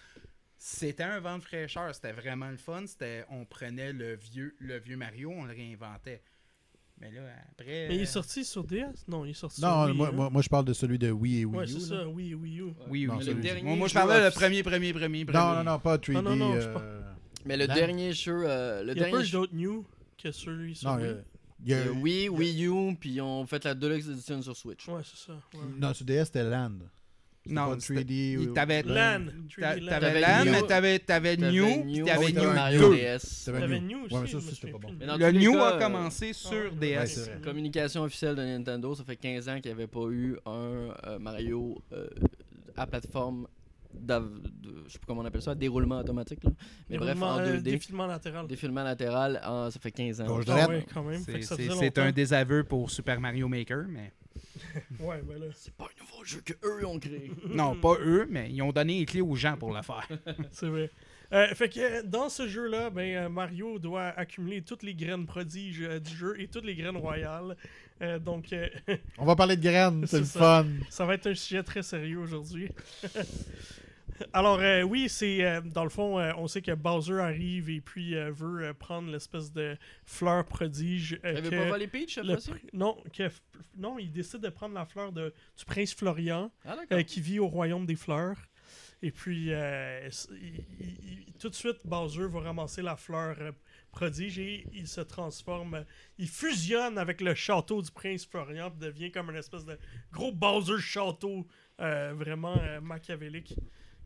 c'était 0.58 1.04
un 1.04 1.20
vent 1.20 1.38
de 1.38 1.42
fraîcheur. 1.44 1.94
C'était 1.94 2.12
vraiment 2.12 2.50
le 2.50 2.56
fun. 2.58 2.84
C'était, 2.86 3.24
on 3.30 3.44
prenait 3.46 3.92
le 3.94 4.16
vieux, 4.16 4.54
le 4.58 4.78
vieux 4.78 4.96
Mario, 4.96 5.30
on 5.30 5.44
le 5.44 5.52
réinventait. 5.54 6.20
Mais 7.00 7.10
là, 7.12 7.20
après. 7.52 7.86
Mais 7.88 7.94
il 7.94 8.00
est 8.00 8.02
euh, 8.02 8.06
sorti 8.06 8.44
sur 8.44 8.64
DS 8.64 9.04
Non, 9.06 9.24
il 9.24 9.30
est 9.30 9.34
sorti 9.34 9.60
Non, 9.60 9.84
sur 9.84 9.86
Wii. 9.86 9.96
moi, 9.96 10.10
moi, 10.12 10.30
moi, 10.30 10.42
je 10.42 10.48
parle 10.48 10.64
de 10.64 10.72
celui 10.72 10.98
de 10.98 11.10
Wii 11.10 11.40
et 11.40 11.44
Wii 11.44 11.58
Ouais, 11.58 11.64
U. 11.64 11.68
c'est 11.68 11.94
là. 11.94 12.02
ça, 12.02 12.08
oui, 12.08 12.34
Wii 12.34 12.60
U. 12.60 12.64
Oui, 12.64 12.72
oui. 12.90 13.06
Non, 13.06 13.16
oui. 13.18 13.24
celui- 13.24 13.40
dernier 13.42 13.62
Moi, 13.62 13.76
moi, 13.76 13.88
je 13.88 13.94
parlais 13.94 14.24
le 14.24 14.30
premier, 14.32 14.62
premier, 14.62 14.92
premier, 14.92 15.24
premier. 15.24 15.38
Non, 15.38 15.54
non, 15.56 15.64
non, 15.64 15.78
pas 15.78 15.96
3D. 15.98 16.16
Ah, 16.18 16.22
non, 16.22 16.36
non, 16.36 16.60
je 16.60 16.66
euh, 16.68 17.00
Mais 17.46 17.56
le 17.56 17.66
Lan- 17.66 17.74
dernier 17.74 18.12
jeu, 18.12 18.42
euh, 18.44 18.82
le 18.82 18.92
Il 18.92 18.98
y 18.98 19.00
a 19.00 19.04
pas 19.04 19.10
dernier 19.10 19.22
eu 19.22 19.26
jeu, 19.26 19.38
d'autres 19.38 19.54
New 19.54 19.84
que 20.20 20.32
celui 20.32 20.74
sur 20.74 20.90
Non, 20.90 20.96
Wii? 20.96 21.06
euh, 21.06 21.22
il 21.64 21.68
y 21.70 21.74
a- 21.74 21.92
Wii, 21.92 22.28
Wii 22.30 22.66
U, 22.66 22.96
puis 22.98 23.10
ils 23.10 23.20
ont 23.20 23.46
fait 23.46 23.64
la 23.64 23.74
Deluxe 23.74 24.08
Edition 24.08 24.42
sur 24.42 24.56
Switch. 24.56 24.88
Ouais, 24.88 25.02
c'est 25.04 25.24
ça. 25.26 25.34
ouais. 25.54 25.60
Non, 25.78 25.94
sur 25.94 26.04
DS, 26.04 26.24
c'était 26.26 26.42
Land. 26.42 26.72
Non, 27.52 27.68
pas 27.74 27.80
c'était- 27.80 28.00
3D. 28.00 28.32
il 28.32 28.38
ou- 28.38 28.52
t'avait- 28.52 28.82
LAN. 28.82 29.20
T'a- 29.58 29.74
3D 29.74 29.80
LAN. 29.80 29.88
T'avais 29.90 30.06
T'avais 30.06 30.20
LAN, 30.20 30.44
New. 30.44 30.50
mais 30.52 30.62
t'avais, 30.62 30.98
t'avais 30.98 31.36
T'avais 31.36 31.52
New, 31.52 31.66
New, 31.66 31.84
puis 31.84 32.02
t'avais 32.04 32.24
oui, 32.26 32.32
New 32.34 32.52
Mario 32.52 32.80
2. 32.80 32.96
DS. 32.96 33.42
T'avais 33.44 33.60
T'avais 33.60 33.80
New. 33.80 34.04
Aussi. 34.04 34.14
Ouais, 34.14 34.20
mais 34.22 34.26
ça 34.28 34.38
c'était 34.40 34.70
pas 34.72 34.78
bon. 34.78 34.88
Le 35.00 35.32
New 35.32 35.52
cas, 35.54 35.58
a 35.68 35.74
euh, 35.74 35.78
commencé 35.78 36.32
sur 36.32 36.72
DS. 36.72 37.30
Communication 37.42 38.02
officielle 38.02 38.34
de 38.36 38.42
Nintendo, 38.42 38.94
ça 38.94 39.04
fait 39.04 39.16
15 39.16 39.48
ans 39.48 39.56
qu'il 39.60 39.70
n'y 39.72 39.76
avait 39.78 39.86
pas 39.86 40.06
eu 40.10 40.36
un 40.46 40.50
euh, 41.06 41.18
Mario 41.18 41.80
euh, 41.92 42.06
à 42.76 42.86
plateforme, 42.86 43.46
de, 43.94 44.14
je 44.86 44.92
sais 44.92 44.98
pas 44.98 45.06
comment 45.06 45.22
on 45.22 45.24
appelle 45.24 45.42
ça, 45.42 45.54
déroulement 45.54 45.98
automatique. 45.98 46.44
Là. 46.44 46.50
Mais 46.90 46.98
bref, 46.98 47.20
en 47.20 47.38
euh, 47.38 47.56
2D, 47.56 47.62
défilement 47.62 48.06
latéral. 48.06 48.46
défilement 48.46 48.84
latéral, 48.84 49.40
en- 49.44 49.70
ça 49.70 49.80
fait 49.80 49.90
15 49.90 50.20
ans. 50.20 50.26
Gauche 50.26 50.44
Ah. 50.48 50.66
Fait 51.24 51.42
C'est, 51.42 51.98
un 51.98 52.12
désaveu 52.12 52.64
pour 52.64 52.90
Super 52.90 53.20
Mario 53.20 53.48
Maker, 53.48 53.84
mais. 53.88 54.12
Ouais, 55.00 55.20
ben 55.22 55.38
là. 55.38 55.46
C'est 55.54 55.72
pas 55.74 55.84
un 55.84 56.00
nouveau 56.02 56.24
jeu 56.24 56.40
que 56.44 56.52
eux 56.64 56.86
ont 56.86 56.98
créé. 56.98 57.30
Non, 57.48 57.74
pas 57.76 57.94
eux, 58.00 58.26
mais 58.30 58.50
ils 58.50 58.62
ont 58.62 58.72
donné 58.72 58.98
les 59.00 59.06
clés 59.06 59.20
aux 59.20 59.34
gens 59.34 59.56
pour 59.56 59.72
le 59.72 59.82
faire. 59.82 60.08
C'est 60.52 60.68
vrai. 60.68 60.90
Euh, 61.32 61.46
fait 61.54 61.68
que 61.68 61.78
euh, 61.80 62.02
dans 62.02 62.28
ce 62.30 62.48
jeu-là, 62.48 62.88
ben, 62.88 63.14
euh, 63.16 63.28
Mario 63.28 63.78
doit 63.78 64.06
accumuler 64.06 64.62
toutes 64.62 64.82
les 64.82 64.94
graines 64.94 65.26
prodiges 65.26 65.82
euh, 65.82 66.00
du 66.00 66.14
jeu 66.16 66.40
et 66.40 66.48
toutes 66.48 66.64
les 66.64 66.74
graines 66.74 66.96
royales. 66.96 67.54
Euh, 68.00 68.18
donc, 68.18 68.52
euh, 68.52 68.66
On 69.18 69.26
va 69.26 69.36
parler 69.36 69.56
de 69.56 69.62
graines, 69.62 70.02
c'est 70.06 70.16
C'est 70.16 70.18
le 70.20 70.24
ça. 70.24 70.64
fun. 70.64 70.66
ça 70.88 71.04
va 71.04 71.14
être 71.14 71.26
un 71.26 71.34
sujet 71.34 71.62
très 71.62 71.82
sérieux 71.82 72.18
aujourd'hui. 72.18 72.70
Alors, 74.32 74.58
euh, 74.60 74.82
oui, 74.82 75.08
c'est 75.08 75.44
euh, 75.44 75.60
dans 75.60 75.84
le 75.84 75.90
fond, 75.90 76.18
euh, 76.18 76.32
on 76.36 76.46
sait 76.48 76.62
que 76.62 76.72
Bowser 76.72 77.20
arrive 77.20 77.70
et 77.70 77.80
puis 77.80 78.14
veut 78.14 78.72
prendre 78.74 79.10
l'espèce 79.10 79.52
de 79.52 79.76
fleur 80.04 80.44
prodige. 80.44 81.18
T'avais 81.22 81.42
que 81.42 81.56
pas 81.56 81.68
volé 81.68 81.86
Peach 81.86 82.16
le 82.18 82.34
pr- 82.52 82.70
non, 82.72 82.96
que 83.12 83.30
non, 83.76 83.98
il 83.98 84.10
décide 84.10 84.40
de 84.40 84.48
prendre 84.48 84.74
la 84.74 84.84
fleur 84.86 85.12
de, 85.12 85.32
du 85.56 85.64
prince 85.64 85.94
Florian. 85.94 86.50
Ah 86.64 87.02
qui 87.04 87.20
vit 87.20 87.38
au 87.38 87.46
royaume 87.48 87.86
des 87.86 87.96
fleurs. 87.96 88.36
Et 89.00 89.12
puis, 89.12 89.46
il- 89.50 90.10
il- 90.80 91.24
il- 91.28 91.32
tout 91.38 91.48
de 91.48 91.54
suite, 91.54 91.78
Bowser 91.84 92.26
va 92.26 92.40
ramasser 92.40 92.82
la 92.82 92.96
fleur 92.96 93.36
prodige 93.92 94.38
et 94.40 94.66
il 94.72 94.88
se 94.88 95.00
transforme, 95.00 95.84
il 96.18 96.28
fusionne 96.28 96.98
avec 96.98 97.20
le 97.20 97.34
château 97.34 97.80
du 97.80 97.90
prince 97.92 98.26
Florian 98.26 98.68
et 98.76 98.80
devient 98.84 99.10
comme 99.12 99.30
une 99.30 99.36
espèce 99.36 99.64
de 99.64 99.78
gros 100.12 100.32
Bowser 100.32 100.78
château 100.80 101.46
euh, 101.80 102.12
vraiment 102.16 102.56
euh, 102.60 102.80
machiavélique. 102.80 103.54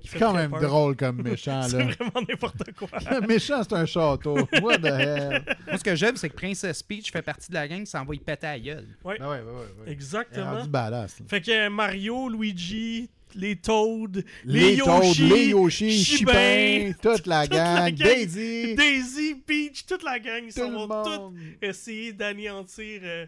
Qui 0.03 0.09
C'est 0.09 0.15
fait 0.15 0.19
quand 0.19 0.35
même 0.35 0.51
peur. 0.51 0.61
drôle 0.62 0.97
comme 0.97 1.23
méchant, 1.23 1.62
C'est 1.69 1.79
là. 1.79 1.85
vraiment 1.85 2.27
n'importe 2.29 2.73
quoi. 2.73 2.89
Le 3.11 3.27
méchant, 3.27 3.62
c'est 3.62 3.73
un 3.74 3.87
château. 3.87 4.37
What 4.61 4.79
the 4.79 4.85
hell? 4.87 5.43
Moi, 5.66 5.79
ce 5.79 5.85
que 5.85 5.95
j'aime, 5.97 6.16
c'est 6.16 6.29
que 6.29 6.35
Princess 6.37 6.83
Peach 6.83 7.11
fait 7.12 7.23
partie 7.23 7.49
de 7.49 7.55
la 7.55 7.66
gang 7.69 7.81
qui 7.81 7.87
s'en 7.91 8.05
va 8.05 8.15
y 8.15 8.19
péter 8.19 8.47
à 8.47 8.53
la 8.53 8.59
gueule. 8.61 8.87
Ah 9.05 9.09
ouais, 9.09 9.20
ouais, 9.20 9.27
ouais. 9.29 9.41
ouais. 9.87 9.93
Exactement. 9.93 10.53
rendu 10.57 10.69
badass. 10.69 11.20
là. 11.20 11.27
Fait 11.29 11.41
que 11.41 11.69
Mario, 11.69 12.29
Luigi, 12.29 13.09
les 13.35 13.57
Toads, 13.57 14.20
les, 14.45 14.73
Les 14.73 14.77
Toads, 14.79 15.03
Yoshi, 15.05 15.29
les 15.29 15.47
Yoshi, 15.47 16.05
Chipin, 16.05 16.93
toute 17.01 17.27
la 17.27 17.47
toute 17.47 17.55
la 17.57 17.91
gang. 17.91 17.95
Daisy, 17.95 18.74
Daisy, 18.74 19.35
Peach, 19.47 19.87
toute 19.87 20.03
la 20.03 20.19
gang, 20.19 20.43
ils 20.47 20.53
tout 20.53 20.70
vont 20.70 20.87
tous 21.03 21.33
essayer 21.62 22.12
d'anéantir 22.12 23.01
euh, 23.05 23.24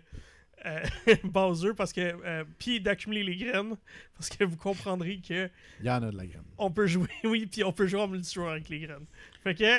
euh, 0.66 0.82
Bowser 1.24 1.74
parce 1.76 1.92
que 1.92 2.00
euh, 2.00 2.44
puis 2.58 2.80
d'accumuler 2.80 3.22
les 3.24 3.36
graines 3.36 3.76
parce 4.16 4.28
que 4.28 4.44
vous 4.44 4.56
comprendrez 4.56 5.20
que 5.20 5.50
Il 5.80 5.86
y 5.86 5.90
en 5.90 6.02
a 6.02 6.10
de 6.10 6.16
la 6.16 6.26
graine. 6.26 6.44
on 6.58 6.70
peut 6.70 6.86
jouer 6.86 7.08
oui 7.24 7.46
puis 7.46 7.64
on 7.64 7.72
peut 7.72 7.86
jouer 7.86 8.00
en 8.00 8.08
multijoueur 8.08 8.50
avec 8.50 8.68
les 8.68 8.80
graines. 8.80 9.06
Fait 9.42 9.54
que 9.54 9.78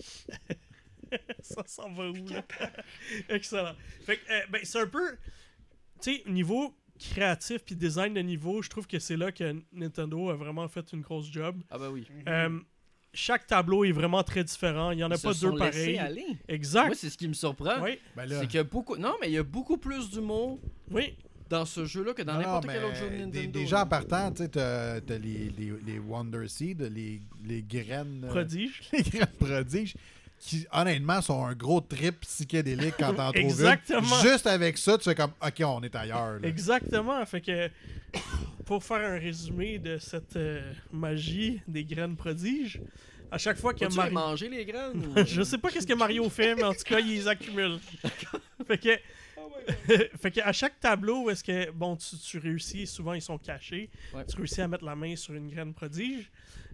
ça 1.42 1.62
s'en 1.66 1.90
va 1.92 2.10
où 2.10 2.26
là? 2.28 2.44
Excellent. 3.28 3.74
Fait 4.04 4.16
que 4.16 4.32
euh, 4.32 4.40
ben 4.50 4.60
c'est 4.64 4.80
un 4.80 4.86
peu 4.86 5.16
tu 6.00 6.16
sais 6.16 6.22
niveau 6.30 6.74
créatif 6.98 7.64
puis 7.64 7.74
design 7.74 8.14
de 8.14 8.20
niveau, 8.20 8.62
je 8.62 8.68
trouve 8.70 8.86
que 8.86 8.98
c'est 8.98 9.16
là 9.16 9.32
que 9.32 9.60
Nintendo 9.72 10.30
a 10.30 10.34
vraiment 10.36 10.68
fait 10.68 10.92
une 10.92 11.00
grosse 11.00 11.30
job. 11.30 11.60
Ah 11.70 11.78
bah 11.78 11.90
oui. 11.90 12.06
Euh, 12.28 12.60
chaque 13.14 13.46
tableau 13.46 13.84
est 13.84 13.92
vraiment 13.92 14.22
très 14.22 14.42
différent, 14.44 14.90
il 14.90 14.98
y 15.00 15.04
en 15.04 15.10
a 15.10 15.16
Ils 15.16 15.20
pas 15.20 15.32
se 15.34 15.40
deux 15.42 15.50
sont 15.50 15.56
laissés 15.56 15.78
pareils. 15.94 15.98
aller. 15.98 16.26
Exact. 16.48 16.86
Moi, 16.86 16.94
c'est 16.94 17.10
ce 17.10 17.18
qui 17.18 17.28
me 17.28 17.34
surprend. 17.34 17.82
Oui, 17.82 17.98
Ben 18.16 18.26
là, 18.26 18.40
C'est 18.40 18.46
qu'il 18.46 18.56
y 18.56 18.60
a 18.60 18.64
beaucoup. 18.64 18.96
Non, 18.96 19.14
mais 19.20 19.28
il 19.28 19.34
y 19.34 19.38
a 19.38 19.42
beaucoup 19.42 19.76
plus 19.76 20.10
d'humour 20.10 20.58
oui. 20.90 21.14
dans 21.50 21.64
ce 21.66 21.84
jeu-là 21.84 22.14
que 22.14 22.22
dans 22.22 22.32
non, 22.34 22.38
non, 22.40 22.44
n'importe 22.46 22.66
quel 22.68 22.80
mais 22.80 22.86
autre 22.86 22.96
jeu 22.96 23.10
de 23.10 23.16
des- 23.16 23.24
Nintendo. 23.24 23.58
Déjà 23.60 23.82
en 23.82 23.86
partant, 23.86 24.30
tu 24.30 24.42
sais, 24.42 24.48
t'as 24.48 25.00
t'as 25.02 25.18
les, 25.18 25.50
les, 25.58 25.72
les 25.86 25.98
Wonder 25.98 26.48
Seed, 26.48 26.80
les, 26.94 27.20
les 27.44 27.62
graines. 27.62 28.22
euh, 28.24 28.28
Prodige. 28.28 28.80
les 28.92 29.02
graines 29.02 29.26
prodiges, 29.38 29.94
qui 30.44 30.66
honnêtement 30.72 31.22
sont 31.22 31.44
un 31.46 31.54
gros 31.54 31.80
trip 31.80 32.20
psychédélique 32.22 32.94
quand 32.98 33.14
t'en 33.14 33.30
trouves 33.30 33.36
une. 33.44 33.48
Exactement. 33.50 34.20
Juste 34.22 34.46
avec 34.48 34.76
ça, 34.76 34.98
tu 34.98 35.04
fais 35.04 35.14
comme, 35.14 35.30
ok, 35.40 35.62
on 35.64 35.80
est 35.82 35.94
ailleurs. 35.94 36.40
là. 36.40 36.48
Exactement. 36.48 37.24
Fait 37.24 37.40
que 37.40 37.70
pour 38.66 38.82
faire 38.82 39.08
un 39.08 39.18
résumé 39.18 39.78
de 39.78 39.98
cette 39.98 40.34
euh, 40.34 40.60
magie 40.92 41.60
des 41.68 41.84
graines 41.84 42.16
prodiges, 42.16 42.80
à 43.30 43.38
chaque 43.38 43.56
fois 43.56 43.72
que 43.72 43.84
Mario. 43.94 44.12
manger 44.14 44.48
les 44.48 44.64
graines 44.64 45.06
ou- 45.16 45.24
Je 45.24 45.42
sais 45.42 45.58
pas 45.58 45.70
qu'est-ce 45.70 45.86
que 45.86 45.94
Mario 45.94 46.28
fait, 46.28 46.56
mais 46.56 46.64
en 46.64 46.74
tout 46.74 46.82
cas, 46.84 46.98
il 46.98 47.06
les 47.08 47.28
accumule. 47.28 47.78
fait 48.66 48.78
que. 48.78 48.88
fait 50.20 50.30
que 50.30 50.40
à 50.40 50.52
chaque 50.52 50.78
tableau 50.80 51.24
où 51.24 51.30
est-ce 51.30 51.44
que 51.44 51.70
bon 51.70 51.96
tu, 51.96 52.16
tu 52.18 52.38
réussis, 52.38 52.86
souvent 52.86 53.12
ils 53.14 53.22
sont 53.22 53.38
cachés, 53.38 53.90
Ouais. 54.14 54.24
tu 54.26 54.36
réussis 54.36 54.60
à 54.60 54.68
mettre 54.68 54.84
la 54.84 54.96
main 54.96 55.14
sur 55.16 55.34
une 55.34 55.48
graine 55.48 55.72
prodige. 55.74 56.30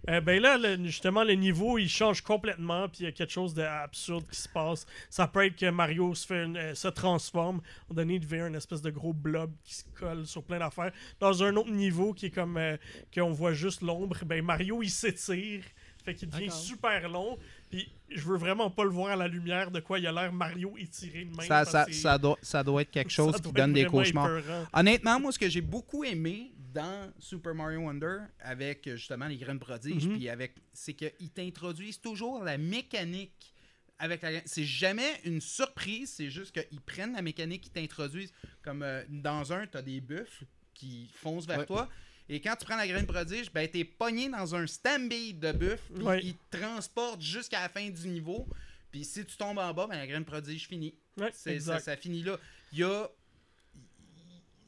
euh, 0.09 0.21
ben 0.21 0.41
là, 0.41 0.57
le- 0.57 0.83
justement, 0.85 1.23
le 1.23 1.33
niveau 1.33 1.77
il 1.77 1.89
change 1.89 2.21
complètement, 2.21 2.87
puis 2.87 3.01
il 3.01 3.03
y 3.03 3.07
a 3.07 3.11
quelque 3.11 3.31
chose 3.31 3.53
d'absurde 3.53 4.25
qui 4.31 4.39
se 4.39 4.47
passe. 4.49 4.85
Ça 5.09 5.27
peut 5.27 5.45
être 5.45 5.55
que 5.57 5.69
Mario 5.69 6.15
se, 6.15 6.25
fait 6.25 6.45
une- 6.45 6.57
euh, 6.57 6.73
se 6.75 6.87
transforme, 6.87 7.57
moment 7.57 7.95
donné, 8.01 8.15
il 8.15 8.19
devient 8.21 8.47
une 8.47 8.55
espèce 8.55 8.81
de 8.81 8.89
gros 8.91 9.13
blob 9.13 9.51
qui 9.63 9.75
se 9.75 9.83
colle 9.93 10.25
sur 10.25 10.43
plein 10.43 10.59
d'affaires. 10.59 10.91
Dans 11.19 11.43
un 11.43 11.55
autre 11.57 11.71
niveau 11.71 12.13
qui 12.13 12.27
est 12.27 12.31
comme 12.31 12.57
euh, 12.57 12.77
qu'on 13.13 13.31
voit 13.31 13.53
juste 13.53 13.81
l'ombre, 13.81 14.17
ben 14.25 14.43
Mario 14.43 14.81
il 14.81 14.89
s'étire, 14.89 15.63
fait 16.05 16.15
qu'il 16.15 16.29
devient 16.29 16.49
super 16.51 17.09
long. 17.09 17.37
Puis 17.69 17.87
je 18.09 18.21
veux 18.21 18.37
vraiment 18.37 18.69
pas 18.71 18.83
le 18.83 18.89
voir 18.89 19.11
à 19.11 19.15
la 19.15 19.27
lumière 19.27 19.69
de 19.71 19.79
quoi 19.79 19.99
il 19.99 20.07
a 20.07 20.11
l'air 20.11 20.33
Mario 20.33 20.75
étiré 20.77 21.25
de 21.25 21.35
même. 21.35 21.47
Ça, 21.47 21.65
ça, 21.91 22.17
doit, 22.17 22.37
ça 22.41 22.63
doit 22.63 22.81
être 22.81 22.91
quelque 22.91 23.11
chose 23.11 23.35
qui 23.41 23.51
donne 23.51 23.73
des 23.73 23.85
cauchemars. 23.85 24.39
épeurant. 24.39 24.65
Honnêtement, 24.73 25.19
moi, 25.19 25.31
ce 25.31 25.37
que 25.39 25.47
j'ai 25.49 25.61
beaucoup 25.61 26.03
aimé 26.03 26.51
dans 26.73 27.11
Super 27.19 27.53
Mario 27.55 27.79
Wonder, 27.81 28.17
avec 28.39 28.89
justement 28.95 29.27
les 29.27 29.37
graines 29.37 29.59
prodiges, 29.59 30.05
Mhm. 30.07 30.13
puis 30.17 30.29
avec, 30.29 30.53
c'est 30.73 30.93
qu'ils 30.93 31.29
t'introduisent 31.33 31.99
toujours 32.01 32.43
la 32.43 32.57
mécanique 32.57 33.53
avec 33.99 34.21
la. 34.21 34.41
C'est 34.45 34.63
jamais 34.63 35.19
une 35.25 35.41
surprise, 35.41 36.11
c'est 36.15 36.29
juste 36.29 36.51
qu'ils 36.59 36.81
prennent 36.81 37.13
la 37.13 37.21
mécanique 37.21 37.61
qu'ils 37.63 37.71
t'introduisent. 37.73 38.33
Comme 38.63 38.81
euh, 38.83 39.03
dans 39.09 39.51
un, 39.53 39.67
t'as 39.67 39.81
des 39.81 39.99
buffles 40.01 40.45
qui 40.73 41.09
foncent 41.15 41.45
vers 41.45 41.59
Ouais. 41.59 41.65
toi. 41.65 41.89
Et 42.29 42.39
quand 42.41 42.55
tu 42.55 42.65
prends 42.65 42.77
la 42.77 42.87
graine 42.87 43.07
prodige, 43.07 43.51
ben 43.51 43.67
t'es 43.67 43.83
pogné 43.83 44.29
dans 44.29 44.53
un 44.55 44.67
stampede 44.67 45.39
de 45.39 45.51
buffles, 45.51 45.93
puis 45.95 46.03
Ouais. 46.03 46.21
ils 46.23 46.35
te 46.35 46.57
transportent 46.57 47.21
jusqu'à 47.21 47.61
la 47.61 47.69
fin 47.69 47.89
du 47.89 48.07
niveau. 48.07 48.47
Puis 48.91 49.03
si 49.03 49.25
tu 49.25 49.35
tombes 49.35 49.57
en 49.57 49.73
bas, 49.73 49.87
ben 49.87 49.97
la 49.97 50.05
graine 50.07 50.25
prodige 50.25 50.67
finit. 50.67 50.93
Ouais, 51.17 51.31
C'est- 51.33 51.59
ça, 51.59 51.79
ça 51.79 51.95
finit 51.97 52.21
là. 52.23 52.37
Il 52.71 52.79
y 52.79 52.83
a, 52.83 53.07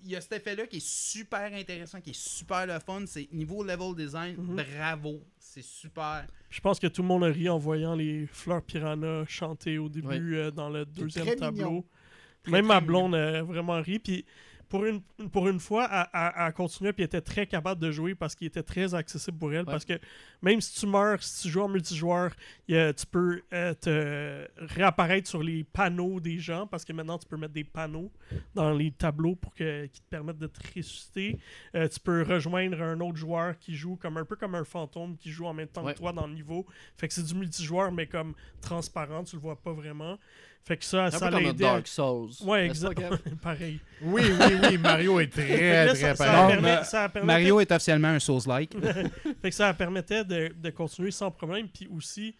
il 0.03 0.09
y 0.09 0.15
a 0.15 0.21
cet 0.21 0.33
effet-là 0.33 0.65
qui 0.65 0.77
est 0.77 0.85
super 0.85 1.53
intéressant, 1.53 2.01
qui 2.01 2.09
est 2.09 2.19
super 2.19 2.65
le 2.65 2.79
fun. 2.79 3.03
C'est 3.05 3.27
niveau 3.31 3.63
level 3.63 3.95
design, 3.95 4.35
Mhm. 4.37 4.55
bravo. 4.55 5.21
C'est 5.37 5.63
super. 5.63 6.25
Je 6.49 6.59
pense 6.61 6.79
que 6.79 6.87
tout 6.87 7.03
le 7.03 7.07
monde 7.07 7.23
a 7.23 7.27
ri 7.27 7.47
en 7.49 7.59
voyant 7.59 7.93
les 7.95 8.25
fleurs 8.27 8.63
piranha 8.63 9.23
chanter 9.27 9.77
au 9.77 9.89
début 9.89 10.35
euh, 10.37 10.49
dans 10.51 10.69
le 10.69 10.85
deuxième 10.85 11.35
tableau. 11.35 11.85
Très, 12.43 12.51
Même 12.51 12.65
très 12.65 12.73
ma 12.75 12.81
blonde 12.81 13.13
a 13.13 13.43
vraiment 13.43 13.79
ri. 13.81 13.99
Puis 13.99 14.25
pour 14.71 14.85
une, 14.85 15.01
pour 15.31 15.47
une 15.49 15.59
fois, 15.59 15.87
elle- 16.13 16.31
elle 16.37 16.53
continuait 16.53 16.93
puis 16.93 17.03
était 17.03 17.21
très 17.21 17.45
capable 17.45 17.79
de 17.81 17.91
jouer 17.91 18.15
parce 18.15 18.33
qu'il 18.33 18.47
était 18.47 18.63
très 18.63 18.95
accessible 18.95 19.37
pour 19.37 19.53
elle. 19.53 19.65
Parce 19.65 19.85
que 19.85 19.99
même 20.41 20.59
si 20.61 20.79
tu 20.79 20.87
meurs, 20.87 21.21
si 21.21 21.43
tu 21.43 21.49
joues 21.49 21.61
en 21.61 21.67
multijoueur, 21.67 22.31
a- 22.71 22.93
tu 22.93 23.05
peux 23.05 23.41
euh, 23.53 23.73
te 23.75 24.47
réapparaître 24.73 25.27
sur 25.29 25.43
les 25.43 25.63
panneaux 25.65 26.19
des 26.19 26.39
gens 26.39 26.65
parce 26.65 26.85
que 26.85 26.93
maintenant 26.93 27.17
tu 27.17 27.27
peux 27.27 27.37
mettre 27.37 27.53
des 27.53 27.63
panneaux 27.65 28.11
dans 28.55 28.71
les 28.73 28.91
tableaux 28.91 29.35
pour 29.35 29.53
que, 29.53 29.85
qui 29.87 30.01
te 30.01 30.07
permettent 30.09 30.39
de 30.39 30.47
te 30.47 30.59
ressusciter. 30.75 31.37
Euh, 31.75 31.87
tu 31.89 31.99
peux 31.99 32.23
rejoindre 32.23 32.81
un 32.81 32.99
autre 33.01 33.17
joueur 33.17 33.59
qui 33.59 33.75
joue 33.75 33.97
comme 33.97 34.17
un 34.17 34.25
peu 34.25 34.37
comme 34.37 34.55
un 34.55 34.63
fantôme 34.63 35.17
qui 35.17 35.29
joue 35.31 35.45
en 35.45 35.53
même 35.53 35.67
temps 35.67 35.83
Ouais. 35.83 35.93
que 35.93 35.99
toi 35.99 36.13
dans 36.13 36.27
le 36.27 36.33
niveau. 36.33 36.65
Fait 36.97 37.07
que 37.09 37.13
c'est 37.13 37.23
du 37.25 37.35
multijoueur 37.35 37.91
mais 37.91 38.07
comme 38.07 38.33
transparent, 38.61 39.23
tu 39.25 39.35
le 39.35 39.41
vois 39.41 39.61
pas 39.61 39.73
vraiment. 39.73 40.17
Fait 40.63 40.77
que 40.77 40.85
ça, 40.85 41.05
Un 41.05 41.11
ça 41.11 41.29
peu 41.29 41.37
comme 41.43 41.53
Dark 41.53 41.87
Souls. 41.87 42.29
Ouais, 42.43 42.65
exactement. 42.67 43.17
Pareil. 43.41 43.79
Oui, 44.01 44.21
oui, 44.25 44.55
oui, 44.69 44.77
Mario 44.77 45.19
est 45.19 45.27
très, 45.31 45.85
Là, 45.85 45.93
très 45.93 45.95
ça, 45.95 46.15
ça 46.15 46.25
pareil. 46.25 46.53
permet- 46.55 46.77
mais 46.77 46.83
ça 46.83 47.09
permettait- 47.09 47.25
Mario 47.33 47.59
est 47.59 47.71
officiellement 47.71 48.07
un 48.09 48.19
Souls-like. 48.19 48.75
fait 49.41 49.49
que 49.49 49.55
ça 49.55 49.73
permettait 49.73 50.23
de, 50.23 50.53
de 50.55 50.69
continuer 50.69 51.09
sans 51.11 51.31
problème. 51.31 51.67
Puis 51.67 51.87
aussi, 51.95 52.35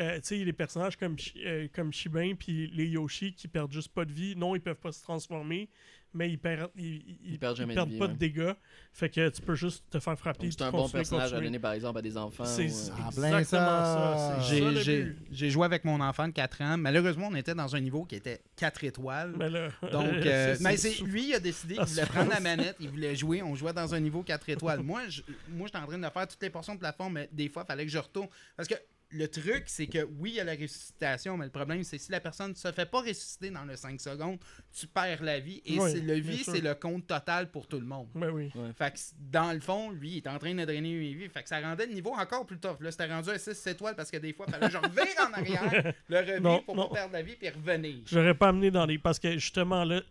euh, 0.00 0.16
tu 0.16 0.20
sais, 0.22 0.36
les 0.36 0.52
personnages 0.54 0.96
comme, 0.96 1.16
euh, 1.44 1.68
comme 1.74 1.92
Shibin 1.92 2.34
puis 2.38 2.70
les 2.74 2.86
Yoshi 2.86 3.34
qui 3.34 3.46
perdent 3.46 3.72
juste 3.72 3.92
pas 3.92 4.04
de 4.06 4.12
vie. 4.12 4.34
Non, 4.36 4.54
ils 4.56 4.60
peuvent 4.60 4.74
pas 4.76 4.92
se 4.92 5.02
transformer, 5.02 5.68
mais 6.16 6.30
ils 6.30 6.38
perdent, 6.38 6.70
ils, 6.76 6.84
ils- 6.96 7.18
Ils 7.32 7.38
perdent 7.38 7.56
jamais 7.56 7.74
de 7.74 7.78
perdent 7.78 7.90
vie, 7.90 7.98
pas 7.98 8.06
ouais. 8.06 8.12
de 8.12 8.18
dégâts. 8.18 8.52
Fait 8.92 9.08
que 9.10 9.28
tu 9.28 9.42
peux 9.42 9.54
juste 9.54 9.84
te 9.90 9.98
faire 10.00 10.18
frapper. 10.18 10.50
C'est 10.50 10.62
un 10.62 10.70
bon 10.70 10.88
personnage 10.88 11.34
à 11.34 11.40
donner 11.40 11.58
par 11.58 11.72
exemple 11.72 11.98
à 11.98 12.02
des 12.02 12.16
enfants. 12.16 12.44
C'est 12.46 12.64
ou, 12.64 12.66
exactement 12.66 13.50
ça. 13.50 14.38
J'ai- 14.40 15.50
joué 15.50 15.64
avec 15.64 15.84
mon 15.84 16.00
enfant 16.00 16.26
de 16.28 16.32
4 16.32 16.62
ans. 16.62 16.76
Malheureusement, 16.78 17.28
on 17.30 17.34
était 17.34 17.54
dans 17.54 17.74
un 17.76 17.80
niveau 17.80 18.04
qui 18.04 18.16
était 18.16 18.40
4 18.56 18.84
étoiles. 18.84 19.34
Mais 19.38 19.50
là, 19.50 19.68
Donc, 19.92 20.10
euh, 20.26 20.56
mais 20.60 20.76
lui, 21.04 21.28
il 21.28 21.34
a 21.34 21.40
décidé 21.40 21.74
qu'il 21.76 21.84
voulait 21.84 22.06
prendre 22.06 22.30
la 22.30 22.40
manette, 22.40 22.76
il 22.80 22.88
voulait 22.88 23.14
jouer. 23.14 23.42
On 23.42 23.54
jouait 23.54 23.72
dans 23.72 23.94
un 23.94 24.00
niveau 24.00 24.22
4 24.22 24.48
étoiles. 24.48 24.80
moi, 24.82 25.02
je, 25.08 25.22
moi, 25.48 25.66
j'étais 25.66 25.78
en 25.78 25.86
train 25.86 25.98
de 25.98 26.02
faire 26.08 26.26
toutes 26.28 26.42
les 26.42 26.50
portions 26.50 26.74
de 26.74 26.80
plafond, 26.80 27.10
mais 27.10 27.28
des 27.32 27.48
fois, 27.48 27.62
il 27.64 27.66
fallait 27.66 27.84
que 27.84 27.92
je 27.92 27.98
retourne. 27.98 28.28
Parce 28.56 28.68
que 28.68 28.74
le 29.10 29.28
truc, 29.28 29.64
c'est 29.66 29.86
que 29.86 30.04
oui, 30.18 30.30
il 30.30 30.34
y 30.36 30.40
a 30.40 30.44
la 30.44 30.54
ressuscitation, 30.54 31.36
mais 31.36 31.44
le 31.44 31.50
problème, 31.50 31.82
c'est 31.84 31.98
si 31.98 32.10
la 32.10 32.20
personne 32.20 32.50
ne 32.50 32.54
se 32.56 32.72
fait 32.72 32.86
pas 32.90 33.00
ressusciter 33.00 33.50
dans 33.50 33.64
les 33.64 33.76
5 33.76 34.00
secondes, 34.00 34.38
tu 34.76 34.86
perds 34.86 35.22
la 35.22 35.38
vie. 35.38 35.62
Et 35.64 35.78
Oui, 35.78 35.90
c'est 35.92 36.00
le 36.00 36.14
vie, 36.14 36.42
c'est 36.44 36.60
le 36.60 36.74
compte 36.74 37.06
total 37.06 37.50
pour 37.50 37.68
tout 37.68 37.78
le 37.78 37.86
monde. 37.86 38.08
Ben 38.14 38.30
oui. 38.30 38.50
Fait 38.76 38.92
que 38.92 38.98
dans 39.30 39.52
le 39.52 39.60
fond, 39.60 39.90
lui, 39.90 40.10
il 40.10 40.16
est 40.18 40.28
en 40.28 40.38
train 40.38 40.54
de 40.54 40.64
drainer 40.64 40.94
mes 40.94 41.14
vies. 41.14 41.28
Fait 41.28 41.42
que 41.42 41.48
ça 41.48 41.60
rendait 41.60 41.86
le 41.86 41.94
niveau 41.94 42.10
encore 42.14 42.46
plus 42.46 42.58
tough. 42.58 42.80
Là, 42.80 42.90
c'était 42.90 43.06
rendu 43.06 43.30
à 43.30 43.38
6 43.38 43.66
étoiles 43.68 43.94
parce 43.94 44.10
que 44.10 44.16
des 44.16 44.32
fois, 44.32 44.46
il 44.48 44.54
fallait 44.54 44.66
que 44.66 44.72
je 44.72 44.78
revire 44.78 45.28
en 45.28 45.32
arrière, 45.32 45.92
le 46.08 46.18
revivre 46.18 46.64
pour 46.64 46.74
non. 46.74 46.88
pas 46.88 46.94
perdre 46.94 47.12
la 47.12 47.22
vie 47.22 47.36
puis 47.36 47.48
revenir. 47.48 48.02
J'aurais 48.06 48.34
pas 48.34 48.48
amené 48.48 48.70
dans 48.70 48.86
les. 48.86 48.98
Parce 48.98 49.18
que 49.20 49.32
justement, 49.32 49.84
là, 49.84 50.02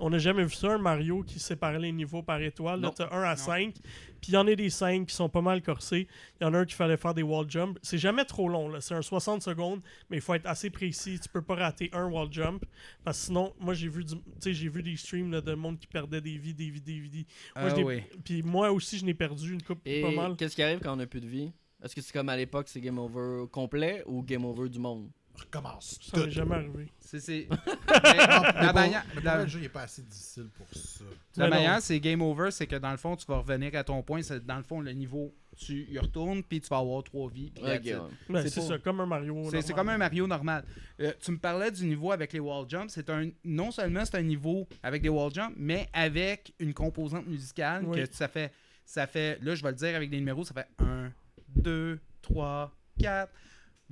on 0.00 0.10
n'a 0.10 0.18
jamais 0.18 0.44
vu 0.44 0.54
ça, 0.54 0.72
un 0.72 0.78
Mario 0.78 1.22
qui 1.22 1.38
séparait 1.38 1.78
les 1.78 1.92
niveaux 1.92 2.22
par 2.22 2.40
étoile. 2.40 2.80
Là, 2.80 2.88
Non. 2.88 2.94
t'as 2.96 3.08
1 3.14 3.22
à 3.22 3.30
Non. 3.30 3.36
5. 3.36 3.74
Puis 4.20 4.32
il 4.32 4.34
y 4.34 4.36
en 4.36 4.46
a 4.46 4.54
des 4.54 4.68
5 4.70 5.06
qui 5.06 5.14
sont 5.14 5.28
pas 5.28 5.40
mal 5.40 5.62
corsés. 5.62 6.06
Il 6.40 6.44
y 6.44 6.46
en 6.46 6.52
a 6.54 6.58
un 6.58 6.64
qui 6.64 6.74
fallait 6.74 6.96
faire 6.96 7.14
des 7.14 7.22
wall 7.22 7.48
jump. 7.50 7.78
C'est 7.82 7.98
jamais 7.98 8.24
trop 8.24 8.48
long, 8.48 8.68
là. 8.68 8.80
C'est 8.80 8.94
un 8.94 9.02
60 9.02 9.42
secondes, 9.42 9.80
mais 10.10 10.16
il 10.18 10.20
faut 10.20 10.34
être 10.34 10.46
assez 10.46 10.70
précis. 10.70 11.18
Tu 11.20 11.28
peux 11.28 11.42
pas 11.42 11.54
rater 11.54 11.88
un 11.92 12.06
wall 12.10 12.28
jump. 12.32 12.64
Parce 13.04 13.18
que 13.20 13.26
sinon, 13.26 13.54
moi, 13.60 13.74
j'ai 13.74 13.88
vu, 13.88 14.04
du... 14.04 14.14
tu 14.16 14.20
sais, 14.40 14.52
j'ai 14.52 14.68
vu 14.68 14.82
des 14.82 14.96
streams 14.96 15.30
là, 15.30 15.40
de 15.40 15.54
monde 15.54 15.78
qui 15.78 15.86
perdait 15.86 16.20
des 16.20 16.36
vies, 16.38 16.54
des 16.54 16.70
vies, 16.70 16.80
des 16.80 16.98
vies. 17.00 17.26
Moi, 17.56 17.70
Ah 17.74 17.80
oui. 17.80 18.02
Puis 18.24 18.42
moi 18.42 18.70
aussi, 18.72 18.98
je 18.98 19.04
n'ai 19.04 19.14
perdu 19.14 19.52
une 19.54 19.62
coupe 19.62 19.80
Et 19.86 20.02
pas 20.02 20.10
mal. 20.10 20.36
qu'est-ce 20.36 20.54
qui 20.56 20.62
arrive 20.62 20.80
quand 20.80 20.96
on 20.96 21.00
a 21.00 21.06
plus 21.06 21.20
de 21.20 21.26
vie 21.28 21.52
Est-ce 21.82 21.94
que 21.94 22.00
c'est 22.02 22.12
comme 22.12 22.28
à 22.28 22.36
l'époque, 22.36 22.68
c'est 22.68 22.80
game 22.80 22.98
over 22.98 23.46
complet 23.50 24.02
ou 24.06 24.22
game 24.22 24.44
over 24.44 24.68
du 24.68 24.78
monde? 24.78 25.08
Recommence. 25.40 25.98
Ça 26.02 26.18
m'est 26.18 26.30
jamais 26.30 26.54
arrivé. 26.56 26.88
C'est. 27.00 27.20
c'est- 27.20 27.48
la 28.04 28.72
manière- 28.72 29.04
le 29.14 29.46
jeu, 29.46 29.58
il 29.60 29.64
est 29.66 29.68
pas 29.68 29.82
assez 29.82 30.02
difficile 30.02 30.48
pour 30.56 30.66
ça. 30.72 31.04
La 31.36 31.48
manière, 31.48 31.80
c'est 31.82 31.98
game 32.00 32.22
over, 32.22 32.50
c'est 32.50 32.66
que 32.66 32.76
dans 32.76 32.90
le 32.90 32.96
fond, 32.96 33.16
tu 33.16 33.26
vas 33.26 33.38
revenir 33.38 33.74
à 33.74 33.84
ton 33.84 34.02
point. 34.02 34.22
C'est 34.22 34.44
dans 34.44 34.56
le 34.56 34.62
fond 34.62 34.80
le 34.80 34.92
niveau, 34.92 35.34
tu 35.56 35.86
y 35.90 35.98
retournes, 35.98 36.42
puis 36.42 36.60
tu 36.60 36.68
vas 36.68 36.78
avoir 36.78 37.02
trois 37.02 37.28
vies. 37.30 37.52
ouais. 37.62 37.80
Ben, 38.28 38.42
C'est 38.42 38.48
c'est 38.50 38.60
pas- 38.60 38.66
ça, 38.66 38.78
comme 38.78 39.00
un 39.00 39.06
Mario. 39.06 39.34
C'est- 39.34 39.42
normal. 39.42 39.62
C'est 39.62 39.72
comme 39.72 39.88
un 39.88 39.98
Mario 39.98 40.26
normal. 40.26 40.64
Euh, 41.00 41.12
tu 41.20 41.30
me 41.32 41.38
parlais 41.38 41.70
du 41.70 41.84
niveau 41.86 42.12
avec 42.12 42.32
les 42.32 42.40
wall 42.40 42.66
jumps. 42.68 42.88
C'est 42.92 43.08
un 43.10 43.30
non 43.44 43.70
seulement 43.70 44.04
c'est 44.04 44.16
un 44.16 44.22
niveau 44.22 44.68
avec 44.82 45.02
des 45.02 45.08
wall 45.08 45.32
jumps, 45.32 45.54
mais 45.56 45.88
avec 45.92 46.52
une 46.58 46.74
composante 46.74 47.26
musicale 47.26 47.84
Oui. 47.86 47.98
que 48.04 48.12
ça 48.14 48.28
fait 48.28 48.52
ça 48.84 49.06
fait 49.06 49.38
là 49.42 49.54
je 49.54 49.62
vais 49.62 49.70
le 49.70 49.76
dire 49.76 49.94
avec 49.94 50.10
des 50.10 50.16
numéros, 50.18 50.44
ça 50.44 50.52
fait 50.54 50.66
1 50.78 51.12
2 51.56 52.00
3 52.22 52.72
4 52.98 53.32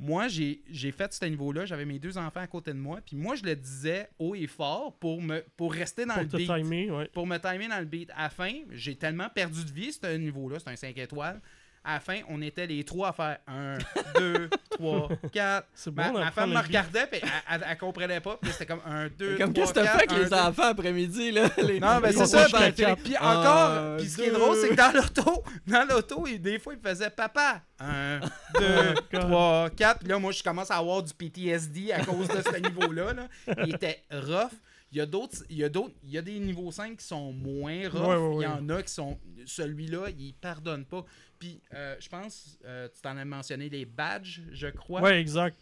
moi, 0.01 0.29
j'ai 0.29 0.93
fait 0.93 1.13
ce 1.13 1.25
niveau-là. 1.25 1.67
J'avais 1.67 1.85
mes 1.85 1.99
deux 1.99 2.17
enfants 2.19 2.41
à 2.41 2.47
côté 2.47 2.73
de 2.73 2.79
moi. 2.79 3.01
Puis 3.05 3.17
moi, 3.17 3.35
je 3.35 3.43
le 3.43 3.57
disais 3.57 4.09
haut 4.19 4.37
et 4.37 4.47
fort 4.47 4.97
pour, 4.99 5.21
me, 5.21 5.45
pour 5.57 5.73
rester 5.73 6.07
dans 6.07 6.15
Pour 6.15 6.23
le 6.23 6.29
te 6.29 6.37
beat 6.37 6.47
timer, 6.47 6.91
ouais. 6.91 7.09
pour 7.13 7.27
me 7.27 7.37
timer 7.39 7.67
dans 7.67 7.81
le 7.81 7.85
beat. 7.85 8.11
À 8.15 8.25
la 8.25 8.31
fin, 8.31 8.53
j'ai 8.71 8.95
tellement 8.95 9.29
perdu 9.29 9.65
de 9.65 9.71
vie, 9.73 9.93
ce 9.93 10.17
niveau-là, 10.17 10.59
c'est 10.61 10.71
un 10.71 10.77
5 10.77 10.97
étoiles. 10.99 11.41
À 11.85 11.95
la 11.95 12.01
fin, 12.01 12.21
on 12.29 12.43
était 12.43 12.67
les 12.67 12.85
trois 12.85 13.09
à 13.09 13.13
faire 13.13 13.39
1, 13.47 13.79
2, 14.19 14.51
3, 14.73 15.09
4. 15.33 15.67
C'est 15.75 15.91
bon 15.91 16.03
Ma, 16.03 16.09
d'apprendre 16.09 16.33
femme 16.33 16.51
me 16.53 16.59
regardait, 16.59 17.07
puis 17.07 17.21
elle, 17.23 17.29
elle, 17.51 17.67
elle 17.71 17.79
comprenait 17.79 18.21
pas. 18.21 18.37
Puis 18.43 18.51
c'était 18.53 18.67
comme 18.67 18.81
1, 18.85 19.09
2, 19.09 19.37
Comme 19.39 19.53
3, 19.55 19.65
qu'est-ce 19.65 19.73
que 19.73 19.79
t'as 19.81 19.85
4. 19.87 19.99
fait 20.01 20.13
avec 20.13 20.31
les 20.31 20.35
enfants 20.35 20.63
après-midi 20.65 21.31
là? 21.33 21.49
Les- 21.59 21.81
Non, 21.81 22.01
ben 22.01 22.11
les 22.11 22.13
c'est 22.13 22.27
ça. 22.27 22.45
enfants 22.45 22.95
Puis, 23.03 23.17
encore, 23.17 23.71
Un, 23.71 23.97
puis 23.97 24.09
ce 24.09 24.17
qui 24.17 24.23
est 24.25 24.31
deux. 24.31 24.39
drôle, 24.39 24.57
c'est 24.57 24.69
que 24.71 24.75
dans 24.75 24.93
l'auto, 24.93 25.45
dans 25.67 25.89
l'auto, 25.89 26.27
il- 26.27 26.43
des 26.43 26.59
fois, 26.59 26.75
il 26.75 26.81
faisait 26.87 27.11
papa. 27.11 27.63
1, 27.81 28.21
2, 28.21 28.27
Oh. 29.15 29.19
3, 29.21 29.71
4. 29.71 30.01
Puis 30.01 30.09
là, 30.09 30.19
moi, 30.19 30.33
je 30.33 30.43
commence 30.43 30.71
à 30.71 30.77
avoir 30.77 31.03
du 31.03 31.15
PTSD 31.15 31.93
à 31.93 32.05
cause 32.05 32.29
de 32.29 32.43
ce 32.43 32.57
niveau-là. 32.61 33.13
là. 33.15 33.29
Il 33.65 33.75
était 33.75 34.03
rough. 34.13 34.51
Il 34.91 34.97
y 34.97 35.01
a 35.03 35.07
d'autres, 35.07 35.45
il 35.51 35.59
y 35.59 35.65
a 35.65 35.69
d'autres, 35.69 35.93
il 36.03 36.11
y 36.13 36.17
a 36.17 36.23
des 36.23 36.39
niveaux 36.39 36.73
5 36.73 36.97
qui 36.97 37.05
sont 37.05 37.31
moins 37.31 37.91
rough. 37.91 38.01
Ouais, 38.09 38.17
ouais, 38.17 38.35
Il 38.37 38.43
y 38.43 38.47
ouais. 38.47 38.47
en 38.47 38.69
a 38.71 38.83
qui 38.83 38.91
sont, 38.93 39.19
celui-là, 39.45 40.07
il 40.19 40.33
pardonne 40.33 40.87
pas. 40.87 41.05
Puis, 41.39 41.61
euh, 41.75 41.97
je 42.01 42.09
pense, 42.09 42.59
euh, 42.65 42.89
tu 42.95 43.01
t'en 43.01 43.17
as 43.17 43.25
mentionné 43.25 43.69
les 43.69 43.85
badges, 43.85 44.43
je 44.53 44.69
crois. 44.69 45.01
Ouais, 45.01 45.21
exact. 45.21 45.57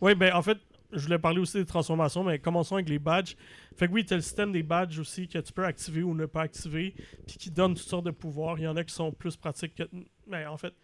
Ouais, 0.00 0.14
ben 0.14 0.34
en 0.34 0.42
fait, 0.42 0.58
je 0.92 1.04
voulais 1.04 1.18
parler 1.18 1.38
aussi 1.38 1.58
des 1.58 1.66
transformations, 1.66 2.24
mais 2.24 2.38
commençons 2.38 2.76
avec 2.76 2.88
les 2.88 2.98
badges. 2.98 3.36
Fait 3.76 3.88
que 3.88 3.92
oui, 3.92 4.04
tu 4.04 4.12
as 4.14 4.16
le 4.16 4.22
système 4.22 4.52
des 4.52 4.62
badges 4.62 4.98
aussi 4.98 5.28
que 5.28 5.38
tu 5.38 5.52
peux 5.52 5.64
activer 5.64 6.02
ou 6.02 6.14
ne 6.14 6.26
pas 6.26 6.42
activer, 6.42 6.94
puis 7.26 7.36
qui 7.36 7.50
donnent 7.50 7.74
toutes 7.74 7.86
sortes 7.86 8.06
de 8.06 8.10
pouvoirs. 8.10 8.58
Il 8.58 8.62
y 8.62 8.68
en 8.68 8.76
a 8.76 8.84
qui 8.84 8.94
sont 8.94 9.12
plus 9.12 9.36
pratiques 9.36 9.74
que. 9.74 9.84
Ben, 10.26 10.48
en 10.48 10.56
fait, 10.56 10.74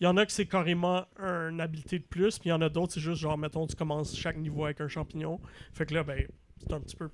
il 0.00 0.04
y 0.04 0.06
en 0.06 0.16
a 0.16 0.26
que 0.26 0.32
c'est 0.32 0.46
carrément 0.46 1.06
une 1.18 1.60
habilité 1.60 1.98
de 1.98 2.04
plus, 2.04 2.38
puis 2.38 2.48
il 2.48 2.50
y 2.50 2.54
en 2.54 2.60
a 2.60 2.68
d'autres, 2.68 2.94
c'est 2.94 3.00
juste 3.00 3.20
genre, 3.20 3.38
mettons, 3.38 3.66
tu 3.66 3.76
commences 3.76 4.16
chaque 4.16 4.36
niveau 4.36 4.64
avec 4.64 4.80
un 4.80 4.88
champignon. 4.88 5.40
Fait 5.72 5.86
que 5.86 5.94
là, 5.94 6.02
ben, 6.02 6.26
c'est 6.58 6.72
un 6.72 6.80
petit 6.80 6.96
peu. 6.96 7.08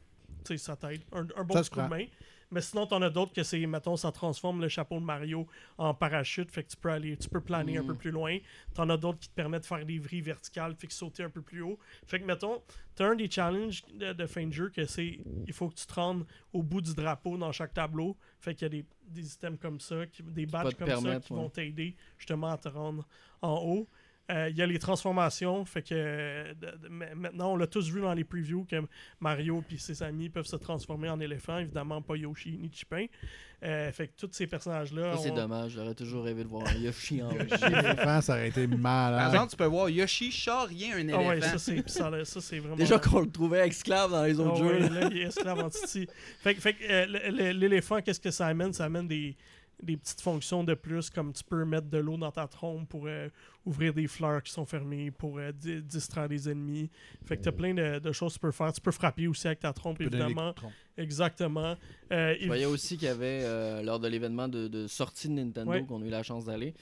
Tu 0.45 0.57
sais, 0.57 0.57
ça 0.57 0.77
t'aide. 0.77 1.03
Un, 1.13 1.27
un 1.37 1.45
bon 1.45 1.63
Ça 1.63 1.69
coup 1.69 1.81
de 1.81 1.89
main. 1.89 2.07
Mais 2.53 2.61
sinon, 2.61 2.87
t'en 2.87 3.01
as 3.03 3.09
d'autres 3.11 3.33
que 3.33 3.43
c'est, 3.43 3.65
mettons, 3.67 3.97
ça 3.97 4.13
transforme 4.13 4.61
le 4.61 4.69
chapeau 4.69 5.01
de 5.01 5.05
Mario 5.05 5.47
en 5.79 5.95
parachute, 5.95 6.51
fait 6.53 6.63
que 6.63 6.69
tu 6.69 6.77
peux 6.77 6.91
aller, 6.91 7.17
tu 7.17 7.29
peux 7.29 7.41
planer 7.41 7.79
un 7.79 7.83
Mm. 7.83 7.87
peu 7.87 7.95
plus 7.95 8.11
loin. 8.11 8.39
T'en 8.75 8.89
as 8.91 8.97
d'autres 8.99 9.19
qui 9.19 9.29
te 9.31 9.35
permettent 9.35 9.63
de 9.63 9.67
faire 9.67 9.85
des 9.87 9.99
vrilles 9.99 10.21
verticales, 10.21 10.75
fait 10.77 10.87
que 10.87 10.93
sauter 10.93 11.23
un 11.25 11.31
peu 11.31 11.41
plus 11.43 11.63
haut. 11.63 11.79
Fait 12.07 12.21
que, 12.21 12.25
mettons, 12.27 12.63
t'as 12.95 13.07
un 13.09 13.15
des 13.15 13.31
challenges 13.31 13.83
de, 13.95 14.13
de 14.13 14.27
fin 14.27 14.47
de 14.47 14.53
jeu 14.53 14.69
que 14.69 14.85
c'est, 14.85 15.19
il 15.47 15.53
faut 15.53 15.69
que 15.71 15.75
tu 15.75 15.87
te 15.87 15.95
rendes 15.95 16.27
au 16.53 16.63
bout 16.63 16.83
du 16.83 16.95
drapeau 16.95 17.39
dans 17.39 17.53
chaque 17.53 17.73
tableau. 17.73 18.17
Fait 18.39 18.55
qu'il 18.55 18.67
y 18.67 18.67
a 18.67 18.69
des, 18.69 18.85
des 19.09 19.33
items 19.35 19.59
comme 19.59 19.81
ça, 19.81 20.07
qui- 20.07 20.23
des 20.23 20.45
badges 20.47 20.75
comme 20.75 20.89
ça 20.91 21.21
qui 21.21 21.33
ouais. 21.33 21.39
vont 21.39 21.49
t'aider 21.49 21.97
justement 22.19 22.51
à 22.53 22.59
te 22.59 22.69
rendre 22.69 23.09
en 23.41 23.57
haut. 23.57 23.89
Euh, 24.31 24.49
Il 24.51 24.57
y 24.57 24.63
a 24.63 24.67
les 24.67 24.79
transformations, 24.79 25.65
fait 25.65 25.83
que 25.83 26.55
de- 26.55 26.77
de- 26.79 26.89
ma- 26.89 27.13
maintenant 27.15 27.53
on 27.53 27.57
l'a 27.57 27.67
tous 27.67 27.91
vu 27.91 28.01
dans 28.01 28.15
les 28.15 28.23
previews 28.25 28.65
que 28.65 28.77
Mario 29.21 29.65
et 29.71 29.79
ses 29.79 30.01
amis 30.03 30.29
peuvent 30.29 30.47
se 30.47 30.55
transformer 30.57 31.09
en 31.11 31.19
éléphant, 31.19 31.59
évidemment 31.59 32.01
pas 32.01 32.15
Yoshi 32.17 32.57
ni 32.57 32.71
Chipin. 32.73 33.07
Euh, 33.65 33.91
fait 33.93 34.09
que 34.09 34.13
tous 34.17 34.29
ces 34.33 34.47
personnages-là. 34.47 35.17
Ça, 35.17 35.23
c'est 35.25 35.31
ont- 35.33 35.35
dommage, 35.35 35.73
j'aurais 35.73 35.95
toujours 35.95 36.25
rêvé 36.25 36.45
de 36.45 36.49
voir 36.49 36.67
un 36.69 36.75
Yoshi 36.75 37.21
en 37.23 37.31
L'éléphant, 37.31 38.21
ça 38.21 38.35
aurait 38.35 38.49
été 38.49 38.67
Par 38.69 38.79
malade. 38.79 39.33
exemple, 39.35 39.51
tu 39.51 39.57
peux 39.57 39.65
voir 39.67 39.91
Yoshi 39.91 40.31
charrien 40.31 40.97
un 40.97 41.09
Ah 41.15 41.19
ouais, 41.19 41.37
éléphant. 41.39 41.59
ça 41.59 41.59
c'est 41.59 41.89
ça, 41.89 42.41
c'est 42.41 42.59
vraiment. 42.61 42.77
Déjà 42.77 42.99
qu'on 43.01 43.21
le 43.21 43.31
trouvait 43.31 43.67
esclave 43.67 44.13
dans 44.13 44.23
les 44.25 44.39
autres 44.39 44.53
Ah 44.55 44.59
jeux. 44.59 44.65
ouais, 44.67 44.79
là. 44.81 44.89
là, 45.01 45.09
il 45.11 45.19
est 45.19 45.23
esclave 45.23 45.59
en 45.59 45.69
Titi. 45.69 46.07
Fait, 46.41 46.55
que- 46.55 46.61
fait 46.61 46.75
que, 46.75 46.85
euh, 46.89 47.53
l'éléphant, 47.53 48.01
qu'est-ce 48.01 48.21
que 48.21 48.31
ça 48.31 48.47
amène? 48.47 48.73
Ça 48.73 48.85
amène 48.85 49.07
des, 49.09 49.37
des 49.83 49.97
petites 49.97 50.21
fonctions 50.21 50.63
de 50.65 50.75
plus, 50.75 51.11
comme 51.11 51.33
tu 51.33 51.43
peux 51.43 51.65
mettre 51.65 51.89
de 51.89 51.99
l'eau 51.99 52.17
dans 52.17 52.31
ta 52.31 52.47
trompe 52.47 52.89
pour 52.89 53.05
euh, 53.07 53.29
ouvrir 53.67 53.93
des 53.93 54.07
fleurs 54.07 54.43
qui 54.43 54.53
sont 54.53 54.65
fermées, 54.65 55.11
pour 55.11 55.39
euh, 55.39 55.51
di- 55.53 55.83
distraire 55.83 56.29
les 56.29 56.49
ennemis. 56.49 56.89
Fait 57.27 57.37
que 57.37 57.43
t'as 57.43 57.53
plein 57.53 57.75
de, 57.75 57.99
de 57.99 58.13
choses 58.13 58.35
que 58.35 58.39
tu 58.39 58.47
peux 58.47 58.53
faire. 58.53 58.73
Tu 58.73 58.81
peux 58.81 58.93
frapper 58.93 59.27
aussi 59.27 59.47
avec 59.49 59.61
ta 59.61 59.73
trompe, 59.73 60.01
évidemment. 60.01 60.55
Exactement. 60.97 61.77
Euh, 62.13 62.35
Je 62.39 62.43
il- 62.43 62.47
voyais 62.47 62.65
aussi 62.67 62.97
qu'il 62.97 63.09
y 63.09 63.11
avait, 63.11 63.41
euh, 63.43 63.83
lors 63.83 63.99
de 63.99 64.09
l'événement 64.09 64.49
de, 64.49 64.69
de 64.69 64.87
sortie 64.87 65.29
de 65.29 65.35
Nintendo 65.35 65.71
Ouais. 65.71 65.85
qu'on 65.85 66.01
a 66.03 66.07
eu 66.07 66.11
la 66.11 66.23
chance 66.23 66.45
d'aller, 66.45 66.75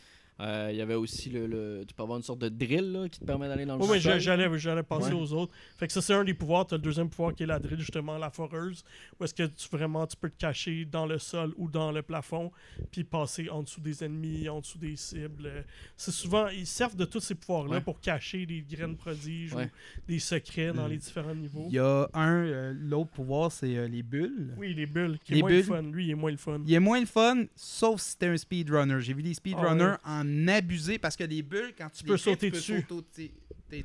Il 0.71 0.77
y 0.77 0.81
avait 0.81 0.95
aussi 0.95 1.29
le, 1.31 1.47
le- 1.47 1.85
Tu 1.87 1.95
peux 1.95 2.03
avoir 2.03 2.17
une 2.19 2.23
sorte 2.25 2.41
de 2.41 2.49
drill 2.49 2.93
là, 2.93 3.09
qui 3.09 3.21
te 3.21 3.25
permet 3.25 3.49
d'aller 3.49 3.67
dans 3.67 3.77
le 3.77 3.85
Oui, 3.85 4.01
j'allais, 4.01 4.59
j'allais 4.59 4.83
passer 4.83 5.13
Ouais. 5.13 5.21
aux 5.21 5.33
autres. 5.33 5.53
Fait 5.77 5.87
que 5.87 5.93
ça, 5.93 6.01
c'est 6.01 6.15
un 6.15 6.25
des 6.25 6.35
pouvoirs. 6.35 6.67
T'as 6.67 6.77
le 6.77 6.83
deuxième 6.83 7.09
pouvoir 7.11 7.35
qui 7.35 7.43
est 7.43 7.47
la 7.47 7.59
drill, 7.59 7.79
justement, 7.79 8.17
la 8.19 8.31
foreuse. 8.31 8.85
Où 9.19 9.25
est-ce 9.25 9.35
que 9.35 9.43
tu 9.45 9.69
vraiment 9.71 10.07
tu 10.07 10.17
peux 10.17 10.31
te 10.31 10.39
cacher 10.39 10.85
dans 10.85 11.07
le 11.07 11.19
sol 11.19 11.53
ou 11.57 11.69
dans 11.69 11.93
le 11.93 12.03
plafond, 12.03 12.51
puis 12.91 13.05
passer 13.05 13.49
en 13.51 13.63
dessous 13.63 13.81
des 13.81 14.03
ennemis, 14.05 14.49
en 14.49 14.61
dessous 14.61 14.79
des 14.79 14.97
cibles. 14.97 15.47
Euh, 15.47 15.63
C'est 15.97 16.11
souvent, 16.13 16.49
ils 16.49 16.67
servent 16.67 16.97
de 16.97 17.05
tous 17.05 17.21
ces 17.21 17.35
pouvoirs-là 17.35 17.77
Ouais. 17.77 17.81
pour 17.81 18.01
cacher 18.01 18.47
des 18.47 18.63
graines 18.63 18.97
prodiges 18.97 19.53
Ouais. 19.55 19.71
ou 19.99 20.07
des 20.09 20.19
secrets 20.19 20.73
dans 20.73 20.87
Mm. 20.87 20.91
les 20.91 20.97
différents 20.97 21.35
niveaux. 21.35 21.67
Il 21.69 21.75
y 21.75 21.79
a 21.79 22.09
un, 22.15 22.45
euh, 22.45 22.73
l'autre 22.77 23.11
pouvoir, 23.11 23.53
c'est 23.53 23.77
euh, 23.77 23.89
les 23.89 24.03
bulles. 24.03 24.55
Oui, 24.59 24.75
les 24.75 24.87
bulles, 24.87 25.19
qui 25.25 25.33
Les 25.33 25.39
est 25.39 25.43
moins 25.43 25.51
le 25.51 25.57
bulles. 25.57 25.65
fun. 25.67 25.83
Lui, 25.83 26.05
il 26.07 26.11
est 26.11 26.15
moins 26.15 26.31
le 26.31 26.37
fun. 26.37 26.61
Il 26.67 26.73
est 26.73 26.79
moins 26.81 27.01
le 27.01 27.07
fun, 27.07 27.45
sauf 27.55 28.01
si 28.01 28.17
t'es 28.19 28.27
un 28.27 28.37
speedrunner. 28.37 29.01
J'ai 29.01 29.13
vu 29.15 29.23
des 29.23 29.35
speedrunners 29.35 29.97
Ah 30.05 30.21
en 30.21 30.30
abuser 30.49 30.99
parce 30.99 31.17
que 31.17 31.25
les 31.25 31.43
bulles, 31.43 31.73
quand 31.77 31.91
tu, 31.91 32.05
peux 32.05 32.13
les 32.13 32.19
fais, 32.19 32.31
sauter 32.31 32.47
tu 32.51 32.57
dessus. 32.57 32.83
peux 32.89 32.95
sauter 32.97 33.33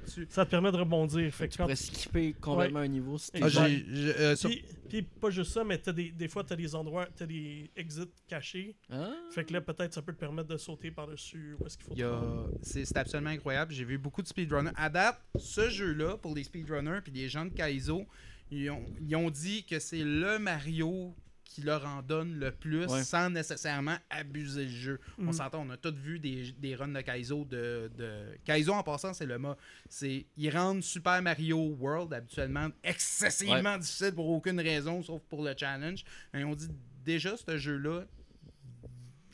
dessus. 0.04 0.28
Ça 0.30 0.46
te 0.46 0.52
permet 0.52 0.72
de 0.72 0.78
rebondir. 0.78 1.32
Fait 1.34 1.48
que 1.48 1.52
Tu 1.54 1.58
quand 1.58 1.66
pourrais 1.66 1.76
skipper 1.76 2.34
complètement 2.34 2.80
un 2.80 2.88
niveau. 2.88 3.18
si 3.18 3.30
Ah, 3.36 3.46
euh, 3.46 4.36
sur- 4.36 4.50
Puis, 4.50 4.64
puis 4.90 5.02
pas 5.04 5.30
juste 5.30 5.52
ça, 5.52 5.64
mais 5.64 5.78
t'as 5.78 5.92
des, 5.94 6.10
des 6.12 6.28
fois, 6.28 6.44
t'as 6.44 6.56
des 6.56 6.74
endroits, 6.74 7.08
t'as 7.16 7.26
des 7.28 7.70
exits 7.76 8.10
cachés. 8.28 8.76
Ah. 8.90 9.12
Fait 9.32 9.44
que 9.46 9.54
là, 9.54 9.62
peut-être, 9.62 9.94
ça 9.94 10.02
peut 10.02 10.14
te 10.14 10.20
permettre 10.20 10.48
de 10.50 10.58
sauter 10.58 10.90
par-dessus 10.92 11.56
où 11.60 11.66
est-ce 11.68 11.78
qu'il 11.78 11.86
faut 11.86 11.92
il 11.94 12.00
y 12.00 12.02
te 12.02 12.06
a- 12.06 12.20
rendre. 12.20 12.52
c'est 12.64 12.84
c'est 12.86 12.98
absolument 12.98 13.30
incroyable. 13.30 13.72
J'ai 13.74 13.86
vu 13.86 13.98
beaucoup 13.98 14.24
de 14.24 14.28
speedrunners. 14.28 14.72
À 14.76 14.90
date, 14.90 15.22
ce 15.38 15.70
jeu-là, 15.70 16.18
pour 16.18 16.34
les 16.36 16.44
speedrunners 16.44 17.02
puis 17.04 17.14
les 17.14 17.30
gens 17.30 17.46
de 17.46 17.52
Kaizo, 17.52 18.06
ils 18.52 18.70
ont, 18.72 18.84
ils 19.08 19.16
ont 19.16 19.30
dit 19.30 19.66
que 19.66 19.80
c'est 19.80 20.04
le 20.04 20.40
Mario 20.40 21.16
qui 21.46 21.62
leur 21.62 21.86
en 21.86 22.02
donne 22.02 22.38
le 22.38 22.52
plus 22.52 22.86
Ouais. 22.88 23.04
sans 23.04 23.30
nécessairement 23.30 23.96
abuser 24.10 24.66
le 24.66 24.70
jeu. 24.70 25.00
On 25.18 25.26
Mhm. 25.26 25.34
s'entend, 25.34 25.66
on 25.66 25.70
a 25.70 25.78
tous 25.78 25.94
vu 25.94 26.20
des, 26.20 26.52
des 26.52 26.76
runs 26.76 26.90
de 26.90 27.00
Kaizo 27.02 27.46
de, 27.46 27.90
de... 27.98 28.38
Kaizo 28.44 28.74
en 28.74 28.84
passant, 28.84 29.14
c'est 29.14 29.26
le 29.26 29.38
mot. 29.38 29.56
C'est 29.88 30.26
ils 30.36 30.50
rendent 30.50 30.84
Super 30.84 31.22
Mario 31.22 31.58
World 31.80 32.12
habituellement 32.14 32.68
excessivement 32.84 33.78
difficile 33.78 34.12
pour 34.14 34.28
aucune 34.28 34.60
raison 34.60 35.02
sauf 35.02 35.22
pour 35.30 35.44
le 35.44 35.54
challenge. 35.58 36.04
Et 36.34 36.44
on 36.44 36.56
dit 36.56 36.68
déjà 37.06 37.38
ce 37.38 37.58
jeu-là, 37.58 38.04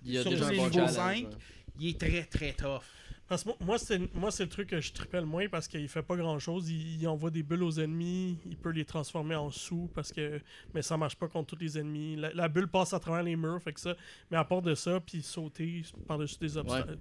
Il 0.04 0.12
y 0.14 0.18
a 0.18 0.22
sur 0.22 0.32
déjà 0.32 0.48
un 0.48 0.52
les 0.52 0.58
bon 0.58 0.70
niveaux 0.70 0.88
challenge. 0.88 0.96
5, 0.96 1.28
ouais. 1.28 1.36
il 1.80 1.90
est 1.90 2.00
très 2.00 2.24
très 2.26 2.54
tough. 2.54 2.84
Parce 3.32 3.46
que 3.46 3.50
mo- 3.50 3.56
moi, 3.62 3.78
c'est 3.78 4.14
moi, 4.14 4.30
c'est 4.30 4.44
le 4.44 4.50
truc 4.50 4.68
que 4.72 4.82
je 4.82 4.92
trippelle 4.92 5.22
le 5.22 5.26
moins 5.26 5.48
parce 5.48 5.66
qu'il 5.70 5.88
fait 5.88 6.02
pas 6.04 6.18
grand 6.18 6.38
chose. 6.38 6.70
Il, 6.70 7.00
il 7.02 7.08
envoie 7.08 7.32
des 7.32 7.44
bulles 7.44 7.64
aux 7.64 7.80
ennemis, 7.80 8.38
il 8.46 8.58
peut 8.58 8.72
les 8.72 8.84
transformer 8.84 9.36
en 9.36 9.50
sous 9.50 9.90
parce 9.96 10.12
que. 10.12 10.42
Mais 10.74 10.82
ça 10.82 10.98
marche 10.98 11.16
pas 11.16 11.30
contre 11.30 11.56
tous 11.56 11.62
les 11.64 11.80
ennemis. 11.80 12.18
La, 12.18 12.34
la 12.34 12.50
bulle 12.50 12.68
passe 12.68 12.92
à 12.92 13.00
travers 13.00 13.24
les 13.24 13.38
murs, 13.38 13.62
fait 13.64 13.72
que 13.72 13.80
ça. 13.80 13.96
Mais 14.30 14.36
à 14.36 14.44
part 14.44 14.62
de 14.62 14.76
ça, 14.76 15.00
puis 15.00 15.22
sauter 15.22 15.84
par-dessus 16.10 16.40
des 16.42 16.58
obstacles. 16.58 16.98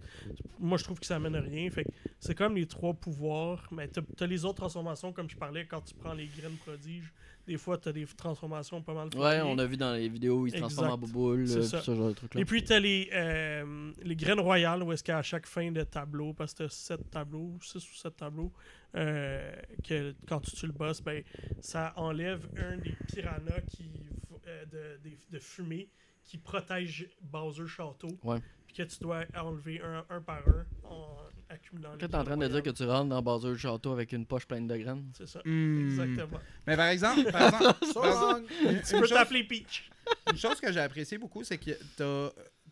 Moi, 0.60 0.78
je 0.78 0.84
trouve 0.84 1.00
que 1.00 1.06
ça 1.06 1.16
amène 1.16 1.34
à 1.34 1.40
rien. 1.40 1.68
Fait 1.68 1.82
que 1.82 1.90
c'est 2.20 2.36
comme 2.36 2.54
les 2.54 2.66
trois 2.66 2.94
pouvoirs. 2.94 3.66
Mais 3.72 3.88
t'as 3.88 4.02
as 4.20 4.26
les 4.28 4.44
autres 4.44 4.58
transformations, 4.58 5.12
comme 5.12 5.28
je 5.28 5.36
parlais, 5.36 5.66
quand 5.66 5.80
tu 5.80 5.94
prends 5.96 6.14
les 6.14 6.26
graines 6.28 6.58
prodiges. 6.64 7.12
Des 7.50 7.58
fois, 7.58 7.76
t'as 7.76 7.90
des 7.90 8.06
transformations 8.06 8.80
pas 8.80 8.94
mal 8.94 9.08
Ouais, 9.16 9.40
on 9.40 9.58
a 9.58 9.66
vu 9.66 9.76
dans 9.76 9.92
les 9.92 10.08
vidéos, 10.08 10.46
il 10.46 10.52
se 10.52 10.58
transforme 10.58 10.90
en 10.92 10.96
bouboule, 10.96 11.40
euh, 11.50 11.62
ce 11.62 11.92
genre 11.92 12.06
de 12.10 12.12
trucs-là. 12.12 12.40
Et 12.40 12.44
puis, 12.44 12.62
tu 12.62 12.72
as 12.72 12.78
les, 12.78 13.10
euh, 13.12 13.90
les 14.04 14.14
graines 14.14 14.38
royales, 14.38 14.84
où 14.84 14.92
est-ce 14.92 15.02
qu'à 15.02 15.20
chaque 15.20 15.46
fin 15.46 15.72
de 15.72 15.82
tableau, 15.82 16.32
parce 16.32 16.52
que 16.52 16.58
tu 16.58 16.62
as 16.62 16.68
7 16.68 17.10
tableaux, 17.10 17.58
6 17.60 17.78
ou 17.90 17.94
7 17.96 18.16
tableaux, 18.16 18.52
euh, 18.94 19.52
que 19.82 20.14
quand 20.28 20.38
tu 20.38 20.52
tues 20.52 20.66
le 20.68 20.72
boss, 20.72 21.02
ben, 21.02 21.24
ça 21.60 21.92
enlève 21.96 22.46
un 22.56 22.76
des 22.76 22.94
piranhas 23.12 23.62
qui, 23.66 23.90
euh, 24.46 24.64
de, 25.02 25.10
de 25.32 25.38
fumée 25.40 25.88
qui 26.22 26.38
protège 26.38 27.08
Bowser 27.20 27.66
Château. 27.66 28.16
Ouais. 28.22 28.38
Puis 28.68 28.76
que 28.76 28.82
tu 28.84 29.00
dois 29.00 29.24
enlever 29.36 29.80
un, 29.80 30.04
un 30.08 30.20
par 30.20 30.46
un 30.46 30.64
en 30.88 31.16
accumulant 31.50 31.90
Là, 31.92 31.96
t'es 32.08 32.14
en 32.14 32.24
train 32.24 32.36
de 32.36 32.46
dire 32.48 32.62
que 32.62 32.70
tu 32.70 32.84
rentres 32.84 33.08
dans 33.08 33.20
Bowser 33.22 33.56
Château 33.58 33.92
avec 33.92 34.12
une 34.12 34.24
poche 34.26 34.46
pleine 34.46 34.66
de 34.66 34.76
graines? 34.76 35.10
C'est 35.16 35.26
ça. 35.28 35.40
Hmm. 35.44 35.84
Exactement. 35.90 36.40
Mais 36.66 36.76
par 36.76 36.88
exemple, 36.88 37.30
par 37.30 37.42
exemple 37.42 37.86
So 37.86 38.00
par- 38.02 38.40
Tu 38.88 38.98
peux 38.98 39.08
t'appeler 39.08 39.44
Peach. 39.44 39.90
une 40.30 40.38
chose 40.38 40.60
que 40.60 40.72
j'ai 40.72 40.80
apprécié 40.80 41.18
beaucoup, 41.18 41.42
c'est 41.44 41.58
que 41.58 41.72
t'as 41.96 42.28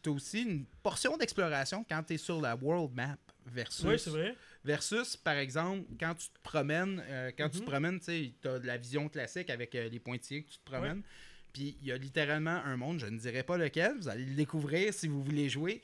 as 0.07 0.11
aussi 0.11 0.43
une 0.43 0.65
portion 0.83 1.17
d'exploration 1.17 1.85
quand 1.89 2.03
tu 2.05 2.15
es 2.15 2.19
sur 2.19 2.41
la 2.41 2.55
world 2.57 2.95
map 2.95 3.17
versus 3.47 3.85
Oui, 3.85 3.99
c'est 3.99 4.11
vrai. 4.11 4.35
versus 4.65 5.17
par 5.17 5.35
exemple 5.37 5.85
quand 5.99 6.15
tu 6.15 6.29
te 6.29 6.39
promènes 6.43 7.03
euh, 7.09 7.31
quand 7.37 7.49
tu 7.49 7.59
te 7.59 7.63
Mhm. 7.65 7.69
promènes, 7.69 7.99
tu 7.99 8.05
sais, 8.07 8.33
t'as 8.41 8.59
de 8.59 8.67
la 8.67 8.77
vision 8.77 9.09
classique 9.09 9.51
avec 9.51 9.75
euh, 9.75 9.89
les 9.89 9.99
pointillés 9.99 10.45
que 10.45 10.51
tu 10.51 10.59
te 10.59 10.65
promènes. 10.71 11.03
Puis 11.53 11.77
il 11.83 11.89
y 11.89 11.93
a 11.93 11.97
littéralement 11.97 12.63
un 12.65 12.77
monde, 12.77 13.01
je 13.01 13.07
ne 13.07 13.19
dirais 13.19 13.43
pas 13.43 13.57
lequel, 13.57 13.97
vous 13.99 14.09
allez 14.09 14.25
le 14.25 14.35
découvrir 14.35 14.93
si 14.95 15.09
vous 15.09 15.23
voulez 15.23 15.49
jouer. 15.49 15.81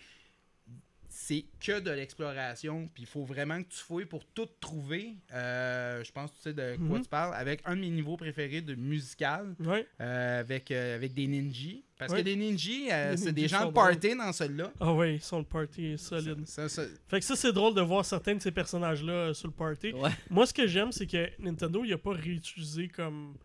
C'est 1.17 1.45
que 1.61 1.79
de 1.79 1.93
l'exploration, 1.93 2.89
puis 2.93 3.05
il 3.05 3.07
faut 3.07 3.23
vraiment 3.25 3.63
que 3.63 3.69
tu 3.69 3.79
fouilles 3.79 4.05
pour 4.05 4.25
tout 4.27 4.49
trouver. 4.61 5.15
Euh, 5.33 6.03
je 6.03 6.11
pense 6.11 6.33
que 6.33 6.37
tu 6.37 6.43
sais 6.43 6.53
de 6.53 6.77
quoi 6.89 6.99
Mhm. 6.99 7.03
tu 7.05 7.09
parles. 7.09 7.35
Avec 7.37 7.61
un 7.65 7.77
de 7.77 7.81
mes 7.83 7.89
niveaux 7.91 8.17
préférés 8.17 8.63
de 8.63 8.75
musical, 8.75 9.55
Ouais. 9.61 9.87
euh, 10.01 10.41
avec, 10.41 10.73
euh, 10.73 10.97
avec 10.97 11.15
des 11.15 11.29
ninjas. 11.29 11.83
Parce 11.97 12.13
Ouais. 12.13 12.19
que 12.21 12.25
les 12.25 12.35
ninjas, 12.35 12.93
euh, 12.93 13.17
c'est 13.17 13.33
des 13.33 13.47
gens 13.47 13.61
sont 13.61 13.69
de 13.69 13.73
party 13.75 14.17
dans 14.17 14.33
celui-là. 14.33 14.73
Ah 14.81 14.93
oui, 14.93 15.21
son 15.21 15.45
party 15.45 15.87
est 15.93 15.97
solide. 15.99 16.45
Ça, 16.47 16.69
ça- 16.69 16.83
Fait 17.07 17.21
que 17.21 17.25
ça, 17.25 17.37
c'est 17.37 17.53
drôle 17.53 17.75
de 17.75 17.81
voir 17.81 18.05
certains 18.05 18.35
de 18.35 18.43
ces 18.43 18.51
personnages-là 18.51 19.13
euh, 19.13 19.35
sur 19.35 19.47
le 19.47 19.55
party. 19.55 19.93
Ouais. 19.93 20.11
Moi, 20.31 20.47
ce 20.47 20.53
que 20.53 20.67
j'aime, 20.67 20.91
c'est 20.91 21.07
que 21.07 21.31
Nintendo, 21.39 21.85
il 21.85 21.93
a 21.93 21.99
pas 21.99 22.13
réutilisé 22.13 22.89
comme 22.89 23.37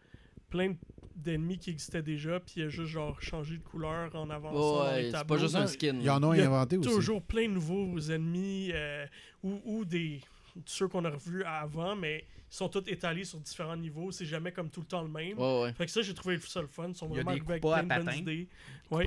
plein 0.49 0.73
d'ennemis 1.19 1.57
qui 1.59 1.69
existaient 1.71 2.01
déjà, 2.01 2.39
puis 2.39 2.55
il 2.57 2.63
a 2.63 2.69
juste 2.69 2.89
genre 2.91 3.21
changé 3.21 3.57
de 3.57 3.63
couleur 3.63 4.13
en 4.15 4.29
avançant 4.29 4.53
dans 4.85 4.95
les 4.95 5.03
Ouais, 5.05 5.11
c'est 5.17 5.27
pas 5.27 5.37
juste 5.37 5.55
un 5.55 5.67
skin. 5.67 5.97
Ils 6.01 6.09
en 6.09 6.23
ont 6.23 6.33
Il 6.33 6.39
y 6.39 6.41
a 6.41 6.47
inventé 6.47 6.77
aussi. 6.77 6.89
Toujours 6.89 7.21
plein 7.21 7.47
de 7.47 7.53
nouveaux 7.53 7.99
ennemis 7.99 8.71
euh, 8.73 9.05
ou, 9.43 9.61
ou 9.65 9.85
des 9.85 10.21
ceux 10.65 10.87
qu'on 10.87 11.05
a 11.05 11.09
revus 11.09 11.43
avant, 11.43 11.95
mais 11.95 12.25
ils 12.51 12.55
sont 12.55 12.67
tous 12.67 12.83
étalés 12.87 13.23
sur 13.23 13.39
différents 13.39 13.77
niveaux. 13.77 14.11
C'est 14.11 14.25
jamais 14.25 14.51
comme 14.51 14.69
tout 14.69 14.79
le 14.81 14.87
temps 14.87 15.03
le 15.03 15.07
même. 15.07 15.37
Ouais. 15.39 15.71
Fait 15.73 15.85
que 15.85 15.91
ça, 15.91 16.01
j'ai 16.01 16.13
trouvé 16.15 16.39
ça 16.39 16.61
le 16.61 16.67
fun. 16.67 16.89
Ils 16.89 16.95
sont 16.95 17.05
y 17.07 17.13
vraiment 17.13 17.31
des 17.33 17.37
arrivés 17.39 17.51
avec 17.51 17.61
plein 17.61 17.83
de 17.83 18.03
bonnes 18.05 18.15
idées. 18.15 18.47
Ouais, 18.89 19.05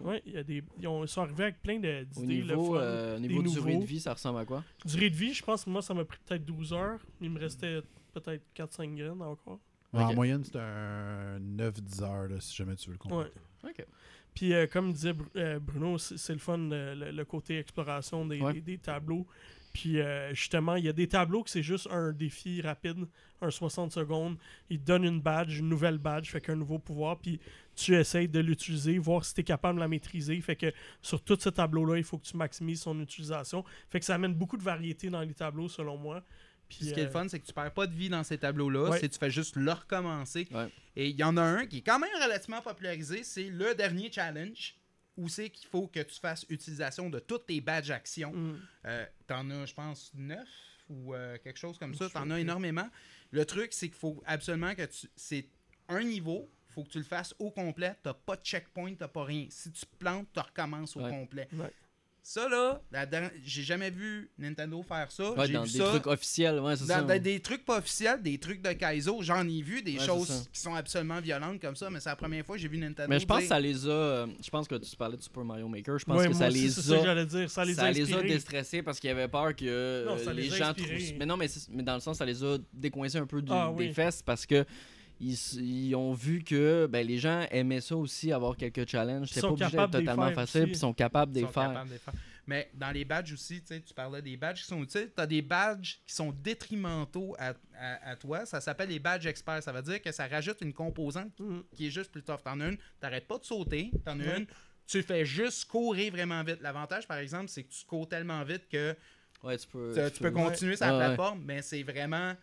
ouais, 0.00 0.22
y 0.26 0.36
a 0.36 0.42
des, 0.42 0.62
ils, 0.78 0.86
ont- 0.86 1.02
ils 1.02 1.08
sont 1.08 1.22
arrivés 1.22 1.44
avec 1.44 1.62
plein 1.62 1.78
de- 1.78 2.02
Au 2.02 2.20
d'idées. 2.20 2.36
le 2.42 2.54
niveau, 2.54 2.74
fun. 2.74 2.80
euh, 2.80 3.18
niveau 3.18 3.42
de 3.42 3.48
durée 3.48 3.76
de 3.78 3.84
vie, 3.84 3.98
ça 4.00 4.12
ressemble 4.12 4.40
à 4.40 4.44
quoi? 4.44 4.62
Durée 4.84 5.08
de 5.08 5.16
vie, 5.16 5.32
je 5.32 5.42
pense 5.42 5.64
que 5.64 5.70
moi, 5.70 5.80
ça 5.80 5.94
m'a 5.94 6.04
pris 6.04 6.18
peut-être 6.26 6.44
12 6.44 6.74
heures. 6.74 7.00
Il 7.22 7.30
me 7.30 7.40
restait 7.40 7.80
peut-être 8.12 8.42
4-5 8.54 8.94
graines 8.94 9.22
encore. 9.22 9.58
En 9.92 10.14
moyenne, 10.14 10.42
c'est 10.44 10.56
un 10.56 11.38
9-10 11.38 12.02
heures, 12.02 12.28
là, 12.28 12.40
si 12.40 12.54
jamais 12.56 12.76
tu 12.76 12.90
veux 12.90 12.96
le 13.02 13.14
Ouais. 13.14 13.24
compter. 13.24 13.38
Ok. 13.80 13.86
Puis, 14.34 14.54
euh, 14.54 14.66
comme 14.66 14.92
disait 14.92 15.12
Bru- 15.12 15.28
euh, 15.36 15.58
Bruno, 15.58 15.98
c'est 15.98 16.32
le 16.32 16.38
fun, 16.38 16.56
le, 16.56 17.10
le 17.10 17.24
côté 17.24 17.58
exploration 17.58 18.24
des, 18.26 18.40
Ouais. 18.40 18.54
des- 18.54 18.60
des 18.62 18.78
tableaux. 18.78 19.26
Puis, 19.74 20.00
euh, 20.00 20.34
justement, 20.34 20.76
il 20.76 20.84
y 20.84 20.88
a 20.88 20.92
des 20.92 21.08
tableaux 21.08 21.42
que 21.42 21.50
c'est 21.50 21.62
juste 21.62 21.88
un 21.90 22.12
défi 22.12 22.60
rapide, 22.62 23.06
un 23.40 23.50
60 23.50 23.92
secondes. 23.92 24.36
Il 24.70 24.78
te 24.80 24.84
donne 24.86 25.04
une 25.04 25.20
badge, 25.20 25.58
une 25.58 25.68
nouvelle 25.68 25.96
badge, 25.98 26.30
fait 26.30 26.40
qu'un 26.42 26.56
nouveau 26.56 26.78
pouvoir. 26.78 27.18
Puis, 27.18 27.40
tu 27.74 27.94
essayes 27.94 28.28
de 28.28 28.38
l'utiliser, 28.40 28.98
voir 28.98 29.24
si 29.24 29.34
tu 29.34 29.40
es 29.40 29.44
capable 29.44 29.76
de 29.76 29.80
la 29.80 29.88
maîtriser. 29.88 30.38
Fait 30.42 30.56
que 30.56 30.72
sur 31.00 31.22
tout 31.22 31.38
ce 31.40 31.48
tableau-là, 31.48 31.96
il 31.98 32.04
faut 32.04 32.18
que 32.18 32.24
tu 32.26 32.36
maximises 32.36 32.82
son 32.82 32.98
utilisation. 33.00 33.64
Fait 33.90 33.98
que 33.98 34.04
ça 34.06 34.14
amène 34.14 34.34
beaucoup 34.34 34.56
de 34.58 34.62
variété 34.62 35.08
dans 35.10 35.20
les 35.22 35.32
tableaux, 35.34 35.68
selon 35.68 35.96
moi. 35.96 36.22
Puis, 36.78 36.86
Ce 36.88 36.94
qui 36.94 37.00
est 37.00 37.04
le 37.04 37.08
euh, 37.08 37.12
fun, 37.12 37.28
c'est 37.28 37.40
que 37.40 37.46
tu 37.46 37.52
perds 37.52 37.72
pas 37.72 37.86
de 37.86 37.94
vie 37.94 38.08
dans 38.08 38.22
ces 38.24 38.38
tableaux-là. 38.38 38.90
Ouais. 38.90 38.98
C'est 39.00 39.08
tu 39.08 39.18
fais 39.18 39.30
juste 39.30 39.56
le 39.56 39.70
recommencer. 39.72 40.48
Ouais. 40.50 40.68
Et 40.96 41.08
il 41.08 41.16
y 41.16 41.24
en 41.24 41.36
a 41.36 41.42
un 41.42 41.66
qui 41.66 41.78
est 41.78 41.82
quand 41.82 41.98
même 41.98 42.10
relativement 42.22 42.60
popularisé. 42.62 43.22
C'est 43.24 43.48
le 43.48 43.74
dernier 43.74 44.10
challenge 44.12 44.74
où 45.16 45.28
c'est 45.28 45.50
qu'il 45.50 45.68
faut 45.68 45.86
que 45.88 46.00
tu 46.00 46.18
fasses 46.20 46.46
utilisation 46.48 47.10
de 47.10 47.18
toutes 47.18 47.46
tes 47.46 47.60
badges 47.60 47.90
actions. 47.90 48.32
mm, 48.32 48.58
Euh, 48.86 49.06
T'en 49.26 49.48
as, 49.50 49.66
je 49.66 49.74
pense, 49.74 50.10
neuf 50.14 50.48
ou 50.88 51.14
euh, 51.14 51.36
quelque 51.42 51.58
chose 51.58 51.78
comme 51.78 51.94
ça. 51.94 52.08
T'en 52.10 52.30
as 52.30 52.40
énormément. 52.40 52.88
Le 53.30 53.44
truc, 53.44 53.72
c'est 53.72 53.88
qu'il 53.88 53.98
faut 53.98 54.22
absolument 54.26 54.74
que 54.74 54.84
tu. 54.86 55.08
C'est 55.16 55.46
un 55.88 56.02
niveau. 56.02 56.50
faut 56.68 56.84
que 56.84 56.88
tu 56.90 56.98
le 56.98 57.04
fasses 57.04 57.34
au 57.38 57.50
complet. 57.50 57.94
T'as 58.02 58.14
pas 58.14 58.34
de 58.36 58.42
checkpoint, 58.42 58.94
t'as 58.94 59.06
pas 59.08 59.24
rien. 59.24 59.46
Si 59.50 59.70
tu 59.70 59.84
te 59.84 59.96
plantes, 59.96 60.26
tu 60.32 60.40
recommences 60.40 60.96
au 60.96 61.00
Ouais. 61.02 61.10
complet. 61.10 61.46
Ouais. 61.52 61.70
Ça, 62.24 62.48
là, 62.48 62.80
j'ai 63.44 63.62
jamais 63.64 63.90
vu 63.90 64.30
Nintendo 64.38 64.80
faire 64.84 65.10
ça. 65.10 65.32
Ouais, 65.32 65.46
J'ai 65.48 65.54
dans 65.54 65.64
vu 65.64 65.72
des 65.72 65.78
ça 65.78 65.84
trucs 65.88 66.06
officiels, 66.06 66.60
ouais, 66.60 66.76
c'est 66.76 66.86
dans, 66.86 66.94
ça. 66.94 67.02
dans 67.02 67.20
des 67.20 67.40
trucs 67.40 67.64
pas 67.64 67.78
officiels, 67.78 68.22
des 68.22 68.38
trucs 68.38 68.62
de 68.62 68.72
Kaizo, 68.74 69.18
j'en 69.22 69.46
ai 69.48 69.60
vu 69.60 69.82
des 69.82 69.98
Ouais, 69.98 70.06
choses 70.06 70.28
ça. 70.28 70.44
qui 70.52 70.60
sont 70.60 70.72
absolument 70.76 71.20
violentes 71.20 71.60
comme 71.60 71.74
ça, 71.74 71.90
mais 71.90 71.98
c'est 71.98 72.10
la 72.10 72.14
première 72.16 72.46
fois 72.46 72.54
que 72.54 72.62
j'ai 72.62 72.68
vu 72.68 72.78
Nintendo. 72.78 73.08
Mais 73.08 73.18
je 73.18 73.26
pense 73.26 73.40
que 73.40 73.48
ça 73.48 73.58
les 73.58 73.86
a. 73.86 73.90
euh, 73.90 74.26
Je 74.40 74.50
pense 74.50 74.68
que 74.68 74.76
tu 74.76 74.94
parlais 74.96 75.16
de 75.16 75.22
Super 75.22 75.44
Mario 75.44 75.66
Maker. 75.66 75.98
Je 75.98 76.04
pense 76.04 76.16
ouais, 76.16 76.26
que 76.28 76.30
moi 76.32 76.38
ça 76.38 76.48
aussi, 76.48 76.60
les 76.62 76.70
ça 76.70 76.94
que 76.94 77.00
a. 77.00 77.04
j'allais 77.04 77.26
dire. 77.26 77.50
Ça 77.50 77.64
les 77.64 77.80
a 77.80 77.84
inspirés. 77.86 78.28
déstressés 78.28 78.82
parce 78.82 79.00
qu'ils 79.00 79.10
avaient 79.10 79.26
peur 79.28 79.56
que 79.56 79.64
euh, 79.66 80.04
Non, 80.06 80.16
ça 80.18 80.32
les, 80.32 80.42
les 80.44 80.52
a 80.54 80.56
gens 80.58 80.74
trouvent. 80.74 80.88
Mais 81.18 81.26
non, 81.26 81.36
mais, 81.36 81.48
dans 81.82 81.94
le 81.94 82.00
sens, 82.00 82.18
ça 82.18 82.24
les 82.24 82.44
a 82.44 82.56
décoincés 82.72 83.18
un 83.18 83.26
peu 83.26 83.42
du- 83.42 83.50
Ah, 83.52 83.72
des 83.76 83.86
oui. 83.88 83.92
fesses 83.92 84.22
parce 84.22 84.46
que. 84.46 84.64
Ils, 85.22 85.94
ont 85.94 86.12
vu 86.12 86.42
que 86.42 86.86
ben, 86.90 87.06
les 87.06 87.18
gens 87.18 87.46
aimaient 87.50 87.80
ça 87.80 87.94
aussi, 87.96 88.32
avoir 88.32 88.56
quelques 88.56 88.88
challenges. 88.88 89.28
Ils 89.30 89.34
C'était 89.34 89.40
sont 89.42 89.46
pas 89.56 89.66
obligé 89.66 89.70
d'être 89.70 89.72
capables 89.76 89.92
de 89.92 89.98
les 89.98 90.04
totalement 90.04 90.26
faire 90.26 90.34
facile, 90.34 90.62
puis 90.64 90.72
ils 90.72 90.76
sont 90.78 90.92
capables 90.92 91.32
de 91.32 91.38
Ils 91.38 91.42
les 91.42 91.46
sont 91.46 91.52
faire. 91.52 91.84
Mais 92.46 92.68
dans 92.74 92.90
les 92.90 93.04
badges 93.04 93.32
aussi, 93.32 93.62
tu 93.62 93.94
parlais 93.94 94.20
des 94.20 94.36
badges 94.36 94.62
qui 94.62 94.66
sont 94.66 94.82
utiles. 94.82 95.10
Tu 95.14 95.22
as 95.22 95.26
des 95.28 95.42
badges 95.42 95.98
qui 96.04 96.12
sont 96.12 96.32
détrimentaux 96.32 97.36
à, 97.38 97.50
à- 97.78 98.10
à 98.10 98.16
toi. 98.16 98.44
Ça 98.46 98.60
s'appelle 98.60 98.88
les 98.88 98.98
badges 98.98 99.26
experts. 99.26 99.62
Ça 99.62 99.70
veut 99.72 99.82
dire 99.82 100.02
que 100.02 100.10
ça 100.10 100.26
rajoute 100.26 100.60
une 100.60 100.72
composante 100.72 101.38
Mm. 101.38 101.60
qui 101.74 101.86
est 101.86 101.90
juste 101.90 102.10
plus 102.10 102.22
tough. 102.24 102.42
T'en 102.44 102.58
as 102.60 102.68
une, 102.70 102.78
t'arrêtes 103.00 103.28
pas 103.28 103.38
de 103.38 103.44
sauter. 103.44 103.92
T'en 104.04 104.18
as 104.18 104.38
une, 104.38 104.46
tu 104.88 105.02
fais 105.02 105.24
juste 105.24 105.66
courir 105.66 106.12
vraiment 106.12 106.42
vite. 106.42 106.58
L'avantage, 106.62 107.06
par 107.06 107.18
exemple, 107.18 107.48
c'est 107.48 107.62
que 107.62 107.72
tu 107.72 107.84
cours 107.86 108.08
tellement 108.08 108.42
vite 108.42 108.68
que 108.68 108.96
Ouais, 109.44 109.56
tu 109.56 109.68
peux. 109.68 109.92
tu, 109.94 110.12
tu 110.16 110.22
peux 110.22 110.30
continuer 110.32 110.76
sur 110.76 110.86
la 110.86 110.92
Ouais, 110.92 110.98
ouais. 110.98 111.04
plateforme, 111.14 111.42
mais 111.44 111.62
c'est 111.62 111.82
vraiment. 111.84 112.34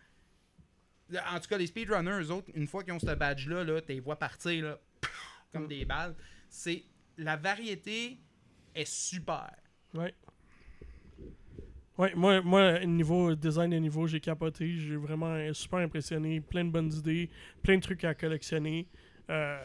En 1.32 1.40
tout 1.40 1.48
cas, 1.48 1.58
les 1.58 1.66
speedrunners, 1.66 2.22
eux 2.22 2.30
autres, 2.30 2.48
une 2.54 2.66
fois 2.66 2.82
qu'ils 2.84 2.92
ont 2.92 2.98
ce 2.98 3.14
badge-là, 3.14 3.64
là, 3.64 3.80
tu 3.80 3.92
les 3.92 4.00
vois 4.00 4.16
partir 4.16 4.64
là, 4.64 4.78
comme 5.52 5.66
des 5.66 5.84
balles. 5.84 6.14
C'est 6.48 6.84
La 7.18 7.36
variété 7.36 8.18
est 8.74 8.88
super. 8.88 9.50
Ouais. 9.94 10.14
Ouais, 11.98 12.14
moi, 12.14 12.40
moi, 12.40 12.84
niveau 12.86 13.34
design 13.34 13.70
de 13.70 13.76
niveau, 13.76 14.06
j'ai 14.06 14.20
capoté. 14.20 14.72
J'ai 14.76 14.96
vraiment 14.96 15.36
super 15.52 15.80
impressionné. 15.80 16.40
Plein 16.40 16.64
de 16.64 16.70
bonnes 16.70 16.92
idées, 16.92 17.28
plein 17.62 17.76
de 17.76 17.82
trucs 17.82 18.04
à 18.04 18.14
collectionner. 18.14 18.86
Euh, 19.28 19.62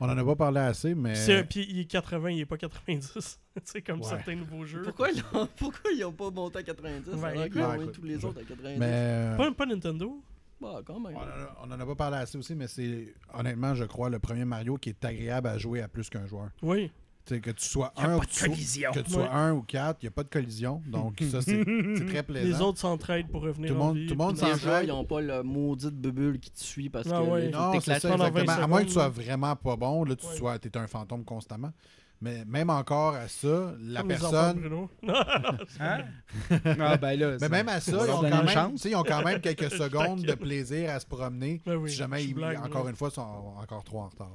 On 0.00 0.08
en 0.10 0.18
a 0.18 0.24
pas 0.24 0.34
parlé 0.36 0.58
assez, 0.60 0.94
mais. 0.94 1.14
c'est- 1.14 1.44
Puis 1.44 1.66
il 1.70 1.78
est 1.80 1.84
80, 1.84 2.30
il 2.30 2.40
est 2.40 2.46
pas 2.46 2.58
90. 2.58 3.38
C'est 3.64 3.80
comme 3.80 4.00
Ouais. 4.00 4.08
certains 4.08 4.34
nouveaux 4.34 4.64
jeux. 4.66 4.82
Pourquoi 4.82 5.10
ils, 5.10 5.22
ont, 5.32 5.46
pourquoi 5.56 5.90
ils 5.92 6.04
ont 6.04 6.12
pas 6.12 6.30
monté 6.30 6.58
à 6.58 6.62
90 6.64 7.10
Ouais, 7.14 7.24
alors 7.30 7.70
Ouais, 7.70 7.82
écoute, 7.84 7.94
tous 7.94 8.02
les 8.02 8.18
je- 8.20 8.26
autres 8.26 8.40
à 8.40 8.44
90 8.44 8.78
Mais. 8.80 8.86
euh, 8.90 9.36
Pas, 9.36 9.52
pas 9.52 9.66
Nintendo. 9.66 10.20
Bah, 10.60 10.80
quand 10.86 10.98
même. 11.00 11.14
On 11.62 11.70
en, 11.70 11.80
a, 11.80 11.86
pas 11.86 11.94
parlé 11.94 12.16
assez 12.18 12.38
aussi, 12.38 12.54
mais 12.54 12.66
c'est 12.68 13.14
honnêtement, 13.34 13.74
je 13.74 13.84
crois, 13.84 14.08
le 14.08 14.18
premier 14.18 14.44
Mario 14.44 14.76
qui 14.78 14.88
est 14.90 15.04
agréable 15.04 15.48
à 15.48 15.58
jouer 15.58 15.82
à 15.82 15.88
plus 15.88 16.08
qu'un 16.08 16.26
joueur. 16.26 16.48
Oui. 16.62 16.90
Que 17.28 17.50
tu 17.50 17.64
sois 17.64 17.92
Y 17.96 18.00
a 18.00 18.04
un 18.04 18.06
pas 18.06 18.16
ou 18.16 18.20
de 18.20 18.24
que 18.26 18.30
tu 18.30 18.36
sois- 18.38 18.48
collision. 18.48 18.92
que 18.92 19.00
tu 19.00 19.10
Ouais. 19.10 19.14
sois 19.16 19.32
un 19.34 19.52
ou 19.52 19.62
quatre, 19.62 19.98
il 20.00 20.04
n'y 20.04 20.08
a 20.08 20.12
pas 20.12 20.22
de 20.22 20.28
collision. 20.28 20.80
Donc, 20.86 21.20
ça, 21.28 21.42
c'est 21.42 21.64
très 22.06 22.22
plaisant. 22.22 22.48
Les 22.48 22.60
autres 22.62 22.78
s'entraident 22.78 23.28
pour 23.28 23.42
revenir 23.42 23.68
Tout 23.70 23.74
le 23.74 23.80
en 23.80 23.84
monde- 23.86 23.96
vie, 23.96 24.06
tout 24.06 24.14
le 24.14 24.18
monde 24.18 24.36
s'entraide. 24.38 24.60
joueurs, 24.60 24.82
ils 24.82 24.92
ont 24.92 25.04
pas 25.04 25.20
le 25.20 25.42
maudite 25.42 25.96
bubule 26.00 26.38
qui 26.38 26.52
te 26.52 26.60
suit 26.60 26.88
parce 26.88 27.08
Ah 27.10 27.18
que 27.20 27.28
ouais. 27.28 27.48
Non, 27.50 27.80
ça, 27.80 27.98
pendant 28.00 28.30
20 28.30 28.40
exactement. 28.42 28.64
À 28.64 28.66
moins 28.68 28.80
que 28.82 28.86
tu 28.86 28.92
sois 28.92 29.08
vraiment 29.08 29.56
pas 29.56 29.74
bon, 29.74 30.04
là, 30.04 30.14
tu 30.14 30.24
Ouais. 30.24 30.36
sois, 30.36 30.54
es 30.54 30.76
un 30.78 30.86
fantôme 30.86 31.24
constamment. 31.24 31.72
Mais 32.20 32.44
même 32.46 32.70
encore 32.70 33.14
à 33.14 33.28
ça, 33.28 33.74
la 33.80 34.00
Comme 34.00 34.08
personne. 34.08 34.88
Hein? 35.80 36.04
ah, 36.80 36.96
ben 36.96 37.18
là. 37.18 37.36
Mais 37.40 37.48
même 37.48 37.68
à 37.68 37.80
ça, 37.80 37.92
ils 37.92 38.10
ont, 38.10 38.20
quand 38.22 38.30
même, 38.30 38.48
chance. 38.48 38.72
tu 38.72 38.78
sais, 38.78 38.90
ils 38.90 38.96
ont 38.96 39.02
quand 39.02 39.22
même 39.22 39.40
quelques 39.40 39.70
secondes 39.82 40.22
de 40.22 40.34
plaisir 40.34 40.90
à 40.90 41.00
se 41.00 41.06
promener. 41.06 41.60
Ben 41.66 41.76
oui, 41.76 41.90
si 41.90 41.96
jamais, 41.96 42.24
ils, 42.24 42.34
blague, 42.34 42.58
encore 42.58 42.88
une 42.88 42.96
fois, 42.96 43.10
sont 43.10 43.20
encore 43.20 43.84
trop 43.84 44.00
en 44.00 44.08
retard. 44.08 44.30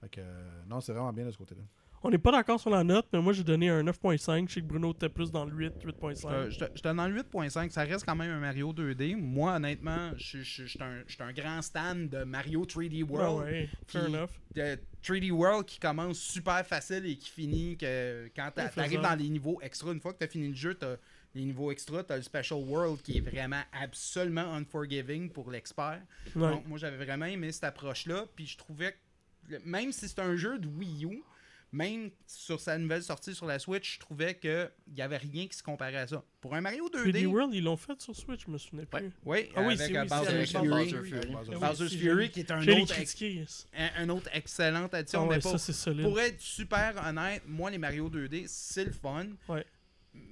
Fait 0.00 0.08
que, 0.08 0.20
euh, 0.20 0.62
non, 0.68 0.80
c'est 0.80 0.92
vraiment 0.92 1.12
bien 1.12 1.24
de 1.24 1.30
ce 1.30 1.38
côté-là. 1.38 1.62
On 2.02 2.10
n'est 2.10 2.18
pas 2.18 2.30
d'accord 2.30 2.60
sur 2.60 2.70
la 2.70 2.84
note, 2.84 3.06
mais 3.12 3.20
moi 3.20 3.32
j'ai 3.32 3.42
donné 3.42 3.68
un 3.68 3.82
9.5. 3.82 4.48
Je 4.48 4.54
sais 4.54 4.60
que 4.60 4.66
Bruno 4.66 4.92
était 4.92 5.08
plus 5.08 5.30
dans 5.32 5.44
le 5.44 5.52
8, 5.52 5.72
8.5. 5.84 6.26
Euh, 6.30 6.50
je 6.50 6.82
donne 6.82 6.96
le 7.08 7.22
8.5. 7.22 7.70
Ça 7.70 7.82
reste 7.82 8.04
quand 8.06 8.14
même 8.14 8.30
un 8.30 8.38
Mario 8.38 8.72
2D. 8.72 9.16
Moi, 9.16 9.54
honnêtement, 9.56 10.12
je 10.16 10.38
je- 10.42 10.66
je 10.66 10.78
suis 10.78 10.78
un, 11.22 11.32
grand 11.32 11.60
stan 11.62 11.94
de 11.96 12.22
Mario 12.24 12.64
3D 12.64 13.02
Ah 13.08 13.12
World. 13.12 13.44
ouais, 13.44 13.68
fair 13.86 14.06
enough. 14.06 14.30
de 14.54 14.78
3D 15.02 15.30
World 15.32 15.66
qui 15.66 15.78
commence 15.80 16.18
super 16.18 16.64
facile 16.66 17.04
et 17.06 17.16
qui 17.16 17.30
finit 17.30 17.76
que 17.76 18.28
quand 18.34 18.50
t'arrives 18.54 19.00
dans 19.00 19.14
les 19.18 19.28
niveaux 19.28 19.58
extra, 19.60 19.92
une 19.92 20.00
fois 20.00 20.12
que 20.12 20.18
t'as 20.18 20.28
fini 20.28 20.48
le 20.48 20.54
jeu, 20.54 20.74
t'as 20.74 20.96
les 21.34 21.44
niveaux 21.44 21.70
extra, 21.70 22.02
t'as 22.04 22.16
le 22.16 22.22
Special 22.22 22.60
World 22.60 23.02
qui 23.02 23.18
est 23.18 23.20
vraiment 23.20 23.60
absolument 23.72 24.54
unforgiving 24.54 25.30
pour 25.30 25.50
l'expert. 25.50 26.00
Ouais. 26.34 26.50
Donc, 26.50 26.66
moi, 26.66 26.78
j'avais 26.78 27.04
vraiment 27.04 27.26
aimé 27.26 27.50
cette 27.52 27.64
approche-là. 27.64 28.24
Puis 28.36 28.46
je 28.46 28.56
trouvais 28.56 28.96
que, 29.48 29.56
même 29.64 29.92
si 29.92 30.08
c'est 30.08 30.20
un 30.20 30.36
jeu 30.36 30.58
de 30.58 30.66
Wii 30.68 31.04
U, 31.04 31.22
même 31.70 32.10
sur 32.26 32.60
sa 32.60 32.78
nouvelle 32.78 33.02
sortie 33.02 33.34
sur 33.34 33.44
la 33.46 33.58
Switch, 33.58 33.94
je 33.96 34.00
trouvais 34.00 34.34
qu'il 34.38 34.70
n'y 34.94 35.02
avait 35.02 35.18
rien 35.18 35.46
qui 35.46 35.56
se 35.56 35.62
comparait 35.62 35.96
à 35.98 36.06
ça. 36.06 36.24
Pour 36.40 36.54
un 36.54 36.60
Mario 36.62 36.88
2D, 36.88 37.12
3D 37.12 37.26
World, 37.26 37.52
ils 37.54 37.62
l'ont 37.64 37.76
fait 37.76 38.00
sur 38.00 38.16
Switch, 38.16 38.46
je 38.46 38.50
me 38.50 38.56
souvenais 38.58 38.86
plus. 38.86 39.04
Ouais. 39.04 39.10
oui, 39.24 39.52
Ah 39.54 39.62
oui, 39.62 39.74
avec 39.74 40.08
Bowser's 40.08 40.50
Fury, 40.50 40.68
Bowser 40.68 41.02
Fury. 41.04 41.58
Bowser's 41.60 41.94
Fury. 41.94 42.30
Qui 42.30 42.40
est 42.40 42.50
un 42.50 42.62
autre, 42.66 42.98
ex- 42.98 43.14
critiqué. 43.14 43.44
un, 43.76 44.02
un 44.04 44.08
autre 44.08 44.30
excellente 44.32 44.94
addition. 44.94 45.20
Ah 45.24 45.26
ouais, 45.28 45.40
mais 45.44 45.58
ça. 45.58 45.92
Pour 46.02 46.18
être 46.20 46.40
super 46.40 46.94
honnête, 47.06 47.42
moi, 47.46 47.70
les 47.70 47.78
Mario 47.78 48.08
2D, 48.08 48.44
c'est 48.46 48.84
le 48.86 48.92
fun. 48.92 49.26
Ouais. 49.48 49.64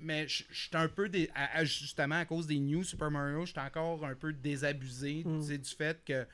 Mais 0.01 0.27
je 0.27 0.43
suis 0.51 0.71
un 0.73 0.89
peu, 0.89 1.09
dé- 1.09 1.31
à- 1.35 1.59
à- 1.59 1.65
justement, 1.65 2.17
à 2.17 2.25
cause 2.25 2.47
des 2.47 2.59
New 2.59 2.83
Super 2.83 3.11
Mario, 3.11 3.45
je 3.45 3.51
suis 3.53 3.61
encore 3.61 4.05
un 4.07 4.15
peu 4.15 4.33
désabusé 4.33 5.23
Mm. 5.25 5.41
du 5.59 5.71
fait 5.77 6.03
que, 6.05 6.27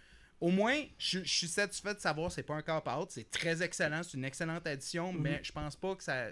au 0.42 0.50
moins, 0.50 0.76
je 0.98 1.20
je 1.22 1.32
suis 1.32 1.46
satisfait 1.48 1.94
de 1.94 2.00
savoir 2.00 2.28
que 2.28 2.34
c'est 2.34 2.42
pas 2.42 2.54
un 2.54 2.62
cop-out. 2.62 3.08
C'est 3.10 3.30
très 3.30 3.62
excellent, 3.62 4.02
c'est 4.02 4.16
une 4.16 4.24
excellente 4.24 4.66
addition, 4.66 5.12
Mm-hmm. 5.12 5.18
mais 5.20 5.40
je 5.42 5.52
pense 5.52 5.76
pas 5.76 5.94
que 5.94 6.02
ça. 6.02 6.26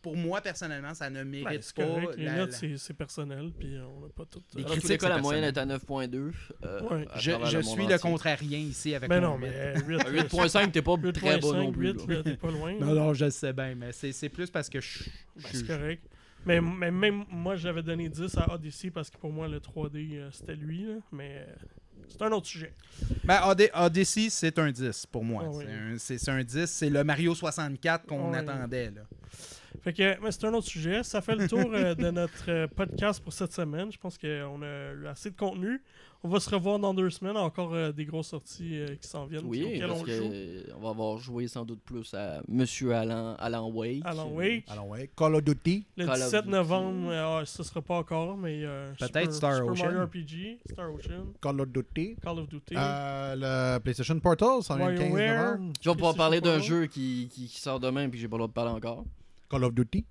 Pour 0.00 0.16
moi, 0.18 0.42
personnellement, 0.42 0.92
ça 0.92 1.08
ne 1.08 1.24
Ben, 1.24 1.30
mérite 1.30 1.72
pas. 1.74 1.82
correct, 1.86 2.18
les 2.18 2.24
la- 2.26 2.36
notes 2.36 2.60
la- 2.62 2.76
c'est 2.76 2.92
personnel, 2.92 3.50
puis 3.58 3.78
on 3.78 4.00
n'a 4.02 4.08
pas 4.14 4.26
tout. 4.26 4.42
Les 4.54 4.62
euh, 4.62 4.66
critiques, 4.66 5.00
la 5.00 5.16
moyenne 5.16 5.44
est 5.44 5.56
à 5.56 5.64
9.2. 5.64 6.30
euh, 6.62 6.80
Ouais. 6.82 7.08
Je, 7.16 7.30
le 7.56 7.62
suis 7.62 7.86
le 7.86 7.98
contrarien 7.98 8.58
ici 8.58 8.94
avec 8.94 9.08
Ben 9.08 9.22
mon 9.22 9.28
non, 9.30 9.38
mais 9.38 9.74
8, 9.86 10.00
Un 10.06 10.12
8.5, 10.12 10.72
t'es 10.72 10.82
pas 10.82 10.96
très 11.10 11.38
bon 11.38 11.54
non 11.54 11.70
8.5, 11.70 11.72
plus. 11.72 11.92
8, 11.92 12.06
là. 12.06 12.14
là, 12.16 12.22
t'es 12.22 12.36
pas 12.36 12.50
loin. 12.50 12.74
Non, 12.78 12.94
non, 12.94 13.14
je 13.14 13.24
le 13.24 13.30
sais 13.30 13.54
bien, 13.54 13.74
mais 13.74 13.92
c'est 13.92 14.12
c'est 14.12 14.28
plus 14.28 14.50
parce 14.50 14.68
que 14.68 14.78
je, 14.78 15.04
Ben, 15.36 15.42
c'est 15.50 15.66
correct. 15.66 16.02
Mais, 16.44 16.60
mais 16.60 16.90
même 16.90 17.24
moi, 17.30 17.56
j'avais 17.56 17.82
donné 17.82 18.10
10 18.10 18.36
à 18.36 18.52
Odyssey 18.52 18.90
parce 18.90 19.08
que 19.08 19.16
pour 19.16 19.32
moi, 19.32 19.48
le 19.48 19.58
3D, 19.60 20.18
euh, 20.18 20.30
c'était 20.30 20.54
lui. 20.54 20.84
là. 20.84 20.96
Mais 21.12 21.46
euh, 21.48 21.54
c'est 22.08 22.22
un 22.22 22.30
autre 22.32 22.46
sujet. 22.46 22.72
Ben, 23.24 23.40
Odyssey, 23.74 24.28
c'est 24.30 24.58
un 24.58 24.70
10 24.70 25.06
pour 25.06 25.24
moi. 25.24 25.42
Ah 25.46 25.50
oui. 25.50 25.64
C'est 25.66 25.72
un- 25.72 25.98
C'est 25.98 26.18
c'est 26.18 26.30
un 26.30 26.42
10. 26.44 26.66
C'est 26.70 26.90
le 26.90 27.02
Mario 27.04 27.34
64 27.34 28.06
qu'on 28.06 28.32
Ah 28.32 28.38
attendait. 28.38 28.90
Là. 28.90 29.02
Fait 29.82 29.92
que, 29.92 30.20
mais 30.22 30.30
c'est 30.32 30.44
un 30.46 30.54
autre 30.54 30.66
sujet. 30.66 31.02
Ça 31.02 31.20
fait 31.20 31.36
le 31.36 31.46
tour 31.48 31.70
euh, 31.72 31.94
de 31.94 32.10
notre 32.10 32.48
euh, 32.50 32.66
podcast 32.66 33.22
pour 33.22 33.32
cette 33.32 33.52
semaine. 33.52 33.92
Je 33.92 33.98
pense 33.98 34.16
qu'on 34.16 34.62
a 34.62 34.92
eu 34.94 35.06
assez 35.06 35.30
de 35.30 35.36
contenu. 35.36 35.82
On 36.26 36.28
va 36.30 36.40
se 36.40 36.48
revoir 36.48 36.78
dans 36.78 36.94
deux 36.94 37.10
semaines. 37.10 37.36
Encore 37.36 37.74
euh, 37.74 37.92
des 37.92 38.06
grosses 38.06 38.28
sorties 38.28 38.78
euh, 38.78 38.94
qui 38.98 39.06
s'en 39.06 39.26
viennent. 39.26 39.44
Oui, 39.44 39.78
parce 39.78 40.00
on 40.00 40.06
joue. 40.06 40.30
qu'on 40.72 40.80
va 40.80 40.88
avoir 40.88 41.18
joué 41.18 41.48
sans 41.48 41.66
doute 41.66 41.80
plus 41.84 42.14
à 42.14 42.40
Monsieur 42.48 42.94
Alan, 42.94 43.34
Alan 43.38 43.68
Wake. 43.70 44.00
Alan 44.06 44.30
Wake. 44.30 44.64
Alors, 44.68 44.88
ouais, 44.88 45.10
Call 45.14 45.34
of 45.34 45.44
Duty. 45.44 45.84
Le 45.98 46.06
Call 46.06 46.14
of 46.14 46.22
17 46.24 46.40
Duty. 46.44 46.50
novembre, 46.52 47.10
euh, 47.10 47.40
ah, 47.40 47.44
ce 47.44 47.62
sera 47.62 47.82
pas 47.82 47.96
encore, 47.96 48.38
mais 48.38 48.60
euh, 48.64 48.90
Peut-être 48.98 49.18
Super- 49.18 49.32
Star 49.34 49.54
Super 49.56 49.72
Ocean. 49.72 49.84
Mario 49.92 50.04
RPG, 50.06 50.58
Star 50.72 50.94
Ocean, 50.94 51.26
Call 51.42 51.60
of 51.60 51.68
Duty. 51.68 52.16
Call 52.22 52.38
of 52.38 52.48
Duty. 52.48 52.74
Euh, 52.74 53.74
le 53.76 53.78
PlayStation 53.80 54.18
Portal, 54.18 54.62
ça 54.62 54.76
vient 54.76 54.88
le 54.92 54.96
15 54.98 55.12
WarioWare. 55.12 55.52
novembre. 55.58 55.72
Je 55.82 55.90
vais 55.90 55.94
pouvoir 55.96 56.14
parler 56.14 56.40
d'un 56.40 56.58
jeu 56.58 56.86
qui, 56.86 57.28
qui, 57.30 57.48
qui 57.48 57.60
sort 57.60 57.80
demain 57.80 58.08
puis 58.08 58.12
que 58.12 58.22
j'ai 58.22 58.28
pas 58.28 58.36
le 58.36 58.44
droit 58.44 58.48
de 58.48 58.52
parler 58.54 58.70
encore. 58.72 59.04
Call 59.54 59.64
of 59.64 59.72
Duty? 59.74 60.04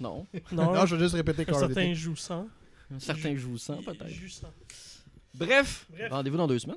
Non. 0.00 0.26
non, 0.52 0.72
Non, 0.74 0.86
je 0.86 0.96
veux 0.96 1.02
juste 1.02 1.14
répéter 1.14 1.44
Call 1.46 1.54
of 1.54 1.60
certains 1.60 1.86
Duty. 1.88 1.94
jouent 1.94 2.16
sans. 2.16 2.46
Certains 2.98 3.34
jouent 3.36 3.56
sans, 3.56 3.82
peut-être. 3.82 4.04
Ils 4.08 4.14
jouent 4.14 4.28
sans. 4.28 4.52
Bref, 5.34 5.86
Bref. 5.90 6.10
rendez-vous 6.10 6.36
dans 6.36 6.46
deux 6.46 6.58
semaines. 6.58 6.76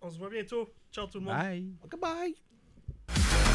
On 0.00 0.10
se 0.10 0.18
voit 0.18 0.28
bientôt. 0.30 0.68
Ciao 0.90 1.06
tout 1.06 1.18
le 1.20 1.24
monde. 1.26 1.34
Bye. 1.36 1.70
Goodbye. 1.88 3.51